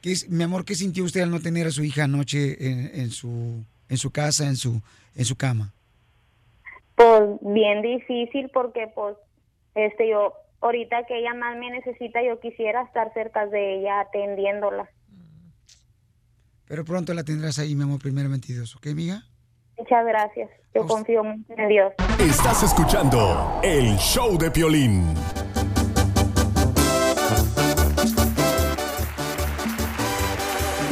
¿Qué 0.00 0.12
es- 0.12 0.28
mi 0.30 0.42
amor, 0.44 0.64
¿qué 0.64 0.74
sintió 0.74 1.04
usted 1.04 1.20
al 1.20 1.30
no 1.30 1.40
tener 1.40 1.66
a 1.66 1.70
su 1.70 1.84
hija 1.84 2.04
anoche 2.04 2.66
en, 2.66 2.90
en 3.00 3.10
su, 3.10 3.62
en 3.88 3.96
su 3.98 4.10
casa, 4.10 4.46
en 4.46 4.56
su, 4.56 4.80
en 5.14 5.24
su 5.24 5.36
cama? 5.36 5.72
Pues 6.94 7.22
bien 7.42 7.82
difícil 7.82 8.50
porque 8.52 8.90
pues 8.94 9.16
este 9.74 10.08
yo 10.08 10.34
ahorita 10.62 11.04
que 11.06 11.18
ella 11.18 11.34
más 11.34 11.56
me 11.58 11.70
necesita 11.70 12.22
yo 12.22 12.40
quisiera 12.40 12.82
estar 12.82 13.12
cerca 13.12 13.46
de 13.46 13.78
ella 13.80 14.00
atendiéndola. 14.00 14.88
Pero 16.66 16.84
pronto 16.84 17.12
la 17.14 17.24
tendrás 17.24 17.58
ahí, 17.58 17.74
mi 17.74 17.82
amor, 17.82 18.00
primeramente 18.00 18.52
Dios, 18.52 18.76
¿ok, 18.76 18.86
amiga? 18.88 19.24
Muchas 19.80 20.04
gracias. 20.04 20.50
Yo 20.74 20.86
confío 20.86 21.24
mucho 21.24 21.54
en 21.56 21.68
Dios. 21.70 21.94
Estás 22.18 22.62
escuchando 22.62 23.58
el 23.62 23.96
show 23.96 24.36
de 24.36 24.50
Piolín. 24.50 25.14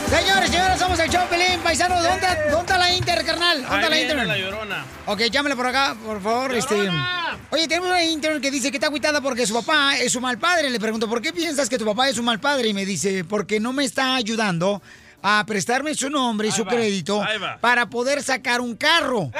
Señores, 0.08 0.50
señores, 0.50 0.78
somos 0.78 0.98
el 1.00 1.10
show 1.10 1.20
Pelín, 1.28 1.60
paisano. 1.62 2.02
¿Dónde, 2.02 2.26
¿Dónde 2.50 2.60
está 2.60 2.78
la 2.78 2.90
Inter, 2.90 3.24
carnal? 3.26 3.60
¿Dónde 3.60 3.76
está 3.76 3.90
la 3.90 4.00
Inter? 4.00 4.26
la 4.26 4.38
llorona. 4.38 4.84
Ok, 5.04 5.20
llámale 5.30 5.54
por 5.54 5.66
acá, 5.66 5.94
por 6.02 6.22
favor. 6.22 6.54
Este... 6.54 6.88
Oye, 7.50 7.68
tenemos 7.68 7.90
una 7.90 8.02
intern 8.02 8.40
que 8.40 8.50
dice 8.50 8.70
que 8.70 8.78
está 8.78 8.86
agüitada 8.86 9.20
porque 9.20 9.46
su 9.46 9.52
papá 9.52 9.98
es 9.98 10.12
su 10.12 10.20
mal 10.22 10.38
padre. 10.38 10.70
Le 10.70 10.80
pregunto, 10.80 11.10
¿por 11.10 11.20
qué 11.20 11.34
piensas 11.34 11.68
que 11.68 11.76
tu 11.76 11.84
papá 11.84 12.08
es 12.08 12.16
un 12.16 12.24
mal 12.24 12.40
padre? 12.40 12.68
Y 12.68 12.74
me 12.74 12.86
dice, 12.86 13.24
porque 13.24 13.60
no 13.60 13.74
me 13.74 13.84
está 13.84 14.14
ayudando 14.14 14.80
a 15.22 15.44
prestarme 15.46 15.94
su 15.94 16.10
nombre 16.10 16.48
y 16.48 16.52
su 16.52 16.64
crédito 16.64 17.22
para 17.60 17.90
poder 17.90 18.22
sacar 18.22 18.60
un 18.60 18.76
carro. 18.76 19.30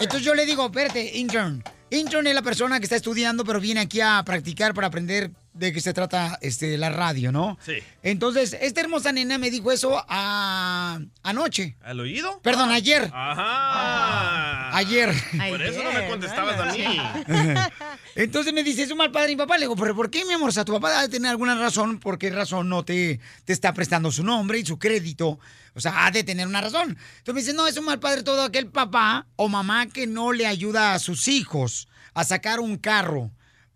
Entonces 0.00 0.24
yo 0.24 0.34
le 0.34 0.46
digo, 0.46 0.66
espérate, 0.66 1.18
intern. 1.18 1.62
Intern 1.90 2.26
es 2.26 2.34
la 2.34 2.42
persona 2.42 2.78
que 2.78 2.84
está 2.84 2.96
estudiando, 2.96 3.44
pero 3.44 3.60
viene 3.60 3.80
aquí 3.80 4.00
a 4.00 4.22
practicar 4.24 4.74
para 4.74 4.88
aprender 4.88 5.30
de 5.58 5.72
qué 5.72 5.80
se 5.80 5.92
trata 5.92 6.38
este, 6.40 6.78
la 6.78 6.90
radio, 6.90 7.32
¿no? 7.32 7.58
Sí. 7.64 7.74
Entonces, 8.02 8.56
esta 8.60 8.80
hermosa 8.80 9.12
nena 9.12 9.38
me 9.38 9.50
dijo 9.50 9.72
eso 9.72 10.04
a- 10.08 10.98
anoche. 11.22 11.76
¿Al 11.82 12.00
oído? 12.00 12.40
Perdón, 12.42 12.70
ayer. 12.70 13.10
Ajá. 13.12 14.76
Ayer. 14.76 15.12
Por 15.48 15.62
eso 15.62 15.82
no 15.82 15.92
me 15.92 16.06
contestabas 16.08 16.58
a 16.60 16.72
mí. 16.72 16.84
Entonces 18.14 18.52
me 18.52 18.62
dice, 18.62 18.82
es 18.82 18.90
un 18.90 18.98
mal 18.98 19.10
padre 19.12 19.30
mi 19.30 19.36
papá. 19.36 19.56
Le 19.56 19.62
digo, 19.64 19.76
pero 19.76 19.94
¿por 19.94 20.10
qué, 20.10 20.24
mi 20.24 20.34
amor? 20.34 20.48
O 20.50 20.52
sea, 20.52 20.64
tu 20.64 20.72
papá 20.72 20.90
debe 21.02 21.08
tener 21.08 21.30
alguna 21.30 21.54
razón. 21.56 21.98
¿Por 21.98 22.18
qué 22.18 22.30
razón 22.30 22.68
no 22.68 22.84
te, 22.84 23.20
te 23.44 23.52
está 23.52 23.72
prestando 23.72 24.10
su 24.10 24.24
nombre 24.24 24.58
y 24.58 24.66
su 24.66 24.78
crédito? 24.78 25.38
O 25.74 25.80
sea, 25.80 26.06
ha 26.06 26.10
de 26.10 26.24
tener 26.24 26.46
una 26.46 26.60
razón. 26.60 26.96
Entonces 27.18 27.34
me 27.34 27.40
dice, 27.40 27.52
no, 27.52 27.66
es 27.66 27.76
un 27.76 27.84
mal 27.84 28.00
padre 28.00 28.22
todo 28.22 28.42
aquel 28.42 28.66
papá 28.68 29.26
o 29.36 29.48
mamá 29.48 29.86
que 29.86 30.06
no 30.06 30.32
le 30.32 30.46
ayuda 30.46 30.94
a 30.94 30.98
sus 30.98 31.28
hijos 31.28 31.88
a 32.14 32.24
sacar 32.24 32.60
un 32.60 32.76
carro. 32.78 33.30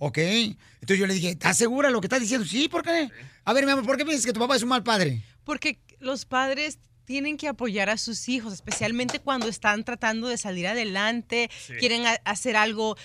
¿Ok? 0.04 0.18
Entonces 0.18 0.98
yo 0.98 1.06
le 1.06 1.14
dije, 1.14 1.28
¿estás 1.30 1.56
segura 1.56 1.86
de 1.86 1.92
lo 1.92 2.00
que 2.00 2.06
estás 2.06 2.18
diciendo? 2.18 2.44
Sí, 2.44 2.68
¿por 2.68 2.82
qué? 2.82 3.08
A 3.44 3.52
ver, 3.52 3.64
mi 3.64 3.70
amor, 3.70 3.86
¿por 3.86 3.96
qué 3.96 4.04
piensas 4.04 4.26
que 4.26 4.32
tu 4.32 4.40
papá 4.40 4.56
es 4.56 4.62
un 4.64 4.68
mal 4.70 4.82
padre? 4.82 5.22
Porque 5.44 5.78
los 6.00 6.24
padres 6.24 6.80
tienen 7.04 7.36
que 7.36 7.46
apoyar 7.46 7.88
a 7.88 7.96
sus 7.96 8.28
hijos, 8.28 8.52
especialmente 8.52 9.20
cuando 9.20 9.46
están 9.46 9.84
tratando 9.84 10.26
de 10.26 10.38
salir 10.38 10.66
adelante, 10.66 11.50
Sí. 11.68 11.74
quieren 11.74 12.02
hacer 12.24 12.56
algo, 12.56 12.96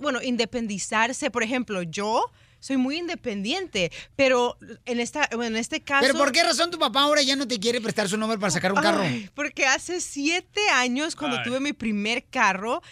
bueno, 0.00 0.20
independizarse. 0.22 1.30
Por 1.30 1.44
ejemplo, 1.44 1.82
yo 1.84 2.24
soy 2.58 2.78
muy 2.78 2.96
independiente, 2.96 3.92
pero 4.16 4.58
en, 4.86 4.98
esta, 4.98 5.28
bueno, 5.36 5.54
en 5.54 5.60
este 5.60 5.82
caso... 5.82 6.04
¿Pero 6.04 6.18
por 6.18 6.32
qué 6.32 6.42
razón 6.42 6.72
tu 6.72 6.80
papá 6.80 7.02
ahora 7.02 7.22
ya 7.22 7.36
no 7.36 7.46
te 7.46 7.60
quiere 7.60 7.80
prestar 7.80 8.08
su 8.08 8.16
nombre 8.16 8.38
para 8.38 8.50
sacar 8.50 8.72
un 8.72 8.80
carro? 8.80 9.02
Ay, 9.02 9.30
porque 9.34 9.66
hace 9.66 10.00
siete 10.00 10.68
años, 10.70 11.14
cuando 11.14 11.36
Ay. 11.36 11.44
tuve 11.44 11.60
mi 11.60 11.74
primer 11.74 12.24
carro, 12.24 12.82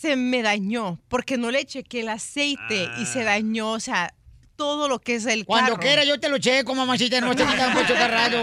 se 0.00 0.16
me 0.16 0.42
dañó, 0.42 0.98
porque 1.08 1.36
no 1.38 1.50
le 1.50 1.64
chequé 1.64 2.00
el 2.00 2.08
aceite 2.08 2.88
y 3.00 3.06
se 3.06 3.24
dañó, 3.24 3.70
o 3.72 3.80
sea, 3.80 4.12
todo 4.56 4.88
lo 4.88 4.98
que 5.00 5.14
es 5.16 5.26
el 5.26 5.44
Cuando 5.44 5.72
carro. 5.72 5.82
quiera 5.82 6.04
yo 6.04 6.18
te 6.20 6.28
lo 6.28 6.38
checo, 6.38 6.74
mamacita, 6.74 7.20
no 7.20 7.34
te 7.34 7.44
quitan 7.46 7.72
mucho 7.74 7.94
carrado. 7.94 8.38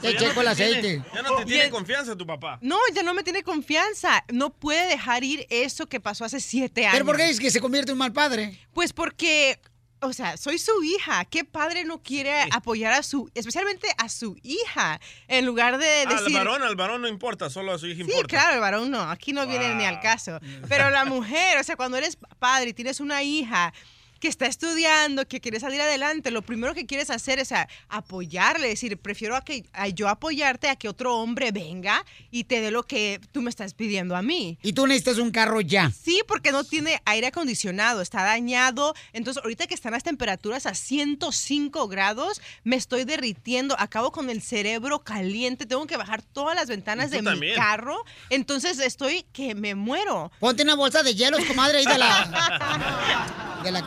Te 0.00 0.12
Ya 0.12 0.20
no 0.20 0.26
checo 0.26 0.40
el 0.42 0.54
tiene- 0.56 0.72
aceite. 0.78 1.04
ya 1.14 1.22
no 1.22 1.36
te 1.36 1.44
tiene 1.46 1.70
confianza 1.70 2.14
tu 2.16 2.26
papá. 2.26 2.58
No, 2.60 2.76
ya 2.94 3.02
no 3.02 3.14
me 3.14 3.22
tiene 3.22 3.42
confianza. 3.42 4.24
No 4.30 4.50
puede 4.50 4.88
dejar 4.88 5.24
ir 5.24 5.46
eso 5.48 5.86
que 5.86 6.00
pasó 6.00 6.24
hace 6.24 6.38
siete 6.40 6.82
años. 6.82 6.92
¿Pero 6.94 7.06
por 7.06 7.16
qué 7.16 7.30
es 7.30 7.40
que 7.40 7.50
se 7.50 7.60
convierte 7.60 7.92
en 7.92 7.94
un 7.94 8.00
mal 8.00 8.12
padre? 8.12 8.58
Pues 8.74 8.92
porque, 8.92 9.58
o 10.06 10.12
sea, 10.12 10.36
soy 10.36 10.58
su 10.58 10.82
hija. 10.82 11.24
¿Qué 11.24 11.44
padre 11.44 11.84
no 11.84 12.02
quiere 12.02 12.42
apoyar 12.52 12.92
a 12.92 13.02
su, 13.02 13.30
especialmente 13.34 13.88
a 13.98 14.08
su 14.08 14.36
hija, 14.42 15.00
en 15.28 15.44
lugar 15.46 15.78
de 15.78 16.02
Al 16.02 16.16
decir... 16.18 16.34
varón, 16.36 16.62
al 16.62 16.76
varón 16.76 17.02
no 17.02 17.08
importa, 17.08 17.50
solo 17.50 17.72
a 17.72 17.78
su 17.78 17.86
hija 17.86 17.96
Sí, 18.04 18.10
importa. 18.10 18.26
claro, 18.28 18.54
el 18.54 18.60
varón 18.60 18.90
no, 18.90 19.00
aquí 19.02 19.32
no 19.32 19.46
viene 19.46 19.74
ni 19.74 19.84
al 19.84 20.00
caso. 20.00 20.38
Pero 20.68 20.90
la 20.90 21.04
mujer, 21.04 21.58
o 21.58 21.64
sea, 21.64 21.76
cuando 21.76 21.96
eres 21.98 22.16
padre 22.38 22.70
y 22.70 22.74
tienes 22.74 23.00
una 23.00 23.22
hija 23.22 23.72
que 24.20 24.28
está 24.28 24.46
estudiando, 24.46 25.26
que 25.26 25.40
quiere 25.40 25.60
salir 25.60 25.80
adelante, 25.80 26.30
lo 26.30 26.42
primero 26.42 26.74
que 26.74 26.86
quieres 26.86 27.10
hacer 27.10 27.38
es 27.38 27.52
a- 27.52 27.68
apoyarle, 27.88 28.68
decir, 28.68 28.96
prefiero 28.98 29.36
a 29.36 29.42
que 29.42 29.64
a 29.72 29.88
yo 29.88 30.08
apoyarte 30.08 30.68
a 30.68 30.76
que 30.76 30.88
otro 30.88 31.16
hombre 31.16 31.52
venga 31.52 32.04
y 32.30 32.44
te 32.44 32.60
dé 32.60 32.70
lo 32.70 32.82
que 32.84 33.20
tú 33.32 33.42
me 33.42 33.50
estás 33.50 33.74
pidiendo 33.74 34.16
a 34.16 34.22
mí. 34.22 34.58
Y 34.62 34.72
tú 34.72 34.86
necesitas 34.86 35.18
un 35.18 35.30
carro 35.30 35.60
ya. 35.60 35.90
Sí, 35.90 36.22
porque 36.28 36.52
no 36.52 36.64
tiene 36.64 37.00
aire 37.04 37.26
acondicionado, 37.28 38.00
está 38.00 38.22
dañado. 38.22 38.94
Entonces, 39.12 39.42
ahorita 39.42 39.66
que 39.66 39.74
están 39.74 39.92
las 39.92 40.02
temperaturas 40.02 40.66
a 40.66 40.74
105 40.74 41.88
grados, 41.88 42.40
me 42.64 42.76
estoy 42.76 43.04
derritiendo, 43.04 43.76
acabo 43.78 44.12
con 44.12 44.30
el 44.30 44.42
cerebro 44.42 45.00
caliente, 45.00 45.66
tengo 45.66 45.86
que 45.86 45.96
bajar 45.96 46.22
todas 46.22 46.54
las 46.54 46.68
ventanas 46.68 47.10
de 47.10 47.22
mi 47.22 47.54
carro. 47.54 48.04
Entonces, 48.30 48.78
estoy 48.78 49.24
que 49.32 49.54
me 49.54 49.74
muero. 49.74 50.30
Ponte 50.38 50.62
una 50.62 50.74
bolsa 50.74 51.02
de 51.02 51.14
hielos, 51.14 51.44
comadre, 51.44 51.78
ahí 51.78 51.86
de 51.86 51.98
la, 51.98 53.60
de 53.64 53.70
la 53.72 53.86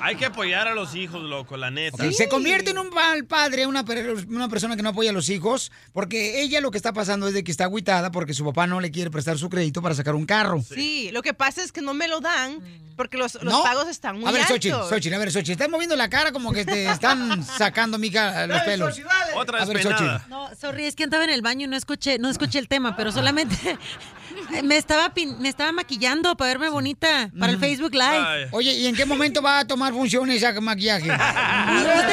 Hay 0.00 0.16
que 0.16 0.26
apoyar 0.26 0.68
a 0.68 0.74
los 0.74 0.94
hijos, 0.94 1.22
loco, 1.22 1.56
la 1.56 1.70
neta. 1.70 2.04
Ok, 2.04 2.12
Se 2.12 2.28
convierte 2.28 2.70
en 2.70 2.78
un 2.78 2.90
mal 2.90 3.24
padre, 3.24 3.66
una, 3.66 3.84
una 4.28 4.48
persona 4.48 4.76
que 4.76 4.82
no 4.82 4.90
apoya 4.90 5.10
a 5.10 5.12
los 5.12 5.28
hijos, 5.28 5.70
porque 5.92 6.42
ella 6.42 6.60
lo 6.60 6.70
que 6.70 6.76
está 6.78 6.92
pasando 6.92 7.28
es 7.28 7.34
de 7.34 7.44
que 7.44 7.50
está 7.50 7.64
agüitada 7.64 8.10
porque 8.10 8.34
su 8.34 8.44
papá 8.44 8.66
no 8.66 8.80
le 8.80 8.90
quiere 8.90 9.10
prestar 9.10 9.38
su 9.38 9.48
crédito 9.50 9.82
para 9.82 9.94
sacar 9.94 10.14
un 10.14 10.26
carro. 10.26 10.62
Sí, 10.62 11.10
lo 11.12 11.22
que 11.22 11.34
pasa 11.34 11.62
es 11.62 11.72
que 11.72 11.80
no 11.82 11.94
me 11.94 12.08
lo 12.08 12.20
dan 12.20 12.60
porque 12.96 13.16
los, 13.16 13.34
los 13.36 13.44
¿No? 13.54 13.62
pagos 13.62 13.88
están 13.88 14.16
muy 14.18 14.28
A 14.28 14.32
ver, 14.32 14.42
altos. 14.42 14.56
Xochitl, 14.56 14.76
Xochitl, 14.88 15.14
a 15.14 15.18
ver, 15.18 15.32
Xochitl, 15.32 15.52
estás 15.52 15.70
moviendo 15.70 15.96
la 15.96 16.10
cara 16.10 16.32
como 16.32 16.52
que 16.52 16.64
te 16.66 16.86
están 16.90 17.42
sacando, 17.44 17.96
mija, 17.98 18.46
los 18.46 18.60
pelos. 18.62 19.00
Otra 19.36 19.62
A 19.62 19.64
ver, 19.64 19.82
Xochitl. 19.82 20.28
No, 20.28 20.48
sorry, 20.60 20.84
es 20.84 20.94
que 20.96 21.04
andaba 21.04 21.24
en 21.24 21.30
el 21.30 21.40
baño 21.42 21.64
y 21.66 21.68
no 21.68 21.76
escuché, 21.76 22.18
no 22.18 22.28
escuché 22.28 22.58
el 22.58 22.68
tema, 22.68 22.96
pero 22.96 23.10
solamente 23.10 23.56
me 24.64 24.76
estaba 24.76 25.14
pin- 25.14 25.38
me 25.38 25.48
estaba 25.48 25.72
maquillando 25.72 26.36
para 26.36 26.50
verme 26.50 26.68
bonita 26.68 27.30
para 27.38 27.52
el 27.52 27.58
Mm. 27.58 27.60
Facebook 27.60 27.92
Live. 27.94 28.48
Oye, 28.52 28.72
¿y 28.74 28.86
en 28.86 28.94
qué 28.94 29.04
momento 29.06 29.40
va 29.42 29.49
a 29.58 29.66
tomar 29.66 29.92
funciones 29.92 30.42
ese 30.42 30.60
maquillaje? 30.60 31.10
Usted 31.10 31.16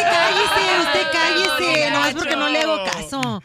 cállese, 0.04 0.80
usted 0.80 1.08
cállese, 1.12 1.92
no 1.92 2.06
es 2.06 2.16
porque 2.16 2.36
no 2.36 2.50
le 2.50 2.62
hago 2.62 2.84
caso. 2.86 3.44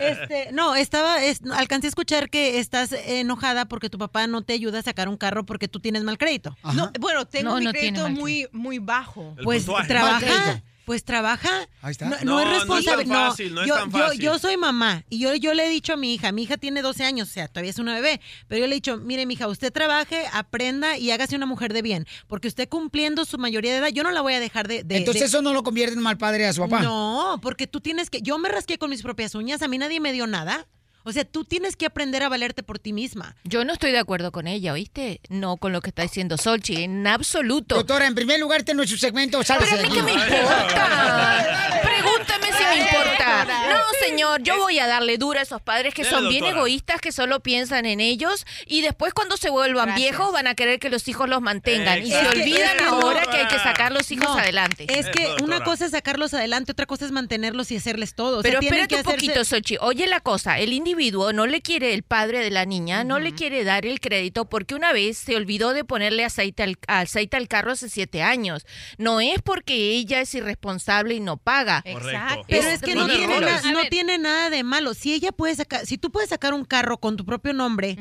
Este, 0.00 0.48
no, 0.52 0.74
estaba, 0.74 1.22
es- 1.22 1.40
alcancé 1.54 1.86
a 1.86 1.90
escuchar 1.90 2.30
que 2.30 2.58
estás 2.58 2.92
enojada 2.92 3.66
porque 3.66 3.90
tu 3.90 3.98
papá 3.98 4.26
no 4.26 4.42
te 4.42 4.52
ayuda 4.54 4.80
a 4.80 4.82
sacar 4.82 5.08
un 5.08 5.16
carro 5.16 5.44
porque 5.44 5.68
tú 5.68 5.80
tienes 5.80 6.02
mal 6.04 6.18
crédito. 6.18 6.56
No, 6.74 6.90
bueno, 7.00 7.26
tengo 7.26 7.50
No, 7.50 7.56
mi 7.58 7.66
crédito 7.70 8.08
muy, 8.08 8.48
muy 8.52 8.78
bajo. 8.78 9.34
Pues 9.44 9.66
trabaja, 9.86 10.62
pues 10.86 11.04
trabaja. 11.04 11.50
Ahí 11.82 11.90
está. 11.90 12.06
No, 12.08 12.16
No, 12.22 12.24
no 12.24 12.34
no 12.36 12.40
es 12.40 12.46
es 12.46 12.52
responsable. 12.60 13.04
tan 13.04 13.12
fácil, 13.30 13.54
no 13.54 13.60
es 13.62 13.66
yo, 13.68 13.74
tan 13.74 13.90
yo- 13.90 13.98
fácil. 13.98 14.20
yo 14.20 14.38
soy 14.38 14.56
mamá 14.56 15.04
y 15.10 15.18
yo, 15.18 15.34
yo 15.34 15.52
le 15.52 15.66
he 15.66 15.68
dicho 15.68 15.92
a 15.92 15.96
mi 15.96 16.14
hija, 16.14 16.30
mi 16.30 16.44
hija 16.44 16.56
tiene 16.56 16.80
12 16.80 17.02
años, 17.04 17.28
o 17.28 17.32
sea, 17.32 17.48
todavía 17.48 17.70
es 17.72 17.78
una 17.80 17.94
bebé, 17.94 18.20
pero 18.46 18.60
yo 18.60 18.66
le 18.68 18.72
he 18.72 18.76
dicho, 18.76 18.96
mire, 18.96 19.26
mi 19.26 19.34
hija, 19.34 19.48
usted 19.48 19.72
trabaje, 19.72 20.24
aprenda 20.32 20.96
y 20.96 21.10
hágase 21.10 21.34
una 21.34 21.44
mujer 21.46 21.72
de 21.72 21.82
bien, 21.82 22.06
porque 22.28 22.46
usted 22.48 22.68
cumpliendo 22.68 23.24
su 23.24 23.36
mayoría 23.36 23.72
de 23.72 23.78
edad, 23.78 23.88
yo 23.88 24.04
no 24.04 24.12
la 24.12 24.20
voy 24.20 24.34
a 24.34 24.40
dejar 24.40 24.68
de... 24.68 24.84
de- 24.84 24.96
Entonces 24.96 25.22
de- 25.22 25.26
eso 25.26 25.42
no 25.42 25.52
lo 25.52 25.64
convierte 25.64 25.96
en 25.96 26.02
mal 26.02 26.16
padre 26.18 26.46
a 26.46 26.52
su 26.52 26.60
papá. 26.62 26.80
no, 26.82 27.40
porque 27.42 27.66
tú 27.66 27.80
tienes 27.80 28.08
que. 28.08 28.22
Yo 28.22 28.38
me 28.38 28.48
rasqué 28.48 28.78
con 28.78 28.88
mis 28.90 29.02
propias 29.02 29.34
uñas, 29.34 29.62
a 29.62 29.68
mí 29.68 29.78
nadie 29.78 29.98
me 30.00 30.12
dio 30.12 30.26
nada. 30.28 30.66
O 31.08 31.12
sea, 31.12 31.24
tú 31.24 31.44
tienes 31.44 31.76
que 31.76 31.86
aprender 31.86 32.24
a 32.24 32.28
valerte 32.28 32.64
por 32.64 32.80
ti 32.80 32.92
misma. 32.92 33.36
Yo 33.44 33.64
no 33.64 33.72
estoy 33.72 33.92
de 33.92 33.98
acuerdo 34.00 34.32
con 34.32 34.48
ella, 34.48 34.72
¿oíste? 34.72 35.20
No 35.28 35.56
con 35.56 35.72
lo 35.72 35.80
que 35.80 35.90
está 35.90 36.02
diciendo 36.02 36.36
Solchi, 36.36 36.82
en 36.82 37.06
absoluto. 37.06 37.76
Doctora, 37.76 38.08
en 38.08 38.16
primer 38.16 38.40
lugar, 38.40 38.58
este 38.58 38.74
no 38.74 38.82
es 38.82 38.90
su 38.90 38.96
segmento, 38.98 39.40
sálgase 39.44 39.76
Pero 39.76 39.88
a 39.88 39.88
mí 39.88 39.96
qué 39.96 40.02
me 40.02 40.12
importa. 40.14 41.80
Pregúntame 41.80 42.46
si 42.58 42.64
me 42.64 42.76
importa. 42.80 43.44
No, 43.70 43.78
señor, 44.04 44.42
yo 44.42 44.58
voy 44.58 44.80
a 44.80 44.88
darle 44.88 45.16
duro 45.16 45.38
a 45.38 45.42
esos 45.42 45.62
padres 45.62 45.94
que 45.94 46.02
son 46.02 46.28
bien 46.28 46.44
egoístas, 46.44 47.00
que 47.00 47.12
solo 47.12 47.38
piensan 47.38 47.86
en 47.86 48.00
ellos 48.00 48.44
y 48.66 48.82
después 48.82 49.14
cuando 49.14 49.36
se 49.36 49.48
vuelvan 49.48 49.86
Gracias. 49.86 50.10
viejos 50.10 50.32
van 50.32 50.48
a 50.48 50.56
querer 50.56 50.80
que 50.80 50.90
los 50.90 51.06
hijos 51.06 51.28
los 51.28 51.40
mantengan 51.40 52.02
y 52.02 52.10
se 52.10 52.26
olvidan 52.26 52.80
ahora 52.84 53.22
que 53.30 53.36
hay 53.36 53.46
que 53.46 53.58
sacar 53.60 53.92
los 53.92 54.10
hijos 54.10 54.26
No, 54.26 54.38
adelante. 54.38 54.86
Es 54.88 55.06
que 55.08 55.36
una 55.40 55.62
cosa 55.62 55.84
es 55.84 55.92
sacarlos 55.92 56.34
adelante, 56.34 56.72
otra 56.72 56.86
cosa 56.86 57.04
es 57.04 57.12
mantenerlos 57.12 57.70
y 57.70 57.76
hacerles 57.76 58.14
todo. 58.16 58.38
O 58.38 58.42
sea, 58.42 58.50
Pero 58.50 58.58
tienen 58.58 58.80
espérate 58.80 59.04
que 59.04 59.08
un 59.08 59.14
poquito, 59.14 59.44
Sochi. 59.44 59.76
Oye 59.80 60.08
la 60.08 60.18
cosa, 60.18 60.58
el 60.58 60.72
individuo 60.72 60.95
no 61.32 61.46
le 61.46 61.60
quiere, 61.62 61.94
el 61.94 62.02
padre 62.02 62.40
de 62.42 62.50
la 62.50 62.64
niña, 62.64 63.04
no 63.04 63.18
le 63.18 63.32
quiere 63.34 63.64
dar 63.64 63.86
el 63.86 64.00
crédito 64.00 64.48
porque 64.48 64.74
una 64.74 64.92
vez 64.92 65.18
se 65.18 65.36
olvidó 65.36 65.72
de 65.72 65.84
ponerle 65.84 66.24
aceite 66.24 66.62
al, 66.62 66.78
aceite 66.88 67.36
al 67.36 67.48
carro 67.48 67.72
hace 67.72 67.88
siete 67.88 68.22
años. 68.22 68.64
No 68.98 69.20
es 69.20 69.42
porque 69.42 69.74
ella 69.92 70.20
es 70.20 70.34
irresponsable 70.34 71.14
y 71.14 71.20
no 71.20 71.36
paga. 71.36 71.82
Exacto. 71.84 72.44
Pero 72.48 72.68
es 72.68 72.80
que 72.80 72.94
no 72.94 73.06
tiene 73.06 73.18
tiene, 73.26 73.36
errores. 73.36 73.64
na- 73.64 73.72
no 73.72 73.84
tiene 73.88 74.18
nada 74.18 74.50
de 74.50 74.62
malo. 74.64 74.94
Si 74.94 75.12
ella 75.12 75.32
puede 75.32 75.54
sacar, 75.54 75.86
si 75.86 75.98
tú 75.98 76.10
puedes 76.10 76.30
sacar 76.30 76.54
un 76.54 76.64
carro 76.64 76.98
con 76.98 77.16
tu 77.16 77.24
propio 77.24 77.52
nombre, 77.52 77.96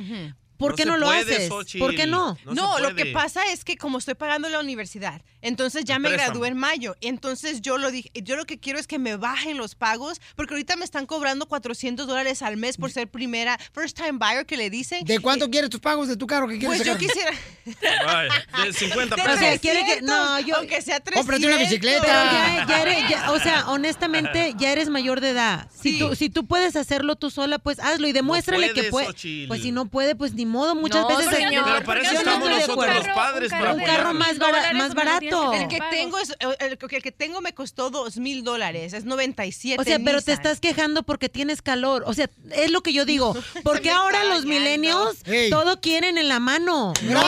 ¿por 0.57 0.71
No 0.71 0.75
qué 0.77 0.85
no 0.85 0.97
lo 0.97 1.07
puede, 1.07 1.35
haces? 1.35 1.47
Xochitl. 1.49 1.79
¿Por 1.79 1.95
qué 1.95 2.05
no? 2.07 2.37
No, 2.45 2.79
lo 2.79 2.95
que 2.95 3.07
pasa 3.07 3.41
es 3.51 3.63
que 3.65 3.77
como 3.77 3.97
estoy 3.97 4.15
pagando 4.15 4.49
la 4.49 4.59
universidad, 4.59 5.21
entonces 5.41 5.83
ya 5.85 5.99
me 5.99 6.09
gradué 6.09 6.47
en 6.49 6.57
mayo, 6.57 6.95
entonces 7.01 7.61
yo 7.61 7.77
lo 7.77 7.91
dije, 7.91 8.09
yo 8.23 8.35
lo 8.35 8.45
que 8.45 8.59
quiero 8.59 8.79
es 8.79 8.87
que 8.87 8.99
me 8.99 9.15
bajen 9.17 9.57
los 9.57 9.75
pagos, 9.75 10.19
porque 10.35 10.53
ahorita 10.53 10.75
me 10.75 10.85
están 10.85 11.05
cobrando 11.05 11.45
400 11.47 12.07
dólares 12.07 12.41
al 12.41 12.57
mes 12.57 12.77
por 12.77 12.91
ser 12.91 13.07
primera, 13.07 13.57
first 13.73 13.95
time 13.97 14.13
buyer 14.13 14.45
que 14.45 14.57
le 14.57 14.69
dicen. 14.69 15.03
¿De 15.05 15.19
cuánto 15.19 15.49
quieres 15.49 15.69
tus 15.69 15.79
pagos 15.79 16.07
de 16.07 16.17
tu 16.17 16.25
carro 16.27 16.47
que 16.47 16.57
quieres 16.59 16.77
Pues 16.81 16.87
yo 16.87 16.93
sacar? 16.93 17.07
quisiera... 17.07 18.05
Vaya, 18.05 18.45
de 18.65 18.73
50 18.77 19.15
De 19.15 19.21
pesos. 19.21 19.35
O 19.35 19.39
sea, 19.39 19.57
quiere 19.59 19.79
que 19.85 20.01
no, 20.01 20.39
yo 20.41 20.55
aunque 20.57 20.81
sea 20.81 20.99
300. 20.99 21.13
Cómprate 21.15 21.45
una 21.47 21.57
bicicleta. 21.57 22.01
Pero 22.01 22.13
ya, 22.13 22.65
ya 22.67 22.81
eres, 22.81 23.09
ya- 23.09 23.31
o 23.31 23.39
sea, 23.39 23.69
honestamente, 23.69 24.53
ya 24.57 24.71
eres 24.71 24.89
mayor 24.89 25.21
de 25.21 25.29
edad. 25.31 25.69
Si 25.73 25.97
tú, 25.99 26.15
si 26.15 26.29
tú 26.29 26.45
puedes 26.45 26.75
hacerlo 26.75 27.15
tú 27.15 27.29
sola, 27.31 27.59
pues 27.59 27.79
hazlo 27.79 28.07
y 28.07 28.11
demuéstrale 28.13 28.67
que 28.67 28.83
puedes, 28.83 28.89
puede. 28.91 29.05
Xochitl. 29.07 29.47
Pues 29.47 29.61
si 29.61 29.71
no 29.71 29.87
puede, 29.87 30.15
pues 30.15 30.33
ni 30.33 30.44
modo. 30.45 30.75
Muchas 30.75 31.01
No, 31.01 31.07
veces 31.17 31.35
señor, 31.35 31.63
Pero 31.65 31.85
para 31.85 32.01
eso 32.01 32.13
no 32.13 32.19
estamos 32.19 32.49
nosotros 32.49 32.95
los 32.95 33.07
padres 33.15 33.51
para 33.51 33.73
un 33.73 33.83
carro 33.83 34.13
más, 34.13 34.37
bara- 34.37 34.73
más 34.73 34.93
barato. 34.93 35.53
El 35.53 35.67
que 35.67 35.79
tengo 35.89 36.17
es 36.19 36.33
el, 36.39 36.55
el 36.79 37.01
que 37.01 37.11
tengo 37.11 37.41
me 37.41 37.53
costó 37.53 37.89
dos 37.89 38.17
mil 38.17 38.43
dólares, 38.43 38.93
es 38.93 39.05
97. 39.05 39.81
O 39.81 39.83
sea, 39.83 39.99
pero 40.03 40.21
te 40.21 40.31
estás 40.33 40.59
quejando 40.59 41.03
porque 41.03 41.29
tienes 41.29 41.61
calor. 41.61 42.03
O 42.07 42.13
sea, 42.13 42.29
es 42.51 42.71
lo 42.71 42.81
que 42.81 42.93
yo 42.93 43.05
digo. 43.05 43.35
Porque 43.63 43.89
ahora 43.89 44.23
los 44.25 44.45
milenios 44.45 45.17
todo 45.49 45.79
quieren 45.81 46.17
en 46.17 46.27
la 46.29 46.39
mano. 46.39 46.93
No, 47.03 47.21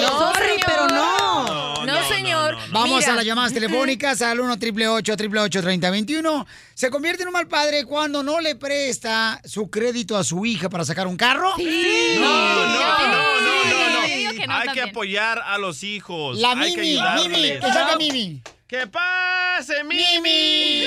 No, 0.00 0.18
sorry, 0.18 0.46
señor. 0.48 0.62
pero 0.66 0.86
no. 0.88 1.84
No, 1.86 2.08
señor. 2.08 2.56
Vamos 2.70 3.00
Mira. 3.00 3.12
a 3.12 3.16
las 3.16 3.24
llamadas 3.24 3.52
telefónicas 3.52 4.20
al 4.22 4.40
1 4.40 4.52
888 4.52 5.62
3021 5.62 6.46
Se 6.74 6.90
convierte 6.90 7.22
en 7.22 7.28
un 7.28 7.32
mal 7.32 7.46
padre 7.48 7.84
cuando 7.84 8.22
no 8.22 8.40
le 8.40 8.56
presta 8.56 9.40
su 9.44 9.70
crédito 9.70 10.16
a 10.16 10.24
su 10.24 10.44
hija 10.44 10.68
para 10.68 10.84
sacar 10.84 11.06
un 11.06 11.16
carro. 11.16 11.52
No, 12.20 12.54
no, 12.54 12.66
no, 12.66 13.08
no, 13.08 13.40
no, 13.40 13.90
no 13.90 14.00
Hay 14.00 14.36
que 14.36 14.46
también. 14.66 14.88
apoyar 14.90 15.38
a 15.44 15.58
los 15.58 15.82
hijos. 15.82 16.38
La 16.38 16.52
Hay 16.52 16.74
que 16.74 16.80
Mimi. 16.80 17.28
Mimi, 17.28 17.60
que 17.60 17.72
salga 17.72 17.96
Mimi. 17.96 18.42
¡Que 18.66 18.86
pase, 18.86 19.82
Mimi! 19.84 20.84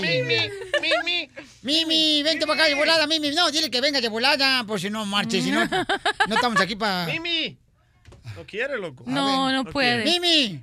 Mimi, 0.00 0.50
Mimi, 0.80 1.30
Mimi, 1.62 2.22
vente 2.22 2.46
para 2.46 2.62
acá 2.62 2.68
de 2.68 2.74
volada, 2.74 3.06
Mimi. 3.06 3.30
No, 3.32 3.50
dile 3.50 3.70
que 3.70 3.80
venga 3.82 4.00
de 4.00 4.08
volada, 4.08 4.64
por 4.64 4.80
si 4.80 4.88
no 4.88 5.04
marche, 5.04 5.42
si 5.42 5.50
no, 5.50 5.66
no 5.66 6.34
estamos 6.34 6.58
aquí 6.60 6.74
para... 6.76 7.04
Mimi. 7.06 7.58
No 8.34 8.44
quiere, 8.46 8.78
loco. 8.78 9.04
No, 9.06 9.50
no 9.52 9.64
puede. 9.64 10.04
Mimi, 10.04 10.60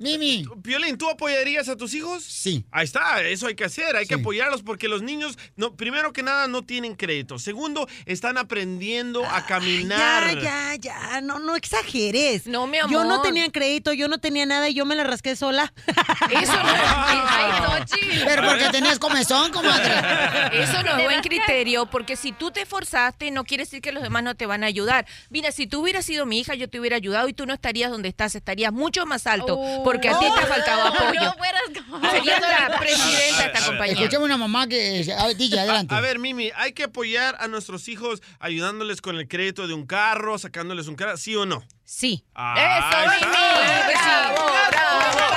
Mimi. 0.00 0.44
Piolín, 0.62 0.96
¿tú 0.96 1.08
apoyarías 1.10 1.68
a 1.68 1.76
tus 1.76 1.92
hijos? 1.94 2.24
Sí. 2.24 2.64
Ahí 2.72 2.84
está, 2.84 3.22
eso 3.22 3.46
hay 3.46 3.54
que 3.54 3.64
hacer, 3.64 3.96
hay 3.96 4.06
que 4.06 4.14
apoyarlos 4.14 4.62
porque 4.62 4.88
los 4.88 5.02
niños, 5.02 5.38
no, 5.56 5.76
primero 5.76 6.12
que 6.12 6.22
nada, 6.22 6.48
no 6.48 6.62
tienen 6.62 6.96
crédito. 6.96 7.38
Segundo, 7.38 7.86
están 8.06 8.38
aprendiendo 8.38 9.24
a 9.26 9.44
caminar. 9.46 10.34
Ya, 10.38 10.40
ya, 10.40 10.74
ya, 10.76 11.20
no, 11.20 11.38
no 11.38 11.54
exageres. 11.54 12.46
No, 12.46 12.66
mi 12.66 12.78
Yo 12.78 12.88
no 13.04 13.14
amor. 13.14 13.22
tenía 13.22 13.50
crédito, 13.52 13.92
yo 13.92 14.08
no 14.08 14.18
tenía 14.18 14.46
nada 14.46 14.68
y 14.70 14.74
yo 14.74 14.86
me 14.86 14.96
la 14.96 15.04
rasqué 15.04 15.36
sola. 15.36 15.72
Eso 16.30 16.52
no 16.54 16.60
Ay, 16.72 17.86
Xochitl. 17.86 18.24
Pero 18.24 18.42
porque 18.48 18.68
tenías 18.72 18.98
comezón, 18.98 19.52
comadre. 19.52 19.92
Eso 20.62 20.82
no 20.82 20.96
es 20.96 21.04
buen 21.04 21.20
criterio, 21.22 21.86
porque 21.86 22.16
si 22.16 22.32
tú 22.32 22.50
te 22.50 22.62
esforzaste, 22.62 23.30
no 23.30 23.44
quiere 23.44 23.64
decir 23.64 23.82
que 23.82 23.92
los 23.92 24.02
demás 24.02 24.22
no 24.22 24.34
te 24.34 24.46
van 24.46 24.64
a 24.64 24.66
ayudar. 24.66 25.06
Mira, 25.28 25.52
si 25.52 25.66
tú 25.66 25.80
hubieras 25.82 26.06
sido 26.06 26.24
mi 26.24 26.40
hija, 26.40 26.54
yo 26.54 26.68
te 26.70 26.80
hubiera 26.80 26.96
ayudado 26.96 27.28
y 27.28 27.34
tú 27.34 27.44
no 27.46 27.52
estarías 27.52 27.90
donde 27.90 28.08
estás, 28.08 28.34
estarías 28.34 28.72
mucho 28.72 29.04
más 29.06 29.26
alto, 29.26 29.58
porque 29.90 30.08
a 30.08 30.18
ti 30.18 30.24
te 30.34 30.40
ha 30.40 30.46
faltado 30.46 30.82
apoyo. 30.88 31.20
No 31.20 31.32
fueras 31.34 31.62
como... 31.74 32.10
Serías 32.10 32.40
la 32.70 32.78
presidenta 32.78 33.42
de 33.42 33.46
esta 33.52 33.66
compañía. 33.66 33.94
Escuchame 33.94 34.24
una 34.24 34.36
mamá 34.36 34.68
que... 34.68 35.12
A 35.18 35.26
ver, 35.26 35.36
DJ, 35.36 35.58
adelante. 35.58 35.94
A 35.94 36.00
ver, 36.00 36.18
Mimi, 36.20 36.52
hay 36.54 36.72
que 36.72 36.84
apoyar 36.84 37.36
a 37.40 37.48
nuestros 37.48 37.88
hijos 37.88 38.22
ayudándoles 38.38 39.00
con 39.00 39.16
el 39.16 39.26
crédito 39.26 39.66
de 39.66 39.74
un 39.74 39.86
carro, 39.86 40.38
sacándoles 40.38 40.86
un 40.86 40.94
carro, 40.94 41.16
¿sí 41.16 41.34
o 41.34 41.44
no? 41.44 41.64
Sí. 41.84 42.24
Ah, 42.34 42.54
Eso, 42.78 43.10
Mimi. 43.10 43.32
está. 43.32 44.32
Bravo, 44.32 44.50
bravo, 44.70 45.16
bravo. 45.16 45.36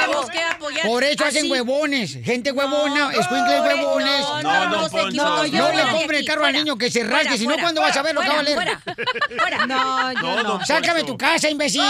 Tenemos 0.00 0.30
que 0.30 0.38
apoyar. 0.68 0.86
Por 0.86 1.04
eso 1.04 1.24
hacen 1.24 1.50
huevones, 1.50 2.18
gente 2.24 2.52
huevona, 2.52 3.10
escuincles 3.12 3.60
huevones. 3.60 4.20
no, 4.20 4.42
No, 4.42 4.68
no, 4.68 4.88
no. 4.88 4.88
No, 5.10 5.46
Yo 5.46 5.68
no 5.68 5.72
le 5.76 5.84
de 5.84 5.90
compre 5.90 6.18
el 6.18 6.24
carro 6.26 6.44
al 6.44 6.52
niño 6.52 6.76
que 6.76 6.90
se 6.90 7.04
rasgue, 7.04 7.36
si 7.38 7.44
no, 7.44 7.50
fuera, 7.50 7.62
¿cuándo 7.62 7.80
vas 7.80 7.96
a 7.96 8.02
ver 8.02 8.14
lo 8.14 8.20
que 8.20 8.28
va 8.28 8.40
a 8.40 8.44
fuera, 8.44 8.80
valer? 8.84 9.06
fuera. 9.38 9.66
No, 9.66 10.12
yo 10.12 10.20
No, 10.22 10.42
no. 10.58 10.64
Sácame 10.66 11.04
tu 11.04 11.16
casa, 11.16 11.48
imbécil. 11.48 11.82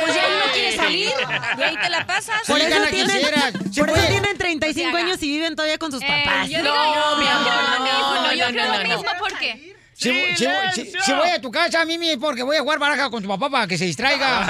Pues 0.00 0.14
ya 0.14 0.22
no 0.22 0.52
quiere 0.52 0.76
salir. 0.76 1.10
Y 1.58 1.62
ahí 1.62 1.76
te 1.76 1.88
la 1.88 2.06
pasas. 2.06 2.40
Por 2.46 2.58
eso 2.60 2.68
tienen, 2.90 3.10
quisieras. 3.16 3.52
Sí 3.72 3.80
por 3.80 3.88
eso 3.90 3.94
puede. 3.98 4.08
tienen 4.08 4.38
35 4.38 4.88
O 4.88 4.92
sea, 4.92 5.00
años 5.04 5.22
y 5.22 5.28
viven 5.28 5.56
todavía 5.56 5.78
con 5.78 5.90
sus 5.92 6.02
Eh, 6.02 6.06
papás. 6.06 6.48
yo 6.48 6.58
digo, 6.58 6.68
No, 6.74 7.16
mi 7.16 7.26
amor, 7.28 7.44
no, 7.78 8.22
no, 8.26 8.32
yo 8.34 8.46
no, 8.46 8.52
creo 8.52 8.66
no, 8.66 8.72
lo 8.78 8.82
no. 8.84 8.88
mismo 8.88 9.10
porque... 9.18 9.76
Si, 9.94 10.08
si- 10.10 10.26
si- 10.28 10.36
¡Silencio! 10.36 11.02
si 11.04 11.12
voy 11.12 11.28
a 11.28 11.40
tu 11.42 11.50
casa, 11.50 11.84
Mimi, 11.84 12.16
porque 12.16 12.42
voy 12.42 12.56
a 12.56 12.60
jugar 12.60 12.78
baraja 12.78 13.10
con 13.10 13.22
tu 13.22 13.28
papá 13.28 13.50
para 13.50 13.66
que 13.66 13.76
se 13.76 13.84
distraiga. 13.84 14.46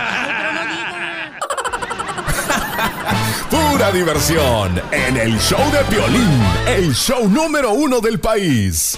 Pura 3.51 3.90
diversión 3.90 4.81
en 4.93 5.16
el 5.16 5.36
show 5.39 5.59
de 5.72 5.82
Piolín, 5.90 6.40
el 6.68 6.94
show 6.94 7.28
número 7.28 7.72
uno 7.72 8.01
del 8.01 8.20
país. 8.20 8.97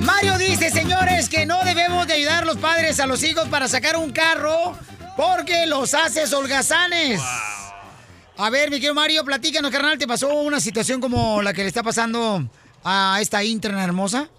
Mario 0.00 0.38
dice, 0.38 0.70
señores, 0.70 1.28
que 1.28 1.44
no 1.44 1.62
debemos 1.64 2.06
de 2.06 2.14
ayudar 2.14 2.46
los 2.46 2.56
padres 2.56 2.98
a 2.98 3.06
los 3.06 3.22
hijos 3.24 3.46
para 3.48 3.68
sacar 3.68 3.96
un 3.96 4.10
carro 4.10 4.72
porque 5.18 5.66
los 5.66 5.92
haces 5.92 6.32
holgazanes. 6.32 7.20
A 8.38 8.48
ver, 8.48 8.70
mi 8.70 8.76
querido 8.76 8.94
Mario, 8.94 9.22
platícanos, 9.22 9.70
carnal, 9.70 9.98
¿te 9.98 10.06
pasó 10.06 10.32
una 10.32 10.58
situación 10.58 10.98
como 10.98 11.42
la 11.42 11.52
que 11.52 11.60
le 11.60 11.68
está 11.68 11.82
pasando 11.82 12.42
a 12.82 13.18
esta 13.20 13.44
interna 13.44 13.84
hermosa? 13.84 14.30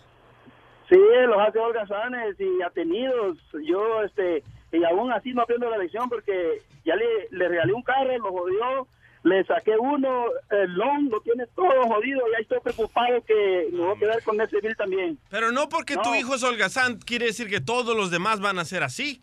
Sí, 0.90 0.98
los 1.28 1.38
hace 1.40 1.60
holgazanes 1.60 2.36
y 2.40 2.64
atenidos. 2.64 3.38
Yo, 3.64 4.02
este, 4.04 4.44
y 4.74 4.84
aún 4.84 5.12
así 5.12 5.34
no 5.34 5.44
aprendo 5.44 5.70
la 5.70 5.78
lección 5.78 6.10
porque 6.10 6.62
ya 6.84 6.96
le, 6.96 7.06
le 7.32 7.48
regalé 7.48 7.74
un 7.74 7.84
carro, 7.84 8.18
lo 8.18 8.32
jodió, 8.32 8.88
le 9.24 9.44
saqué 9.46 9.78
uno, 9.80 10.26
el 10.52 10.74
loan 10.74 11.10
lo 11.10 11.22
tiene 11.22 11.46
todo 11.56 11.84
jodido 11.88 12.22
y 12.32 12.36
ahí 12.36 12.42
estoy 12.42 12.60
preocupado 12.60 13.22
que 13.26 13.70
me 13.72 13.80
voy 13.80 13.96
a 13.96 14.00
quedar 14.00 14.24
con 14.24 14.42
ese 14.42 14.60
bill 14.60 14.76
también. 14.76 15.18
Pero 15.30 15.52
no 15.52 15.70
porque 15.70 15.96
tu 15.96 16.10
No. 16.10 16.16
hijo 16.16 16.36
es 16.36 16.44
holgazán, 16.44 16.98
quiere 16.98 17.28
decir 17.28 17.50
que 17.50 17.62
todos 17.62 17.96
los 17.96 18.12
demás 18.12 18.42
van 18.42 18.60
a 18.60 18.66
ser 18.66 18.84
así. 18.84 19.22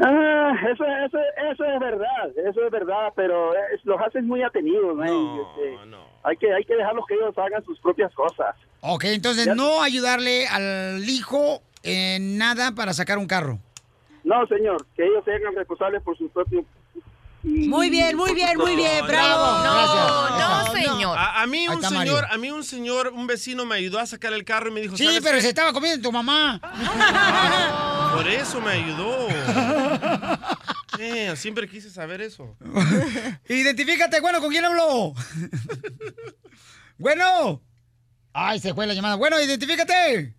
Ah, 0.00 0.52
eso, 0.72 0.84
eso, 0.84 1.18
eso 1.50 1.64
es 1.64 1.80
verdad, 1.80 2.28
eso 2.48 2.64
es 2.64 2.70
verdad, 2.70 3.12
pero 3.16 3.52
es- 3.74 3.84
los 3.84 4.00
hacen 4.00 4.26
muy 4.28 4.42
atenidos, 4.42 4.94
man. 4.96 5.08
Este, 5.08 5.76
Hay 6.24 6.36
que, 6.36 6.52
hay 6.52 6.64
que 6.64 6.74
dejarlos 6.76 7.04
que 7.06 7.14
ellos 7.14 7.36
hagan 7.38 7.64
sus 7.64 7.80
propias 7.80 8.12
cosas. 8.14 8.54
Ok, 8.80 9.04
entonces 9.06 9.46
Ya- 9.46 9.54
no 9.54 9.82
ayudarle 9.82 10.46
al 10.46 11.02
hijo 11.08 11.62
en 11.82 12.38
nada 12.38 12.72
para 12.76 12.92
sacar 12.92 13.18
un 13.18 13.26
carro. 13.26 13.58
No, 14.28 14.46
señor, 14.46 14.86
que 14.94 15.06
ellos 15.06 15.24
se 15.24 15.32
hagan 15.32 15.54
responsables 15.56 16.02
por 16.02 16.16
su 16.18 16.28
propio... 16.28 16.62
Muy 17.42 17.88
bien, 17.88 18.14
muy 18.16 18.34
bien, 18.34 18.58
muy 18.58 18.76
bien, 18.76 19.06
bravo. 19.06 19.64
No, 19.64 20.38
no, 20.38 20.72
señor. 20.72 21.16
A, 21.16 21.40
a 21.42 21.46
mí 21.46 21.66
un 21.68 21.80
señor, 21.80 21.94
Mario. 21.94 22.18
a 22.30 22.36
mí 22.36 22.50
un 22.50 22.62
señor, 22.64 23.08
un 23.14 23.26
vecino 23.26 23.64
me 23.64 23.76
ayudó 23.76 24.00
a 24.00 24.06
sacar 24.06 24.32
el 24.34 24.44
carro 24.44 24.68
y 24.68 24.72
me 24.72 24.80
dijo, 24.82 24.96
Sí, 24.98 25.04
"¿Sabes 25.06 25.20
pero 25.22 25.36
qué? 25.36 25.42
se 25.42 25.48
estaba 25.48 25.72
comiendo 25.72 26.02
tu 26.06 26.12
mamá. 26.12 26.60
Por 28.16 28.28
eso 28.28 28.60
me 28.60 28.70
ayudó. 28.72 29.28
Eh, 31.00 31.36
siempre 31.36 31.68
quise 31.68 31.90
saber 31.90 32.20
eso. 32.20 32.56
Identifícate, 33.48 34.20
bueno, 34.20 34.40
¿con 34.40 34.50
quién 34.50 34.64
habló? 34.64 35.14
bueno. 36.98 37.62
Ay, 38.32 38.58
se 38.58 38.74
fue 38.74 38.84
la 38.84 38.94
llamada. 38.94 39.14
Bueno, 39.14 39.40
identifícate. 39.40 40.34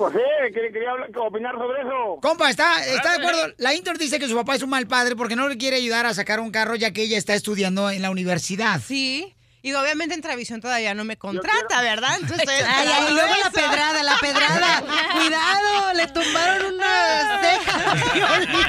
José, 0.00 0.18
quería, 0.54 0.72
quería 0.72 0.90
hablar- 0.92 1.10
opinar 1.18 1.54
sobre 1.56 1.82
eso. 1.82 2.18
Compa, 2.22 2.48
¿está, 2.48 2.82
¿está 2.86 3.10
de 3.12 3.16
acuerdo? 3.18 3.54
La 3.58 3.74
Inter 3.74 3.98
dice 3.98 4.18
que 4.18 4.26
su 4.28 4.34
papá 4.34 4.54
es 4.54 4.62
un 4.62 4.70
mal 4.70 4.86
padre 4.86 5.14
porque 5.14 5.36
no 5.36 5.46
le 5.46 5.58
quiere 5.58 5.76
ayudar 5.76 6.06
a 6.06 6.14
sacar 6.14 6.40
un 6.40 6.50
carro 6.50 6.74
ya 6.74 6.90
que 6.92 7.02
ella 7.02 7.18
está 7.18 7.34
estudiando 7.34 7.90
en 7.90 8.00
la 8.00 8.10
universidad. 8.10 8.80
Sí. 8.80 9.34
Y 9.62 9.74
obviamente 9.74 10.14
en 10.14 10.22
Travisión 10.22 10.62
todavía 10.62 10.94
no 10.94 11.04
me 11.04 11.18
contrata, 11.18 11.82
¿verdad? 11.82 12.16
Entonces 12.18 12.48
Ay, 12.66 12.88
y 13.10 13.12
luego 13.12 13.34
la 13.44 13.50
pedrada, 13.50 14.02
la 14.02 14.16
pedrada. 14.18 14.82
Cuidado, 15.12 15.92
le 15.94 16.06
tumbaron 16.06 16.74
una 16.76 17.40
ceja. 17.42 17.94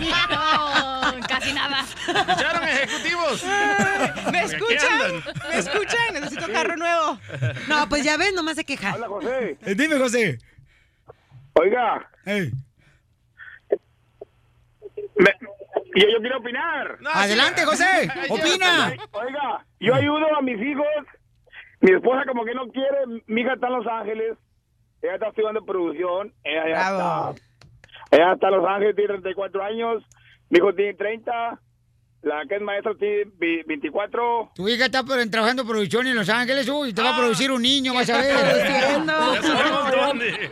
No, 0.32 1.28
casi 1.28 1.54
nada. 1.54 1.86
¿Escucharon, 2.08 2.64
ejecutivos? 2.68 3.44
¿Me 4.32 4.42
escuchan? 4.44 5.24
¿Me 5.50 5.58
escuchan? 5.60 6.14
Necesito 6.14 6.52
carro 6.52 6.76
nuevo. 6.76 7.20
No, 7.68 7.88
pues 7.90 8.04
ya 8.04 8.18
ves, 8.18 8.34
nomás 8.34 8.56
se 8.56 8.66
queja. 8.66 8.94
Hola, 8.96 9.08
José. 9.08 9.58
Eh, 9.66 9.76
dime, 9.76 9.98
José. 9.98 10.40
Oiga, 11.54 12.10
Ey. 12.26 12.52
me- 15.18 15.36
yo, 15.96 16.08
yo 16.08 16.20
quiero 16.20 16.38
opinar. 16.40 16.98
No, 17.02 17.10
Adelante. 17.10 17.66
José. 17.66 18.10
Opina. 18.30 18.94
Oiga, 19.12 19.66
yo 19.80 19.94
ayudo 19.96 20.36
a 20.38 20.42
mis 20.42 20.60
hijos. 20.62 20.86
Mi 21.82 21.92
esposa 21.94 22.24
como 22.28 22.46
que 22.46 22.54
no 22.54 22.68
quiere. 22.68 23.24
Mi 23.28 23.42
hija 23.42 23.54
está 23.54 23.68
en 23.68 23.74
Los 23.74 23.88
Ángeles. 23.88 24.38
Ella 25.02 25.16
está 25.16 25.28
estudiando 25.30 25.66
producción. 25.66 26.34
Ella 26.44 26.64
está. 26.68 27.34
Ella 28.12 28.34
está 28.34 28.48
en 28.50 28.54
Los 28.56 28.68
Ángeles, 28.68 28.96
tiene 28.96 29.08
34 29.10 29.64
años. 29.64 30.04
Mi 30.50 30.60
hijo 30.60 30.74
tiene 30.74 30.94
30. 30.94 31.60
La 32.24 32.46
que 32.48 32.56
es 32.58 32.62
maestra 32.62 32.94
tiene 33.00 33.26
vi- 33.40 33.64
24. 33.64 34.52
Tu 34.54 34.70
hija 34.70 34.86
está 34.86 35.02
por- 35.04 35.18
trabajando 35.30 35.64
en 35.64 35.68
producción 35.68 36.06
en 36.06 36.16
Los 36.16 36.30
Ángeles, 36.30 36.70
uy, 36.70 36.94
te 36.94 37.02
va 37.02 37.10
a 37.10 37.14
Ah. 37.16 37.18
producir 37.18 37.52
un 37.52 37.64
niño, 37.64 37.96
vas 37.96 38.10
a 38.12 38.18
ver. 38.22 38.36
Ya 38.36 39.42
sabemos 39.42 39.92
dónde. 39.92 40.52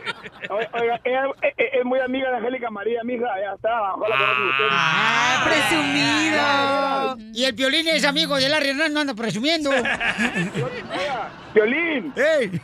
Oiga, 0.50 1.00
es, 1.04 1.52
es- 1.56 1.74
es 1.74 1.84
muy 1.84 2.00
amiga 2.00 2.28
de 2.30 2.36
Angélica 2.38 2.70
María, 2.70 3.00
mi 3.04 3.14
hija. 3.14 3.26
Ella 3.38 3.54
está. 3.54 3.94
Ustedes. 3.94 4.70
Ah, 4.72 5.44
presumido. 7.16 7.30
Y 7.34 7.44
el 7.44 7.54
Piolín 7.54 7.86
es 7.86 8.04
amigo 8.04 8.34
de 8.36 8.48
Larry 8.48 8.70
Hernán, 8.70 8.92
no 8.92 9.00
anda 9.00 9.14
presumiendo. 9.14 9.70
¡Ey! 11.54 12.60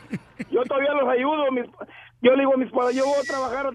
Yo 0.50 0.62
todavía 0.64 0.92
los 0.94 1.08
ayudo. 1.08 1.50
mis- 1.52 1.70
yo 2.22 2.32
le 2.32 2.38
digo 2.40 2.54
a 2.54 2.56
mis 2.56 2.70
padres, 2.72 2.96
yo 2.96 3.04
voy 3.06 3.18
a 3.22 3.26
trabajar. 3.26 3.66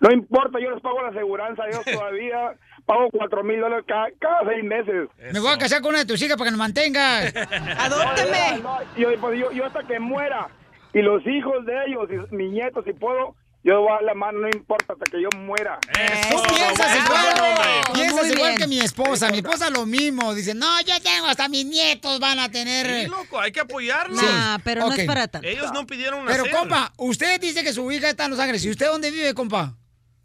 no 0.00 0.10
importa, 0.12 0.58
yo 0.58 0.70
les 0.70 0.80
pago 0.80 1.02
la 1.02 1.08
aseguranza. 1.08 1.64
Yo 1.70 1.80
todavía 1.92 2.52
pago 2.90 3.08
cuatro 3.12 3.44
mil 3.44 3.60
dólares 3.60 3.84
cada, 3.86 4.08
cada 4.18 4.50
seis 4.50 4.64
meses. 4.64 5.08
Me 5.32 5.38
voy 5.38 5.52
a 5.52 5.58
casar 5.58 5.80
con 5.80 5.90
una 5.90 6.00
de 6.00 6.06
tus 6.06 6.20
hijas 6.22 6.36
para 6.36 6.46
que 6.48 6.50
nos 6.50 6.58
mantengas. 6.58 7.32
Adópteme. 7.78 8.60
No, 8.62 8.78
yo, 8.96 9.08
pues, 9.20 9.38
yo, 9.38 9.52
yo 9.52 9.64
hasta 9.66 9.84
que 9.84 10.00
muera 10.00 10.48
y 10.92 11.00
los 11.02 11.24
hijos 11.24 11.64
de 11.66 11.72
ellos 11.86 12.08
y 12.10 12.34
mis 12.34 12.50
nietos, 12.50 12.84
si 12.84 12.92
puedo, 12.92 13.36
yo 13.62 13.80
voy 13.80 13.90
a 13.90 13.94
dar 13.94 14.02
la 14.02 14.14
mano, 14.14 14.40
no 14.40 14.48
importa, 14.48 14.94
hasta 14.94 15.04
que 15.04 15.22
yo 15.22 15.28
muera. 15.38 15.78
Tú 15.82 16.42
piensas 16.52 16.96
igual, 17.04 17.26
hombre. 17.28 17.92
piensas 17.94 18.30
igual 18.30 18.48
bien. 18.48 18.58
que 18.58 18.66
mi 18.66 18.80
esposa. 18.80 19.30
Mi 19.30 19.36
esposa 19.38 19.70
lo 19.70 19.86
mismo. 19.86 20.34
Dice, 20.34 20.54
no, 20.54 20.80
yo 20.80 20.94
tengo 21.00 21.26
hasta 21.26 21.48
mis 21.48 21.66
nietos 21.66 22.18
van 22.18 22.40
a 22.40 22.50
tener. 22.50 23.04
Sí, 23.04 23.06
loco, 23.06 23.38
hay 23.38 23.52
que 23.52 23.60
apoyarlos. 23.60 24.20
Nah, 24.20 24.58
pero 24.64 24.80
no 24.80 24.88
ok. 24.88 24.98
es 24.98 25.06
para 25.06 25.28
tanto. 25.28 25.46
Ellos 25.46 25.72
no 25.72 25.86
pidieron 25.86 26.24
Pero, 26.26 26.44
nacer. 26.44 26.58
compa, 26.58 26.92
usted 26.96 27.40
dice 27.40 27.62
que 27.62 27.72
su 27.72 27.92
hija 27.92 28.10
está 28.10 28.24
en 28.24 28.30
Los 28.32 28.40
Ángeles. 28.40 28.64
¿Y 28.64 28.70
usted 28.70 28.86
dónde 28.86 29.12
vive, 29.12 29.32
compa? 29.34 29.76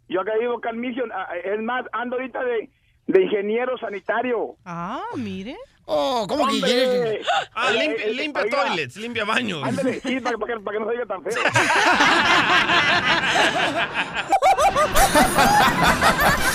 Yo 0.08 0.20
acá 0.20 0.32
vivo 0.40 0.56
acá 0.58 0.70
en 0.70 0.80
Mission, 0.80 1.10
es 1.44 1.60
más, 1.62 1.84
ando 1.92 2.16
ahorita 2.16 2.42
de, 2.44 2.70
de 3.08 3.22
ingeniero 3.22 3.76
sanitario. 3.78 4.54
Ah, 4.64 5.02
mire. 5.16 5.56
Oh, 5.88 6.26
¿cómo 6.28 6.48
que 6.48 6.54
Hombre. 6.54 6.68
quieres? 6.70 7.26
Ah, 7.54 7.68
Oiga, 7.70 7.80
limpia, 7.84 8.04
eh, 8.06 8.12
limpia 8.12 8.42
oiga, 8.42 8.64
toilets, 8.64 8.96
limpia 8.96 9.24
baños. 9.24 9.62
Ándale, 9.62 10.00
sí, 10.00 10.18
para, 10.20 10.36
para 10.36 10.54
que, 10.54 10.60
para 10.60 10.78
que 10.78 10.84
no 10.84 10.90
se 10.90 10.96
oiga 10.96 11.06
tan 11.06 11.22
feo. 11.22 11.42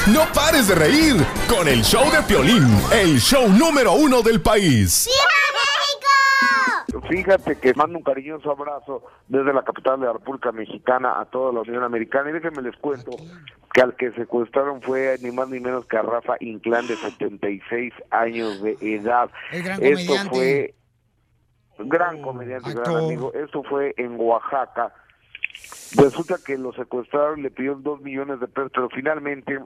No 0.08 0.26
pares 0.34 0.68
de 0.68 0.76
reír 0.76 1.16
con 1.48 1.68
el 1.68 1.84
show 1.84 2.10
de 2.12 2.22
Piolín, 2.24 2.68
el 2.92 3.20
show 3.20 3.48
número 3.48 3.94
uno 3.94 4.22
del 4.22 4.42
país. 4.42 5.08
Fíjate 7.12 7.58
que 7.58 7.74
mando 7.74 7.98
un 7.98 8.06
cariñoso 8.06 8.52
abrazo 8.52 9.04
desde 9.28 9.52
la 9.52 9.64
capital 9.64 10.00
de 10.00 10.06
la 10.06 10.14
República 10.14 10.54
Mexicana 10.54 11.20
a 11.20 11.26
toda 11.26 11.52
la 11.52 11.60
Unión 11.60 11.84
Americana 11.84 12.30
y 12.30 12.34
déjenme 12.34 12.62
les 12.62 12.78
cuento 12.78 13.12
que 13.74 13.82
al 13.82 13.98
que 13.98 14.14
secuestraron 14.14 14.82
fue 14.82 15.18
ni 15.22 15.30
más 15.32 15.50
ni 15.50 15.60
menos 15.60 15.86
que 15.88 15.98
a 15.98 16.04
Rafa 16.04 16.38
Inclán 16.40 16.88
de 16.88 16.96
76 16.96 17.94
años 18.12 18.62
de 18.62 18.78
edad. 18.80 19.30
El 19.52 19.64
gran 19.64 19.84
Esto 19.84 20.14
comediante. 20.14 20.30
fue 20.30 20.76
gran 21.80 22.22
comediante, 22.22 22.74
gran 22.74 22.96
amigo. 22.96 23.34
Esto 23.34 23.62
fue 23.64 23.94
en 23.98 24.16
Oaxaca. 24.18 24.94
Resulta 25.98 26.38
que 26.46 26.58
lo 26.58 26.72
secuestraron 26.72 27.40
y 27.40 27.42
le 27.44 27.52
pidieron 27.52 27.84
dos 27.84 28.00
millones 28.00 28.40
de 28.40 28.48
pesos, 28.48 28.72
pero 28.74 28.88
finalmente 28.88 29.60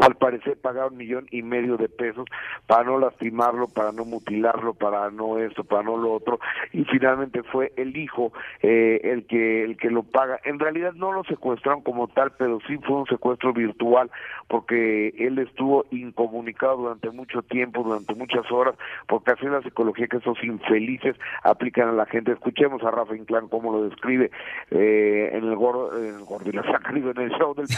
al 0.00 0.14
parecer 0.16 0.58
pagaron 0.60 0.92
un 0.92 0.98
millón 0.98 1.26
y 1.30 1.42
medio 1.42 1.76
de 1.76 1.88
pesos 1.88 2.26
para 2.66 2.84
no 2.84 2.98
lastimarlo, 2.98 3.68
para 3.68 3.92
no 3.92 4.04
mutilarlo, 4.04 4.74
para 4.74 5.10
no 5.10 5.38
esto, 5.38 5.64
para 5.64 5.82
no 5.82 5.96
lo 5.96 6.12
otro, 6.12 6.38
y 6.72 6.84
finalmente 6.84 7.42
fue 7.42 7.72
el 7.76 7.96
hijo 7.96 8.32
eh, 8.62 9.00
el 9.04 9.26
que 9.26 9.64
el 9.64 9.76
que 9.76 9.90
lo 9.90 10.02
paga. 10.02 10.40
En 10.44 10.58
realidad 10.58 10.92
no 10.94 11.12
lo 11.12 11.24
secuestraron 11.24 11.82
como 11.82 12.08
tal, 12.08 12.32
pero 12.38 12.58
sí 12.66 12.78
fue 12.78 12.96
un 12.96 13.06
secuestro 13.06 13.52
virtual, 13.52 14.10
porque 14.48 15.08
él 15.18 15.38
estuvo 15.38 15.86
incomunicado 15.90 16.76
durante 16.76 17.10
mucho 17.10 17.42
tiempo, 17.42 17.82
durante 17.82 18.14
muchas 18.14 18.50
horas, 18.50 18.74
porque 19.06 19.32
así 19.32 19.46
es 19.46 19.52
la 19.52 19.62
psicología 19.62 20.06
que 20.06 20.18
esos 20.18 20.42
infelices 20.42 21.16
aplican 21.42 21.88
a 21.88 21.92
la 21.92 22.06
gente. 22.06 22.32
Escuchemos 22.32 22.82
a 22.82 22.90
Rafa 22.90 23.16
Inclán 23.16 23.48
cómo 23.48 23.72
lo 23.72 23.88
describe 23.88 24.30
eh, 24.70 25.30
en 25.32 25.44
el 25.44 25.56
gordo, 25.56 25.98
en 25.98 26.14
el 26.16 26.24
gordo 26.24 26.48
y 26.48 26.52
la 26.52 26.62
en 26.62 27.18
el 27.18 27.30
show 27.30 27.54
del 27.54 27.66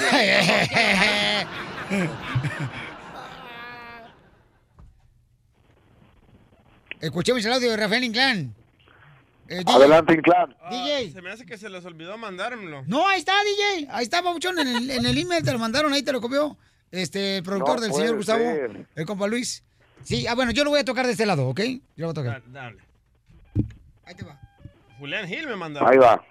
Escuchemos 7.01 7.45
el 7.45 7.53
audio 7.53 7.71
de 7.71 7.77
Rafael 7.77 8.05
Inclán. 8.05 8.55
Eh. 9.49 9.63
Adelante, 9.67 10.15
Inclán. 10.15 10.57
Ah, 10.61 10.71
DJ. 10.71 11.13
Se 11.13 11.23
me 11.23 11.31
hace 11.31 11.45
que 11.45 11.59
se 11.59 11.69
les 11.69 11.85
olvidó 11.85 12.17
mandármelo. 12.17 12.83
No, 12.87 13.07
ahí 13.07 13.19
está, 13.19 13.35
DJ. 13.45 13.89
Ahí 13.91 14.05
está, 14.05 14.23
Pabuchón. 14.23 14.59
En 14.59 14.69
el, 14.69 14.91
en 14.91 15.05
el 15.05 15.19
email 15.19 15.45
te 15.45 15.53
lo 15.53 15.59
mandaron, 15.59 15.93
ahí 15.93 16.03
te 16.03 16.13
lo 16.13 16.21
copió. 16.21 16.57
Este, 16.91 17.39
el 17.39 17.43
productor 17.43 17.77
No 17.77 17.81
del 17.83 17.93
señor 17.93 18.17
Gustavo, 18.17 18.43
ser. 18.45 18.87
el 18.95 19.07
compa 19.07 19.27
Luis. 19.27 19.63
Sí, 20.03 20.27
ah, 20.27 20.35
bueno, 20.35 20.53
yo 20.53 20.65
lo 20.65 20.71
voy 20.71 20.81
a 20.81 20.85
tocar 20.85 21.07
de 21.07 21.13
este 21.13 21.27
lado, 21.27 21.49
¿ok? 21.49 21.61
Yo 21.61 21.81
lo 21.97 22.07
voy 22.07 22.11
a 22.13 22.15
tocar. 22.15 22.43
Da- 22.53 22.63
Dale. 22.63 22.79
Ahí 24.05 24.15
te 24.15 24.25
va. 24.25 24.41
Julián 24.99 25.27
Gil 25.27 25.47
me 25.49 25.57
mandaron. 25.57 25.91
Ahí 25.91 25.99
va. 25.99 26.25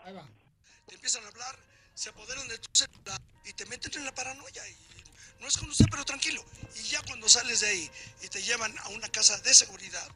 te 0.87 0.95
empiezan 0.95 1.23
a 1.25 1.27
hablar, 1.27 1.55
se 1.93 2.09
apoderan 2.09 2.47
de 2.47 2.57
tu 2.59 2.69
celular 2.71 3.19
y 3.45 3.53
te 3.53 3.65
meten 3.65 3.91
en 3.99 4.05
la 4.05 4.11
paranoia. 4.13 4.61
Y 4.69 4.75
no 5.43 5.49
es 5.49 5.57
conocer, 5.57 5.87
pero 5.91 6.05
tranquilo. 6.05 6.43
Y 6.75 6.83
ya 6.83 7.01
cuando 7.03 7.27
sales 7.27 7.59
de 7.59 7.67
ahí 7.67 7.91
y 8.21 8.29
te 8.29 8.41
llevan 8.41 8.75
a 8.79 8.87
una 8.89 9.09
casa 9.09 9.37
de 9.39 9.53
seguridad, 9.53 10.07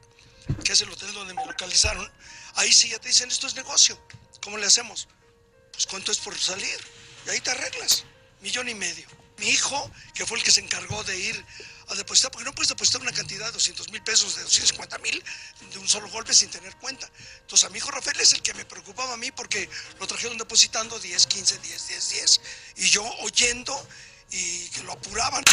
que 0.64 0.72
es 0.72 0.82
el 0.82 0.90
hotel 0.90 1.12
donde 1.14 1.34
me 1.34 1.45
localizaron, 1.45 2.10
ahí 2.56 2.72
sí 2.72 2.88
ya 2.90 2.99
te 2.99 3.10
dicen 3.10 3.30
esto 3.30 3.45
es 3.45 3.54
negocio. 3.56 3.99
¿Cómo 4.41 4.58
le 4.58 4.66
hacemos? 4.66 5.10
Pues 5.74 5.86
cuánto 5.86 6.14
es 6.14 6.20
por 6.20 6.38
salir. 6.40 6.80
Y 7.26 7.30
ahí 7.30 7.41
te 7.41 7.52
arreglas. 7.52 8.06
Millón 8.41 8.70
y 8.70 8.74
medio. 8.74 9.06
Mi 9.38 9.49
hijo, 9.49 9.91
que 10.16 10.26
fue 10.26 10.38
el 10.38 10.44
que 10.45 10.52
se 10.52 10.62
encargó 10.62 11.04
de 11.04 11.20
ir 11.20 11.45
a 11.90 11.95
depositar, 11.95 12.32
porque 12.32 12.45
no 12.45 12.56
puedes 12.56 12.70
depositar 12.70 13.02
una 13.02 13.12
cantidad 13.12 13.48
de 13.48 13.52
200 13.52 13.91
mil 13.91 14.02
pesos, 14.04 14.36
de 14.36 14.44
250 14.44 14.98
mil 14.99 15.24
de 15.72 15.78
un 15.78 15.88
solo 15.90 16.10
golpe 16.10 16.34
sin 16.34 16.49
tener 16.49 16.74
cuenta. 16.78 17.10
Entonces 17.41 17.68
a 17.68 17.70
mi 17.70 17.80
hijo 17.80 17.91
Rafael 17.91 18.20
es 18.22 18.32
el 18.32 18.41
que 18.41 18.54
me 18.54 18.64
preocupaba 18.64 19.14
a 19.14 19.18
mí 19.18 19.32
porque 19.32 19.70
lo 19.99 20.08
trajeron 20.08 20.38
depositando 20.38 20.98
10, 20.98 21.28
15, 21.28 21.60
10, 21.60 21.88
10, 21.88 22.10
10. 22.12 22.41
Y 22.78 22.90
yo 22.90 23.04
oyendo 23.20 23.88
y 24.32 24.70
que 24.72 24.84
lo 24.86 24.94
apuraban. 24.94 25.44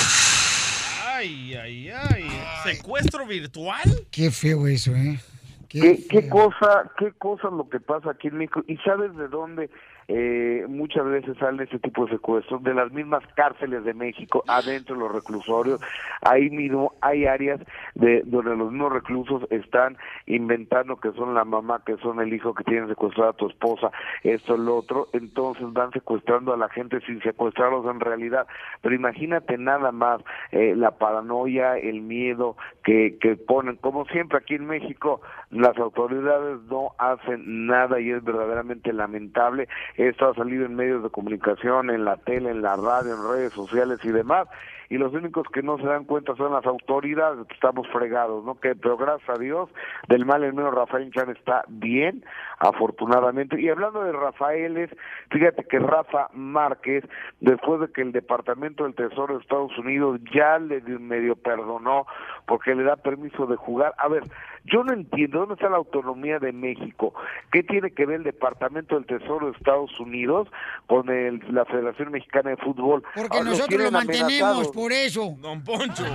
Ay, 1.06 1.54
ay, 1.54 1.90
ay. 1.90 2.24
¿Secuestro 2.64 3.26
virtual? 3.26 4.06
Qué 4.10 4.30
feo 4.30 4.66
eso, 4.66 4.94
¿eh? 4.94 5.20
¿Qué, 5.68 6.06
qué 6.08 6.28
cosa, 6.28 6.90
qué 6.98 7.12
cosa 7.12 7.50
lo 7.50 7.68
que 7.68 7.80
pasa 7.80 8.10
aquí 8.10 8.28
en 8.28 8.38
México? 8.38 8.62
¿Y 8.68 8.76
sabes 8.78 9.14
de 9.16 9.28
dónde 9.28 9.70
eh, 10.08 10.66
muchas 10.68 11.04
veces 11.06 11.36
salen 11.38 11.60
este 11.60 11.78
tipo 11.78 12.04
de 12.06 12.12
secuestros 12.12 12.62
de 12.62 12.74
las 12.74 12.92
mismas 12.92 13.22
cárceles 13.34 13.84
de 13.84 13.94
México, 13.94 14.44
adentro 14.46 14.94
de 14.94 15.00
los 15.02 15.12
reclusorios. 15.12 15.80
Ahí 16.22 16.50
mismo 16.50 16.92
hay 17.00 17.26
áreas 17.26 17.60
de 17.94 18.22
donde 18.24 18.56
los 18.56 18.70
mismos 18.70 18.92
reclusos 18.92 19.42
están 19.50 19.96
inventando 20.26 20.96
que 20.96 21.12
son 21.12 21.34
la 21.34 21.44
mamá, 21.44 21.82
que 21.84 21.96
son 21.98 22.20
el 22.20 22.32
hijo, 22.32 22.54
que 22.54 22.64
tienen 22.64 22.88
secuestrada 22.88 23.30
a 23.30 23.34
tu 23.34 23.48
esposa, 23.48 23.90
esto, 24.22 24.56
lo 24.56 24.76
otro. 24.76 25.08
Entonces 25.12 25.64
van 25.72 25.90
secuestrando 25.92 26.52
a 26.52 26.56
la 26.56 26.68
gente 26.68 27.00
sin 27.06 27.20
secuestrarlos 27.22 27.86
en 27.86 28.00
realidad. 28.00 28.46
Pero 28.82 28.94
imagínate 28.94 29.58
nada 29.58 29.92
más 29.92 30.20
eh, 30.52 30.74
la 30.76 30.92
paranoia, 30.92 31.78
el 31.78 32.02
miedo 32.02 32.56
que, 32.82 33.16
que 33.20 33.36
ponen. 33.36 33.76
Como 33.76 34.04
siempre 34.06 34.38
aquí 34.38 34.54
en 34.54 34.66
México, 34.66 35.20
las 35.50 35.76
autoridades 35.78 36.60
no 36.70 36.92
hacen 36.98 37.66
nada 37.66 38.00
y 38.00 38.10
es 38.10 38.22
verdaderamente 38.22 38.92
lamentable. 38.92 39.68
Esto 39.96 40.28
ha 40.28 40.34
salido 40.34 40.66
en 40.66 40.74
medios 40.74 41.02
de 41.02 41.10
comunicación, 41.10 41.90
en 41.90 42.04
la 42.04 42.16
tele, 42.16 42.50
en 42.50 42.62
la 42.62 42.76
radio, 42.76 43.14
en 43.14 43.28
redes 43.28 43.52
sociales 43.52 44.00
y 44.02 44.08
demás. 44.08 44.48
Y 44.90 44.98
los 44.98 45.12
únicos 45.14 45.46
que 45.52 45.62
no 45.62 45.78
se 45.78 45.84
dan 45.84 46.04
cuenta 46.04 46.34
son 46.36 46.52
las 46.52 46.64
autoridades, 46.66 47.46
estamos 47.50 47.86
fregados, 47.88 48.44
¿no? 48.44 48.58
Que, 48.60 48.74
pero 48.74 48.96
gracias 48.96 49.28
a 49.30 49.40
Dios, 49.40 49.70
del 50.08 50.26
mal 50.26 50.44
el 50.44 50.52
menos 50.54 50.74
Rafael 50.74 51.10
Chan 51.12 51.30
está 51.30 51.64
bien, 51.68 52.24
afortunadamente. 52.58 53.60
Y 53.60 53.68
hablando 53.68 54.02
de 54.02 54.12
Rafaeles, 54.12 54.90
fíjate 55.30 55.64
que 55.64 55.78
Rafa 55.78 56.28
Márquez, 56.34 57.04
después 57.40 57.80
de 57.80 57.92
que 57.92 58.02
el 58.02 58.12
Departamento 58.12 58.84
del 58.84 58.94
Tesoro 58.94 59.34
de 59.36 59.40
Estados 59.42 59.76
Unidos 59.78 60.20
ya 60.34 60.58
le 60.58 60.80
dio- 60.80 61.00
medio 61.00 61.36
perdonó 61.36 62.06
porque 62.46 62.74
le 62.74 62.82
da 62.84 62.96
permiso 62.96 63.46
de 63.46 63.56
jugar. 63.56 63.94
A 63.98 64.08
ver, 64.08 64.24
yo 64.64 64.82
no 64.84 64.92
entiendo 64.92 65.40
dónde 65.40 65.54
está 65.54 65.68
la 65.68 65.76
autonomía 65.76 66.38
de 66.38 66.52
México. 66.52 67.14
¿Qué 67.52 67.62
tiene 67.62 67.90
que 67.90 68.06
ver 68.06 68.16
el 68.16 68.22
Departamento 68.24 68.94
del 68.94 69.06
Tesoro 69.06 69.46
de 69.46 69.52
Estados 69.56 69.98
Unidos 70.00 70.48
con 70.86 71.08
el- 71.10 71.42
la 71.50 71.64
Federación 71.66 72.10
Mexicana 72.12 72.50
de 72.50 72.56
Fútbol? 72.56 73.02
Porque 73.14 73.38
Ah, 73.38 73.44
nosotros 73.44 73.82
lo 73.82 73.90
mantenemos, 73.90 74.32
amenazados. 74.42 74.73
Por 74.74 74.92
eso. 74.92 75.36
Don 75.40 75.62
Poncho. 75.62 76.04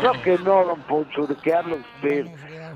Claro 0.00 0.22
que 0.22 0.38
no, 0.38 0.64
don 0.64 0.80
Poncho, 0.82 1.26
¿de 1.26 1.36
qué 1.36 1.54
habla 1.54 1.76
usted? 1.76 2.26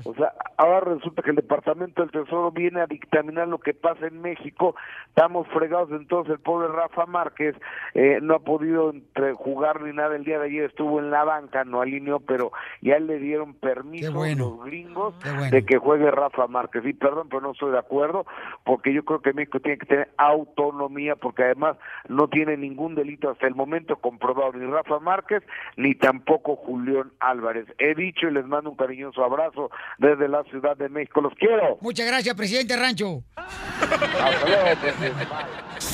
O 0.03 0.13
sea, 0.15 0.33
ahora 0.57 0.81
resulta 0.81 1.21
que 1.21 1.29
el 1.29 1.35
Departamento 1.35 2.01
del 2.01 2.11
Tesoro 2.11 2.51
viene 2.51 2.81
a 2.81 2.87
dictaminar 2.87 3.47
lo 3.47 3.59
que 3.59 3.73
pasa 3.73 4.07
en 4.07 4.21
México, 4.21 4.75
estamos 5.07 5.47
fregados, 5.49 5.91
entonces 5.91 6.33
el 6.33 6.39
pobre 6.39 6.67
Rafa 6.69 7.05
Márquez 7.05 7.55
eh, 7.93 8.19
no 8.21 8.35
ha 8.35 8.39
podido 8.39 8.89
entre 8.91 9.33
jugar 9.33 9.81
ni 9.81 9.93
nada 9.93 10.15
el 10.15 10.23
día 10.23 10.39
de 10.39 10.45
ayer, 10.45 10.65
estuvo 10.65 10.99
en 10.99 11.11
la 11.11 11.23
banca, 11.23 11.63
no 11.63 11.81
alineó, 11.81 12.19
pero 12.19 12.51
ya 12.81 12.99
le 12.99 13.19
dieron 13.19 13.53
permiso 13.53 14.11
los 14.11 14.63
gringos 14.63 15.13
de 15.51 15.65
que 15.65 15.77
juegue 15.77 16.09
Rafa 16.09 16.47
Márquez. 16.47 16.83
Y 16.85 16.93
perdón, 16.93 17.27
pero 17.29 17.41
no 17.41 17.51
estoy 17.51 17.71
de 17.71 17.79
acuerdo, 17.79 18.25
porque 18.63 18.93
yo 18.93 19.03
creo 19.05 19.21
que 19.21 19.33
México 19.33 19.59
tiene 19.59 19.77
que 19.77 19.85
tener 19.85 20.09
autonomía, 20.17 21.15
porque 21.15 21.43
además 21.43 21.77
no 22.07 22.27
tiene 22.27 22.57
ningún 22.57 22.95
delito 22.95 23.29
hasta 23.29 23.47
el 23.47 23.55
momento 23.55 23.97
comprobado, 23.97 24.53
ni 24.53 24.65
Rafa 24.65 24.80
Márquez, 25.01 25.43
ni 25.77 25.95
tampoco 25.95 26.55
Julián 26.55 27.11
Álvarez. 27.19 27.65
He 27.77 27.95
dicho 27.95 28.27
y 28.27 28.31
les 28.33 28.45
mando 28.45 28.69
un 28.69 28.75
cariñoso 28.75 29.23
abrazo 29.23 29.69
desde 29.97 30.27
la 30.27 30.43
Ciudad 30.45 30.75
de 30.77 30.89
México. 30.89 31.21
Los 31.21 31.33
quiero. 31.35 31.77
Muchas 31.81 32.07
gracias, 32.07 32.35
presidente 32.35 32.75
Rancho. 32.75 33.23
Hasta 33.35 34.47
luego, 34.47 34.81
presidente. 34.81 35.27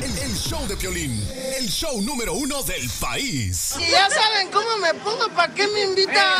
El, 0.02 0.30
el 0.30 0.36
show 0.36 0.68
de 0.68 0.76
Piolín, 0.76 1.12
el 1.60 1.68
show 1.68 2.02
número 2.02 2.34
uno 2.34 2.62
del 2.64 2.88
país. 3.02 3.58
Si 3.58 3.92
ya 3.92 4.10
saben 4.10 4.52
cómo 4.52 4.78
me 4.82 4.94
pongo, 5.00 5.28
¿para 5.36 5.54
qué 5.54 5.68
me 5.68 5.84
invitan? 5.84 6.38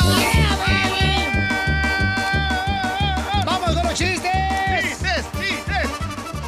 ¡Vamos 3.44 3.74
con 3.74 3.84
los 3.84 3.94
chistes! 3.94 4.47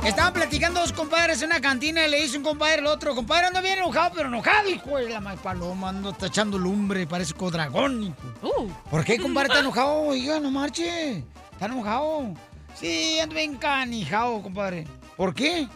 Estaban 0.05 0.33
platicando 0.33 0.81
dos 0.81 0.95
compadres 0.95 1.43
en 1.43 1.51
una 1.51 1.61
cantina 1.61 2.07
y 2.07 2.11
le 2.11 2.23
dice 2.23 2.39
un 2.39 2.43
compadre 2.43 2.79
al 2.79 2.87
otro, 2.87 3.15
compadre, 3.15 3.47
ando 3.47 3.61
bien 3.61 3.79
enojado, 3.79 4.13
pero 4.15 4.29
enojado, 4.29 4.69
hijo 4.69 4.97
de 4.97 5.11
la 5.11 5.21
mal 5.21 5.37
paloma, 5.37 5.91
ando 5.91 6.13
tachando 6.15 6.59
lumbre, 6.59 7.07
parece 7.07 7.35
codragón, 7.35 8.05
hijo. 8.05 8.67
¿Por 8.91 9.05
qué, 9.05 9.19
compadre, 9.19 9.49
está 9.49 9.61
enojado? 9.61 9.93
Oiga, 10.03 10.41
no 10.41 10.51
marche, 10.51 11.19
está 11.53 11.67
enojado. 11.67 12.35
Sí, 12.75 13.21
ando 13.21 13.35
bien 13.35 13.57
canijado, 13.57 14.43
compadre. 14.43 14.87
¿Por 15.17 15.35
qué? 15.35 15.69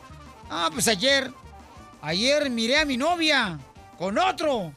Ah, 0.51 0.71
pues 0.73 0.89
ayer, 0.89 1.31
ayer 2.01 2.49
miré 2.49 2.79
a 2.79 2.87
mi 2.87 2.97
novia 2.97 3.59
con 3.99 4.17
otro. 4.17 4.73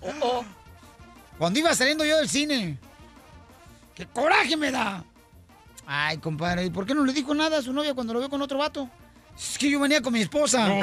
Cuando 1.38 1.58
iba 1.58 1.74
saliendo 1.74 2.04
yo 2.04 2.18
del 2.18 2.28
cine. 2.28 2.78
¡Qué 3.96 4.06
coraje 4.08 4.58
me 4.58 4.72
da! 4.72 5.04
Ay, 5.88 6.18
compadre, 6.18 6.66
¿y 6.66 6.70
por 6.70 6.86
qué 6.86 6.94
no 6.94 7.06
le 7.06 7.14
dijo 7.14 7.34
nada 7.34 7.60
a 7.60 7.62
su 7.62 7.72
novia 7.72 7.94
cuando 7.94 8.14
lo 8.14 8.20
vio 8.20 8.30
con 8.30 8.42
otro 8.42 8.58
vato? 8.58 8.90
Es 9.38 9.58
que 9.58 9.70
yo 9.70 9.80
venía 9.80 10.02
con 10.02 10.14
mi 10.14 10.22
esposa. 10.22 10.68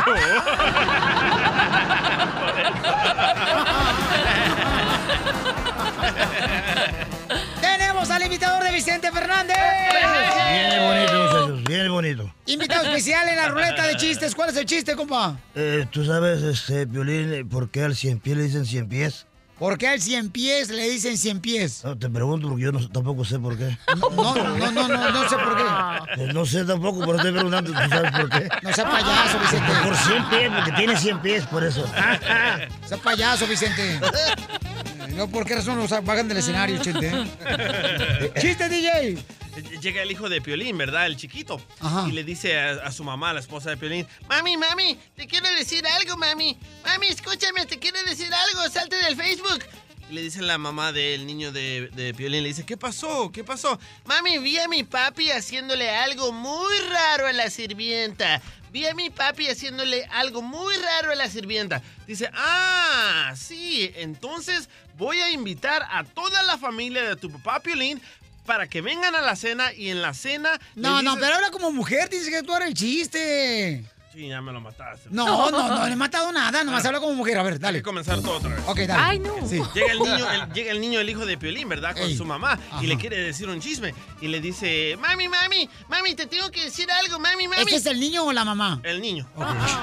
Tenemos 7.61 8.11
al 8.11 8.23
invitador 8.23 8.63
de 8.63 8.73
Vicente 8.73 9.11
Fernández. 9.11 9.57
Bien 9.57 10.83
bonito, 10.83 11.25
muchachos, 11.25 11.65
bien 11.65 11.89
bonito. 11.91 12.35
Invitado 12.47 12.85
especial 12.85 13.29
en 13.29 13.37
la 13.37 13.49
ruleta 13.49 13.87
de 13.87 13.97
chistes. 13.97 14.35
¿Cuál 14.35 14.51
es 14.51 14.57
el 14.57 14.67
chiste, 14.67 14.95
compa? 14.95 15.39
Eh, 15.55 15.87
¿Tú 15.91 16.05
sabes, 16.05 16.43
este, 16.43 16.85
Violín, 16.85 17.49
por 17.49 17.71
qué 17.71 17.83
al 17.83 17.97
cien 17.97 18.21
pies 18.21 18.37
le 18.37 18.43
dicen 18.45 18.67
cien 18.67 18.89
pies? 18.89 19.27
¿Por 19.59 19.79
qué 19.79 19.87
al 19.89 20.01
cien 20.01 20.31
pies 20.31 20.69
le 20.69 20.89
dicen 20.89 21.17
cien 21.17 21.41
pies? 21.41 21.83
No, 21.85 21.97
te 21.97 22.11
pregunto 22.11 22.49
porque 22.49 22.65
yo 22.65 22.73
no, 22.73 22.89
tampoco 22.89 23.25
sé 23.25 23.39
por 23.39 23.57
qué. 23.57 23.79
No, 23.97 24.11
no, 24.11 24.35
no, 24.35 24.73
no, 24.73 24.89
no, 24.89 25.11
no 25.11 25.29
sé 25.29 25.37
por 25.37 25.57
qué. 25.57 25.65
Pues 26.17 26.35
no 26.35 26.45
sé 26.45 26.65
tampoco, 26.65 27.01
pero 27.01 27.17
estoy 27.17 27.33
preguntando, 27.33 27.71
¿tú 27.71 27.89
sabes 27.89 28.11
por 28.11 28.31
qué? 28.31 28.49
No 28.63 28.73
sea 28.73 28.91
payaso, 28.91 29.39
Vicente. 29.39 29.73
Por 29.85 29.97
cien 29.97 30.29
pies, 30.29 30.51
porque 30.55 30.73
tiene 30.73 30.97
cien 30.97 31.21
pies, 31.21 31.47
por 31.47 31.65
eso. 31.65 31.87
Sea 32.87 32.99
payaso, 32.99 33.47
Vicente. 33.47 34.01
No, 35.09 35.29
¿por 35.29 35.47
qué 35.47 35.55
razón 35.57 35.77
nos 35.77 35.91
bajan 36.05 36.29
del 36.29 36.39
escenario, 36.39 36.81
chente? 36.83 37.11
¡Chiste, 38.41 38.69
DJ! 38.69 39.19
Llega 39.81 40.03
el 40.03 40.11
hijo 40.11 40.29
de 40.29 40.41
Piolín, 40.41 40.77
¿verdad? 40.77 41.07
El 41.07 41.17
chiquito. 41.17 41.61
Ajá. 41.81 42.07
Y 42.09 42.13
le 42.13 42.25
dice 42.25 42.59
a, 42.59 42.73
a 42.87 42.91
su 42.91 43.05
mamá, 43.05 43.33
la 43.33 43.41
esposa 43.41 43.71
de 43.71 43.77
Piolín, 43.77 44.07
Mami, 44.29 44.57
mami, 44.57 44.99
te 45.15 45.27
quiero 45.27 45.49
decir 45.53 45.87
algo, 45.87 46.17
mami. 46.17 46.59
Mami, 46.85 47.07
escúchame, 47.07 47.65
te 47.67 47.79
quiero 47.79 48.03
decir 48.03 48.31
algo, 48.35 48.69
salte 48.71 48.97
del 48.97 49.17
Facebook. 49.17 49.63
Le 50.15 50.23
dice 50.23 50.41
la 50.43 50.59
mamá 50.59 50.93
del 50.93 51.27
niño 51.27 51.51
de, 51.51 51.89
de 51.93 52.15
Piolín, 52.15 52.43
le 52.45 52.49
dice, 52.51 52.65
¿qué 52.65 52.77
pasó? 52.77 53.33
¿Qué 53.33 53.43
pasó? 53.43 53.79
Mami, 54.05 54.39
vi 54.39 54.59
a 54.59 54.69
mi 54.69 54.85
papi 54.85 55.31
haciéndole 55.31 55.91
algo 55.91 56.31
muy 56.33 56.79
raro 56.89 57.27
a 57.27 57.33
la 57.33 57.51
sirvienta. 57.51 58.41
Vi 58.71 58.87
a 58.87 58.95
mi 58.95 59.11
papi 59.11 59.49
haciéndole 59.49 60.05
algo 60.13 60.41
muy 60.41 60.77
raro 60.77 61.11
a 61.11 61.15
la 61.17 61.29
sirvienta. 61.29 61.83
Dice, 62.07 62.31
ah, 62.33 63.33
sí, 63.37 63.91
entonces 63.97 64.69
voy 64.97 65.19
a 65.21 65.31
invitar 65.31 65.85
a 65.91 66.05
toda 66.05 66.45
la 66.45 66.59
familia 66.59 67.03
de 67.03 67.17
tu 67.17 67.31
papá 67.33 67.59
Piolín 67.61 68.01
para 68.47 68.69
que 68.69 68.83
vengan 68.83 69.15
a 69.17 69.21
la 69.23 69.35
cena 69.35 69.73
y 69.73 69.89
en 69.91 70.01
la 70.01 70.15
cena... 70.15 70.61
No, 70.77 71.03
no, 71.03 71.13
dices- 71.15 71.21
pero 71.23 71.35
habla 71.37 71.51
como 71.51 71.73
mujer, 71.73 72.09
dice 72.09 72.31
que 72.31 72.43
tú 72.45 72.55
eres 72.55 72.69
el 72.69 72.75
chiste. 72.75 73.85
Sí, 74.15 74.29
ya 74.29 74.41
me 74.41 74.53
lo 74.53 74.61
mataste. 74.61 75.09
No, 75.11 75.51
no, 75.51 75.51
no, 75.51 75.69
no 75.81 75.87
le 75.87 75.93
he 75.93 75.97
matado 75.97 76.31
nada, 76.31 76.63
nomás 76.63 76.83
Bueno. 76.83 76.89
habla 76.89 77.01
como 77.01 77.15
mujer. 77.15 77.37
A 77.39 77.43
ver, 77.43 77.59
dale. 77.59 77.79
Hay 77.79 77.83
que 77.83 77.85
comenzar 77.85 78.21
todo 78.21 78.37
otra 78.37 78.51
vez. 78.55 78.63
Ok, 78.67 78.79
dale. 78.87 79.03
Ay, 79.03 79.19
no. 79.19 79.35
Sí. 79.49 79.61
Llega 79.75 79.93
el 79.93 79.99
niño, 79.99 80.31
el, 80.31 80.53
llega 80.53 80.71
el 80.71 80.81
niño, 80.81 81.01
el 81.01 81.11
hijo 81.11 81.27
de 81.27 81.37
Piolín, 81.37 81.69
¿verdad? 81.69 81.95
Con 81.95 82.05
Ey. 82.05 82.17
su 82.17 82.25
mamá 82.25 82.53
Ajá. 82.53 82.83
y 82.83 82.87
le 82.87 82.97
quiere 82.97 83.17
decir 83.19 83.49
un 83.49 83.61
chisme. 83.61 83.93
Y 84.21 84.29
le 84.29 84.41
dice, 84.41 84.97
mami, 85.01 85.29
mami, 85.29 85.69
mami, 85.89 86.15
te 86.15 86.27
tengo 86.27 86.49
que 86.53 86.65
decir 86.65 86.89
algo, 86.93 87.19
mami, 87.19 87.49
mami. 87.49 87.63
¿Este 87.63 87.77
es 87.77 87.87
el 87.87 87.99
niño 87.99 88.25
o 88.25 88.33
la 88.33 88.45
mamá? 88.45 88.81
El 88.85 89.01
niño. 89.01 89.27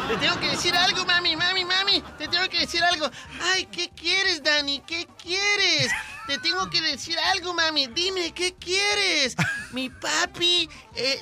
Te 0.08 0.16
tengo 0.18 0.40
que 0.40 0.52
decir 0.52 0.74
algo, 0.76 1.06
mami, 1.06 1.36
mami, 1.36 1.66
mami. 1.66 2.02
Te 2.18 2.28
tengo 2.30 2.48
que 2.48 2.60
decir 2.60 2.82
algo. 2.84 3.10
Ay, 3.54 3.66
¿qué 3.72 3.90
quieres, 3.90 4.42
Dani? 4.42 4.82
¿Qué 4.88 5.08
quieres? 5.22 5.92
Te 6.28 6.38
tengo 6.38 6.70
que 6.70 6.82
decir 6.82 7.18
algo, 7.34 7.54
mami. 7.54 7.88
Dime, 7.88 8.32
¿qué 8.34 8.54
quieres? 8.54 9.36
Mi 9.72 9.90
papi 9.90 10.70
eh, 10.96 11.20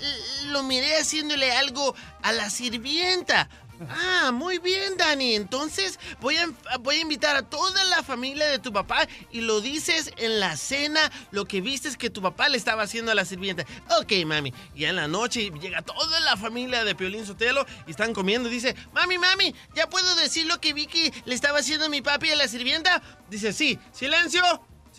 lo 0.48 0.64
miré 0.64 0.98
haciéndole 0.98 1.52
algo 1.52 1.96
a 2.22 2.32
la 2.32 2.50
sirvienta. 2.50 3.50
Ah, 3.88 4.32
muy 4.34 4.60
bien, 4.60 4.98
Dani. 4.98 5.36
Entonces 5.36 6.00
voy 6.20 6.36
a, 6.36 6.50
voy 6.82 6.98
a 6.98 7.02
invitar 7.02 7.36
a 7.36 7.44
toda 7.44 7.84
la 7.86 8.04
familia 8.04 8.48
de 8.48 8.60
tu 8.60 8.74
papá 8.74 9.08
y 9.32 9.42
lo 9.42 9.62
dices 9.62 10.12
en 10.18 10.40
la 10.40 10.58
cena, 10.58 11.00
lo 11.32 11.46
que 11.46 11.62
viste 11.62 11.88
es 11.88 11.96
que 11.96 12.10
tu 12.10 12.22
papá 12.22 12.50
le 12.50 12.58
estaba 12.58 12.84
haciendo 12.84 13.12
a 13.12 13.16
la 13.16 13.26
sirvienta. 13.26 13.66
Ok, 14.00 14.12
mami. 14.26 14.54
Y 14.76 14.86
en 14.86 14.98
la 14.98 15.08
noche 15.08 15.52
llega 15.62 15.82
toda 15.82 16.20
la 16.20 16.36
familia 16.36 16.84
de 16.84 16.96
Piolín 16.96 17.26
Sotelo 17.26 17.66
y 17.88 17.92
están 17.92 18.14
comiendo. 18.14 18.50
Dice, 18.50 18.76
mami, 18.94 19.18
mami, 19.18 19.56
¿ya 19.76 19.90
puedo 19.90 20.14
decir 20.16 20.46
lo 20.46 20.60
que 20.60 20.74
vi 20.74 20.88
que 20.88 21.14
le 21.26 21.36
estaba 21.36 21.60
haciendo 21.60 21.90
mi 21.90 22.02
papi 22.02 22.32
a 22.32 22.36
la 22.36 22.48
sirvienta? 22.48 23.02
Dice, 23.30 23.54
sí. 23.54 23.80
Silencio, 23.94 24.42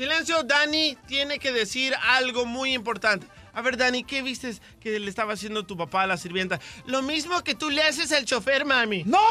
silencio. 0.01 0.43
Dani 0.43 0.97
tiene 1.07 1.39
que 1.39 1.53
decir 1.53 1.95
algo 2.09 2.47
muy 2.47 2.73
importante. 2.73 3.27
A 3.53 3.61
ver, 3.61 3.77
Dani, 3.77 4.05
¿qué 4.05 4.23
viste 4.23 4.55
que 4.81 4.99
le 4.99 5.11
estaba 5.11 5.35
haciendo 5.35 5.67
tu 5.67 5.77
papá 5.77 6.03
a 6.03 6.07
la 6.07 6.17
sirvienta? 6.17 6.59
Lo 6.87 7.03
mismo 7.03 7.43
que 7.43 7.55
tú 7.55 7.69
le 7.69 7.83
haces 7.83 8.11
al 8.13 8.25
chofer, 8.25 8.65
mami. 8.65 9.05
¡No! 9.05 9.19
no! 9.21 9.31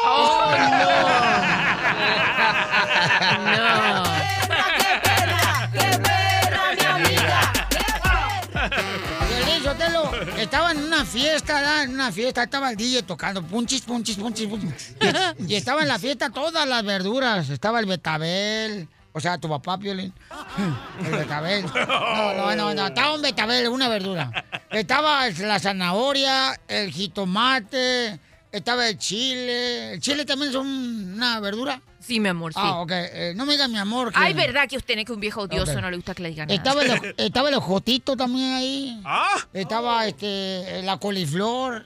Piolín 9.28 9.64
Sotelo, 9.64 10.12
estaba 10.36 10.70
en 10.70 10.84
una 10.84 11.04
fiesta, 11.04 11.82
en 11.82 11.94
una 11.94 12.12
fiesta, 12.12 12.44
estaba 12.44 12.70
el 12.70 12.76
DJ 12.76 13.02
tocando 13.02 13.42
punchis, 13.42 13.80
punchis, 13.80 14.16
punchis, 14.16 14.46
punchis. 14.46 14.94
Y, 15.38 15.52
y 15.52 15.56
estaba 15.56 15.82
en 15.82 15.88
la 15.88 15.98
fiesta 15.98 16.30
todas 16.30 16.68
las 16.68 16.84
verduras. 16.84 17.50
Estaba 17.50 17.80
el 17.80 17.86
betabel, 17.86 18.88
o 19.12 19.20
sea, 19.20 19.38
tu 19.38 19.48
papá, 19.48 19.78
Piolín. 19.78 20.12
El 21.04 21.10
betabel. 21.10 21.64
No, 21.64 22.34
no, 22.34 22.56
no, 22.56 22.74
no, 22.74 22.86
estaba 22.86 23.14
un 23.14 23.22
betabel, 23.22 23.68
una 23.68 23.88
verdura. 23.88 24.30
Estaba 24.70 25.28
la 25.28 25.58
zanahoria, 25.58 26.58
el 26.68 26.92
jitomate, 26.92 28.20
estaba 28.52 28.88
el 28.88 28.98
chile. 28.98 29.94
¿El 29.94 30.00
chile 30.00 30.24
también 30.24 30.50
es 30.50 30.56
un- 30.56 31.12
una 31.16 31.40
verdura? 31.40 31.80
Sí, 32.00 32.18
mi 32.18 32.28
amor, 32.30 32.52
sí. 32.54 32.58
Ah, 32.62 32.80
ok. 32.80 32.90
Eh, 32.92 33.32
no 33.36 33.44
me 33.44 33.52
digas 33.52 33.68
mi 33.68 33.76
amor. 33.78 34.10
que- 34.12 34.18
Ay, 34.18 34.32
verdad 34.32 34.66
que 34.68 34.76
usted 34.76 34.98
es 34.98 35.04
que 35.04 35.12
un 35.12 35.20
viejo 35.20 35.42
odioso 35.42 35.80
no 35.80 35.90
le 35.90 35.96
gusta 35.96 36.14
que 36.14 36.22
le 36.22 36.30
digan 36.30 36.48
nada. 36.48 36.56
Estaba 36.56 36.82
el, 36.82 37.14
estaba 37.18 37.48
el 37.50 37.54
ojotito 37.56 38.16
también 38.16 38.52
ahí. 38.54 39.00
¿Ah? 39.04 39.36
Estaba 39.52 40.06
este, 40.06 40.82
la 40.82 40.98
coliflor. 40.98 41.84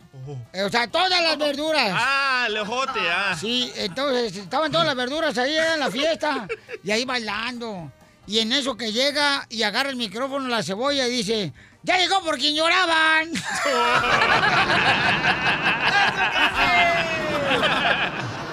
Eh, 0.52 0.62
O 0.62 0.70
sea, 0.70 0.86
todas 0.88 1.10
las 1.10 1.36
verduras. 1.36 1.90
Ah, 1.94 2.46
el 2.48 2.56
ojote, 2.58 3.00
ah. 3.10 3.36
Sí, 3.38 3.70
entonces 3.76 4.36
estaban 4.36 4.70
todas 4.70 4.86
las 4.86 4.96
verduras 4.96 5.36
ahí 5.36 5.54
en 5.56 5.80
la 5.80 5.90
fiesta. 5.90 6.46
Y 6.82 6.90
ahí 6.92 7.04
bailando. 7.04 7.90
Y 8.26 8.38
en 8.38 8.52
eso 8.52 8.76
que 8.76 8.90
llega 8.92 9.46
y 9.50 9.64
agarra 9.64 9.90
el 9.90 9.96
micrófono 9.96 10.48
la 10.48 10.62
cebolla 10.62 11.06
y 11.06 11.10
dice, 11.10 11.52
ya 11.84 11.98
llegó 11.98 12.22
por 12.22 12.38
quien 12.38 12.56
lloraban. 12.56 13.30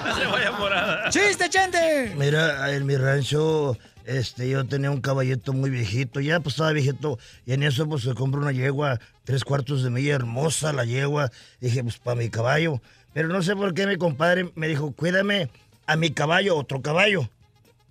La 0.04 0.14
cebolla 0.14 0.52
morada. 0.52 1.10
¡Chiste, 1.10 1.48
chente! 1.48 2.14
Mira, 2.16 2.72
en 2.72 2.86
mi 2.86 2.96
rancho, 2.96 3.76
este, 4.04 4.48
yo 4.48 4.66
tenía 4.66 4.90
un 4.90 5.00
caballito 5.00 5.52
muy 5.52 5.70
viejito, 5.70 6.20
ya 6.20 6.40
pues 6.40 6.54
estaba 6.54 6.72
viejito, 6.72 7.18
y 7.46 7.52
en 7.52 7.62
eso 7.62 7.88
pues 7.88 8.02
se 8.02 8.14
compró 8.14 8.40
una 8.40 8.52
yegua, 8.52 9.00
tres 9.24 9.44
cuartos 9.44 9.82
de 9.82 9.90
milla, 9.90 10.14
hermosa 10.14 10.72
la 10.72 10.84
yegua, 10.84 11.30
dije, 11.60 11.82
pues 11.82 11.98
para 11.98 12.16
mi 12.16 12.28
caballo, 12.28 12.82
pero 13.12 13.28
no 13.28 13.42
sé 13.42 13.56
por 13.56 13.74
qué 13.74 13.86
mi 13.86 13.96
compadre 13.96 14.50
me 14.54 14.68
dijo, 14.68 14.92
cuídame 14.92 15.48
a 15.86 15.96
mi 15.96 16.10
caballo, 16.10 16.56
otro 16.56 16.82
caballo, 16.82 17.30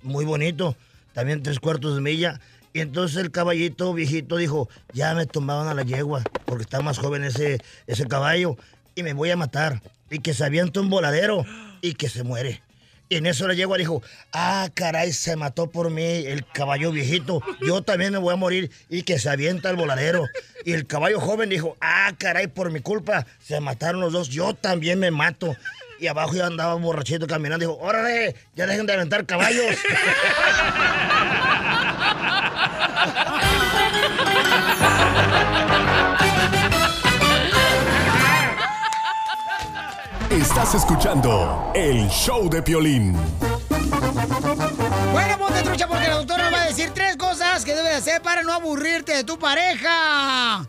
muy 0.03 0.25
bonito, 0.25 0.75
también 1.13 1.43
tres 1.43 1.59
cuartos 1.59 1.95
de 1.95 2.01
milla, 2.01 2.39
y 2.73 2.79
entonces 2.79 3.17
el 3.17 3.31
caballito 3.31 3.93
viejito 3.93 4.37
dijo, 4.37 4.69
ya 4.93 5.13
me 5.13 5.25
tomaban 5.25 5.67
a 5.67 5.73
la 5.73 5.83
yegua, 5.83 6.23
porque 6.45 6.63
está 6.63 6.81
más 6.81 6.99
joven 6.99 7.23
ese, 7.23 7.59
ese 7.87 8.07
caballo, 8.07 8.57
y 8.95 9.03
me 9.03 9.13
voy 9.13 9.31
a 9.31 9.37
matar, 9.37 9.81
y 10.09 10.19
que 10.19 10.33
se 10.33 10.45
avienta 10.45 10.79
un 10.81 10.89
voladero, 10.89 11.45
y 11.81 11.93
que 11.95 12.09
se 12.09 12.23
muere. 12.23 12.61
Y 13.11 13.17
en 13.17 13.25
eso 13.25 13.45
la 13.45 13.53
yegua 13.53 13.77
dijo, 13.77 14.01
ah, 14.31 14.69
caray, 14.73 15.11
se 15.11 15.35
mató 15.35 15.69
por 15.69 15.89
mí 15.89 16.01
el 16.01 16.45
caballo 16.45 16.93
viejito. 16.93 17.41
Yo 17.59 17.81
también 17.81 18.13
me 18.13 18.19
voy 18.19 18.33
a 18.33 18.37
morir 18.37 18.71
y 18.87 19.03
que 19.03 19.19
se 19.19 19.29
avienta 19.29 19.69
el 19.69 19.75
voladero. 19.75 20.23
Y 20.63 20.71
el 20.71 20.87
caballo 20.87 21.19
joven 21.19 21.49
dijo, 21.49 21.75
ah, 21.81 22.13
caray, 22.17 22.47
por 22.47 22.71
mi 22.71 22.79
culpa 22.79 23.27
se 23.43 23.59
mataron 23.59 23.99
los 23.99 24.13
dos. 24.13 24.29
Yo 24.29 24.53
también 24.53 24.97
me 24.97 25.11
mato. 25.11 25.57
Y 26.01 26.07
abajo 26.07 26.33
ya 26.33 26.47
andaba 26.47 26.73
borrachito 26.73 27.27
caminando. 27.27 27.63
Dijo, 27.63 27.77
órale, 27.79 28.35
ya 28.55 28.65
dejen 28.65 28.87
de 28.87 28.93
aventar 28.93 29.23
caballos. 29.27 29.67
Estás 40.31 40.73
escuchando 40.73 41.71
el 41.75 42.09
show 42.09 42.49
de 42.49 42.63
Piolín. 42.63 43.15
Bueno, 45.11 45.37
ponte 45.37 45.61
trucha 45.61 45.87
porque 45.87 46.07
la 46.07 46.15
doctora 46.15 46.45
nos 46.45 46.53
va 46.53 46.63
a 46.63 46.65
decir 46.65 46.89
tres 46.95 47.10
cosas 47.61 47.65
que 47.65 47.75
debes 47.75 47.97
hacer 47.97 48.21
para 48.21 48.43
no 48.43 48.53
aburrirte 48.53 49.15
de 49.15 49.23
tu 49.23 49.37
pareja. 49.37 50.65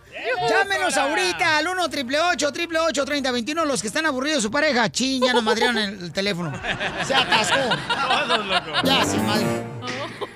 Llámenos 0.48 0.96
ahorita 0.96 1.58
al 1.58 1.68
1 1.68 1.82
888 1.84 3.04
3021 3.04 3.64
los 3.64 3.80
que 3.80 3.88
están 3.88 4.06
aburridos 4.06 4.38
de 4.38 4.42
su 4.42 4.50
pareja. 4.50 4.90
Chin, 4.90 5.22
ya 5.22 5.32
nos 5.32 5.42
madrieron 5.42 5.78
el, 5.78 6.04
el 6.04 6.12
teléfono. 6.12 6.52
Se 7.06 7.14
atascó. 7.14 7.56
Todos, 8.26 8.46
loco. 8.46 8.70
Ya, 8.84 9.04
sin 9.04 9.26
madre. 9.26 9.46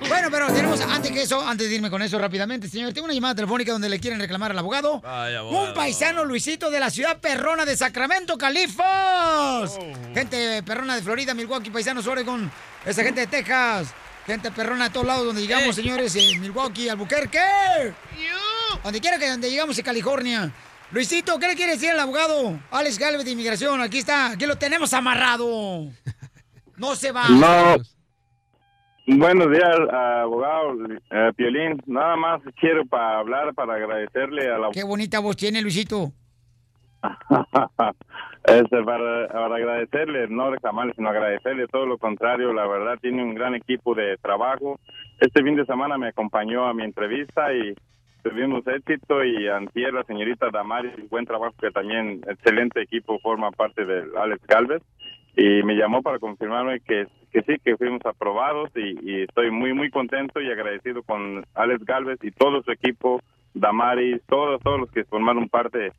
Bueno, 0.09 0.29
pero 0.31 0.47
tenemos, 0.49 0.81
antes 0.81 1.11
que 1.11 1.23
eso, 1.23 1.41
antes 1.47 1.69
de 1.69 1.75
irme 1.75 1.91
con 1.91 2.01
eso 2.03 2.19
rápidamente, 2.19 2.69
señor, 2.69 2.93
tengo 2.93 3.07
una 3.07 3.15
llamada 3.15 3.35
telefónica 3.35 3.73
donde 3.73 3.89
le 3.89 3.99
quieren 3.99 4.21
reclamar 4.21 4.51
al 4.53 4.59
abogado. 4.59 5.01
Vaya, 5.01 5.41
abogado. 5.41 5.69
Un 5.69 5.75
paisano 5.75 6.25
Luisito 6.25 6.71
de 6.71 6.81
la 6.81 6.91
ciudad 6.91 7.19
perrona 7.19 7.65
de 7.65 7.77
Sacramento, 7.77 8.39
Califos. 8.39 9.79
Gente 10.15 10.63
perrona 10.63 10.95
de 10.97 11.03
Florida, 11.03 11.35
Milwaukee, 11.35 11.71
paisanos 11.71 12.07
Oregon, 12.07 12.51
esa 12.85 13.03
gente 13.03 13.21
de 13.21 13.27
Texas. 13.27 13.89
Gente 14.27 14.51
perrona 14.51 14.85
de 14.85 14.91
todos 14.91 15.07
lados 15.07 15.25
donde 15.25 15.43
llegamos, 15.43 15.77
señores, 15.77 16.17
en 16.17 16.41
Milwaukee, 16.41 16.89
Albuquerque. 16.89 17.39
Donde 18.83 19.01
quiera 19.01 19.19
que 19.19 19.31
donde 19.31 19.49
llegamos 19.49 19.79
en 19.79 19.85
California. 19.85 20.53
Luisito, 20.91 21.39
¿qué 21.39 21.47
le 21.47 21.55
quiere 21.55 21.73
decir 21.73 21.91
al 21.91 22.01
abogado? 22.01 22.59
Alex 22.73 22.99
Galvez 22.99 23.25
de 23.25 23.31
Inmigración, 23.31 23.81
aquí 23.81 23.99
está, 23.99 24.33
aquí 24.33 24.47
lo 24.47 24.57
tenemos 24.57 24.93
amarrado. 24.95 25.89
No 26.77 26.97
se 26.97 27.13
va. 27.13 27.29
No. 27.29 27.77
Buenos 29.07 29.51
días, 29.53 29.77
abogado 29.93 30.75
eh, 31.11 31.33
Piolín. 31.37 31.81
Nada 31.87 32.17
más 32.17 32.43
quiero 32.59 32.85
para 32.87 33.21
hablar, 33.21 33.55
para 33.55 33.75
agradecerle 33.75 34.53
a 34.53 34.59
la... 34.59 34.71
Qué 34.73 34.83
bonita 34.83 35.21
voz 35.21 35.37
tiene, 35.37 35.63
Luisito. 35.63 36.13
Este, 38.47 38.81
para, 38.85 39.25
agradecerle, 39.25 40.29
no 40.29 40.53
reclamarle, 40.53 40.95
sino 40.95 41.09
agradecerle 41.09 41.67
todo 41.67 41.85
lo 41.85 41.99
contrario. 41.99 42.53
La 42.53 42.67
verdad, 42.69 42.97
tiene 43.01 43.25
un 43.25 43.35
gran 43.35 43.57
equipo 43.57 43.95
de 43.97 44.17
trabajo. 44.19 44.79
Este 45.21 45.43
fin 45.43 45.57
de 45.57 45.67
semana 45.67 45.99
me 45.99 46.09
acompañó 46.09 46.65
a 46.67 46.73
mi 46.73 46.85
entrevista 46.85 47.53
y 47.53 47.75
tuvimos 48.23 48.65
éxito. 48.69 49.25
Y 49.25 49.49
antier 49.49 49.93
la 49.93 50.05
señorita 50.05 50.51
Damari, 50.53 50.91
buen 51.11 51.27
trabajo, 51.27 51.55
que 51.61 51.73
también 51.73 52.21
excelente 52.29 52.81
equipo 52.81 53.19
forma 53.19 53.51
parte 53.51 53.85
del 53.85 54.17
Alex 54.17 54.47
Galvez. 54.47 54.83
Y 55.37 55.65
me 55.65 55.75
llamó 55.75 56.03
para 56.03 56.21
confirmarme 56.21 56.79
que, 56.81 57.09
que 57.33 57.43
sí, 57.43 57.57
que 57.65 57.77
fuimos 57.77 58.01
aprobados 58.07 58.71
y, 58.77 58.97
y 59.03 59.23
estoy 59.23 59.51
muy, 59.51 59.73
muy 59.75 59.91
contento 59.91 60.41
y 60.41 60.53
agradecido 60.53 61.03
con 61.03 61.45
Alex 61.55 61.85
Galvez 61.85 62.21
y 62.23 62.31
todo 62.31 62.63
su 62.63 62.71
equipo, 62.71 63.21
Damaris, 63.55 64.23
todos, 64.29 64.63
todos 64.63 64.79
los 64.79 64.91
que 64.93 65.05
formaron 65.05 65.49
parte 65.49 65.91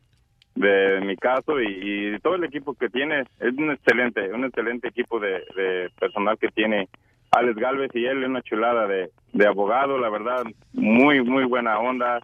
de 0.57 1.01
mi 1.01 1.15
caso 1.15 1.61
y, 1.61 2.17
todo 2.21 2.35
el 2.35 2.43
equipo 2.43 2.73
que 2.73 2.89
tiene 2.89 3.21
es 3.39 3.53
un 3.57 3.71
excelente, 3.71 4.33
un 4.33 4.45
excelente 4.45 4.87
equipo 4.87 5.19
de, 5.19 5.91
personal 5.99 6.37
que 6.37 6.49
tiene 6.49 6.89
Alex 7.31 7.55
Galvez 7.57 7.91
y 7.93 8.05
él 8.05 8.23
una 8.23 8.41
chulada 8.41 8.87
de, 8.87 9.11
de 9.33 9.47
abogado, 9.47 9.97
la 9.97 10.09
verdad, 10.09 10.43
muy, 10.73 11.21
muy 11.21 11.43
buena 11.43 11.77
onda, 11.77 12.19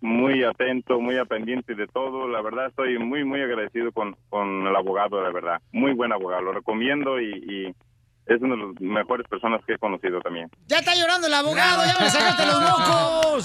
muy 0.00 0.44
atento, 0.44 1.00
muy 1.00 1.16
pendiente 1.26 1.74
de 1.74 1.86
todo, 1.88 2.28
la 2.28 2.40
verdad 2.40 2.66
estoy 2.66 2.98
muy, 2.98 3.24
muy 3.24 3.40
agradecido 3.40 3.90
con, 3.92 4.16
con 4.30 4.66
el 4.66 4.76
abogado, 4.76 5.22
la 5.22 5.30
verdad, 5.30 5.60
muy 5.72 5.92
buen 5.92 6.12
abogado, 6.12 6.42
lo 6.42 6.52
recomiendo 6.52 7.20
y, 7.20 7.30
y 7.32 7.74
es 8.26 8.40
una 8.40 8.54
de 8.54 8.62
las 8.62 8.80
mejores 8.80 9.26
personas 9.26 9.60
que 9.66 9.74
he 9.74 9.78
conocido 9.78 10.20
también. 10.20 10.48
Ya 10.66 10.78
está 10.78 10.94
llorando 10.94 11.26
el 11.26 11.34
abogado, 11.34 11.82
ya 11.84 11.98
me 12.00 12.08
sacaste 12.08 12.46
los 12.46 12.60
mocos. 12.60 13.44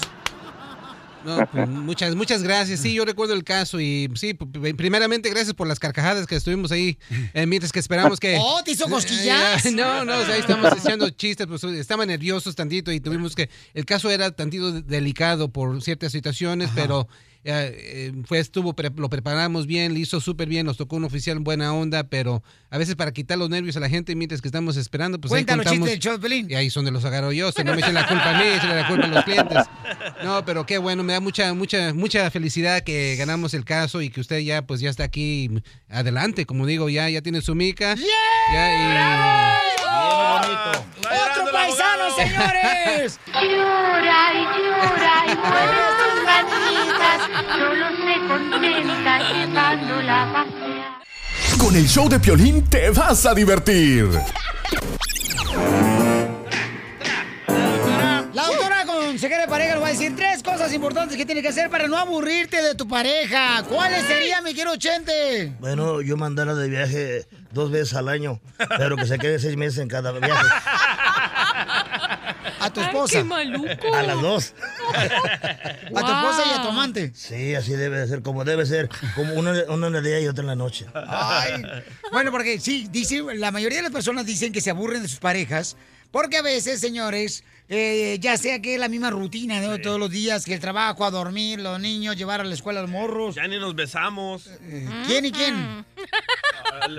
No, 1.24 1.46
pues, 1.50 1.68
muchas, 1.68 2.14
muchas 2.14 2.42
gracias. 2.42 2.80
Sí, 2.80 2.94
yo 2.94 3.04
recuerdo 3.04 3.34
el 3.34 3.44
caso 3.44 3.80
y 3.80 4.08
sí, 4.14 4.34
primeramente 4.34 5.30
gracias 5.30 5.54
por 5.54 5.66
las 5.66 5.78
carcajadas 5.78 6.26
que 6.26 6.36
estuvimos 6.36 6.70
ahí 6.72 6.98
eh, 7.34 7.46
mientras 7.46 7.72
que 7.72 7.80
esperamos 7.80 8.20
que... 8.20 8.36
Oh, 8.40 8.62
¿te 8.64 8.72
hizo 8.72 8.86
cosquillas? 8.88 9.66
Eh, 9.66 9.70
no, 9.74 10.04
no, 10.04 10.18
o 10.18 10.24
sea, 10.24 10.34
ahí 10.34 10.40
estamos 10.40 10.72
echando 10.72 11.10
chistes, 11.10 11.46
pues 11.46 11.64
estaban 11.64 12.08
nerviosos 12.08 12.54
tantito 12.54 12.92
y 12.92 13.00
tuvimos 13.00 13.34
que... 13.34 13.50
El 13.74 13.84
caso 13.84 14.10
era 14.10 14.30
tantito 14.30 14.72
de- 14.72 14.82
delicado 14.82 15.52
por 15.52 15.82
ciertas 15.82 16.12
situaciones, 16.12 16.70
pero 16.74 17.08
eh, 17.50 18.12
fue, 18.26 18.38
estuvo, 18.38 18.74
pre- 18.74 18.90
lo 18.94 19.08
preparamos 19.08 19.66
bien, 19.66 19.92
lo 19.94 19.98
hizo 19.98 20.20
súper 20.20 20.48
bien, 20.48 20.66
nos 20.66 20.76
tocó 20.76 20.96
un 20.96 21.04
oficial 21.04 21.38
buena 21.38 21.72
onda, 21.72 22.04
pero 22.04 22.42
a 22.70 22.78
veces 22.78 22.94
para 22.94 23.12
quitar 23.12 23.38
los 23.38 23.48
nervios 23.50 23.76
a 23.76 23.80
la 23.80 23.88
gente 23.88 24.14
mientras 24.14 24.40
que 24.42 24.48
estamos 24.48 24.76
esperando, 24.76 25.20
pues 25.20 25.32
ahí 25.32 25.38
Cuenta 25.44 25.56
los 25.56 25.64
contamos... 25.66 25.88
chistes 25.90 26.20
del. 26.20 26.50
Y 26.50 26.54
ahí 26.54 26.70
son 26.70 26.84
de 26.84 26.90
los 26.90 27.04
agarro 27.04 27.32
yo, 27.32 27.50
si 27.52 27.64
no 27.64 27.72
me 27.74 27.80
echen 27.80 27.94
la 27.94 28.06
culpa 28.06 28.30
a 28.36 28.38
mí, 28.38 28.44
echen 28.48 28.76
la 28.76 28.86
culpa 28.86 29.04
a 29.06 29.08
los 29.08 29.24
clientes. 29.24 29.64
No, 30.22 30.44
pero 30.44 30.66
qué 30.66 30.78
bueno, 30.78 31.02
me 31.04 31.12
da 31.14 31.20
mucha, 31.20 31.54
mucha, 31.54 31.94
mucha 31.94 32.30
felicidad 32.30 32.82
que 32.82 33.16
ganamos 33.16 33.54
el 33.54 33.64
caso 33.64 34.02
y 34.02 34.10
que 34.10 34.20
usted 34.20 34.38
ya, 34.40 34.62
pues 34.66 34.80
ya 34.80 34.90
está 34.90 35.04
aquí 35.04 35.50
adelante, 35.88 36.44
como 36.46 36.66
digo, 36.66 36.88
ya, 36.88 37.08
ya 37.08 37.22
tiene 37.22 37.40
su 37.40 37.54
mica. 37.54 37.94
Ya, 38.52 39.60
¡Otro 41.00 41.52
paisano, 41.52 42.14
señores! 42.16 43.18
Llora 43.32 44.32
y 44.34 44.44
llora 44.44 45.24
y 45.26 46.07
solo 47.18 47.86
se 47.96 48.28
contenta 48.28 49.18
llevándola 49.32 50.22
a 50.22 50.32
pasear. 50.32 51.58
Con 51.58 51.74
el 51.76 51.88
show 51.88 52.08
de 52.08 52.20
Piolín 52.20 52.64
te 52.64 52.90
vas 52.90 53.26
a 53.26 53.34
divertir. 53.34 54.08
La 58.32 58.46
doctora 58.46 58.84
consejera 58.86 59.42
de 59.42 59.48
pareja 59.48 59.74
nos 59.74 59.82
va 59.82 59.88
a 59.88 59.90
decir 59.90 60.14
tres 60.14 60.42
cosas 60.42 60.72
importantes 60.72 61.16
que 61.16 61.26
tiene 61.26 61.42
que 61.42 61.48
hacer 61.48 61.68
para 61.70 61.88
no 61.88 61.96
aburrirte 61.96 62.62
de 62.62 62.76
tu 62.76 62.86
pareja. 62.86 63.64
¿Cuáles 63.68 64.04
serían, 64.04 64.44
mi 64.44 64.54
quiero 64.54 64.76
Chente? 64.76 65.54
Bueno, 65.58 66.00
yo 66.02 66.16
mandarla 66.16 66.54
de 66.54 66.68
viaje 66.68 67.26
dos 67.52 67.72
veces 67.72 67.94
al 67.94 68.08
año, 68.08 68.40
pero 68.78 68.96
que 68.96 69.06
se 69.06 69.18
quede 69.18 69.40
seis 69.40 69.56
meses 69.56 69.78
en 69.78 69.88
cada 69.88 70.12
viaje. 70.12 70.46
a 72.60 72.72
tu 72.72 72.80
esposa. 72.80 73.18
qué 73.18 73.24
maluco. 73.24 73.94
A 73.94 74.02
las 74.02 74.20
dos. 74.20 74.54
A 74.94 76.00
tu 76.00 76.12
esposa 76.12 76.42
y 76.46 76.58
a 76.58 76.62
tu 76.62 76.68
amante. 76.68 77.12
Sí, 77.14 77.54
así 77.54 77.72
debe 77.72 77.98
de 77.98 78.08
ser, 78.08 78.22
como 78.22 78.44
debe 78.44 78.66
ser. 78.66 78.88
Como 79.14 79.34
uno, 79.34 79.52
uno 79.68 79.86
en 79.86 79.94
el 79.96 80.04
día 80.04 80.20
y 80.20 80.28
otro 80.28 80.42
en 80.42 80.48
la 80.48 80.56
noche. 80.56 80.86
Ay. 80.94 81.62
Bueno, 82.12 82.30
porque 82.30 82.60
sí, 82.60 82.88
dice, 82.90 83.22
la 83.34 83.50
mayoría 83.50 83.78
de 83.78 83.82
las 83.82 83.92
personas 83.92 84.26
dicen 84.26 84.52
que 84.52 84.60
se 84.60 84.70
aburren 84.70 85.02
de 85.02 85.08
sus 85.08 85.18
parejas. 85.18 85.76
Porque 86.10 86.38
a 86.38 86.42
veces, 86.42 86.80
señores, 86.80 87.44
eh, 87.68 88.16
ya 88.20 88.38
sea 88.38 88.62
que 88.62 88.74
es 88.74 88.80
la 88.80 88.88
misma 88.88 89.10
rutina 89.10 89.60
de 89.60 89.78
todos 89.78 90.00
los 90.00 90.10
días, 90.10 90.46
que 90.46 90.54
el 90.54 90.60
trabajo, 90.60 91.04
a 91.04 91.10
dormir, 91.10 91.60
los 91.60 91.78
niños, 91.78 92.16
llevar 92.16 92.40
a 92.40 92.44
la 92.44 92.54
escuela 92.54 92.80
a 92.80 92.82
los 92.82 92.90
morros. 92.90 93.34
Ya 93.34 93.46
ni 93.46 93.58
nos 93.58 93.74
besamos. 93.74 94.48
¿Quién 95.06 95.26
y 95.26 95.32
quién? 95.32 95.84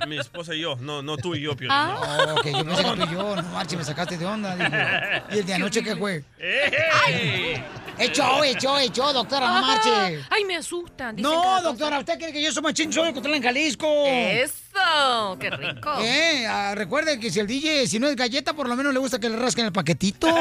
Mi 0.07 0.17
esposa 0.17 0.53
y 0.55 0.61
yo. 0.61 0.75
No, 0.77 1.01
no 1.01 1.17
tú 1.17 1.35
y 1.35 1.41
yo, 1.41 1.55
Piolín. 1.55 1.71
Ah, 1.71 2.25
no. 2.27 2.35
ok, 2.35 2.45
yo 2.45 2.65
pensé 2.65 2.83
que 2.83 2.91
tú 2.91 3.03
y 3.03 3.13
yo, 3.13 3.35
no 3.35 3.43
marches, 3.43 3.77
me 3.77 3.83
sacaste 3.83 4.17
de 4.17 4.25
onda. 4.25 4.55
dije. 4.55 5.23
¿Y 5.31 5.39
el 5.39 5.45
de 5.45 5.53
anoche 5.53 5.83
qué 5.83 5.95
fue? 5.95 6.23
¡Ey! 6.39 7.63
Echó, 7.97 8.43
echó, 8.43 8.79
echó, 8.79 9.11
doctora, 9.11 9.47
no 9.47 9.61
marche. 9.61 10.23
Ay, 10.29 10.45
me 10.45 10.55
asustan. 10.55 11.15
dicen 11.15 11.31
No, 11.31 11.61
doctora, 11.61 11.97
cosa. 11.97 11.99
¿usted 11.99 12.17
cree 12.17 12.31
que 12.31 12.41
yo 12.41 12.51
soy 12.51 12.63
machín? 12.63 12.93
Soy 12.93 13.11
de 13.11 13.35
en 13.35 13.43
Jalisco. 13.43 14.05
Eso, 14.05 15.37
qué 15.39 15.49
rico. 15.49 15.99
Eh, 15.99 16.47
ah, 16.47 16.73
recuerde 16.75 17.19
que 17.19 17.29
si 17.29 17.39
el 17.41 17.47
DJ, 17.47 17.87
si 17.87 17.99
no 17.99 18.07
es 18.07 18.15
galleta, 18.15 18.53
por 18.53 18.69
lo 18.69 18.75
menos 18.77 18.93
le 18.93 18.99
gusta 18.99 19.19
que 19.19 19.29
le 19.29 19.35
rasquen 19.35 19.65
el 19.65 19.73
paquetito. 19.73 20.27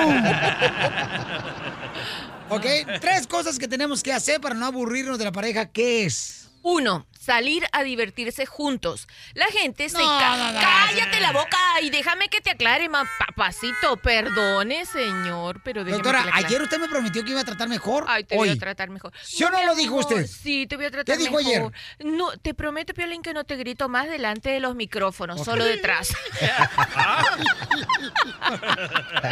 ok, 2.48 2.66
tres 3.00 3.26
cosas 3.26 3.58
que 3.58 3.66
tenemos 3.66 4.04
que 4.04 4.12
hacer 4.12 4.40
para 4.40 4.54
no 4.54 4.66
aburrirnos 4.66 5.18
de 5.18 5.24
la 5.24 5.32
pareja. 5.32 5.66
¿Qué 5.66 6.04
es? 6.04 6.48
Uno, 6.62 7.06
salir 7.28 7.62
a 7.72 7.82
divertirse 7.82 8.46
juntos. 8.46 9.06
La 9.34 9.44
gente 9.48 9.90
se... 9.90 9.98
No, 9.98 10.18
ca- 10.18 10.36
no, 10.38 10.52
no, 10.52 10.60
¡Cállate 10.60 11.20
la 11.20 11.32
boca! 11.32 11.58
Y 11.82 11.90
déjame 11.90 12.30
que 12.30 12.40
te 12.40 12.48
aclare, 12.48 12.88
ma 12.88 13.04
papacito. 13.18 13.98
Perdone, 13.98 14.86
señor, 14.86 15.60
pero 15.62 15.84
Doctora, 15.84 16.22
que 16.22 16.30
ayer 16.32 16.62
usted 16.62 16.78
me 16.78 16.88
prometió 16.88 17.22
que 17.24 17.32
iba 17.32 17.42
a 17.42 17.44
tratar 17.44 17.68
mejor. 17.68 18.06
Ay, 18.08 18.24
te 18.24 18.34
voy 18.34 18.48
a 18.48 18.56
tratar 18.56 18.88
mejor. 18.88 19.12
¿Sí 19.22 19.44
o 19.44 19.50
no 19.50 19.62
lo 19.62 19.74
dijo 19.74 19.96
usted? 19.96 20.26
Sí, 20.26 20.66
te 20.66 20.76
voy 20.76 20.86
a 20.86 20.90
tratar 20.90 21.16
¿Qué 21.18 21.22
dijo 21.22 21.36
mejor. 21.36 21.72
ayer? 21.98 22.12
No, 22.14 22.30
te 22.38 22.54
prometo, 22.54 22.94
Piolín, 22.94 23.20
que 23.20 23.34
no 23.34 23.44
te 23.44 23.56
grito 23.56 23.90
más 23.90 24.08
delante 24.08 24.48
de 24.48 24.60
los 24.60 24.74
micrófonos, 24.74 25.44
solo 25.44 25.64
detrás. 25.66 26.08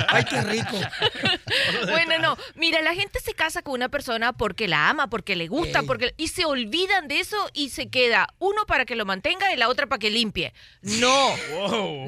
Ay, 0.08 0.24
qué 0.24 0.40
rico. 0.42 0.78
bueno, 1.90 2.18
no. 2.18 2.36
Mira, 2.56 2.82
la 2.82 2.94
gente 2.94 3.20
se 3.20 3.32
casa 3.32 3.62
con 3.62 3.72
una 3.74 3.88
persona 3.88 4.32
porque 4.34 4.68
la 4.68 4.90
ama, 4.90 5.08
porque 5.08 5.34
le 5.36 5.48
gusta, 5.48 5.82
porque 5.82 6.12
y 6.18 6.28
se 6.28 6.44
olvidan 6.44 7.08
de 7.08 7.20
eso 7.20 7.36
y 7.54 7.70
se 7.70 7.85
queda 7.88 8.28
uno 8.38 8.66
para 8.66 8.84
que 8.84 8.96
lo 8.96 9.04
mantenga 9.04 9.52
y 9.52 9.56
la 9.56 9.68
otra 9.68 9.86
para 9.86 9.98
que 9.98 10.10
limpie. 10.10 10.52
No. 10.82 11.34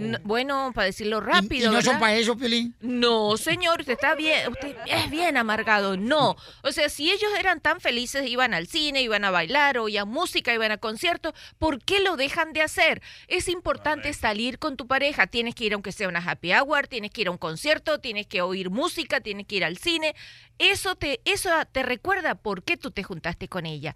No, 0.00 0.18
bueno, 0.22 0.72
para 0.74 0.86
decirlo 0.86 1.20
rápido. 1.20 1.70
¿Y 1.70 1.74
no 1.74 1.82
son 1.82 1.98
para 1.98 2.14
eso, 2.14 2.36
Piolín? 2.36 2.74
No, 2.80 3.36
señor, 3.36 3.80
usted 3.80 3.94
está 3.94 4.14
bien, 4.14 4.50
usted 4.50 4.76
es 4.86 5.10
bien 5.10 5.36
amargado. 5.36 5.96
No. 5.96 6.36
O 6.62 6.72
sea, 6.72 6.88
si 6.88 7.10
ellos 7.10 7.30
eran 7.38 7.60
tan 7.60 7.80
felices, 7.80 8.28
iban 8.28 8.54
al 8.54 8.66
cine, 8.66 9.02
iban 9.02 9.24
a 9.24 9.30
bailar, 9.30 9.78
oían 9.78 10.08
música, 10.08 10.52
iban 10.54 10.72
a 10.72 10.78
conciertos, 10.78 11.34
¿por 11.58 11.82
qué 11.82 12.00
lo 12.00 12.16
dejan 12.16 12.52
de 12.52 12.62
hacer? 12.62 13.02
Es 13.26 13.48
importante 13.48 14.12
salir 14.12 14.58
con 14.58 14.76
tu 14.76 14.86
pareja. 14.86 15.26
Tienes 15.26 15.54
que 15.54 15.64
ir 15.64 15.74
aunque 15.74 15.92
sea 15.92 16.08
una 16.08 16.20
happy 16.20 16.52
hour, 16.52 16.88
tienes 16.88 17.10
que 17.10 17.22
ir 17.22 17.28
a 17.28 17.30
un 17.30 17.38
concierto, 17.38 17.98
tienes 18.00 18.26
que 18.26 18.42
oír 18.42 18.70
música, 18.70 19.20
tienes 19.20 19.46
que 19.46 19.56
ir 19.56 19.64
al 19.64 19.78
cine. 19.78 20.14
Eso 20.58 20.96
te, 20.96 21.20
eso 21.24 21.50
te 21.70 21.82
recuerda 21.82 22.34
por 22.34 22.62
qué 22.62 22.76
tú 22.76 22.90
te 22.90 23.02
juntaste 23.02 23.48
con 23.48 23.66
ella. 23.66 23.94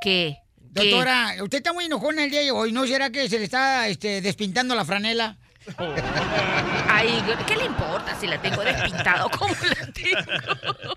¿Qué? 0.00 0.42
¿Qué? 0.76 0.90
Doctora, 0.90 1.34
usted 1.42 1.58
está 1.58 1.72
muy 1.72 1.86
enojona 1.86 2.24
el 2.24 2.30
día 2.30 2.40
de 2.40 2.50
hoy. 2.50 2.70
¿No 2.70 2.86
será 2.86 3.10
que 3.10 3.28
se 3.28 3.38
le 3.38 3.44
está 3.44 3.88
este, 3.88 4.20
despintando 4.20 4.74
la 4.74 4.84
franela? 4.84 5.38
Ay, 6.88 7.22
¿qué 7.46 7.56
le 7.56 7.64
importa 7.64 8.14
si 8.20 8.26
la 8.26 8.40
tengo 8.40 8.62
despintado? 8.62 9.30
¿Cómo 9.38 9.54
la 9.54 9.92
tengo? 9.92 10.96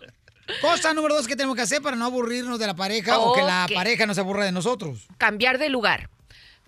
Cosa 0.61 0.93
número 0.93 1.15
dos 1.15 1.27
que 1.27 1.35
tenemos 1.35 1.55
que 1.55 1.61
hacer 1.61 1.81
para 1.81 1.95
no 1.95 2.05
aburrirnos 2.05 2.59
de 2.59 2.67
la 2.67 2.75
pareja 2.75 3.19
o 3.19 3.33
que 3.33 3.41
la 3.41 3.67
pareja 3.73 4.05
no 4.05 4.13
se 4.13 4.21
aburra 4.21 4.45
de 4.45 4.51
nosotros. 4.51 5.07
Cambiar 5.17 5.59
de 5.59 5.69
lugar. 5.69 6.09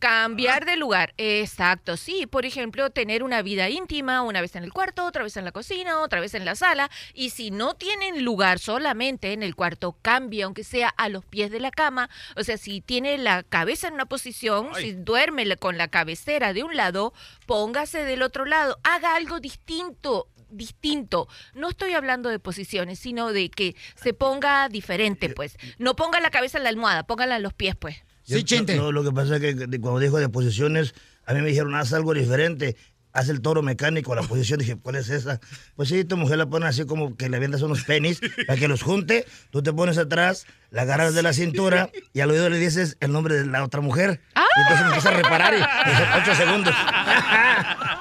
Cambiar 0.02 0.66
de 0.66 0.78
lugar, 0.78 1.14
exacto, 1.18 1.96
sí. 1.96 2.26
Por 2.26 2.48
ejemplo, 2.48 2.90
tener 2.90 3.22
una 3.22 3.44
vida 3.44 3.70
íntima, 3.70 4.24
una 4.24 4.42
vez 4.42 4.56
en 4.56 4.64
el 4.64 4.74
cuarto, 4.74 5.06
otra 5.06 5.22
vez 5.22 5.38
en 5.38 5.46
la 5.46 5.52
cocina, 5.52 6.00
otra 6.00 6.20
vez 6.20 6.34
en 6.34 6.44
la 6.44 6.56
sala. 6.56 6.90
Y 7.14 7.30
si 7.30 7.52
no 7.52 7.76
tienen 7.76 8.26
lugar 8.26 8.58
solamente 8.58 9.32
en 9.32 9.44
el 9.44 9.56
cuarto, 9.56 9.96
cambie, 10.02 10.42
aunque 10.42 10.64
sea 10.64 10.90
a 10.90 11.08
los 11.08 11.24
pies 11.24 11.52
de 11.52 11.60
la 11.60 11.70
cama. 11.70 12.10
O 12.36 12.44
sea, 12.44 12.58
si 12.58 12.82
tiene 12.82 13.20
la 13.20 13.44
cabeza 13.44 13.90
en 13.90 13.94
una 13.94 14.08
posición, 14.08 14.70
si 14.74 14.94
duerme 14.94 15.56
con 15.58 15.78
la 15.78 15.88
cabecera 15.88 16.52
de 16.52 16.64
un 16.64 16.76
lado, 16.76 17.14
póngase 17.46 18.04
del 18.04 18.24
otro 18.24 18.46
lado. 18.46 18.80
Haga 18.84 19.16
algo 19.16 19.40
distinto 19.40 20.28
distinto. 20.50 21.28
No 21.54 21.70
estoy 21.70 21.94
hablando 21.94 22.30
de 22.30 22.40
posiciones, 22.40 22.98
sino 22.98 23.32
de 23.32 23.50
que 23.50 23.76
se 23.94 24.16
ponga 24.16 24.68
diferente, 24.68 25.30
pues. 25.30 25.58
No 25.78 25.96
ponga 25.96 26.20
la 26.20 26.32
cabeza 26.32 26.58
en 26.58 26.64
la 26.64 26.70
almohada, 26.72 27.04
póngala 27.04 27.36
en 27.36 27.44
los 27.44 27.54
pies, 27.54 27.76
pues. 27.76 28.04
Yo- 28.26 28.38
No, 28.76 28.92
lo 28.92 29.04
que 29.04 29.12
pasa 29.12 29.36
es 29.38 29.42
que 29.42 29.56
cuando 29.80 30.00
dijo 30.00 30.18
de 30.20 30.30
posiciones, 30.30 30.94
a 31.26 31.34
mí 31.34 31.42
me 31.42 31.48
dijeron, 31.50 31.76
haz 31.76 31.94
algo 31.94 32.14
diferente. 32.14 32.76
Haz 33.14 33.28
el 33.28 33.42
toro 33.42 33.62
mecánico, 33.62 34.16
la 34.16 34.22
posición. 34.22 34.60
Dije, 34.60 34.78
¿cuál 34.78 34.96
es 34.96 35.10
esa? 35.10 35.42
Pues 35.76 35.90
sí, 35.90 36.06
tu 36.06 36.16
mujer 36.16 36.38
la 36.38 36.46
pone 36.46 36.66
así 36.66 36.86
como 36.86 37.18
que 37.18 37.28
le 37.28 37.40
vendas 37.40 37.62
unos 37.62 37.84
penis 37.84 38.22
para 38.48 38.58
que 38.58 38.70
los 38.70 38.84
junte. 38.84 39.26
Tú 39.50 39.62
te 39.62 39.74
pones 39.74 39.98
atrás, 39.98 40.46
la 40.70 40.84
agarras 40.84 41.14
de 41.14 41.22
la 41.22 41.34
cintura 41.34 41.90
y 42.14 42.22
al 42.22 42.32
oído 42.32 42.50
le 42.50 42.58
dices 42.58 42.96
el 43.02 43.12
nombre 43.12 43.36
de 43.36 43.46
la 43.48 43.66
otra 43.66 43.82
mujer. 43.82 44.22
Y 44.34 44.62
entonces 44.62 44.80
me 44.82 44.88
empieza 44.88 45.10
a 45.10 45.12
reparar 45.12 45.54
y 45.54 45.58
dice, 45.58 46.04
ocho 46.22 46.36
segundos. 46.36 46.74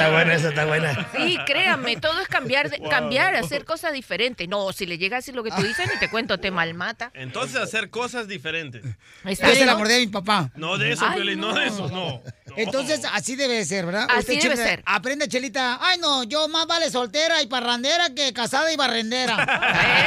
Está 0.00 0.12
buena 0.12 0.34
esa, 0.34 0.48
está 0.48 0.64
buena. 0.64 1.08
Sí, 1.16 1.38
créanme, 1.46 1.96
todo 1.96 2.20
es 2.20 2.28
cambiar, 2.28 2.70
de- 2.70 2.80
cambiar, 2.88 3.34
hacer 3.36 3.64
cosas 3.64 3.92
diferentes. 3.92 4.48
No, 4.48 4.72
si 4.72 4.86
le 4.86 4.96
llega 4.98 5.16
a 5.16 5.20
decir 5.20 5.34
lo 5.34 5.42
que 5.42 5.50
tú 5.50 5.62
dices, 5.62 5.88
ni 5.92 5.98
te 5.98 6.08
cuento, 6.08 6.38
te 6.38 6.50
malmata. 6.50 7.10
Entonces 7.14 7.56
hacer 7.60 7.90
cosas 7.90 8.26
diferentes. 8.28 8.82
Yo 9.24 9.34
se 9.36 9.66
la 9.66 9.76
mordí 9.76 9.94
a 9.94 9.98
mi 9.98 10.06
papá. 10.06 10.50
No 10.54 10.78
de 10.78 10.92
eso, 10.92 11.04
Ay, 11.06 11.16
Piolín, 11.16 11.40
no. 11.40 11.52
no. 11.52 11.60
de 11.60 11.66
eso, 11.66 11.88
no. 11.88 12.22
Entonces, 12.56 13.02
así 13.12 13.36
debe 13.36 13.64
ser, 13.64 13.86
¿verdad? 13.86 14.06
Así 14.10 14.28
debe 14.28 14.40
Chelita, 14.40 14.62
ser. 14.64 14.82
Aprende, 14.86 15.28
Chelita. 15.28 15.78
Ay, 15.80 15.98
no, 15.98 16.24
yo 16.24 16.48
más 16.48 16.66
vale 16.66 16.90
soltera 16.90 17.42
y 17.42 17.46
parrandera 17.46 18.10
que 18.14 18.32
casada 18.32 18.72
y 18.72 18.76
barrendera. 18.76 19.36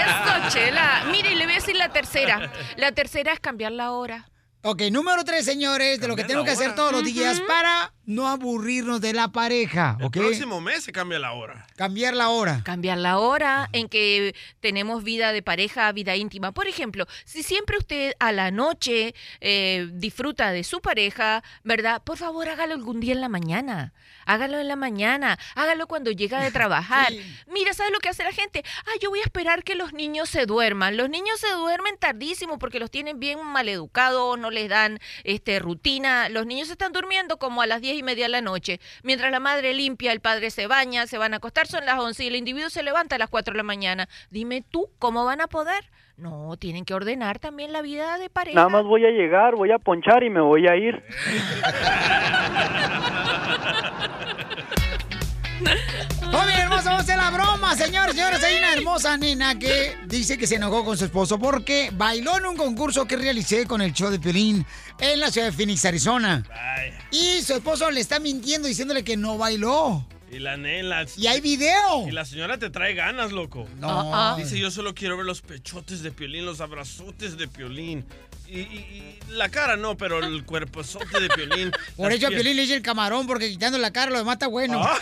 Eso, 0.05 0.49
chela. 0.57 1.05
Mire, 1.11 1.31
y 1.31 1.35
le 1.35 1.45
voy 1.45 1.53
a 1.53 1.57
decir 1.57 1.75
la 1.75 1.89
tercera. 1.93 2.51
La 2.77 2.91
tercera 2.91 3.31
es 3.33 3.39
cambiar 3.39 3.71
la 3.71 3.91
hora. 3.91 4.27
Ok, 4.65 4.81
número 4.91 5.25
tres, 5.25 5.43
señores, 5.43 5.99
de 5.99 6.07
lo 6.07 6.15
que 6.15 6.23
tenemos 6.23 6.45
que 6.45 6.51
hacer 6.51 6.73
todos 6.73 6.93
los 6.93 7.03
días 7.03 7.41
para 7.41 7.91
no 8.05 8.27
aburrirnos 8.27 8.99
de 9.01 9.13
la 9.13 9.29
pareja, 9.29 9.97
El 9.99 10.11
próximo 10.11 10.59
mes 10.59 10.83
se 10.83 10.91
cambia 10.91 11.19
la 11.19 11.31
hora. 11.33 11.65
Cambiar 11.75 12.13
la 12.13 12.29
hora. 12.29 12.61
Cambiar 12.63 12.97
la 12.97 13.17
hora 13.17 13.69
en 13.71 13.87
que 13.87 14.35
tenemos 14.59 15.03
vida 15.03 15.31
de 15.31 15.41
pareja, 15.41 15.91
vida 15.91 16.15
íntima. 16.15 16.51
Por 16.51 16.67
ejemplo, 16.67 17.05
si 17.23 17.43
siempre 17.43 17.77
usted 17.77 18.13
a 18.19 18.31
la 18.31 18.51
noche 18.51 19.15
eh, 19.39 19.87
disfruta 19.93 20.51
de 20.51 20.63
su 20.63 20.81
pareja, 20.81 21.43
¿verdad? 21.63 22.01
Por 22.03 22.17
favor, 22.17 22.49
hágalo 22.49 22.73
algún 22.73 22.99
día 22.99 23.13
en 23.13 23.21
la 23.21 23.29
mañana. 23.29 23.93
Hágalo 24.25 24.59
en 24.59 24.67
la 24.67 24.75
mañana. 24.75 25.39
Hágalo 25.55 25.87
cuando 25.87 26.11
llega 26.11 26.41
de 26.41 26.51
trabajar. 26.59 27.11
Mira, 27.47 27.73
¿sabes 27.73 27.93
lo 27.93 27.99
que 27.99 28.09
hace 28.09 28.23
la 28.23 28.31
gente? 28.31 28.63
Ah, 28.85 28.97
yo 29.01 29.09
voy 29.09 29.19
a 29.19 29.23
esperar 29.23 29.63
que 29.63 29.75
los 29.75 29.93
niños 29.93 30.29
se 30.29 30.45
duerman. 30.45 30.97
Los 30.97 31.09
niños 31.09 31.39
se 31.39 31.51
duermen 31.51 31.97
tardísimo 31.97 32.59
porque 32.59 32.79
los 32.79 32.91
tienen 32.91 33.19
bien 33.19 33.43
maleducados, 33.45 34.37
no 34.37 34.49
les 34.51 34.69
dan 34.69 34.99
este 35.23 35.59
rutina. 35.59 36.29
Los 36.29 36.45
niños 36.45 36.69
están 36.69 36.91
durmiendo 36.91 37.37
como 37.37 37.61
a 37.61 37.67
las 37.67 37.81
diez 37.93 38.01
y 38.01 38.03
media 38.03 38.25
de 38.25 38.29
la 38.29 38.41
noche. 38.41 38.79
Mientras 39.03 39.31
la 39.31 39.39
madre 39.39 39.73
limpia, 39.73 40.11
el 40.11 40.19
padre 40.19 40.49
se 40.49 40.67
baña, 40.67 41.07
se 41.07 41.17
van 41.17 41.33
a 41.33 41.37
acostar, 41.37 41.67
son 41.67 41.85
las 41.85 41.99
11 41.99 42.23
y 42.23 42.27
el 42.27 42.35
individuo 42.35 42.69
se 42.69 42.83
levanta 42.83 43.15
a 43.15 43.19
las 43.19 43.29
4 43.29 43.53
de 43.53 43.57
la 43.57 43.63
mañana. 43.63 44.09
Dime 44.29 44.63
tú, 44.69 44.89
¿cómo 44.99 45.25
van 45.25 45.41
a 45.41 45.47
poder? 45.47 45.83
No, 46.17 46.57
tienen 46.57 46.85
que 46.85 46.93
ordenar 46.93 47.39
también 47.39 47.71
la 47.71 47.81
vida 47.81 48.17
de 48.17 48.29
pareja. 48.29 48.55
Nada 48.55 48.69
más 48.69 48.83
voy 48.83 49.05
a 49.05 49.09
llegar, 49.09 49.55
voy 49.55 49.71
a 49.71 49.79
ponchar 49.79 50.23
y 50.23 50.29
me 50.29 50.41
voy 50.41 50.67
a 50.67 50.75
ir. 50.75 51.03
¡Familia 56.33 56.63
hermosa, 56.63 56.85
vamos 56.85 57.01
a 57.01 57.03
hacer 57.03 57.17
la 57.17 57.29
broma, 57.29 57.75
señores! 57.75 58.15
Señores, 58.15 58.43
hay 58.43 58.57
una 58.57 58.73
hermosa 58.73 59.15
nena 59.17 59.59
que 59.59 59.95
dice 60.07 60.35
que 60.35 60.47
se 60.47 60.55
enojó 60.55 60.83
con 60.83 60.97
su 60.97 61.05
esposo 61.05 61.37
porque 61.37 61.91
bailó 61.93 62.39
en 62.39 62.47
un 62.47 62.57
concurso 62.57 63.05
que 63.05 63.17
realicé 63.17 63.67
con 63.67 63.83
el 63.83 63.93
show 63.93 64.09
de 64.09 64.17
Piolín 64.17 64.65
en 64.99 65.19
la 65.19 65.29
ciudad 65.29 65.45
de 65.45 65.53
Phoenix, 65.53 65.85
Arizona. 65.85 66.43
Y 67.11 67.43
su 67.43 67.53
esposo 67.53 67.91
le 67.91 67.99
está 67.99 68.19
mintiendo 68.19 68.67
diciéndole 68.67 69.03
que 69.03 69.15
no 69.15 69.37
bailó. 69.37 70.07
Y 70.31 70.39
la 70.39 70.57
nena. 70.57 71.05
Y 71.15 71.27
hay 71.27 71.39
video. 71.39 72.07
Y 72.07 72.11
la 72.11 72.25
señora 72.25 72.57
te 72.57 72.71
trae 72.71 72.95
ganas, 72.95 73.31
loco. 73.31 73.67
No. 73.77 74.35
Dice, 74.35 74.57
yo 74.57 74.71
solo 74.71 74.95
quiero 74.95 75.15
ver 75.17 75.27
los 75.27 75.41
pechotes 75.41 76.01
de 76.01 76.11
Piolín, 76.11 76.47
los 76.47 76.61
abrazotes 76.61 77.37
de 77.37 77.47
Piolín. 77.47 78.05
Y, 78.53 78.59
y- 78.59 79.19
y 79.29 79.33
la 79.33 79.49
cara 79.49 79.75
no, 79.75 79.97
pero 79.97 80.19
el 80.19 80.45
cuerpozote 80.45 81.19
de 81.19 81.27
Piolín. 81.29 81.71
Por 81.97 82.11
eso 82.13 82.27
a 82.27 82.29
Piolín 82.29 82.55
le 82.55 82.61
dice 82.63 82.75
el 82.75 82.83
camarón, 82.83 83.25
porque 83.25 83.49
quitando 83.49 83.77
la 83.79 83.91
cara 83.91 84.11
lo 84.11 84.19
demás 84.19 84.33
está 84.33 84.45
bueno. 84.47 84.79
Ah, 84.83 84.95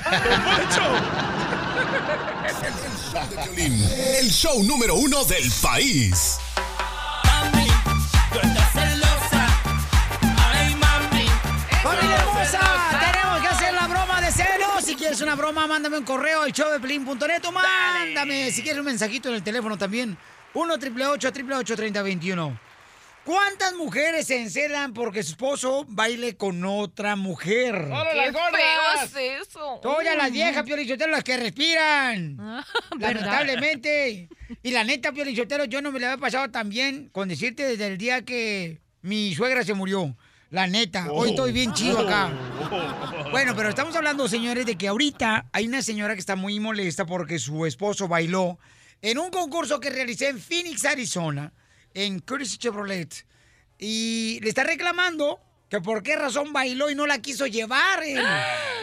Piolín, 3.44 3.84
el 4.20 4.30
show 4.32 4.64
número 4.64 4.96
uno 4.96 5.26
del 5.26 5.52
país. 5.62 6.38
¡Familia 11.84 12.16
hermosa! 12.18 12.60
Tenemos 13.12 13.42
que 13.42 13.48
hacer 13.48 13.74
la 13.74 13.88
broma 13.88 14.22
de 14.22 14.32
celos. 14.32 14.84
Si 14.86 14.96
quieres 14.96 15.20
una 15.22 15.36
broma 15.36 15.68
mándame 15.68 15.98
un 15.98 16.06
correo 16.06 16.44
al 16.44 16.52
showdeplin.net 16.54 17.44
o 17.46 17.52
mándame, 17.52 18.50
si 18.52 18.62
quieres, 18.64 18.80
un 18.80 18.86
mensajito 18.86 19.28
en 19.30 19.36
el 19.36 19.44
teléfono 19.44 19.78
también. 19.78 20.18
1 20.54 20.74
888 20.74 21.76
3021 21.76 22.60
¿Cuántas 23.26 23.74
mujeres 23.76 24.26
se 24.28 24.42
encelan 24.42 24.94
porque 24.94 25.22
su 25.22 25.32
esposo 25.34 25.86
baile 25.88 26.36
con 26.38 26.66
otra 26.66 27.16
mujer? 27.16 27.76
¡Qué 27.76 28.32
feo 28.32 29.04
es 29.04 29.48
eso! 29.48 29.80
Todas 29.82 30.16
las 30.18 30.30
Mm. 30.32 30.34
viejas, 30.34 30.64
Piolichotelo, 30.64 31.12
las 31.12 31.24
que 31.24 31.38
respiran. 31.38 32.38
¿verdad? 32.38 32.66
Lamentablemente. 33.00 34.28
Y 34.64 34.72
la 34.72 34.84
neta, 34.84 35.12
Piolichotelo, 35.12 35.66
yo 35.66 35.82
no 35.84 35.92
me 35.92 36.00
la 36.00 36.12
había 36.14 36.22
pasado 36.22 36.50
tan 36.50 36.70
bien 36.70 37.10
con 37.12 37.30
decirte 37.30 37.64
desde 37.64 37.88
el 37.88 37.98
día 38.00 38.24
que 38.26 38.80
mi 39.04 39.36
suegra 39.36 39.64
se 39.64 39.76
murió. 39.76 40.16
La 40.50 40.68
neta, 40.68 41.10
hoy 41.12 41.30
estoy 41.30 41.52
bien 41.54 41.74
chido 41.74 42.00
acá. 42.00 42.30
Bueno, 43.32 43.54
pero 43.56 43.70
estamos 43.70 43.96
hablando, 43.96 44.28
señores, 44.28 44.66
de 44.66 44.76
que 44.78 44.88
ahorita 44.88 45.46
hay 45.54 45.68
una 45.68 45.82
señora 45.82 46.16
que 46.16 46.20
está 46.20 46.36
muy 46.36 46.60
molesta 46.60 47.06
porque 47.06 47.40
su 47.40 47.66
esposo 47.66 48.08
bailó 48.08 48.58
en 49.02 49.18
un 49.20 49.30
concurso 49.30 49.80
que 49.80 49.90
realicé 49.92 50.28
en 50.28 50.40
Phoenix, 50.42 50.84
Arizona, 50.86 51.54
en 51.94 52.20
Curtis 52.20 52.58
Chevrolet. 52.58 53.26
Y 53.80 54.40
le 54.42 54.50
está 54.50 54.64
reclamando 54.64 55.40
que 55.70 55.80
por 55.80 56.04
qué 56.04 56.16
razón 56.16 56.54
bailó 56.54 56.90
y 56.90 56.96
no 56.96 57.08
la 57.08 57.20
quiso 57.20 57.48
llevar. 57.48 58.02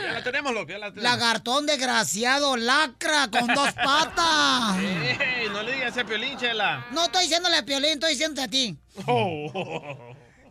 Ya 0.08 0.12
la 0.14 0.22
tenemos, 0.22 0.54
loco, 0.54 0.68
ya 0.70 0.78
la 0.78 0.90
tenemos. 0.92 1.02
Lagartón 1.02 1.66
desgraciado, 1.66 2.56
lacra, 2.56 3.28
con 3.30 3.46
dos 3.48 3.72
patas. 3.84 4.78
Ey, 4.80 5.48
no 5.52 5.62
le 5.62 5.72
digas 5.74 5.98
a 5.98 6.04
Piolín, 6.04 6.38
chela. 6.38 6.86
No 6.92 7.04
estoy 7.04 7.24
diciéndole 7.24 7.56
a 7.56 7.64
Piolín, 7.64 7.90
estoy 7.90 8.12
diciéndote 8.12 8.42
a 8.42 8.48
ti. 8.48 8.78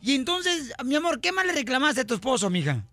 Y 0.01 0.15
entonces, 0.15 0.73
mi 0.85 0.95
amor, 0.95 1.19
¿qué 1.21 1.31
más 1.31 1.45
le 1.47 1.53
reclamaste 1.53 2.01
a 2.01 2.05
tu 2.05 2.13
esposo, 2.13 2.49
mija? 2.51 2.83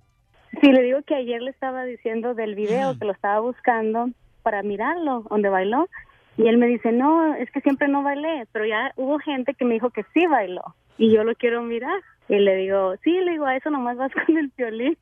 Sí, 0.61 0.69
le 0.73 0.83
digo 0.83 1.03
que 1.07 1.15
ayer 1.17 1.43
le 1.43 1.51
estaba 1.51 1.85
diciendo 1.85 2.35
del 2.35 2.55
video 2.55 2.99
que 2.99 3.05
lo 3.05 3.13
estaba 3.13 3.41
buscando 3.41 4.09
para 4.43 4.63
mirarlo, 4.63 5.27
donde 5.29 5.49
bailó. 5.51 5.89
Y 6.37 6.49
él 6.49 6.59
me 6.59 6.67
dice, 6.67 6.91
no, 6.91 7.35
es 7.35 7.51
que 7.51 7.61
siempre 7.61 7.89
no 7.89 8.03
bailé, 8.03 8.47
pero 8.53 8.67
ya 8.67 8.93
hubo 8.97 9.19
gente 9.19 9.55
que 9.55 9.65
me 9.65 9.75
dijo 9.75 9.91
que 9.91 10.05
sí 10.13 10.27
bailó. 10.27 10.75
Y 10.99 11.13
yo 11.13 11.25
lo 11.25 11.35
quiero 11.35 11.63
mirar. 11.63 12.01
Y 12.29 12.39
le 12.39 12.57
digo, 12.57 12.95
sí, 13.03 13.11
le 13.11 13.33
digo, 13.33 13.47
a 13.47 13.57
eso 13.57 13.71
nomás 13.71 13.97
vas 13.97 14.13
con 14.27 14.37
el 14.37 14.51
violín. 14.57 14.97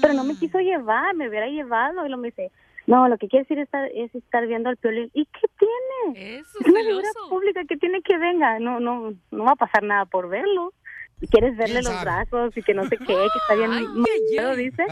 pero 0.00 0.14
no 0.14 0.24
me 0.24 0.36
quiso 0.36 0.58
llevar, 0.58 1.14
me 1.14 1.28
hubiera 1.28 1.48
llevado. 1.48 2.06
Y 2.06 2.08
lo 2.08 2.16
me 2.16 2.28
dice, 2.28 2.50
no, 2.86 3.08
lo 3.08 3.18
que 3.18 3.28
quiere 3.28 3.44
decir 3.44 3.58
estar, 3.58 3.88
es 3.94 4.14
estar 4.14 4.46
viendo 4.46 4.70
al 4.70 4.78
violín. 4.82 5.10
¿Y 5.12 5.26
qué 5.26 5.46
tiene? 5.58 6.38
Eso, 6.38 6.58
es 6.60 6.66
una 6.66 6.80
figura 6.80 7.08
pública 7.28 7.64
que 7.68 7.76
tiene 7.76 8.00
que 8.02 8.16
venga. 8.16 8.58
No, 8.58 8.80
no, 8.80 9.12
no 9.30 9.44
va 9.44 9.52
a 9.52 9.56
pasar 9.56 9.82
nada 9.82 10.06
por 10.06 10.28
verlo. 10.28 10.72
Si 11.20 11.28
quieres 11.28 11.56
verle 11.56 11.82
los 11.82 12.02
brazos 12.02 12.56
y 12.56 12.62
que 12.62 12.74
no 12.74 12.84
sé 12.88 12.96
qué, 12.96 13.06
que 13.06 13.38
está 13.38 13.54
bien 13.54 13.70
mal, 13.70 14.56
dice. 14.56 14.84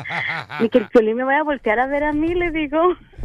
Y 0.60 0.68
que 0.68 0.78
el 0.78 0.86
violín 0.92 1.16
me 1.16 1.24
vaya 1.24 1.40
a 1.40 1.44
voltear 1.44 1.80
a 1.80 1.88
ver 1.88 2.04
a 2.04 2.12
mí, 2.12 2.34
le 2.34 2.50
digo. 2.52 2.80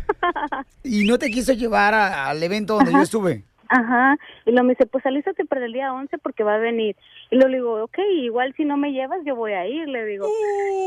Y 0.86 1.06
no 1.06 1.18
te 1.18 1.30
quiso 1.32 1.52
llevar 1.54 1.94
a- 1.94 2.30
al 2.30 2.42
evento 2.44 2.76
donde 2.76 2.92
Ajá. 2.92 3.00
yo 3.00 3.04
estuve. 3.04 3.44
Ajá, 3.68 4.16
y 4.46 4.52
lo 4.52 4.64
me 4.64 4.74
dice, 4.74 4.86
pues 4.86 5.04
alístate 5.08 5.44
para 5.44 5.66
el 5.66 5.74
día 5.74 5.92
11 5.92 6.20
porque 6.20 6.44
va 6.44 6.54
a 6.54 6.60
venir. 6.60 6.96
Y 7.32 7.36
lo 7.38 7.48
le 7.48 7.58
digo, 7.58 7.84
ok, 7.84 7.98
igual 8.22 8.54
si 8.56 8.64
no 8.64 8.78
me 8.78 8.92
llevas 8.92 9.18
yo 9.26 9.36
voy 9.36 9.54
a 9.54 9.68
ir, 9.68 9.88
le 9.88 10.06
digo. 10.06 10.28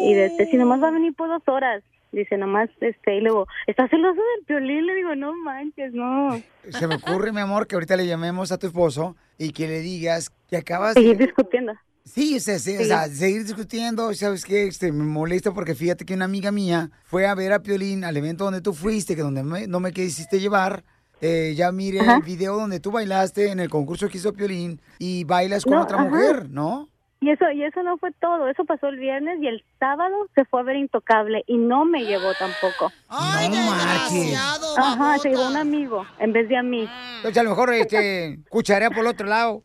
Y 0.02 0.14
este, 0.14 0.46
si 0.46 0.56
nomás 0.56 0.80
va 0.80 0.88
a 0.88 0.92
venir 0.92 1.12
por 1.14 1.28
dos 1.28 1.42
horas. 1.48 1.82
Dice, 2.10 2.38
nomás, 2.38 2.70
este, 2.80 3.16
y 3.16 3.20
luego, 3.20 3.46
¿estás 3.66 3.90
celoso 3.90 4.14
del 4.36 4.44
violín? 4.46 4.86
Le 4.86 4.94
digo, 4.94 5.14
no 5.14 5.34
manches, 5.44 5.92
no. 5.92 6.40
Se 6.70 6.86
me 6.86 6.94
ocurre, 6.94 7.32
mi 7.32 7.40
amor, 7.40 7.66
que 7.66 7.74
ahorita 7.74 7.96
le 7.96 8.06
llamemos 8.06 8.50
a 8.50 8.58
tu 8.58 8.66
esposo 8.66 9.14
y 9.36 9.52
que 9.52 9.66
le 9.68 9.80
digas 9.80 10.30
que 10.48 10.56
acabas 10.56 10.94
Seguir 10.94 11.18
discutiendo. 11.18 11.74
Sí, 12.08 12.36
o 12.36 12.40
sea, 12.40 12.58
sí, 12.58 12.74
o 12.76 12.80
Sí. 12.80 12.86
sea, 12.86 13.06
seguir 13.08 13.44
discutiendo, 13.44 14.12
¿sabes 14.14 14.44
qué? 14.44 14.66
Este, 14.66 14.90
me 14.92 15.04
molesta 15.04 15.52
porque 15.52 15.74
fíjate 15.74 16.04
que 16.04 16.14
una 16.14 16.24
amiga 16.24 16.50
mía 16.50 16.90
fue 17.04 17.26
a 17.26 17.34
ver 17.34 17.52
a 17.52 17.62
Piolín 17.62 18.02
al 18.04 18.16
evento 18.16 18.44
donde 18.44 18.60
tú 18.60 18.72
fuiste, 18.72 19.14
que 19.14 19.22
donde 19.22 19.42
me- 19.42 19.66
no 19.66 19.78
me 19.80 19.92
quisiste 19.92 20.40
llevar. 20.40 20.84
Eh, 21.20 21.54
ya 21.56 21.72
mire 21.72 22.00
Ajá. 22.00 22.16
el 22.16 22.22
video 22.22 22.56
donde 22.56 22.78
tú 22.80 22.90
bailaste 22.92 23.50
en 23.50 23.58
el 23.60 23.68
concurso 23.68 24.08
que 24.08 24.18
hizo 24.18 24.32
Piolín 24.32 24.80
y 24.98 25.24
bailas 25.24 25.64
con 25.64 25.74
No, 25.74 25.82
otra 25.82 25.96
ajá. 25.98 26.06
mujer, 26.08 26.48
¿no? 26.48 26.88
Y 27.20 27.30
eso, 27.30 27.50
y 27.50 27.64
eso 27.64 27.82
no 27.82 27.98
fue 27.98 28.12
todo, 28.20 28.48
eso 28.48 28.64
pasó 28.64 28.86
el 28.86 28.96
viernes 29.00 29.38
y 29.42 29.48
el 29.48 29.64
sábado 29.80 30.14
se 30.36 30.44
fue 30.44 30.60
a 30.60 30.62
ver 30.62 30.76
Intocable 30.76 31.42
y 31.48 31.56
no 31.58 31.84
me 31.84 32.04
llevó 32.04 32.32
tampoco. 32.36 32.92
¡Ay, 33.10 33.48
desgraciado! 33.48 34.78
Ajá, 34.78 35.18
se 35.18 35.30
llevó 35.30 35.46
un 35.48 35.56
amigo 35.56 36.06
en 36.18 36.32
vez 36.32 36.48
de 36.48 36.56
a 36.58 36.62
mí. 36.62 36.88
Entonces 37.16 37.38
a 37.38 37.42
lo 37.42 37.50
mejor 37.50 37.72
este, 37.72 38.38
cucharea 38.50 38.90
por 38.90 38.98
el 39.00 39.06
otro 39.06 39.26
lado. 39.26 39.62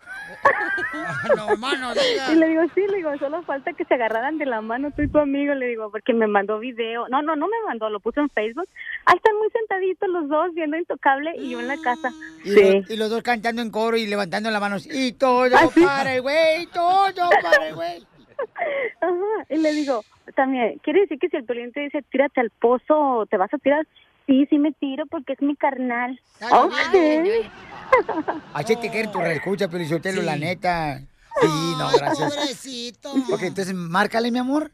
no, 1.35 1.57
mano, 1.57 1.91
Y 2.31 2.35
le 2.35 2.47
digo, 2.47 2.61
sí, 2.73 2.81
le 2.89 2.97
digo, 2.97 3.17
solo 3.19 3.43
falta 3.43 3.73
que 3.73 3.83
se 3.85 3.93
agarraran 3.95 4.37
de 4.37 4.45
la 4.45 4.61
mano 4.61 4.91
tú 4.91 5.01
y 5.01 5.09
tu 5.09 5.17
amigo, 5.19 5.53
le 5.55 5.67
digo, 5.67 5.91
porque 5.91 6.13
me 6.13 6.27
mandó 6.27 6.59
video. 6.59 7.07
No, 7.09 7.21
no, 7.21 7.35
no 7.35 7.47
me 7.47 7.57
mandó, 7.67 7.89
lo 7.89 7.99
puso 7.99 8.21
en 8.21 8.29
Facebook. 8.29 8.67
Ahí 9.05 9.17
están 9.17 9.35
muy 9.37 9.49
sentaditos 9.51 10.09
los 10.09 10.29
dos 10.29 10.53
viendo 10.53 10.77
Intocable 10.77 11.31
y 11.37 11.49
yo 11.51 11.59
en 11.59 11.67
la 11.67 11.77
casa. 11.77 12.11
Y, 12.43 12.51
Sí. 12.51 12.73
los, 12.79 12.89
y 12.89 12.95
los 12.95 13.09
dos 13.09 13.23
cantando 13.23 13.61
en 13.61 13.71
coro 13.71 13.97
y 13.97 14.07
levantando 14.07 14.49
las 14.51 14.61
manos. 14.61 14.87
Y 14.89 15.11
todo 15.13 15.43
¿Ah, 15.55 15.67
sí? 15.73 15.81
para 15.81 16.15
el 16.15 16.21
güey, 16.21 16.65
todo 16.67 17.29
para 17.41 17.67
el 17.67 17.75
güey. 17.75 18.07
Ajá, 19.01 19.45
y 19.49 19.57
le 19.57 19.73
digo, 19.73 20.03
también, 20.35 20.79
¿quiere 20.83 21.01
decir 21.01 21.19
que 21.19 21.29
si 21.29 21.37
el 21.37 21.45
Piolín 21.45 21.71
te 21.71 21.81
dice 21.81 22.01
tírate 22.11 22.41
al 22.41 22.49
pozo, 22.49 23.25
te 23.29 23.37
vas 23.37 23.53
a 23.53 23.57
tirar? 23.57 23.85
Sí, 24.25 24.45
sí 24.49 24.57
me 24.57 24.71
tiro 24.71 25.05
porque 25.07 25.33
es 25.33 25.41
mi 25.41 25.55
carnal. 25.55 26.19
Ok. 26.41 26.73
Así 28.53 28.75
te 28.77 28.89
quieren 28.89 29.11
tu 29.11 29.19
reescucha, 29.19 29.67
pero 29.67 29.83
yo 29.83 29.99
te 29.99 30.13
lo 30.13 30.21
la 30.21 30.37
neta. 30.37 30.99
Sí, 31.41 31.75
no, 31.77 31.89
gracias. 31.97 32.33
pobrecito. 32.35 33.11
Ok, 33.33 33.43
entonces 33.43 33.73
márcale, 33.73 34.31
mi 34.31 34.39
amor. 34.39 34.71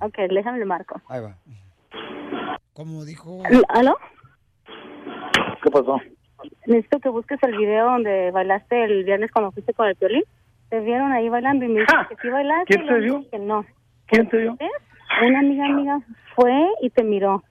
Ok, 0.00 0.16
déjame 0.30 0.58
le 0.58 0.64
marco. 0.64 1.00
Ahí 1.08 1.20
va. 1.20 1.36
Como 2.72 3.04
dijo. 3.04 3.42
¿Aló? 3.68 3.98
¿Qué 5.62 5.70
pasó? 5.70 6.00
Necesito 6.66 7.00
que 7.00 7.08
busques 7.08 7.42
el 7.42 7.56
video 7.56 7.86
donde 7.86 8.30
bailaste 8.30 8.84
el 8.84 9.04
viernes 9.04 9.32
cuando 9.32 9.50
fuiste 9.50 9.74
con 9.74 9.88
el 9.88 9.96
Piolín. 9.96 10.22
Te 10.68 10.80
vieron 10.80 11.10
ahí 11.12 11.28
bailando 11.28 11.64
y 11.64 11.68
me 11.68 11.80
dijeron 11.80 12.06
que 12.08 12.16
sí 12.22 12.28
bailaste. 12.28 12.66
¿Quién 12.66 12.84
y 12.84 12.88
te 12.88 12.98
vio? 13.00 13.18
dije 13.18 13.30
Que 13.30 13.38
no. 13.38 13.64
¿Quién 14.08 14.28
te? 14.28 14.36
¿Ves? 14.38 14.70
Una 15.22 15.40
amiga 15.40 15.66
amiga 15.66 16.00
fue 16.34 16.68
y 16.82 16.90
te 16.90 17.02
miró. 17.02 17.42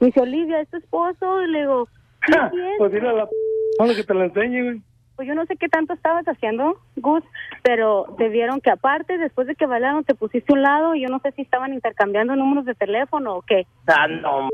Me 0.00 0.08
dice, 0.08 0.20
Olivia, 0.20 0.60
¿es 0.60 0.68
tu 0.68 0.76
esposo? 0.76 1.42
Y 1.42 1.48
le 1.48 1.60
digo, 1.60 1.88
¿qué? 2.26 2.32
Pues 2.78 2.92
dile 2.92 3.08
a 3.08 3.12
la 3.12 3.26
p 3.26 3.94
que 3.96 4.04
te 4.04 4.14
la 4.14 4.24
enseñe, 4.24 4.62
güey. 4.62 4.82
Pues 5.16 5.28
yo 5.28 5.34
no 5.34 5.46
sé 5.46 5.56
qué 5.56 5.68
tanto 5.68 5.92
estabas 5.94 6.24
haciendo, 6.26 6.76
Gus, 6.96 7.22
pero 7.62 8.06
te 8.18 8.28
vieron 8.28 8.60
que 8.60 8.70
aparte, 8.70 9.16
después 9.16 9.46
de 9.46 9.54
que 9.54 9.64
bailaron, 9.66 10.02
te 10.02 10.16
pusiste 10.16 10.52
a 10.52 10.56
un 10.56 10.62
lado 10.62 10.94
y 10.96 11.02
yo 11.02 11.08
no 11.08 11.20
sé 11.20 11.30
si 11.32 11.42
estaban 11.42 11.72
intercambiando 11.72 12.34
números 12.34 12.64
de 12.64 12.74
teléfono 12.74 13.36
o 13.36 13.42
qué. 13.42 13.64
Ah, 13.86 14.08
no. 14.08 14.48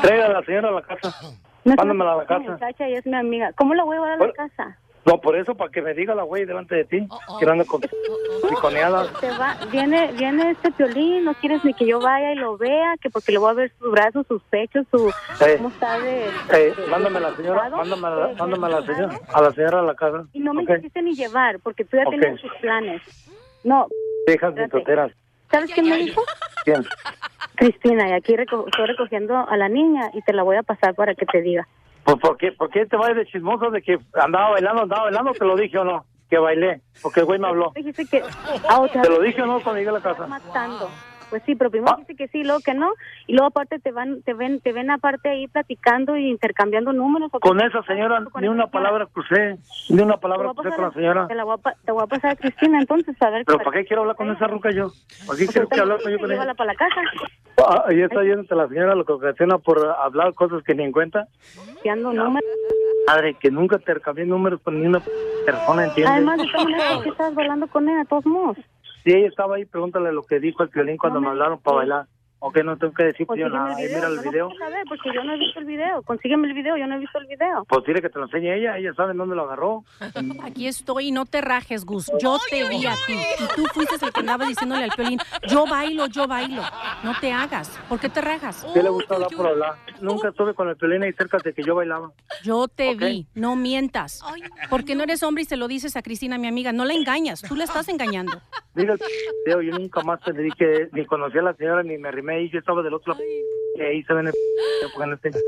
Traiga 0.00 0.26
a 0.26 0.32
la 0.32 0.42
señora 0.44 0.68
a 0.70 0.72
la 0.72 0.82
casa. 0.82 1.10
No 1.64 1.74
Mándamela 1.76 2.14
a 2.14 2.16
la 2.16 2.26
casa. 2.26 2.50
muchacha 2.52 2.88
y 2.88 2.94
es 2.94 3.06
mi 3.06 3.14
amiga. 3.14 3.52
¿Cómo 3.52 3.74
la 3.74 3.84
voy 3.84 3.96
a 3.96 4.00
llevar 4.00 4.12
a 4.22 4.26
la 4.26 4.32
casa? 4.32 4.78
No, 5.06 5.18
por 5.18 5.34
eso, 5.36 5.54
para 5.54 5.70
que 5.70 5.80
me 5.80 5.94
diga 5.94 6.14
la 6.14 6.24
güey 6.24 6.44
delante 6.44 6.74
de 6.74 6.84
ti. 6.84 7.08
Que 7.38 7.50
ando 7.50 7.64
con 7.64 7.80
piconeada. 8.48 9.06
Te 9.20 9.30
va, 9.30 9.56
viene, 9.72 10.12
viene 10.12 10.50
este 10.50 10.70
violín, 10.76 11.24
no 11.24 11.34
quieres 11.34 11.64
ni 11.64 11.72
que 11.74 11.86
yo 11.86 12.00
vaya 12.00 12.32
y 12.32 12.36
lo 12.36 12.56
vea, 12.58 12.94
que 13.00 13.08
porque 13.10 13.32
le 13.32 13.38
voy 13.38 13.50
a 13.50 13.54
ver 13.54 13.72
sus 13.78 13.90
brazos, 13.90 14.26
sus 14.26 14.42
pechos, 14.44 14.86
su 14.90 15.08
Eh. 15.08 15.54
cómo 15.56 15.70
está 15.70 15.98
de, 16.00 16.26
Eh, 16.26 16.74
de- 16.76 16.86
mándame 16.90 17.16
a 17.18 17.20
la 17.20 17.34
señora, 17.36 17.70
mándame 17.70 18.06
a 18.06 18.10
la, 18.10 18.26
de- 18.28 18.34
mándame 18.34 18.66
a 18.66 18.70
la 18.70 18.82
señora, 18.86 19.20
a 19.32 19.40
la 19.42 19.50
señora 19.52 19.78
a 19.80 19.82
la 19.82 19.94
casa. 19.94 20.24
Y 20.34 20.40
no 20.40 20.52
me 20.54 20.64
Ok. 20.64 20.76
quisiste 20.76 21.02
ni 21.02 21.14
llevar, 21.14 21.58
porque 21.60 21.84
tú 21.84 21.96
ya 21.96 22.04
Ok. 22.04 22.10
tenías 22.20 22.40
tus 22.40 22.52
planes. 22.60 23.02
No, 23.64 23.86
Hijas 24.28 24.50
Espérate. 24.50 24.62
mitoteras. 24.76 25.12
¿sabes 25.50 25.72
qué 25.74 25.82
me 25.82 25.96
dijo? 25.96 26.22
¿Quién? 26.64 26.84
Cristina, 27.56 28.08
y 28.08 28.12
aquí 28.12 28.34
reco- 28.36 28.64
estoy 28.68 28.86
recogiendo 28.86 29.36
a 29.36 29.56
la 29.56 29.68
niña 29.68 30.10
y 30.14 30.22
te 30.22 30.32
la 30.32 30.42
voy 30.44 30.56
a 30.56 30.62
pasar 30.62 30.94
para 30.94 31.14
que 31.14 31.26
te 31.26 31.42
diga. 31.42 31.66
Pues, 32.04 32.18
¿por 32.18 32.36
qué, 32.36 32.52
¿por 32.52 32.70
qué 32.70 32.86
te 32.86 32.96
vas 32.96 33.14
de 33.14 33.26
chismoso 33.26 33.70
de 33.70 33.82
que 33.82 33.98
andaba 34.14 34.50
bailando, 34.50 34.82
andaba 34.82 35.04
bailando? 35.04 35.32
¿Te 35.32 35.44
lo 35.44 35.56
dije 35.56 35.78
o 35.78 35.84
no? 35.84 36.04
Que 36.28 36.38
bailé, 36.38 36.80
porque 37.02 37.20
el 37.20 37.26
güey 37.26 37.38
me 37.38 37.48
habló. 37.48 37.72
Dijiste 37.74 38.06
que... 38.06 38.22
Ah, 38.68 38.86
¿Te 38.90 39.08
lo 39.08 39.20
dije 39.20 39.42
o 39.42 39.46
no 39.46 39.60
cuando 39.60 39.78
llegué 39.78 39.90
a 39.90 39.94
la 39.94 40.00
casa? 40.00 40.26
matando. 40.26 40.88
Pues 41.30 41.42
sí, 41.46 41.54
pero 41.54 41.70
primero 41.70 41.96
dice 41.98 42.16
que 42.16 42.28
sí, 42.28 42.42
luego 42.42 42.60
que 42.60 42.74
no, 42.74 42.92
y 43.26 43.32
luego 43.32 43.46
aparte 43.46 43.78
te 43.78 43.92
van, 43.92 44.22
te 44.22 44.34
ven, 44.34 44.60
te 44.60 44.72
ven 44.72 44.90
aparte 44.90 45.28
ahí 45.28 45.46
platicando 45.46 46.16
y 46.16 46.28
intercambiando 46.28 46.92
números. 46.92 47.30
Con 47.40 47.60
esa 47.60 47.82
señora 47.84 48.22
ni 48.40 48.48
una 48.48 48.66
palabra 48.66 49.06
crucé, 49.06 49.56
ni 49.88 50.02
una 50.02 50.16
palabra 50.16 50.52
crucé 50.52 50.70
con 50.70 50.84
la 50.84 50.90
señora. 50.92 51.28
Te, 51.28 51.34
la 51.34 51.44
voy 51.44 51.56
a, 51.64 51.72
te 51.84 51.92
voy 51.92 52.02
a 52.02 52.06
pasar 52.06 52.32
a 52.32 52.36
Cristina 52.36 52.80
entonces 52.80 53.16
a 53.22 53.30
ver. 53.30 53.44
¿Pero 53.46 53.58
para 53.58 53.78
qué 53.78 53.86
quiero 53.86 54.02
hablar 54.02 54.16
con 54.16 54.30
esa 54.30 54.46
ruca 54.48 54.70
yo? 54.70 54.90
¿Para 55.26 55.38
qué 55.38 55.46
quiero 55.46 55.68
que 55.68 55.80
hablar 55.80 56.02
con 56.02 56.12
yo 56.12 56.18
con 56.18 56.32
ella? 56.32 56.54
Para 56.54 56.72
la 56.72 56.74
casa. 56.74 57.00
Ah, 57.58 57.84
Ahí 57.86 58.00
está 58.00 58.22
yéndote 58.22 58.54
la 58.54 58.68
señora 58.68 58.94
lo 58.94 59.04
que 59.04 59.12
ocasiona 59.12 59.58
por 59.58 59.78
hablar 59.86 60.34
cosas 60.34 60.62
que 60.64 60.74
ni 60.74 60.82
en 60.82 60.92
cuenta. 60.92 61.28
Números. 61.84 62.42
Madre, 63.06 63.34
que 63.34 63.50
nunca 63.50 63.78
te 63.78 64.00
cambié 64.00 64.24
números 64.24 64.60
con 64.62 64.80
ni 64.80 64.86
una 64.86 65.00
persona, 65.44 65.84
¿entiendes? 65.84 66.12
Además, 66.12 66.38
de 66.38 66.46
todas 66.46 66.64
maneras, 66.64 66.94
¿por 66.94 67.02
qué 67.02 67.08
estás 67.10 67.34
bailando 67.34 67.66
con 67.68 67.88
ella? 67.88 68.04
Todos 68.04 68.26
modos. 68.26 68.56
Si 69.02 69.10
ella 69.10 69.28
estaba 69.28 69.56
ahí, 69.56 69.64
pregúntale 69.64 70.12
lo 70.12 70.22
que 70.22 70.40
dijo 70.40 70.62
el 70.62 70.68
violín 70.68 70.96
cuando 70.96 71.20
me 71.20 71.28
hablaron 71.28 71.60
para 71.60 71.76
bailar. 71.78 72.06
Ok, 72.42 72.56
no 72.64 72.76
tengo 72.78 72.94
que 72.94 73.04
decir 73.04 73.20
yo 73.20 73.26
Consígueme 73.26 73.54
nada. 73.54 73.72
el 73.72 73.76
Ahí 73.76 73.84
video. 73.86 73.96
mira 73.98 74.08
el 74.08 74.16
no 74.16 74.22
lo 74.22 74.30
video. 74.30 74.50
saber 74.58 74.84
porque 74.88 75.10
yo 75.14 75.22
no 75.24 75.34
he 75.34 75.38
visto 75.38 75.58
el 75.60 75.66
video. 75.66 76.02
Consígueme 76.02 76.48
el 76.48 76.54
video, 76.54 76.76
yo 76.78 76.86
no 76.86 76.94
he 76.96 76.98
visto 76.98 77.18
el 77.18 77.26
video. 77.26 77.64
Pues 77.68 77.84
dile 77.84 78.00
que 78.00 78.08
te 78.08 78.18
lo 78.18 78.24
enseñe 78.24 78.54
ella, 78.56 78.78
ella 78.78 78.94
sabe 78.94 79.12
en 79.12 79.18
dónde 79.18 79.36
lo 79.36 79.42
agarró. 79.44 79.84
Aquí 80.44 80.66
estoy 80.66 81.08
y 81.08 81.12
no 81.12 81.26
te 81.26 81.42
rajes, 81.42 81.84
Gus. 81.84 82.10
Yo 82.20 82.38
te 82.48 82.66
vi 82.68 82.86
a 82.86 82.94
ti. 83.06 83.12
Y 83.12 83.56
tú 83.56 83.64
fuiste 83.74 83.96
el 84.04 84.12
que 84.12 84.20
andaba 84.20 84.46
diciéndole 84.46 84.84
al 84.84 84.90
Piolín, 84.90 85.18
yo 85.48 85.66
bailo, 85.66 86.06
yo 86.06 86.26
bailo. 86.26 86.62
No 87.04 87.12
te 87.20 87.30
hagas. 87.30 87.68
¿Por 87.88 88.00
qué 88.00 88.08
te 88.08 88.22
rajas? 88.22 88.66
¿Qué 88.72 88.82
le 88.82 88.88
gusta 88.88 89.16
hablar 89.16 89.30
por 89.36 89.46
hablar? 89.46 89.74
Nunca 90.00 90.28
estuve 90.30 90.54
con 90.54 90.68
el 90.70 90.76
Piolín 90.76 91.02
ahí 91.02 91.12
cerca 91.12 91.36
de 91.44 91.52
que 91.52 91.62
yo 91.62 91.74
bailaba. 91.74 92.10
Yo 92.42 92.68
te 92.68 92.94
vi, 92.94 93.26
no 93.34 93.54
mientas. 93.54 94.22
Porque 94.70 94.94
no 94.94 95.02
eres 95.02 95.22
hombre 95.22 95.42
y 95.42 95.46
se 95.46 95.58
lo 95.58 95.68
dices 95.68 95.94
a 95.96 96.02
Cristina, 96.02 96.38
mi 96.38 96.48
amiga. 96.48 96.72
No 96.72 96.86
la 96.86 96.94
engañas, 96.94 97.42
tú 97.42 97.54
la 97.54 97.64
estás 97.64 97.88
engañando. 97.90 98.40
Video, 98.74 98.96
yo 99.62 99.78
nunca 99.78 100.00
más 100.02 100.20
te 100.22 100.32
dije, 100.32 100.88
ni 100.92 101.04
conocí 101.04 101.36
a 101.36 101.42
la 101.42 101.54
señora, 101.54 101.82
ni 101.82 101.98
me 101.98 102.08
arrimé 102.08 102.29
ahí, 102.30 102.50
yo 102.50 102.58
estaba 102.58 102.82
del 102.82 102.94
otro 102.94 103.12
lado. 103.12 103.24
Y 103.76 103.80
ahí 103.82 104.02
se 104.02 104.12
ven 104.12 104.26
el... 104.26 104.32
no 104.32 105.16
sé. 105.18 105.30
¿Pero 105.30 105.40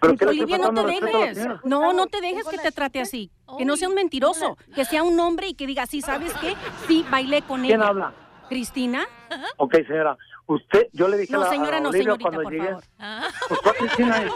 qué 0.00 0.08
le 0.08 0.12
estoy 0.12 0.28
Olivia, 0.28 0.58
no 0.58 0.72
te 0.72 0.80
a 0.80 0.84
dejes. 0.84 1.46
No, 1.64 1.92
no 1.92 2.06
te 2.06 2.20
dejes 2.20 2.46
que 2.46 2.58
te 2.58 2.72
trate 2.72 3.00
así. 3.00 3.30
Que 3.58 3.64
no 3.64 3.76
sea 3.76 3.88
un 3.88 3.94
mentiroso. 3.94 4.56
Que 4.74 4.84
sea 4.84 5.02
un 5.02 5.18
hombre 5.20 5.48
y 5.48 5.54
que 5.54 5.66
diga, 5.66 5.86
sí, 5.86 6.00
¿sabes 6.00 6.32
qué? 6.34 6.54
Sí, 6.86 7.04
bailé 7.10 7.42
con 7.42 7.60
ella. 7.64 7.76
¿Quién 7.76 7.82
habla? 7.82 8.12
¿Cristina? 8.48 9.06
Ok, 9.58 9.74
señora, 9.86 10.16
usted, 10.46 10.88
yo 10.94 11.06
le 11.06 11.18
dije 11.18 11.32
No, 11.32 11.42
a 11.42 11.44
la 11.44 11.50
señora, 11.50 11.76
a 11.76 11.80
no, 11.80 11.90
Olivia 11.90 12.14
señorita, 12.16 12.30
cuando 12.30 12.42
por 12.42 12.52
llegué. 12.52 12.66
favor. 12.66 12.84
Pues, 13.48 13.60
¿cuál 13.60 13.74
Cristina 13.76 14.22
es? 14.24 14.32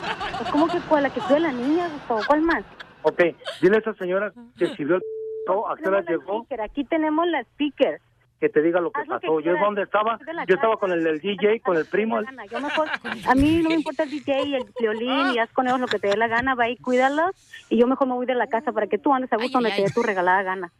¿Cómo 0.50 0.68
que 0.68 0.80
fue 0.80 1.00
la 1.00 1.10
que 1.10 1.20
fue 1.22 1.40
la 1.40 1.50
niña, 1.50 1.88
Gustavo? 1.88 2.20
¿Cuál 2.26 2.42
más? 2.42 2.62
Ok, 3.04 3.20
dile 3.62 3.76
a 3.76 3.80
esa 3.80 3.94
señora 3.94 4.32
que 4.58 4.66
si 4.76 4.84
vio 4.84 4.96
el... 4.96 5.02
¿A 5.48 5.76
qué 5.76 5.88
hora 5.88 6.02
llegó? 6.02 6.42
Speaker, 6.42 6.60
Aquí 6.60 6.84
tenemos 6.84 7.26
la 7.26 7.40
speaker. 7.40 8.00
Que 8.42 8.48
te 8.48 8.60
diga 8.60 8.80
lo 8.80 8.90
que 8.90 9.00
Haz 9.02 9.06
lo 9.06 9.20
que 9.20 9.26
pasó. 9.28 9.38
Yo 9.38 9.42
quieras, 9.44 9.62
dónde 9.62 9.82
estaba, 9.82 10.18
yo 10.48 10.54
estaba 10.56 10.76
con 10.76 10.90
el 10.90 11.04
del 11.04 11.20
DJ, 11.20 11.60
con 11.60 11.76
el 11.76 11.86
primo. 11.86 12.18
el- 12.18 12.26
Yo 12.50 12.60
mejor, 12.60 12.88
a 13.28 13.34
mí 13.36 13.62
no 13.62 13.68
me 13.68 13.76
importa 13.76 14.02
el 14.02 14.10
DJ 14.10 14.42
y 14.46 14.54
el 14.56 14.64
violín 14.80 15.30
y 15.32 15.38
haz 15.38 15.48
con 15.52 15.68
ellos 15.68 15.78
lo 15.78 15.86
que 15.86 16.00
te 16.00 16.08
dé 16.08 16.16
la 16.16 16.26
gana, 16.26 16.56
va 16.56 16.68
y 16.68 16.76
cuídalos 16.76 17.30
y 17.70 17.78
yo 17.78 17.86
mejor 17.86 18.08
me 18.08 18.14
voy 18.14 18.26
de 18.26 18.34
la 18.34 18.48
casa 18.48 18.72
para 18.72 18.88
que 18.88 18.98
tú 18.98 19.14
andes 19.14 19.32
a 19.32 19.36
gusto 19.36 19.58
donde 19.60 19.70
te 19.70 19.82
dé 19.82 19.90
tu 19.90 20.02
regalada 20.02 20.42
gana. 20.42 20.72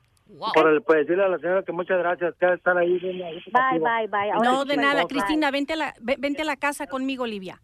Órale, 0.56 0.80
pues 0.80 1.06
dile 1.06 1.22
a 1.22 1.28
la 1.28 1.38
señora 1.38 1.62
que 1.62 1.70
muchas 1.70 1.98
gracias, 1.98 2.34
que 2.40 2.52
estar 2.52 2.76
ahí. 2.76 2.98
bien, 2.98 3.18
Bye, 3.52 3.78
bye, 3.78 4.08
bye. 4.08 4.32
Ahora 4.32 4.50
No, 4.50 4.64
de 4.64 4.76
nada. 4.76 5.06
Cristina, 5.06 5.52
vente 5.52 5.74
a 5.74 5.76
la, 5.76 5.94
ve- 6.00 6.16
vente 6.18 6.42
a 6.42 6.44
la 6.44 6.56
casa 6.56 6.88
conmigo, 6.88 7.22
Olivia. 7.22 7.60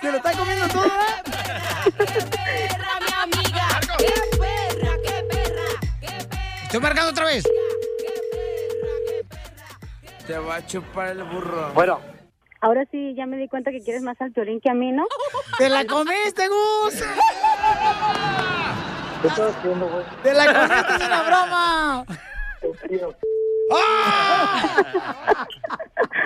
¡Se 0.00 0.10
lo 0.10 0.16
está 0.16 0.32
comiendo 0.32 0.66
todo, 0.68 0.86
¿eh? 0.86 2.68
Estoy 6.70 6.82
marcando 6.82 7.10
otra 7.10 7.24
vez. 7.24 7.42
Te 10.24 10.38
va 10.38 10.54
a 10.54 10.64
chupar 10.64 11.08
el 11.08 11.24
burro. 11.24 11.72
Bueno. 11.74 11.98
Ahora 12.60 12.84
sí, 12.92 13.12
ya 13.16 13.26
me 13.26 13.38
di 13.38 13.48
cuenta 13.48 13.72
que 13.72 13.82
quieres 13.82 14.02
más 14.02 14.20
al 14.20 14.30
violín 14.30 14.60
que 14.60 14.70
a 14.70 14.74
mí, 14.74 14.92
¿no? 14.92 15.04
¡Te 15.58 15.68
la 15.68 15.84
comiste, 15.84 16.46
Gus! 16.46 17.02
¿Qué 19.20 19.26
estás 19.26 19.56
haciendo, 19.56 19.88
güey? 19.88 20.04
¡Te 20.22 20.32
la 20.32 20.46
comiste, 20.46 20.94
es 20.94 21.06
una 21.08 21.22
broma! 21.24 22.04
¡Ah! 23.72 25.46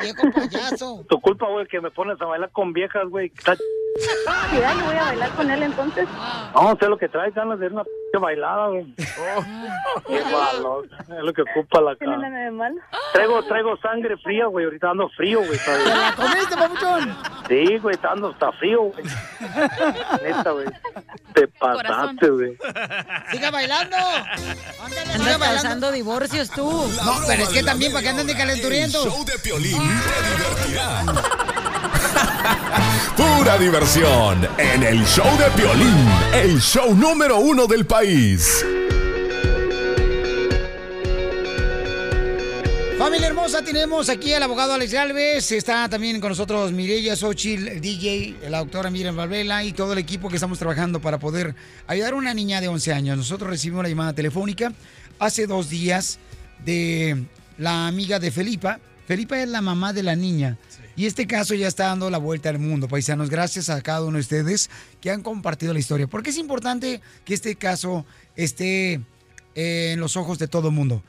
¡Viejo 0.03 0.23
payaso! 0.33 1.05
Tu 1.09 1.21
culpa, 1.21 1.47
güey, 1.49 1.67
que 1.67 1.81
me 1.81 1.91
pones 1.91 2.21
a 2.21 2.25
bailar 2.25 2.51
con 2.51 2.73
viejas, 2.73 3.09
güey. 3.09 3.33
Está- 3.37 3.57
Sí, 3.97 4.59
ya 4.59 4.73
yo 4.75 4.87
voy 4.87 4.97
a 4.97 5.05
bailar 5.05 5.31
con 5.37 5.49
él 5.53 5.63
entonces. 5.63 6.09
No, 6.53 6.77
sé 6.81 6.89
lo 6.89 6.99
que 6.99 7.09
traes, 7.09 7.33
ganas 7.33 7.61
de 7.61 7.67
ir 7.67 7.73
una 7.73 7.85
p 7.85 8.19
bailada, 8.19 8.67
güey. 8.71 8.93
Qué 8.97 10.21
malo, 10.33 10.83
es 10.85 11.23
lo 11.23 11.33
que 11.33 11.43
ocupa 11.43 11.81
la 11.81 11.95
cara. 11.95 12.17
nada 12.17 12.37
de 12.45 12.51
malo. 12.51 12.75
Traigo, 13.13 13.41
traigo 13.45 13.77
sangre 13.77 14.17
fría, 14.17 14.47
güey, 14.47 14.65
ahorita 14.65 14.91
ando 14.91 15.09
frío, 15.11 15.39
güey. 15.47 15.59
¡Te 15.65 15.85
la 15.95 16.13
comiste, 16.17 16.57
papuchón! 16.57 17.17
Sí, 17.47 17.79
güey, 17.79 17.95
está 17.95 18.11
ando 18.13 18.31
hasta 18.31 18.51
frío, 18.53 18.83
güey. 18.83 19.05
Neta, 20.25 20.51
güey. 20.51 20.67
Te 21.35 21.47
pasaste, 21.49 22.31
güey. 22.31 22.59
¡Siga 23.31 23.51
bailando! 23.53 23.97
Andas 25.15 25.39
causando 25.39 25.93
divorcios 25.93 26.51
tú. 26.51 26.65
No, 27.05 27.13
pero 27.29 27.43
es 27.45 27.49
que 27.51 27.63
también 27.63 27.93
para 27.93 28.03
que 28.03 28.09
anden 28.09 28.27
de 28.27 28.37
calenturientos. 28.37 29.05
Show 29.05 29.25
de 29.25 29.39
Piolín 29.39 29.79
te 29.89 30.23
divertirá. 30.39 31.05
Pura 33.17 33.59
diversión 33.59 34.49
en 34.59 34.83
el 34.83 35.05
show 35.05 35.27
de 35.39 35.51
Piolín, 35.57 36.09
el 36.33 36.61
show 36.61 36.95
número 36.95 37.39
uno 37.39 37.67
del 37.67 37.87
país. 37.87 38.65
Familia 42.99 43.27
hermosa, 43.27 43.63
tenemos 43.63 44.09
aquí 44.09 44.33
al 44.33 44.43
abogado 44.45 44.73
Alex 44.73 44.93
Galvez, 44.93 45.53
está 45.53 45.89
también 45.89 46.21
con 46.21 46.31
nosotros 46.31 46.73
Mireya 46.73 47.15
Xochitl, 47.15 47.81
DJ, 47.81 48.37
la 48.49 48.61
doctora 48.61 48.89
Miriam 48.89 49.15
Valvela 49.15 49.63
y 49.63 49.73
todo 49.73 49.93
el 49.93 49.99
equipo 49.99 50.29
que 50.31 50.37
estamos 50.37 50.59
trabajando 50.59 51.01
para 51.01 51.19
poder 51.19 51.55
ayudar 51.87 52.15
a 52.15 52.17
una 52.17 52.33
niña 52.33 52.61
de 52.61 52.69
11 52.69 52.93
años. 52.93 53.17
Nosotros 53.17 53.51
recibimos 53.51 53.83
la 53.83 53.91
llamada 53.91 54.13
telefónica 54.15 54.73
hace 55.19 55.47
dos 55.47 55.69
días 55.69 56.19
de 56.65 57.25
la 57.59 57.89
amiga 57.89 58.19
de 58.19 58.31
Felipa. 58.31 58.79
Felipa 59.07 59.41
es 59.41 59.49
la 59.49 59.61
mamá 59.61 59.93
de 59.93 60.03
la 60.03 60.17
niña. 60.17 60.59
Y 60.97 61.07
este 61.07 61.27
caso 61.27 61.55
ya 61.55 61.69
está 61.69 61.87
dando 61.87 62.09
la 62.09 62.19
vuelta 62.19 62.49
al 62.49 62.59
mundo, 62.59 62.89
paisanos. 62.89 63.29
Gracias 63.29 63.69
a 63.69 63.83
cada 63.83 64.03
uno 64.03 64.17
de 64.17 64.23
ustedes 64.23 64.71
que 65.01 65.11
han 65.11 65.23
compartido 65.23 65.73
la 65.73 65.81
historia. 65.81 66.07
Porque 66.07 66.31
es 66.31 66.39
importante 66.39 67.01
que 67.25 67.35
este 67.35 67.57
caso 67.57 68.07
esté 68.37 69.01
eh, 69.55 69.93
en 69.93 70.01
los 70.01 70.17
ojos 70.17 70.39
de 70.39 70.49
todo 70.49 70.69
el 70.69 70.75
mundo. 70.75 71.03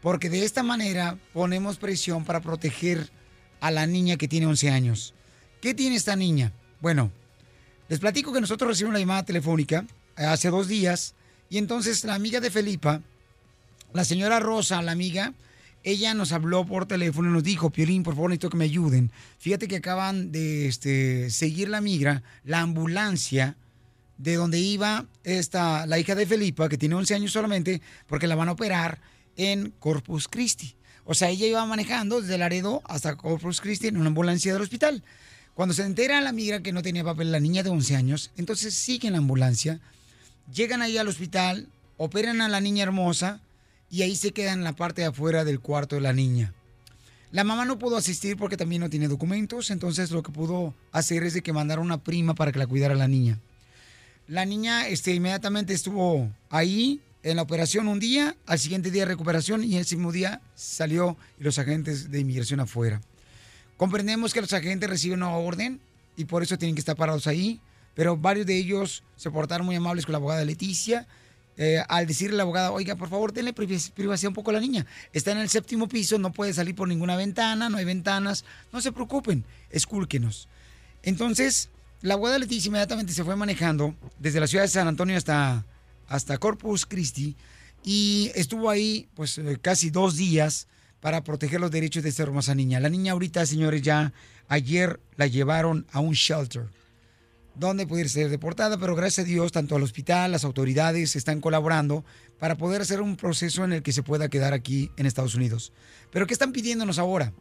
Porque 0.00 0.30
de 0.30 0.44
esta 0.44 0.62
manera 0.62 1.18
ponemos 1.32 1.76
presión 1.76 2.24
para 2.24 2.40
proteger 2.40 3.10
a 3.60 3.70
la 3.70 3.86
niña 3.86 4.16
que 4.16 4.28
tiene 4.28 4.46
11 4.46 4.70
años. 4.70 5.14
¿Qué 5.60 5.74
tiene 5.74 5.96
esta 5.96 6.16
niña? 6.16 6.52
Bueno, 6.80 7.12
les 7.88 8.00
platico 8.00 8.32
que 8.32 8.40
nosotros 8.40 8.70
recibimos 8.70 8.94
la 8.94 9.00
llamada 9.00 9.24
telefónica 9.24 9.84
eh, 10.16 10.24
hace 10.24 10.50
dos 10.50 10.66
días 10.66 11.14
y 11.50 11.58
entonces 11.58 12.04
la 12.04 12.14
amiga 12.14 12.40
de 12.40 12.50
Felipa, 12.50 13.02
la 13.92 14.04
señora 14.04 14.40
Rosa, 14.40 14.80
la 14.82 14.92
amiga, 14.92 15.34
ella 15.84 16.14
nos 16.14 16.32
habló 16.32 16.64
por 16.64 16.86
teléfono 16.86 17.30
y 17.30 17.32
nos 17.32 17.42
dijo, 17.42 17.70
Piolín, 17.70 18.02
por 18.02 18.14
favor, 18.14 18.30
necesito 18.30 18.50
que 18.50 18.56
me 18.56 18.64
ayuden. 18.64 19.10
Fíjate 19.38 19.68
que 19.68 19.76
acaban 19.76 20.32
de 20.32 20.68
este, 20.68 21.30
seguir 21.30 21.68
la 21.68 21.80
migra, 21.80 22.22
la 22.44 22.60
ambulancia 22.60 23.56
de 24.18 24.36
donde 24.36 24.60
iba 24.60 25.06
esta, 25.24 25.86
la 25.86 25.98
hija 25.98 26.14
de 26.14 26.26
Felipa, 26.26 26.68
que 26.68 26.78
tiene 26.78 26.94
11 26.94 27.14
años 27.14 27.32
solamente, 27.32 27.82
porque 28.06 28.26
la 28.26 28.36
van 28.36 28.48
a 28.48 28.52
operar 28.52 29.00
en 29.36 29.70
Corpus 29.78 30.28
Christi. 30.28 30.76
O 31.04 31.14
sea, 31.14 31.30
ella 31.30 31.46
iba 31.46 31.66
manejando 31.66 32.20
desde 32.20 32.38
Laredo 32.38 32.82
hasta 32.84 33.16
Corpus 33.16 33.60
Christi 33.60 33.88
en 33.88 33.96
una 33.96 34.08
ambulancia 34.08 34.52
del 34.52 34.62
hospital. 34.62 35.02
Cuando 35.54 35.74
se 35.74 35.82
entera 35.82 36.20
la 36.20 36.32
migra 36.32 36.62
que 36.62 36.72
no 36.72 36.82
tenía 36.82 37.04
papel 37.04 37.32
la 37.32 37.40
niña 37.40 37.62
de 37.62 37.70
11 37.70 37.96
años, 37.96 38.30
entonces 38.36 38.74
siguen 38.74 39.12
la 39.12 39.18
ambulancia, 39.18 39.80
llegan 40.52 40.80
ahí 40.80 40.96
al 40.96 41.08
hospital, 41.08 41.68
operan 41.96 42.40
a 42.40 42.48
la 42.48 42.60
niña 42.60 42.84
hermosa 42.84 43.40
y 43.92 44.00
ahí 44.00 44.16
se 44.16 44.32
quedan 44.32 44.60
en 44.60 44.64
la 44.64 44.72
parte 44.72 45.02
de 45.02 45.08
afuera 45.08 45.44
del 45.44 45.60
cuarto 45.60 45.96
de 45.96 46.00
la 46.00 46.14
niña. 46.14 46.54
La 47.30 47.44
mamá 47.44 47.66
no 47.66 47.78
pudo 47.78 47.98
asistir 47.98 48.38
porque 48.38 48.56
también 48.56 48.80
no 48.80 48.88
tiene 48.88 49.06
documentos, 49.06 49.70
entonces 49.70 50.10
lo 50.10 50.22
que 50.22 50.32
pudo 50.32 50.74
hacer 50.92 51.22
es 51.24 51.34
de 51.34 51.42
que 51.42 51.52
mandara 51.52 51.82
una 51.82 52.02
prima 52.02 52.34
para 52.34 52.52
que 52.52 52.58
la 52.58 52.66
cuidara 52.66 52.94
la 52.94 53.06
niña. 53.06 53.38
La 54.28 54.46
niña 54.46 54.88
este, 54.88 55.14
inmediatamente 55.14 55.74
estuvo 55.74 56.30
ahí 56.48 57.02
en 57.22 57.36
la 57.36 57.42
operación 57.42 57.86
un 57.86 58.00
día, 58.00 58.34
al 58.46 58.58
siguiente 58.58 58.90
día 58.90 59.04
recuperación 59.04 59.62
y 59.62 59.76
ese 59.76 59.96
mismo 59.96 60.10
día 60.10 60.40
salió 60.54 61.18
los 61.38 61.58
agentes 61.58 62.10
de 62.10 62.20
inmigración 62.20 62.60
afuera. 62.60 63.02
Comprendemos 63.76 64.32
que 64.32 64.40
los 64.40 64.54
agentes 64.54 64.88
reciben 64.88 65.18
una 65.18 65.36
orden 65.36 65.80
y 66.16 66.24
por 66.24 66.42
eso 66.42 66.56
tienen 66.56 66.74
que 66.74 66.80
estar 66.80 66.96
parados 66.96 67.26
ahí, 67.26 67.60
pero 67.94 68.16
varios 68.16 68.46
de 68.46 68.56
ellos 68.56 69.02
se 69.16 69.30
portaron 69.30 69.66
muy 69.66 69.76
amables 69.76 70.06
con 70.06 70.12
la 70.12 70.18
abogada 70.18 70.46
Leticia. 70.46 71.06
Eh, 71.56 71.82
al 71.88 72.06
decirle 72.06 72.36
la 72.36 72.42
abogada, 72.44 72.72
oiga, 72.72 72.96
por 72.96 73.08
favor, 73.08 73.32
denle 73.32 73.54
privac- 73.54 73.92
privacidad 73.92 74.28
un 74.28 74.34
poco 74.34 74.50
a 74.50 74.54
la 74.54 74.60
niña. 74.60 74.86
Está 75.12 75.32
en 75.32 75.38
el 75.38 75.48
séptimo 75.48 75.88
piso, 75.88 76.18
no 76.18 76.32
puede 76.32 76.52
salir 76.54 76.74
por 76.74 76.88
ninguna 76.88 77.16
ventana, 77.16 77.68
no 77.68 77.76
hay 77.78 77.84
ventanas, 77.84 78.44
no 78.72 78.80
se 78.80 78.92
preocupen, 78.92 79.44
escúlquenos. 79.70 80.48
Entonces, 81.02 81.68
la 82.00 82.14
abogada 82.14 82.38
Leticia 82.38 82.68
inmediatamente 82.68 83.12
se 83.12 83.24
fue 83.24 83.36
manejando 83.36 83.94
desde 84.18 84.40
la 84.40 84.46
ciudad 84.46 84.64
de 84.64 84.68
San 84.68 84.88
Antonio 84.88 85.16
hasta, 85.16 85.64
hasta 86.08 86.38
Corpus 86.38 86.86
Christi 86.86 87.36
y 87.84 88.30
estuvo 88.34 88.70
ahí 88.70 89.08
pues 89.14 89.38
eh, 89.38 89.58
casi 89.60 89.90
dos 89.90 90.16
días 90.16 90.68
para 91.00 91.24
proteger 91.24 91.60
los 91.60 91.70
derechos 91.70 92.02
de 92.02 92.08
esta 92.10 92.22
hermosa 92.22 92.54
niña. 92.54 92.78
La 92.80 92.88
niña 92.88 93.12
ahorita, 93.12 93.44
señores, 93.46 93.82
ya 93.82 94.12
ayer 94.48 95.00
la 95.16 95.26
llevaron 95.26 95.86
a 95.92 96.00
un 96.00 96.12
shelter 96.14 96.66
donde 97.54 97.86
pudiera 97.86 98.08
ser 98.08 98.30
deportada, 98.30 98.78
pero 98.78 98.94
gracias 98.94 99.26
a 99.26 99.28
Dios, 99.28 99.52
tanto 99.52 99.76
al 99.76 99.82
hospital, 99.82 100.32
las 100.32 100.44
autoridades 100.44 101.16
están 101.16 101.40
colaborando 101.40 102.04
para 102.38 102.56
poder 102.56 102.82
hacer 102.82 103.00
un 103.00 103.16
proceso 103.16 103.64
en 103.64 103.72
el 103.72 103.82
que 103.82 103.92
se 103.92 104.02
pueda 104.02 104.28
quedar 104.28 104.52
aquí 104.52 104.90
en 104.96 105.06
Estados 105.06 105.34
Unidos. 105.34 105.72
Pero 106.10 106.26
¿qué 106.26 106.32
están 106.32 106.52
pidiéndonos 106.52 106.98
ahora? 106.98 107.32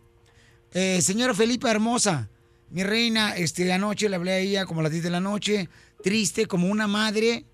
Eh, 0.73 1.01
señora 1.01 1.33
Felipa 1.33 1.71
Hermosa, 1.71 2.29
mi 2.69 2.83
reina, 2.83 3.35
este, 3.35 3.71
anoche 3.71 4.09
le 4.09 4.15
hablé 4.15 4.31
a 4.31 4.37
ella 4.39 4.65
como 4.65 4.79
a 4.79 4.83
las 4.83 4.91
10 4.91 5.03
de 5.03 5.09
la 5.09 5.19
noche, 5.19 5.69
triste 6.03 6.45
como 6.45 6.67
una 6.67 6.87
madre, 6.87 7.45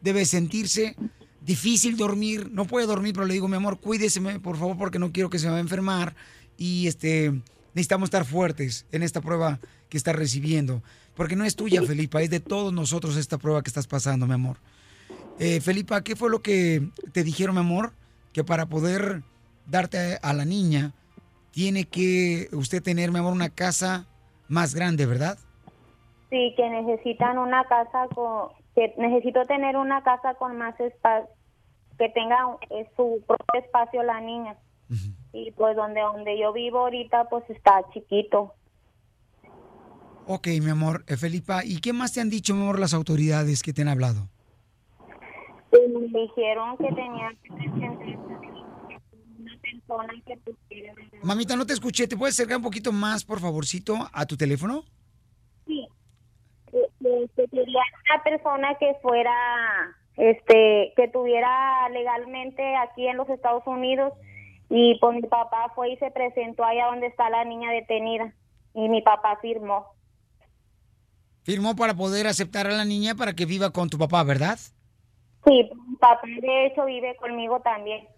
debe 0.00 0.24
sentirse 0.24 0.96
difícil 1.40 1.96
dormir, 1.96 2.50
no 2.50 2.66
puede 2.66 2.86
dormir, 2.86 3.12
pero 3.14 3.26
le 3.26 3.34
digo, 3.34 3.48
mi 3.48 3.56
amor, 3.56 3.78
cuídese, 3.78 4.20
por 4.40 4.56
favor, 4.56 4.76
porque 4.78 4.98
no 4.98 5.12
quiero 5.12 5.30
que 5.30 5.38
se 5.38 5.48
me 5.48 5.56
a 5.56 5.60
enfermar 5.60 6.16
y 6.56 6.86
este, 6.86 7.32
necesitamos 7.74 8.06
estar 8.06 8.24
fuertes 8.24 8.86
en 8.92 9.02
esta 9.02 9.20
prueba 9.20 9.60
que 9.88 9.96
está 9.96 10.12
recibiendo, 10.12 10.82
porque 11.14 11.36
no 11.36 11.44
es 11.44 11.56
tuya, 11.56 11.82
Felipa, 11.82 12.22
es 12.22 12.30
de 12.30 12.40
todos 12.40 12.72
nosotros 12.72 13.16
esta 13.16 13.38
prueba 13.38 13.62
que 13.62 13.68
estás 13.68 13.86
pasando, 13.86 14.26
mi 14.26 14.34
amor. 14.34 14.56
Eh, 15.38 15.60
Felipa, 15.60 16.02
¿qué 16.02 16.16
fue 16.16 16.30
lo 16.30 16.40
que 16.40 16.88
te 17.12 17.24
dijeron, 17.24 17.54
mi 17.54 17.60
amor? 17.60 17.92
que 18.34 18.44
para 18.44 18.66
poder 18.66 19.22
darte 19.64 20.18
a 20.20 20.32
la 20.34 20.44
niña, 20.44 20.92
tiene 21.52 21.84
que 21.84 22.48
usted 22.52 22.82
tener, 22.82 23.12
mi 23.12 23.20
amor, 23.20 23.32
una 23.32 23.48
casa 23.48 24.06
más 24.48 24.74
grande, 24.74 25.06
¿verdad? 25.06 25.38
Sí, 26.28 26.52
que 26.56 26.68
necesitan 26.68 27.38
una 27.38 27.64
casa 27.64 28.08
con, 28.12 28.48
que 28.74 28.92
necesito 28.98 29.44
tener 29.44 29.76
una 29.76 30.02
casa 30.02 30.34
con 30.34 30.58
más 30.58 30.78
espacio, 30.80 31.30
que 31.96 32.08
tenga 32.08 32.58
su 32.96 33.22
propio 33.24 33.60
espacio 33.62 34.02
la 34.02 34.20
niña. 34.20 34.56
Y 35.32 35.52
pues 35.52 35.76
donde 35.76 36.00
donde 36.00 36.38
yo 36.38 36.52
vivo 36.52 36.80
ahorita 36.80 37.28
pues 37.28 37.48
está 37.48 37.84
chiquito. 37.92 38.54
Ok, 40.26 40.46
mi 40.62 40.70
amor, 40.70 41.04
eh, 41.06 41.16
Felipa, 41.18 41.64
¿y 41.64 41.80
qué 41.80 41.92
más 41.92 42.14
te 42.14 42.20
han 42.22 42.30
dicho, 42.30 42.54
mi 42.54 42.62
amor, 42.62 42.80
las 42.80 42.94
autoridades 42.94 43.62
que 43.62 43.74
te 43.74 43.82
han 43.82 43.88
hablado? 43.88 44.28
Y 45.70 45.88
me 45.90 46.20
dijeron 46.22 46.78
que 46.78 46.88
tenía 46.88 47.30
que 47.42 47.52
presentar 47.52 48.18
una 49.38 49.58
persona 49.60 50.12
que 50.26 50.36
tuviera 50.38 50.94
Mamita, 51.22 51.56
no 51.56 51.66
te 51.66 51.74
escuché, 51.74 52.06
¿te 52.08 52.16
puedes 52.16 52.34
acercar 52.36 52.56
un 52.56 52.62
poquito 52.62 52.90
más, 52.90 53.24
por 53.24 53.40
favorcito, 53.40 53.96
a 54.12 54.24
tu 54.24 54.36
teléfono? 54.36 54.84
Sí. 55.66 55.86
Que 56.70 57.46
quería 57.50 57.82
una 58.10 58.22
persona 58.24 58.74
que 58.78 58.94
fuera, 59.02 59.34
este, 60.16 60.94
que 60.96 61.08
tuviera 61.12 61.88
legalmente 61.90 62.76
aquí 62.76 63.06
en 63.06 63.18
los 63.18 63.28
Estados 63.28 63.66
Unidos 63.66 64.12
y 64.70 64.98
pues 65.00 65.14
mi 65.14 65.22
papá 65.28 65.70
fue 65.74 65.90
y 65.90 65.96
se 65.98 66.10
presentó 66.10 66.64
allá 66.64 66.86
donde 66.86 67.08
está 67.08 67.28
la 67.28 67.44
niña 67.44 67.70
detenida 67.70 68.32
y 68.72 68.88
mi 68.88 69.02
papá 69.02 69.38
firmó. 69.42 69.94
Firmó 71.44 71.76
para 71.76 71.94
poder 71.94 72.26
aceptar 72.26 72.66
a 72.66 72.72
la 72.72 72.84
niña 72.84 73.14
para 73.14 73.34
que 73.34 73.46
viva 73.46 73.70
con 73.70 73.88
tu 73.88 73.98
papá, 73.98 74.22
¿verdad? 74.24 74.58
Sí, 75.44 75.70
papá 76.00 76.20
de 76.26 76.66
hecho 76.66 76.84
vive 76.86 77.14
conmigo 77.16 77.60
también. 77.60 78.08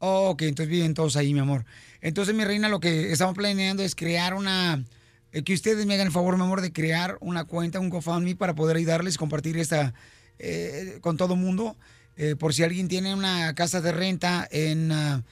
Oh, 0.00 0.30
ok, 0.30 0.42
entonces 0.42 0.68
viven 0.68 0.92
todos 0.94 1.16
ahí, 1.16 1.32
mi 1.32 1.40
amor. 1.40 1.64
Entonces, 2.00 2.34
mi 2.34 2.44
reina, 2.44 2.68
lo 2.68 2.78
que 2.78 3.10
estamos 3.10 3.34
planeando 3.34 3.82
es 3.82 3.94
crear 3.94 4.34
una... 4.34 4.84
eh, 5.32 5.42
que 5.42 5.54
ustedes 5.54 5.86
me 5.86 5.94
hagan 5.94 6.06
el 6.08 6.12
favor, 6.12 6.36
mi 6.36 6.42
amor, 6.42 6.60
de 6.60 6.72
crear 6.72 7.16
una 7.20 7.44
cuenta, 7.44 7.80
un 7.80 7.90
GoFundMe 7.90 8.36
para 8.36 8.54
poder 8.54 8.76
ayudarles 8.76 9.14
y 9.14 9.18
compartir 9.18 9.56
esta 9.56 9.94
eh, 10.38 10.98
con 11.00 11.16
todo 11.16 11.34
mundo. 11.36 11.76
Eh, 12.16 12.34
por 12.36 12.54
si 12.54 12.64
alguien 12.64 12.88
tiene 12.88 13.14
una 13.14 13.54
casa 13.54 13.80
de 13.80 13.92
renta 13.92 14.46
en... 14.50 14.92
ah, 14.92 15.22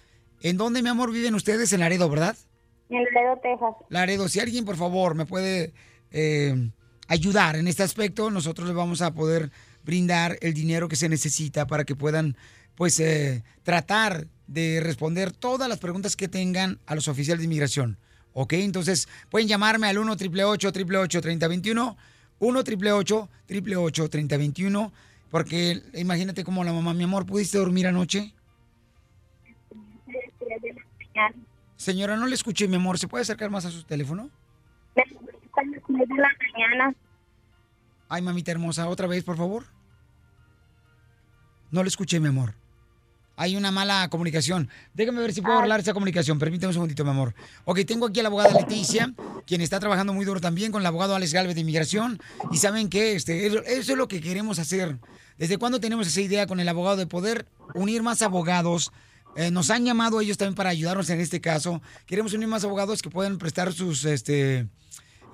¿En 0.42 0.56
dónde, 0.58 0.82
mi 0.82 0.88
amor, 0.90 1.10
viven 1.12 1.34
ustedes? 1.34 1.72
En 1.72 1.80
Laredo, 1.80 2.08
¿verdad? 2.08 2.36
En 2.88 3.02
Laredo, 3.04 3.38
Texas. 3.42 3.74
Laredo, 3.88 4.28
si 4.28 4.38
alguien, 4.38 4.64
por 4.64 4.76
favor, 4.76 5.14
me 5.14 5.26
puede 5.26 5.72
eh, 6.12 6.70
ayudar 7.08 7.56
en 7.56 7.68
este 7.68 7.82
aspecto, 7.82 8.30
nosotros 8.30 8.66
les 8.68 8.76
vamos 8.76 9.02
a 9.02 9.12
poder 9.12 9.50
brindar 9.84 10.38
el 10.40 10.54
dinero 10.54 10.88
que 10.88 10.96
se 10.96 11.08
necesita 11.08 11.66
para 11.66 11.84
que 11.84 11.94
puedan, 11.94 12.36
pues, 12.74 12.98
eh, 13.00 13.44
tratar 13.62 14.26
de 14.46 14.80
responder 14.80 15.32
todas 15.32 15.68
las 15.68 15.78
preguntas 15.78 16.16
que 16.16 16.28
tengan 16.28 16.78
a 16.86 16.94
los 16.94 17.08
oficiales 17.08 17.40
de 17.40 17.46
inmigración. 17.46 17.98
¿Ok? 18.32 18.52
Entonces, 18.54 19.08
pueden 19.30 19.48
llamarme 19.48 19.86
al 19.86 19.98
1 19.98 20.12
888 20.12 20.68
888 20.68 21.20
3021 21.22 21.96
1 22.38 22.58
888 22.58 23.28
888 23.48 24.08
3021 24.10 24.92
porque 25.30 25.82
imagínate 25.94 26.44
como 26.44 26.64
la 26.64 26.72
mamá, 26.72 26.94
mi 26.94 27.04
amor, 27.04 27.26
¿pudiste 27.26 27.58
dormir 27.58 27.86
anoche? 27.86 28.32
Señora, 31.76 32.16
no 32.16 32.26
le 32.26 32.34
escuché, 32.34 32.68
mi 32.68 32.76
amor. 32.76 32.98
¿Se 32.98 33.08
puede 33.08 33.22
acercar 33.22 33.50
más 33.50 33.64
a 33.64 33.70
su 33.70 33.82
teléfono? 33.84 34.30
De 35.64 36.14
la 36.16 36.28
mañana. 36.52 36.94
Ay, 38.08 38.22
mamita 38.22 38.50
hermosa, 38.50 38.88
otra 38.88 39.06
vez, 39.06 39.24
por 39.24 39.36
favor. 39.36 39.64
No 41.70 41.82
le 41.82 41.88
escuché, 41.88 42.20
mi 42.20 42.28
amor. 42.28 42.54
Hay 43.38 43.56
una 43.56 43.70
mala 43.70 44.08
comunicación. 44.08 44.70
Déjame 44.94 45.20
ver 45.20 45.34
si 45.34 45.42
puedo 45.42 45.58
arreglar 45.58 45.80
esa 45.80 45.92
comunicación. 45.92 46.38
Permítame 46.38 46.68
un 46.68 46.74
segundito, 46.74 47.04
mi 47.04 47.10
amor. 47.10 47.34
Ok, 47.66 47.80
tengo 47.86 48.06
aquí 48.06 48.20
a 48.20 48.22
la 48.22 48.28
abogada 48.28 48.50
Leticia, 48.58 49.12
quien 49.46 49.60
está 49.60 49.78
trabajando 49.78 50.14
muy 50.14 50.24
duro 50.24 50.40
también 50.40 50.72
con 50.72 50.80
el 50.80 50.86
abogado 50.86 51.14
Alex 51.14 51.34
Galvez 51.34 51.54
de 51.54 51.60
Inmigración. 51.60 52.18
Y 52.50 52.56
saben 52.56 52.88
que 52.88 53.14
este, 53.14 53.46
eso, 53.46 53.62
eso 53.64 53.92
es 53.92 53.98
lo 53.98 54.08
que 54.08 54.22
queremos 54.22 54.58
hacer. 54.58 54.98
¿Desde 55.36 55.58
cuándo 55.58 55.80
tenemos 55.80 56.06
esa 56.06 56.20
idea 56.22 56.46
con 56.46 56.60
el 56.60 56.68
abogado 56.68 56.96
de 56.96 57.06
poder 57.06 57.46
unir 57.74 58.02
más 58.02 58.22
abogados? 58.22 58.90
Eh, 59.36 59.50
nos 59.50 59.68
han 59.68 59.84
llamado 59.84 60.22
ellos 60.22 60.38
también 60.38 60.54
para 60.54 60.70
ayudarnos 60.70 61.10
en 61.10 61.20
este 61.20 61.42
caso. 61.42 61.82
Queremos 62.06 62.32
unir 62.32 62.48
más 62.48 62.64
abogados 62.64 63.02
que 63.02 63.10
puedan 63.10 63.36
prestar 63.36 63.70
sus, 63.74 64.06
este, 64.06 64.66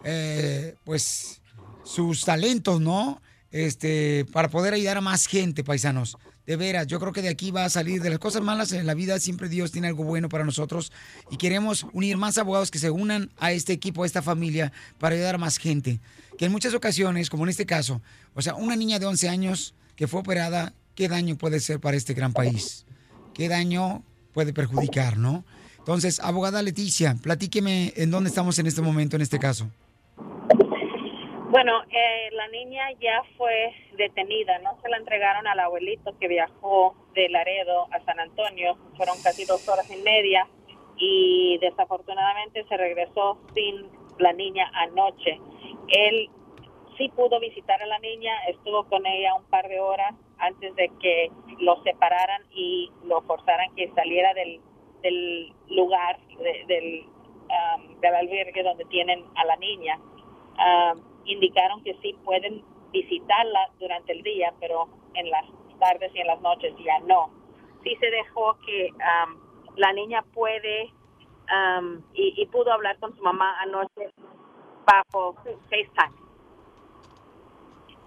eh, 0.04 0.76
pues, 0.84 1.40
sus 1.84 2.24
talentos, 2.24 2.80
¿no? 2.80 3.20
Este, 3.50 4.24
para 4.32 4.48
poder 4.48 4.74
ayudar 4.74 4.96
a 4.96 5.00
más 5.02 5.26
gente, 5.26 5.62
paisanos. 5.62 6.16
De 6.46 6.56
veras, 6.56 6.88
yo 6.88 6.98
creo 6.98 7.12
que 7.12 7.22
de 7.22 7.28
aquí 7.28 7.52
va 7.52 7.64
a 7.64 7.70
salir 7.70 8.02
de 8.02 8.10
las 8.10 8.18
cosas 8.18 8.42
malas 8.42 8.72
en 8.72 8.84
la 8.84 8.94
vida, 8.94 9.20
siempre 9.20 9.48
Dios 9.48 9.70
tiene 9.70 9.86
algo 9.86 10.02
bueno 10.02 10.28
para 10.28 10.44
nosotros 10.44 10.90
y 11.30 11.36
queremos 11.36 11.86
unir 11.92 12.16
más 12.16 12.36
abogados 12.36 12.72
que 12.72 12.80
se 12.80 12.90
unan 12.90 13.30
a 13.38 13.52
este 13.52 13.72
equipo, 13.72 14.02
a 14.02 14.06
esta 14.06 14.22
familia, 14.22 14.72
para 14.98 15.14
ayudar 15.14 15.36
a 15.36 15.38
más 15.38 15.58
gente. 15.58 16.00
Que 16.36 16.46
en 16.46 16.52
muchas 16.52 16.74
ocasiones, 16.74 17.30
como 17.30 17.44
en 17.44 17.50
este 17.50 17.64
caso, 17.64 18.02
o 18.34 18.42
sea, 18.42 18.56
una 18.56 18.74
niña 18.74 18.98
de 18.98 19.06
11 19.06 19.28
años 19.28 19.74
que 19.94 20.08
fue 20.08 20.20
operada, 20.20 20.74
¿qué 20.96 21.08
daño 21.08 21.36
puede 21.36 21.60
ser 21.60 21.78
para 21.78 21.96
este 21.96 22.14
gran 22.14 22.32
país? 22.32 22.86
¿Qué 23.34 23.48
daño 23.48 24.02
puede 24.32 24.52
perjudicar, 24.52 25.18
no? 25.18 25.44
Entonces, 25.78 26.18
abogada 26.20 26.62
Leticia, 26.62 27.16
platíqueme 27.22 27.92
en 27.96 28.10
dónde 28.10 28.30
estamos 28.30 28.58
en 28.58 28.66
este 28.66 28.82
momento, 28.82 29.16
en 29.16 29.22
este 29.22 29.38
caso. 29.38 29.70
Bueno, 31.52 31.82
eh, 31.90 32.30
la 32.32 32.48
niña 32.48 32.92
ya 33.00 33.22
fue 33.36 33.74
detenida, 33.98 34.58
no 34.60 34.80
se 34.82 34.90
la 34.90 34.98
entregaron 34.98 35.46
al 35.46 35.60
abuelito 35.60 36.18
que 36.18 36.28
viajó 36.28 36.96
de 37.14 37.28
Laredo 37.30 37.88
a 37.92 38.00
San 38.06 38.20
Antonio, 38.20 38.76
fueron 38.96 39.16
casi 39.22 39.44
dos 39.46 39.68
horas 39.68 39.90
y 39.90 39.98
media 40.02 40.48
y 40.96 41.58
desafortunadamente 41.60 42.64
se 42.64 42.76
regresó 42.78 43.38
sin 43.54 43.86
la 44.18 44.32
niña 44.34 44.70
anoche. 44.74 45.40
Él 45.88 46.30
sí 46.98 47.10
pudo 47.10 47.40
visitar 47.40 47.82
a 47.82 47.86
la 47.86 48.00
niña, 48.00 48.34
estuvo 48.48 48.84
con 48.88 49.06
ella 49.06 49.34
un 49.34 49.44
par 49.50 49.68
de 49.68 49.80
horas 49.80 50.14
antes 50.38 50.74
de 50.76 50.90
que 51.02 51.30
lo 51.60 51.82
separaran 51.84 52.44
y 52.54 52.90
lo 53.04 53.22
forzaran 53.24 53.74
que 53.76 53.92
saliera 53.94 54.34
del, 54.34 54.60
del 55.02 55.54
lugar, 55.68 56.18
de- 56.38 56.64
del, 56.66 57.04
um, 57.06 58.00
albergue 58.16 58.64
donde 58.64 58.86
tienen 58.86 59.24
a 59.36 59.44
la 59.46 59.56
niña. 59.56 60.00
Um, 60.58 61.11
indicaron 61.24 61.82
que 61.84 61.94
sí 62.02 62.14
pueden 62.24 62.62
visitarla 62.92 63.70
durante 63.78 64.12
el 64.12 64.22
día, 64.22 64.52
pero 64.60 64.88
en 65.14 65.30
las 65.30 65.44
tardes 65.78 66.10
y 66.14 66.20
en 66.20 66.26
las 66.26 66.40
noches 66.40 66.74
ya 66.84 66.98
no. 67.00 67.30
Sí 67.82 67.96
se 68.00 68.10
dejó 68.10 68.56
que 68.66 68.90
um, 68.92 69.36
la 69.76 69.92
niña 69.92 70.22
puede 70.34 70.90
um, 71.50 72.00
y, 72.14 72.34
y 72.36 72.46
pudo 72.46 72.72
hablar 72.72 72.98
con 72.98 73.14
su 73.16 73.22
mamá 73.22 73.60
anoche 73.60 74.10
bajo 74.86 75.34
FaceTime. 75.70 76.16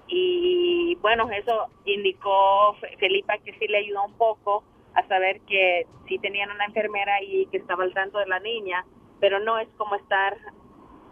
Y 0.08 0.96
bueno, 1.02 1.30
eso 1.32 1.68
indicó 1.86 2.76
Fe- 2.80 2.96
Felipa 2.98 3.38
que 3.40 3.54
sí 3.58 3.68
le 3.68 3.80
ayudó 3.80 4.04
un 4.06 4.14
poco 4.14 4.64
a 4.94 5.06
saber 5.08 5.42
que 5.42 5.88
sí 6.08 6.20
tenían 6.20 6.52
una 6.52 6.66
enfermera 6.66 7.22
y 7.24 7.48
que 7.48 7.58
estaba 7.58 7.84
al 7.84 7.94
tanto 7.94 8.20
de 8.20 8.28
la 8.28 8.40
niña, 8.40 8.86
pero 9.20 9.40
no 9.40 9.58
es 9.58 9.68
como 9.78 9.96
estar 9.96 10.38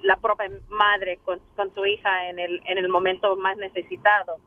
la 0.04 0.18
propia 0.18 0.52
madre 0.70 1.18
con, 1.24 1.40
con 1.56 1.74
su 1.74 1.86
hija 1.86 2.30
en 2.30 2.38
el, 2.38 2.62
en 2.66 2.78
el 2.78 2.90
momento 2.90 3.36
más 3.36 3.58
necesitado, 3.58 4.38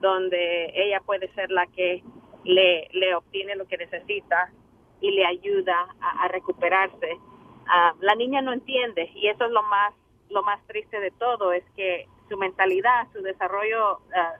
donde 0.00 0.72
ella 0.74 1.00
puede 1.00 1.32
ser 1.34 1.50
la 1.50 1.66
que 1.66 2.02
le, 2.44 2.88
le 2.92 3.14
obtiene 3.14 3.56
lo 3.56 3.66
que 3.66 3.78
necesita 3.78 4.52
y 5.00 5.10
le 5.10 5.26
ayuda 5.26 5.88
a, 6.00 6.28
recuperarse. 6.28 7.18
Ah, 7.66 7.94
la 8.00 8.14
niña 8.14 8.42
no 8.42 8.52
entiende 8.52 9.10
y 9.14 9.28
eso 9.28 9.46
es 9.46 9.50
lo 9.50 9.62
más, 9.62 9.94
lo 10.30 10.42
más 10.42 10.64
triste 10.66 11.00
de 11.00 11.10
todo, 11.12 11.52
es 11.52 11.64
que 11.74 12.06
su 12.28 12.36
mentalidad, 12.36 13.08
su 13.12 13.22
desarrollo 13.22 14.00
ah, 14.14 14.34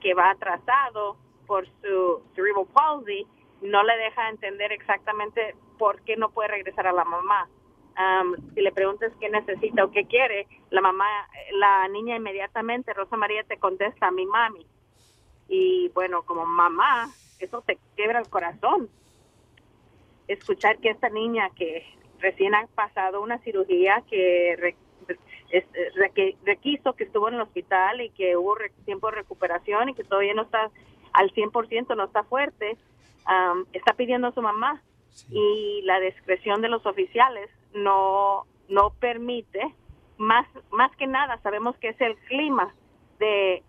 que 0.00 0.14
va 0.14 0.30
atrasado 0.30 1.16
por 1.46 1.66
su 1.82 2.22
cerebral 2.34 2.66
palsy, 2.72 3.26
no 3.62 3.82
le 3.82 3.96
deja 3.96 4.28
entender 4.28 4.72
exactamente 4.72 5.54
por 5.78 6.00
qué 6.02 6.16
no 6.16 6.30
puede 6.30 6.48
regresar 6.50 6.86
a 6.86 6.92
la 6.92 7.04
mamá. 7.04 7.48
Am, 8.00 8.34
si 8.54 8.60
le 8.62 8.72
preguntas 8.72 9.12
qué 9.20 9.28
necesita 9.28 9.84
o 9.84 9.90
qué 9.90 10.06
quiere, 10.06 10.46
la 10.70 10.80
mamá, 10.80 11.06
la 11.52 11.86
niña 11.88 12.16
inmediatamente, 12.16 12.94
Rosa 12.94 13.16
María 13.18 13.42
te 13.44 13.58
contesta, 13.58 14.10
mi 14.10 14.24
mami. 14.24 14.64
Y 15.48 15.90
bueno, 15.90 16.22
como 16.22 16.46
mamá, 16.46 17.10
eso 17.40 17.60
te 17.60 17.78
quiebra 17.96 18.20
el 18.20 18.28
corazón. 18.30 18.88
Escuchar 20.28 20.78
que 20.78 20.90
esta 20.90 21.10
niña 21.10 21.50
que 21.56 21.84
recién 22.20 22.54
ha 22.54 22.66
pasado 22.68 23.20
una 23.20 23.38
cirugía 23.38 24.02
que 24.08 24.56
re- 24.58 24.76
es- 25.50 25.66
requiso 26.44 26.94
que 26.94 27.04
estuvo 27.04 27.28
en 27.28 27.34
el 27.34 27.40
hospital 27.42 28.00
y 28.00 28.10
que 28.10 28.36
hubo 28.36 28.54
re- 28.54 28.72
tiempo 28.86 29.08
de 29.10 29.16
recuperación 29.16 29.88
y 29.90 29.94
que 29.94 30.04
todavía 30.04 30.32
no 30.34 30.42
está 30.42 30.70
al 31.12 31.30
100%, 31.32 31.94
no 31.96 32.04
está 32.04 32.22
fuerte, 32.24 32.76
am, 33.26 33.66
está 33.74 33.92
pidiendo 33.94 34.28
a 34.28 34.32
su 34.32 34.40
mamá 34.40 34.80
y 35.28 35.82
la 35.84 35.98
discreción 36.00 36.62
de 36.62 36.68
los 36.68 36.86
oficiales 36.86 37.50
no 37.74 38.46
no 38.68 38.90
permite 39.00 39.74
más 40.16 40.46
más 40.70 40.94
que 40.96 41.06
nada 41.06 41.38
sabemos 41.42 41.76
que 41.78 41.88
es 41.90 42.00
el 42.00 42.16
clima 42.28 42.74
de 43.18 43.62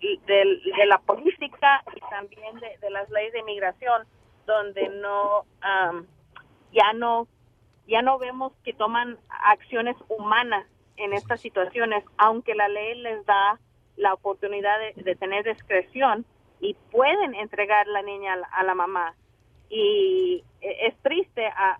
de, 0.00 0.60
de 0.76 0.86
la 0.86 0.98
política 0.98 1.82
y 1.96 2.00
también 2.10 2.58
de, 2.60 2.78
de 2.78 2.90
las 2.90 3.08
leyes 3.10 3.32
de 3.32 3.40
inmigración 3.40 4.06
donde 4.46 4.88
no 4.88 5.44
am, 5.60 6.06
ya 6.72 6.92
no 6.92 7.26
ya 7.88 8.02
no 8.02 8.18
vemos 8.18 8.52
que 8.64 8.74
toman 8.74 9.18
acciones 9.28 9.96
humanas 10.08 10.66
en 10.98 11.14
estas 11.14 11.40
situaciones, 11.40 12.04
aunque 12.18 12.54
la 12.54 12.68
ley 12.68 12.94
les 13.00 13.24
da 13.24 13.58
la 13.96 14.12
oportunidad 14.12 14.76
de, 14.94 15.16
tener 15.16 15.44
discreción 15.44 16.26
y 16.60 16.74
pueden 16.90 17.34
entregar 17.34 17.86
la 17.86 18.02
niña 18.02 18.34
a 18.34 18.36
la, 18.36 18.46
a 18.48 18.62
la 18.62 18.74
mamá. 18.74 19.14
Y 19.70 20.44
eh, 20.60 20.86
es 20.86 20.96
triste 20.98 21.46
a 21.46 21.78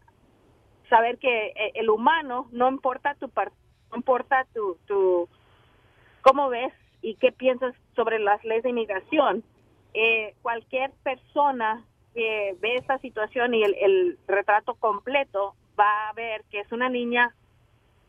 saber 0.89 1.19
que 1.19 1.49
eh, 1.49 1.73
el 1.75 1.91
humano 1.91 2.49
no 2.53 2.69
importa 2.69 3.15
tu 3.15 3.31
no 3.91 3.97
importa 3.97 4.47
tu, 4.55 4.77
tu 4.87 5.29
cómo 6.23 6.49
ves 6.49 6.73
y 7.01 7.15
qué 7.15 7.33
piensas 7.33 7.75
sobre 7.95 8.19
las 8.19 8.45
leyes 8.45 8.65
de 8.65 8.71
inmigración. 8.71 9.43
Eh, 9.95 10.35
cualquier 10.43 10.91
persona 11.03 11.83
que 12.15 12.57
ve 12.61 12.77
esta 12.77 12.99
situación 12.99 13.55
y 13.55 13.63
el, 13.63 13.75
el 13.81 14.19
retrato 14.27 14.75
completo 14.75 15.55
va 15.79 16.09
a 16.09 16.13
ver 16.13 16.45
que 16.51 16.61
es 16.61 16.71
una 16.73 16.89
niña 16.89 17.35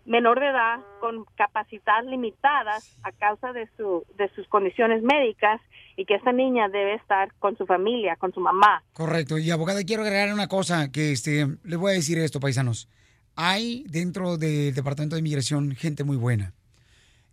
menor 0.05 0.39
de 0.39 0.47
edad 0.47 0.79
con 0.99 1.25
capacidad 1.35 2.03
limitadas 2.03 2.97
a 3.03 3.11
causa 3.11 3.53
de 3.53 3.67
su 3.77 4.05
de 4.15 4.27
sus 4.29 4.47
condiciones 4.47 5.03
médicas 5.03 5.61
y 5.99 6.05
que 6.05 6.15
esa 6.15 6.31
niña 6.31 6.69
debe 6.69 6.95
estar 6.95 7.33
con 7.39 7.57
su 7.57 7.65
familia, 7.65 8.15
con 8.15 8.31
su 8.31 8.39
mamá. 8.39 8.81
Correcto. 8.93 9.37
Y 9.37 9.51
abogada, 9.51 9.83
quiero 9.83 10.03
agregar 10.03 10.33
una 10.33 10.47
cosa 10.47 10.93
que 10.93 11.11
este, 11.11 11.45
les 11.65 11.77
voy 11.77 11.91
a 11.91 11.95
decir 11.95 12.17
esto, 12.17 12.39
paisanos. 12.39 12.87
Hay 13.35 13.83
dentro 13.89 14.37
del 14.37 14.73
Departamento 14.73 15.17
de 15.17 15.19
Inmigración 15.19 15.75
gente 15.75 16.05
muy 16.05 16.15
buena. 16.15 16.53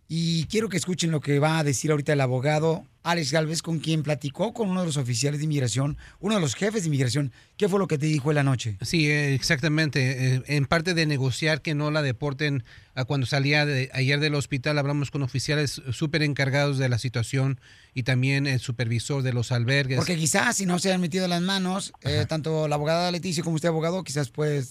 Y 0.09 0.45
quiero 0.45 0.69
que 0.69 0.77
escuchen 0.77 1.11
lo 1.11 1.21
que 1.21 1.39
va 1.39 1.59
a 1.59 1.65
decir 1.65 1.91
ahorita 1.91 2.13
el 2.13 2.21
abogado 2.21 2.85
Alex 3.03 3.31
Galvez, 3.31 3.63
con 3.63 3.79
quien 3.79 4.03
platicó 4.03 4.53
con 4.53 4.69
uno 4.69 4.81
de 4.81 4.87
los 4.87 4.97
oficiales 4.97 5.39
de 5.39 5.45
inmigración, 5.45 5.97
uno 6.19 6.35
de 6.35 6.41
los 6.41 6.57
jefes 6.57 6.83
de 6.83 6.89
inmigración. 6.89 7.33
¿Qué 7.57 7.69
fue 7.69 7.79
lo 7.79 7.87
que 7.87 7.99
te 7.99 8.07
dijo 8.07 8.33
en 8.33 8.35
la 8.35 8.43
noche? 8.43 8.77
Sí, 8.83 9.09
eh, 9.09 9.33
exactamente. 9.35 10.35
Eh, 10.35 10.43
En 10.49 10.67
parte 10.67 10.93
de 10.93 11.07
negociar 11.07 11.63
que 11.63 11.75
no 11.75 11.93
la 11.93 12.03
deporten, 12.03 12.65
cuando 13.07 13.27
salía 13.27 13.65
de, 13.65 13.91
ayer 13.93 14.19
del 14.19 14.35
hospital 14.35 14.79
hablamos 14.79 15.11
con 15.11 15.23
oficiales 15.23 15.83
súper 15.93 16.23
encargados 16.23 16.79
de 16.79 16.89
la 16.89 16.99
situación 16.99 17.61
y 17.95 18.03
también 18.03 18.47
el 18.47 18.59
supervisor 18.59 19.23
de 19.23 19.33
los 19.33 19.53
albergues. 19.53 19.99
Porque 19.99 20.17
quizás 20.17 20.57
si 20.57 20.67
no 20.67 20.79
se 20.79 20.93
han 20.93 21.01
metido 21.01 21.29
las 21.29 21.43
manos, 21.43 21.93
eh, 22.03 22.27
tanto 22.29 22.67
la 22.67 22.75
abogada 22.75 23.11
Leticia 23.13 23.45
como 23.45 23.57
usted 23.57 23.69
abogado, 23.69 24.03
quizás 24.03 24.31
puede 24.31 24.65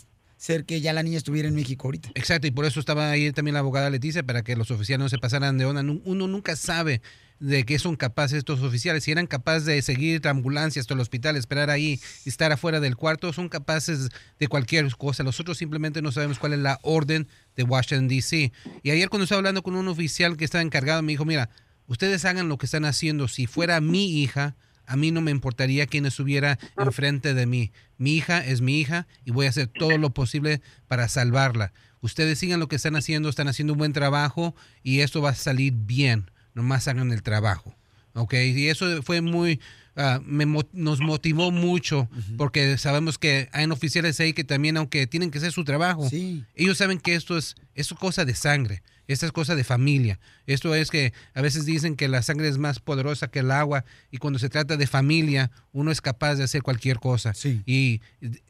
ser 0.45 0.65
que 0.65 0.80
ya 0.80 0.93
la 0.93 1.03
niña 1.03 1.17
estuviera 1.17 1.47
en 1.47 1.55
México 1.55 1.88
ahorita. 1.88 2.09
Exacto, 2.13 2.45
y 2.47 2.51
por 2.51 2.65
eso 2.65 2.80
estaba 2.80 3.09
ahí 3.09 3.31
también 3.31 3.53
la 3.53 3.61
abogada 3.61 3.89
Leticia, 3.89 4.23
para 4.23 4.43
que 4.43 4.55
los 4.55 4.69
oficiales 4.72 5.03
no 5.03 5.09
se 5.09 5.17
pasaran 5.17 5.57
de 5.57 5.65
onda. 5.65 5.81
Uno 5.81 6.27
nunca 6.27 6.55
sabe 6.55 7.01
de 7.39 7.65
qué 7.65 7.80
son 7.80 7.95
capaces 7.95 8.38
estos 8.38 8.61
oficiales. 8.61 9.03
Si 9.03 9.11
eran 9.11 9.27
capaces 9.27 9.65
de 9.65 9.81
seguir 9.81 10.23
la 10.23 10.31
ambulancia 10.31 10.80
hasta 10.80 10.93
el 10.93 10.99
hospital, 10.99 11.35
esperar 11.35 11.69
ahí 11.69 11.99
estar 12.26 12.51
afuera 12.51 12.80
del 12.80 12.95
cuarto, 12.95 13.34
son 13.34 13.49
capaces 13.49 14.09
de 14.39 14.47
cualquier 14.47 14.89
cosa. 14.95 15.23
Nosotros 15.23 15.57
simplemente 15.57 16.01
no 16.01 16.11
sabemos 16.11 16.39
cuál 16.39 16.53
es 16.53 16.59
la 16.59 16.80
orden 16.84 17.27
de 17.55 17.63
Washington, 17.63 18.07
D.C. 18.07 18.51
Y 18.84 18.91
ayer 18.91 19.09
cuando 19.09 19.23
estaba 19.23 19.39
hablando 19.39 19.63
con 19.63 19.76
un 19.76 19.88
oficial 19.88 20.38
que 20.38 20.45
estaba 20.45 20.61
encargado, 20.61 21.01
me 21.01 21.13
dijo, 21.13 21.26
mira, 21.26 21.49
ustedes 21.88 22.23
hagan 22.23 22.47
lo 22.49 22.57
que 22.57 22.67
están 22.67 22.85
haciendo. 22.85 23.27
Si 23.27 23.47
fuera 23.47 23.81
mi 23.81 24.22
hija, 24.22 24.55
a 24.88 24.95
mí 24.95 25.12
no 25.12 25.22
me 25.22 25.32
importaría 25.32 25.88
quién 25.88 26.06
estuviera 26.06 26.60
enfrente 26.78 27.34
de 27.34 27.45
mí. 27.45 27.72
Mi 27.98 28.16
hija 28.16 28.45
es 28.45 28.62
mi 28.62 28.80
hija 28.80 29.07
y 29.24 29.32
voy 29.32 29.45
a 29.45 29.49
hacer 29.49 29.68
todo 29.68 29.98
lo 29.98 30.12
posible 30.12 30.62
para 30.88 31.07
salvarla. 31.07 31.72
Ustedes 32.02 32.40
sigan 32.40 32.60
lo 32.60 32.68
que 32.68 32.76
están 32.76 32.95
haciendo, 32.95 33.30
están 33.30 33.48
haciendo 33.48 33.74
un 33.74 33.80
buen 33.80 33.94
trabajo 33.94 34.56
y 34.84 34.99
esto 34.99 35.22
va 35.22 35.32
a 35.32 35.36
salir 35.36 35.74
bien. 35.74 36.30
Nomás 36.53 36.88
hagan 36.88 37.12
el 37.12 37.24
trabajo. 37.24 37.76
¿Ok? 38.14 38.34
Y 38.34 38.70
eso 38.70 39.02
fue 39.03 39.22
muy... 39.22 39.60
ah, 39.95 40.22
me 40.24 40.45
nos 40.45 40.99
motivó 40.99 41.52
mucho 41.52 42.10
porque 42.38 42.78
sabemos 42.78 43.18
que 43.18 43.49
hay 43.52 43.66
oficiales 43.66 44.20
ahí 44.20 44.34
que 44.34 44.44
también, 44.44 44.78
aunque 44.78 45.07
tienen 45.07 45.32
que 45.32 45.40
hacer 45.40 45.52
su 45.52 45.64
trabajo, 45.64 46.10
ellos 46.56 46.78
saben 46.78 46.99
que 46.99 47.16
esto 47.16 47.38
es, 47.38 47.56
esto 47.74 47.95
es 47.95 47.99
cosa 47.99 48.24
de 48.24 48.36
sangre, 48.36 48.84
esto 49.07 49.26
es 49.26 49.32
cosa 49.32 49.56
de 49.56 49.64
familia. 49.64 50.19
Esto 50.48 50.73
es 50.76 50.90
que 50.90 51.14
a 51.34 51.41
veces 51.41 51.65
dicen 51.65 51.95
que 51.95 52.07
la 52.07 52.22
sangre 52.22 52.48
es 52.48 52.57
más 52.57 52.80
poderosa 52.80 53.27
que 53.27 53.40
el 53.40 53.52
agua 53.52 53.86
y 54.11 54.18
cuando 54.18 54.40
se 54.40 54.49
trata 54.49 54.77
de 54.77 54.88
familia, 54.88 55.52
uno 55.73 55.91
es 55.91 56.02
capaz 56.02 56.36
de 56.36 56.44
hacer 56.44 56.64
cualquier 56.64 56.99
cosa. 56.99 57.34
Y 57.65 58.02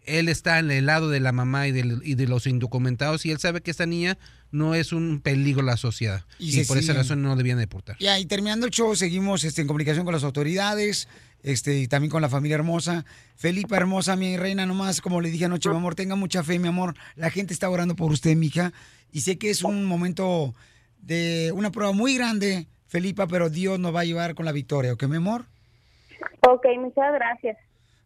él 0.06 0.30
está 0.30 0.60
en 0.60 0.72
el 0.72 0.86
lado 0.86 1.10
de 1.10 1.19
la 1.19 1.32
mamá 1.32 1.68
y, 1.68 1.72
de 1.72 2.27
los 2.27 2.48
indocumentados 2.48 3.26
y 3.26 3.32
él 3.32 3.40
sabe 3.40 3.61
que 3.61 3.72
esta 3.72 3.86
niña 3.86 4.18
no 4.52 4.76
es 4.76 4.94
un 4.94 5.19
peligro 5.22 5.61
a 5.61 5.65
la 5.65 5.77
sociedad. 5.77 6.26
Y 6.40 6.61
Y, 6.61 6.65
por 6.65 6.77
esa 6.77 6.94
razón 6.94 7.22
no 7.22 7.36
debían 7.36 7.57
deportar. 7.57 7.98
Ya, 7.99 8.18
y 8.19 8.26
terminando 8.26 8.65
el 8.65 8.72
show, 8.72 8.95
seguimos 8.95 9.44
este, 9.44 9.61
en 9.61 9.68
comunicación 9.68 10.06
con 10.06 10.14
las 10.14 10.23
autoridades, 10.23 11.07
este, 11.45 11.77
y 11.77 11.88
también 11.88 12.10
con 12.10 12.23
la 12.23 12.30
familia 12.30 12.56
hermosa. 12.56 13.06
Felipa 13.36 13.77
hermosa, 13.77 14.15
mi 14.15 14.36
reina, 14.36 14.65
nomás, 14.65 14.99
como 14.99 15.22
le 15.22 15.30
dije 15.30 15.45
anoche, 15.45 15.69
mi 15.69 15.76
amor, 15.76 15.94
tenga 15.94 16.15
mucha 16.15 16.44
fe, 16.44 16.57
mi 16.57 16.68
amor. 16.68 16.95
La 17.15 17.30
gente 17.30 17.53
está 17.53 17.69
orando 17.69 17.95
por 17.95 18.11
usted, 18.11 18.36
mija. 18.36 18.73
Y 19.16 19.22
sé 19.22 19.38
que 19.38 19.50
es 19.50 19.64
un 19.64 19.86
momento 19.86 20.54
de 20.98 21.54
una 21.56 21.72
prueba 21.72 21.94
muy 21.94 22.16
grande, 22.18 22.68
Felipa, 22.86 23.28
pero 23.28 23.50
Dios 23.50 23.80
nos 23.80 23.96
va 23.96 24.02
a 24.02 24.04
llevar 24.04 24.36
con 24.36 24.46
la 24.46 24.52
victoria, 24.52 24.92
¿ok, 24.92 25.04
mi 25.04 25.16
amor? 25.16 25.46
Ok, 26.46 26.66
muchas 26.82 27.14
gracias. 27.14 27.58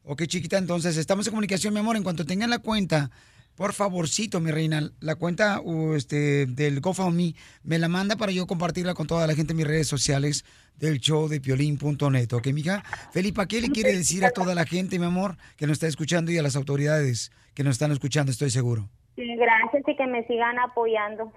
Ok, 0.03 0.27
chiquita, 0.27 0.59
entonces 0.59 0.97
estamos 0.97 1.25
en 1.25 1.31
comunicación, 1.31 1.73
mi 1.73 1.79
amor. 1.79 1.97
En 1.97 2.03
cuanto 2.03 2.27
tengan 2.27 2.51
la 2.51 2.59
cuenta, 2.59 3.09
por 3.55 3.73
favorcito, 3.73 4.39
mi 4.39 4.51
reina, 4.51 4.91
la 4.99 5.15
cuenta 5.15 5.61
uh, 5.61 5.95
este, 5.95 6.45
del 6.45 6.79
GoFundMe, 6.79 7.33
me 7.63 7.79
la 7.79 7.87
manda 7.87 8.15
para 8.15 8.31
yo 8.31 8.45
compartirla 8.45 8.93
con 8.93 9.07
toda 9.07 9.25
la 9.25 9.33
gente 9.33 9.53
en 9.53 9.57
mis 9.57 9.67
redes 9.67 9.87
sociales 9.87 10.45
del 10.77 10.99
show 10.99 11.27
de 11.27 11.41
piolín.net. 11.41 12.31
¿Ok, 12.33 12.49
mija? 12.53 12.83
Felipa, 13.11 13.47
¿qué 13.47 13.61
le 13.61 13.69
quiere 13.69 13.97
decir 13.97 14.25
a 14.25 14.29
toda 14.29 14.53
la 14.53 14.67
gente, 14.67 14.99
mi 14.99 15.05
amor, 15.05 15.37
que 15.57 15.65
nos 15.65 15.77
está 15.77 15.87
escuchando 15.87 16.31
y 16.31 16.37
a 16.37 16.43
las 16.43 16.55
autoridades 16.55 17.31
que 17.55 17.63
nos 17.63 17.71
están 17.71 17.91
escuchando, 17.91 18.31
estoy 18.31 18.51
seguro? 18.51 18.91
Gracias 19.21 19.83
y 19.87 19.95
que 19.95 20.07
me 20.07 20.25
sigan 20.27 20.57
apoyando. 20.59 21.31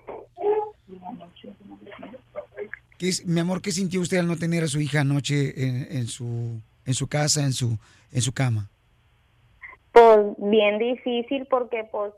¿Qué 2.98 3.08
es- 3.08 3.26
mi 3.26 3.40
amor, 3.40 3.60
¿qué 3.60 3.72
sintió 3.72 4.00
usted 4.00 4.18
al 4.18 4.28
no 4.28 4.36
tener 4.36 4.62
a 4.62 4.68
su 4.68 4.80
hija 4.80 5.00
anoche 5.00 5.66
en, 5.66 5.88
en 5.90 6.06
su, 6.06 6.60
en 6.86 6.94
su 6.94 7.08
casa, 7.08 7.42
en 7.42 7.52
su, 7.52 7.76
en 8.12 8.22
su 8.22 8.32
cama? 8.32 8.68
Pues 9.92 10.18
bien 10.38 10.78
difícil 10.78 11.46
porque 11.50 11.84
pues 11.90 12.12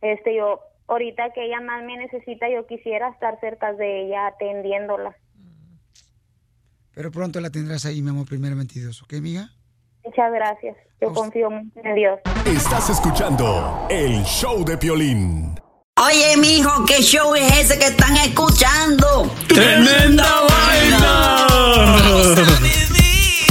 este 0.00 0.34
yo 0.34 0.60
ahorita 0.88 1.32
que 1.34 1.44
ella 1.44 1.60
más 1.60 1.84
me 1.84 1.96
necesita 1.98 2.48
yo 2.50 2.66
quisiera 2.66 3.10
estar 3.10 3.38
cerca 3.40 3.72
de 3.74 4.06
ella 4.06 4.26
atendiéndola. 4.28 5.14
Pero 6.94 7.10
pronto 7.10 7.40
la 7.40 7.50
tendrás 7.50 7.84
ahí, 7.86 8.02
mi 8.02 8.10
amor, 8.10 8.26
primeramente 8.26 8.80
Dios, 8.80 9.02
¿ok, 9.02 9.14
amiga? 9.14 9.50
Muchas 10.04 10.32
gracias. 10.32 10.76
Yo 11.00 11.12
confío 11.12 11.50
mucho 11.50 11.80
en 11.82 11.94
Dios. 11.94 12.18
Estás 12.46 12.90
escuchando 12.90 13.86
el 13.90 14.22
show 14.24 14.64
de 14.64 14.76
Piolín. 14.76 15.54
Oye, 15.96 16.36
mijo, 16.38 16.84
¿qué 16.86 17.02
show 17.02 17.34
es 17.34 17.52
ese 17.60 17.78
que 17.78 17.86
están 17.86 18.16
escuchando? 18.16 19.30
¡Tremenda 19.48 20.24
vaina! 20.48 21.46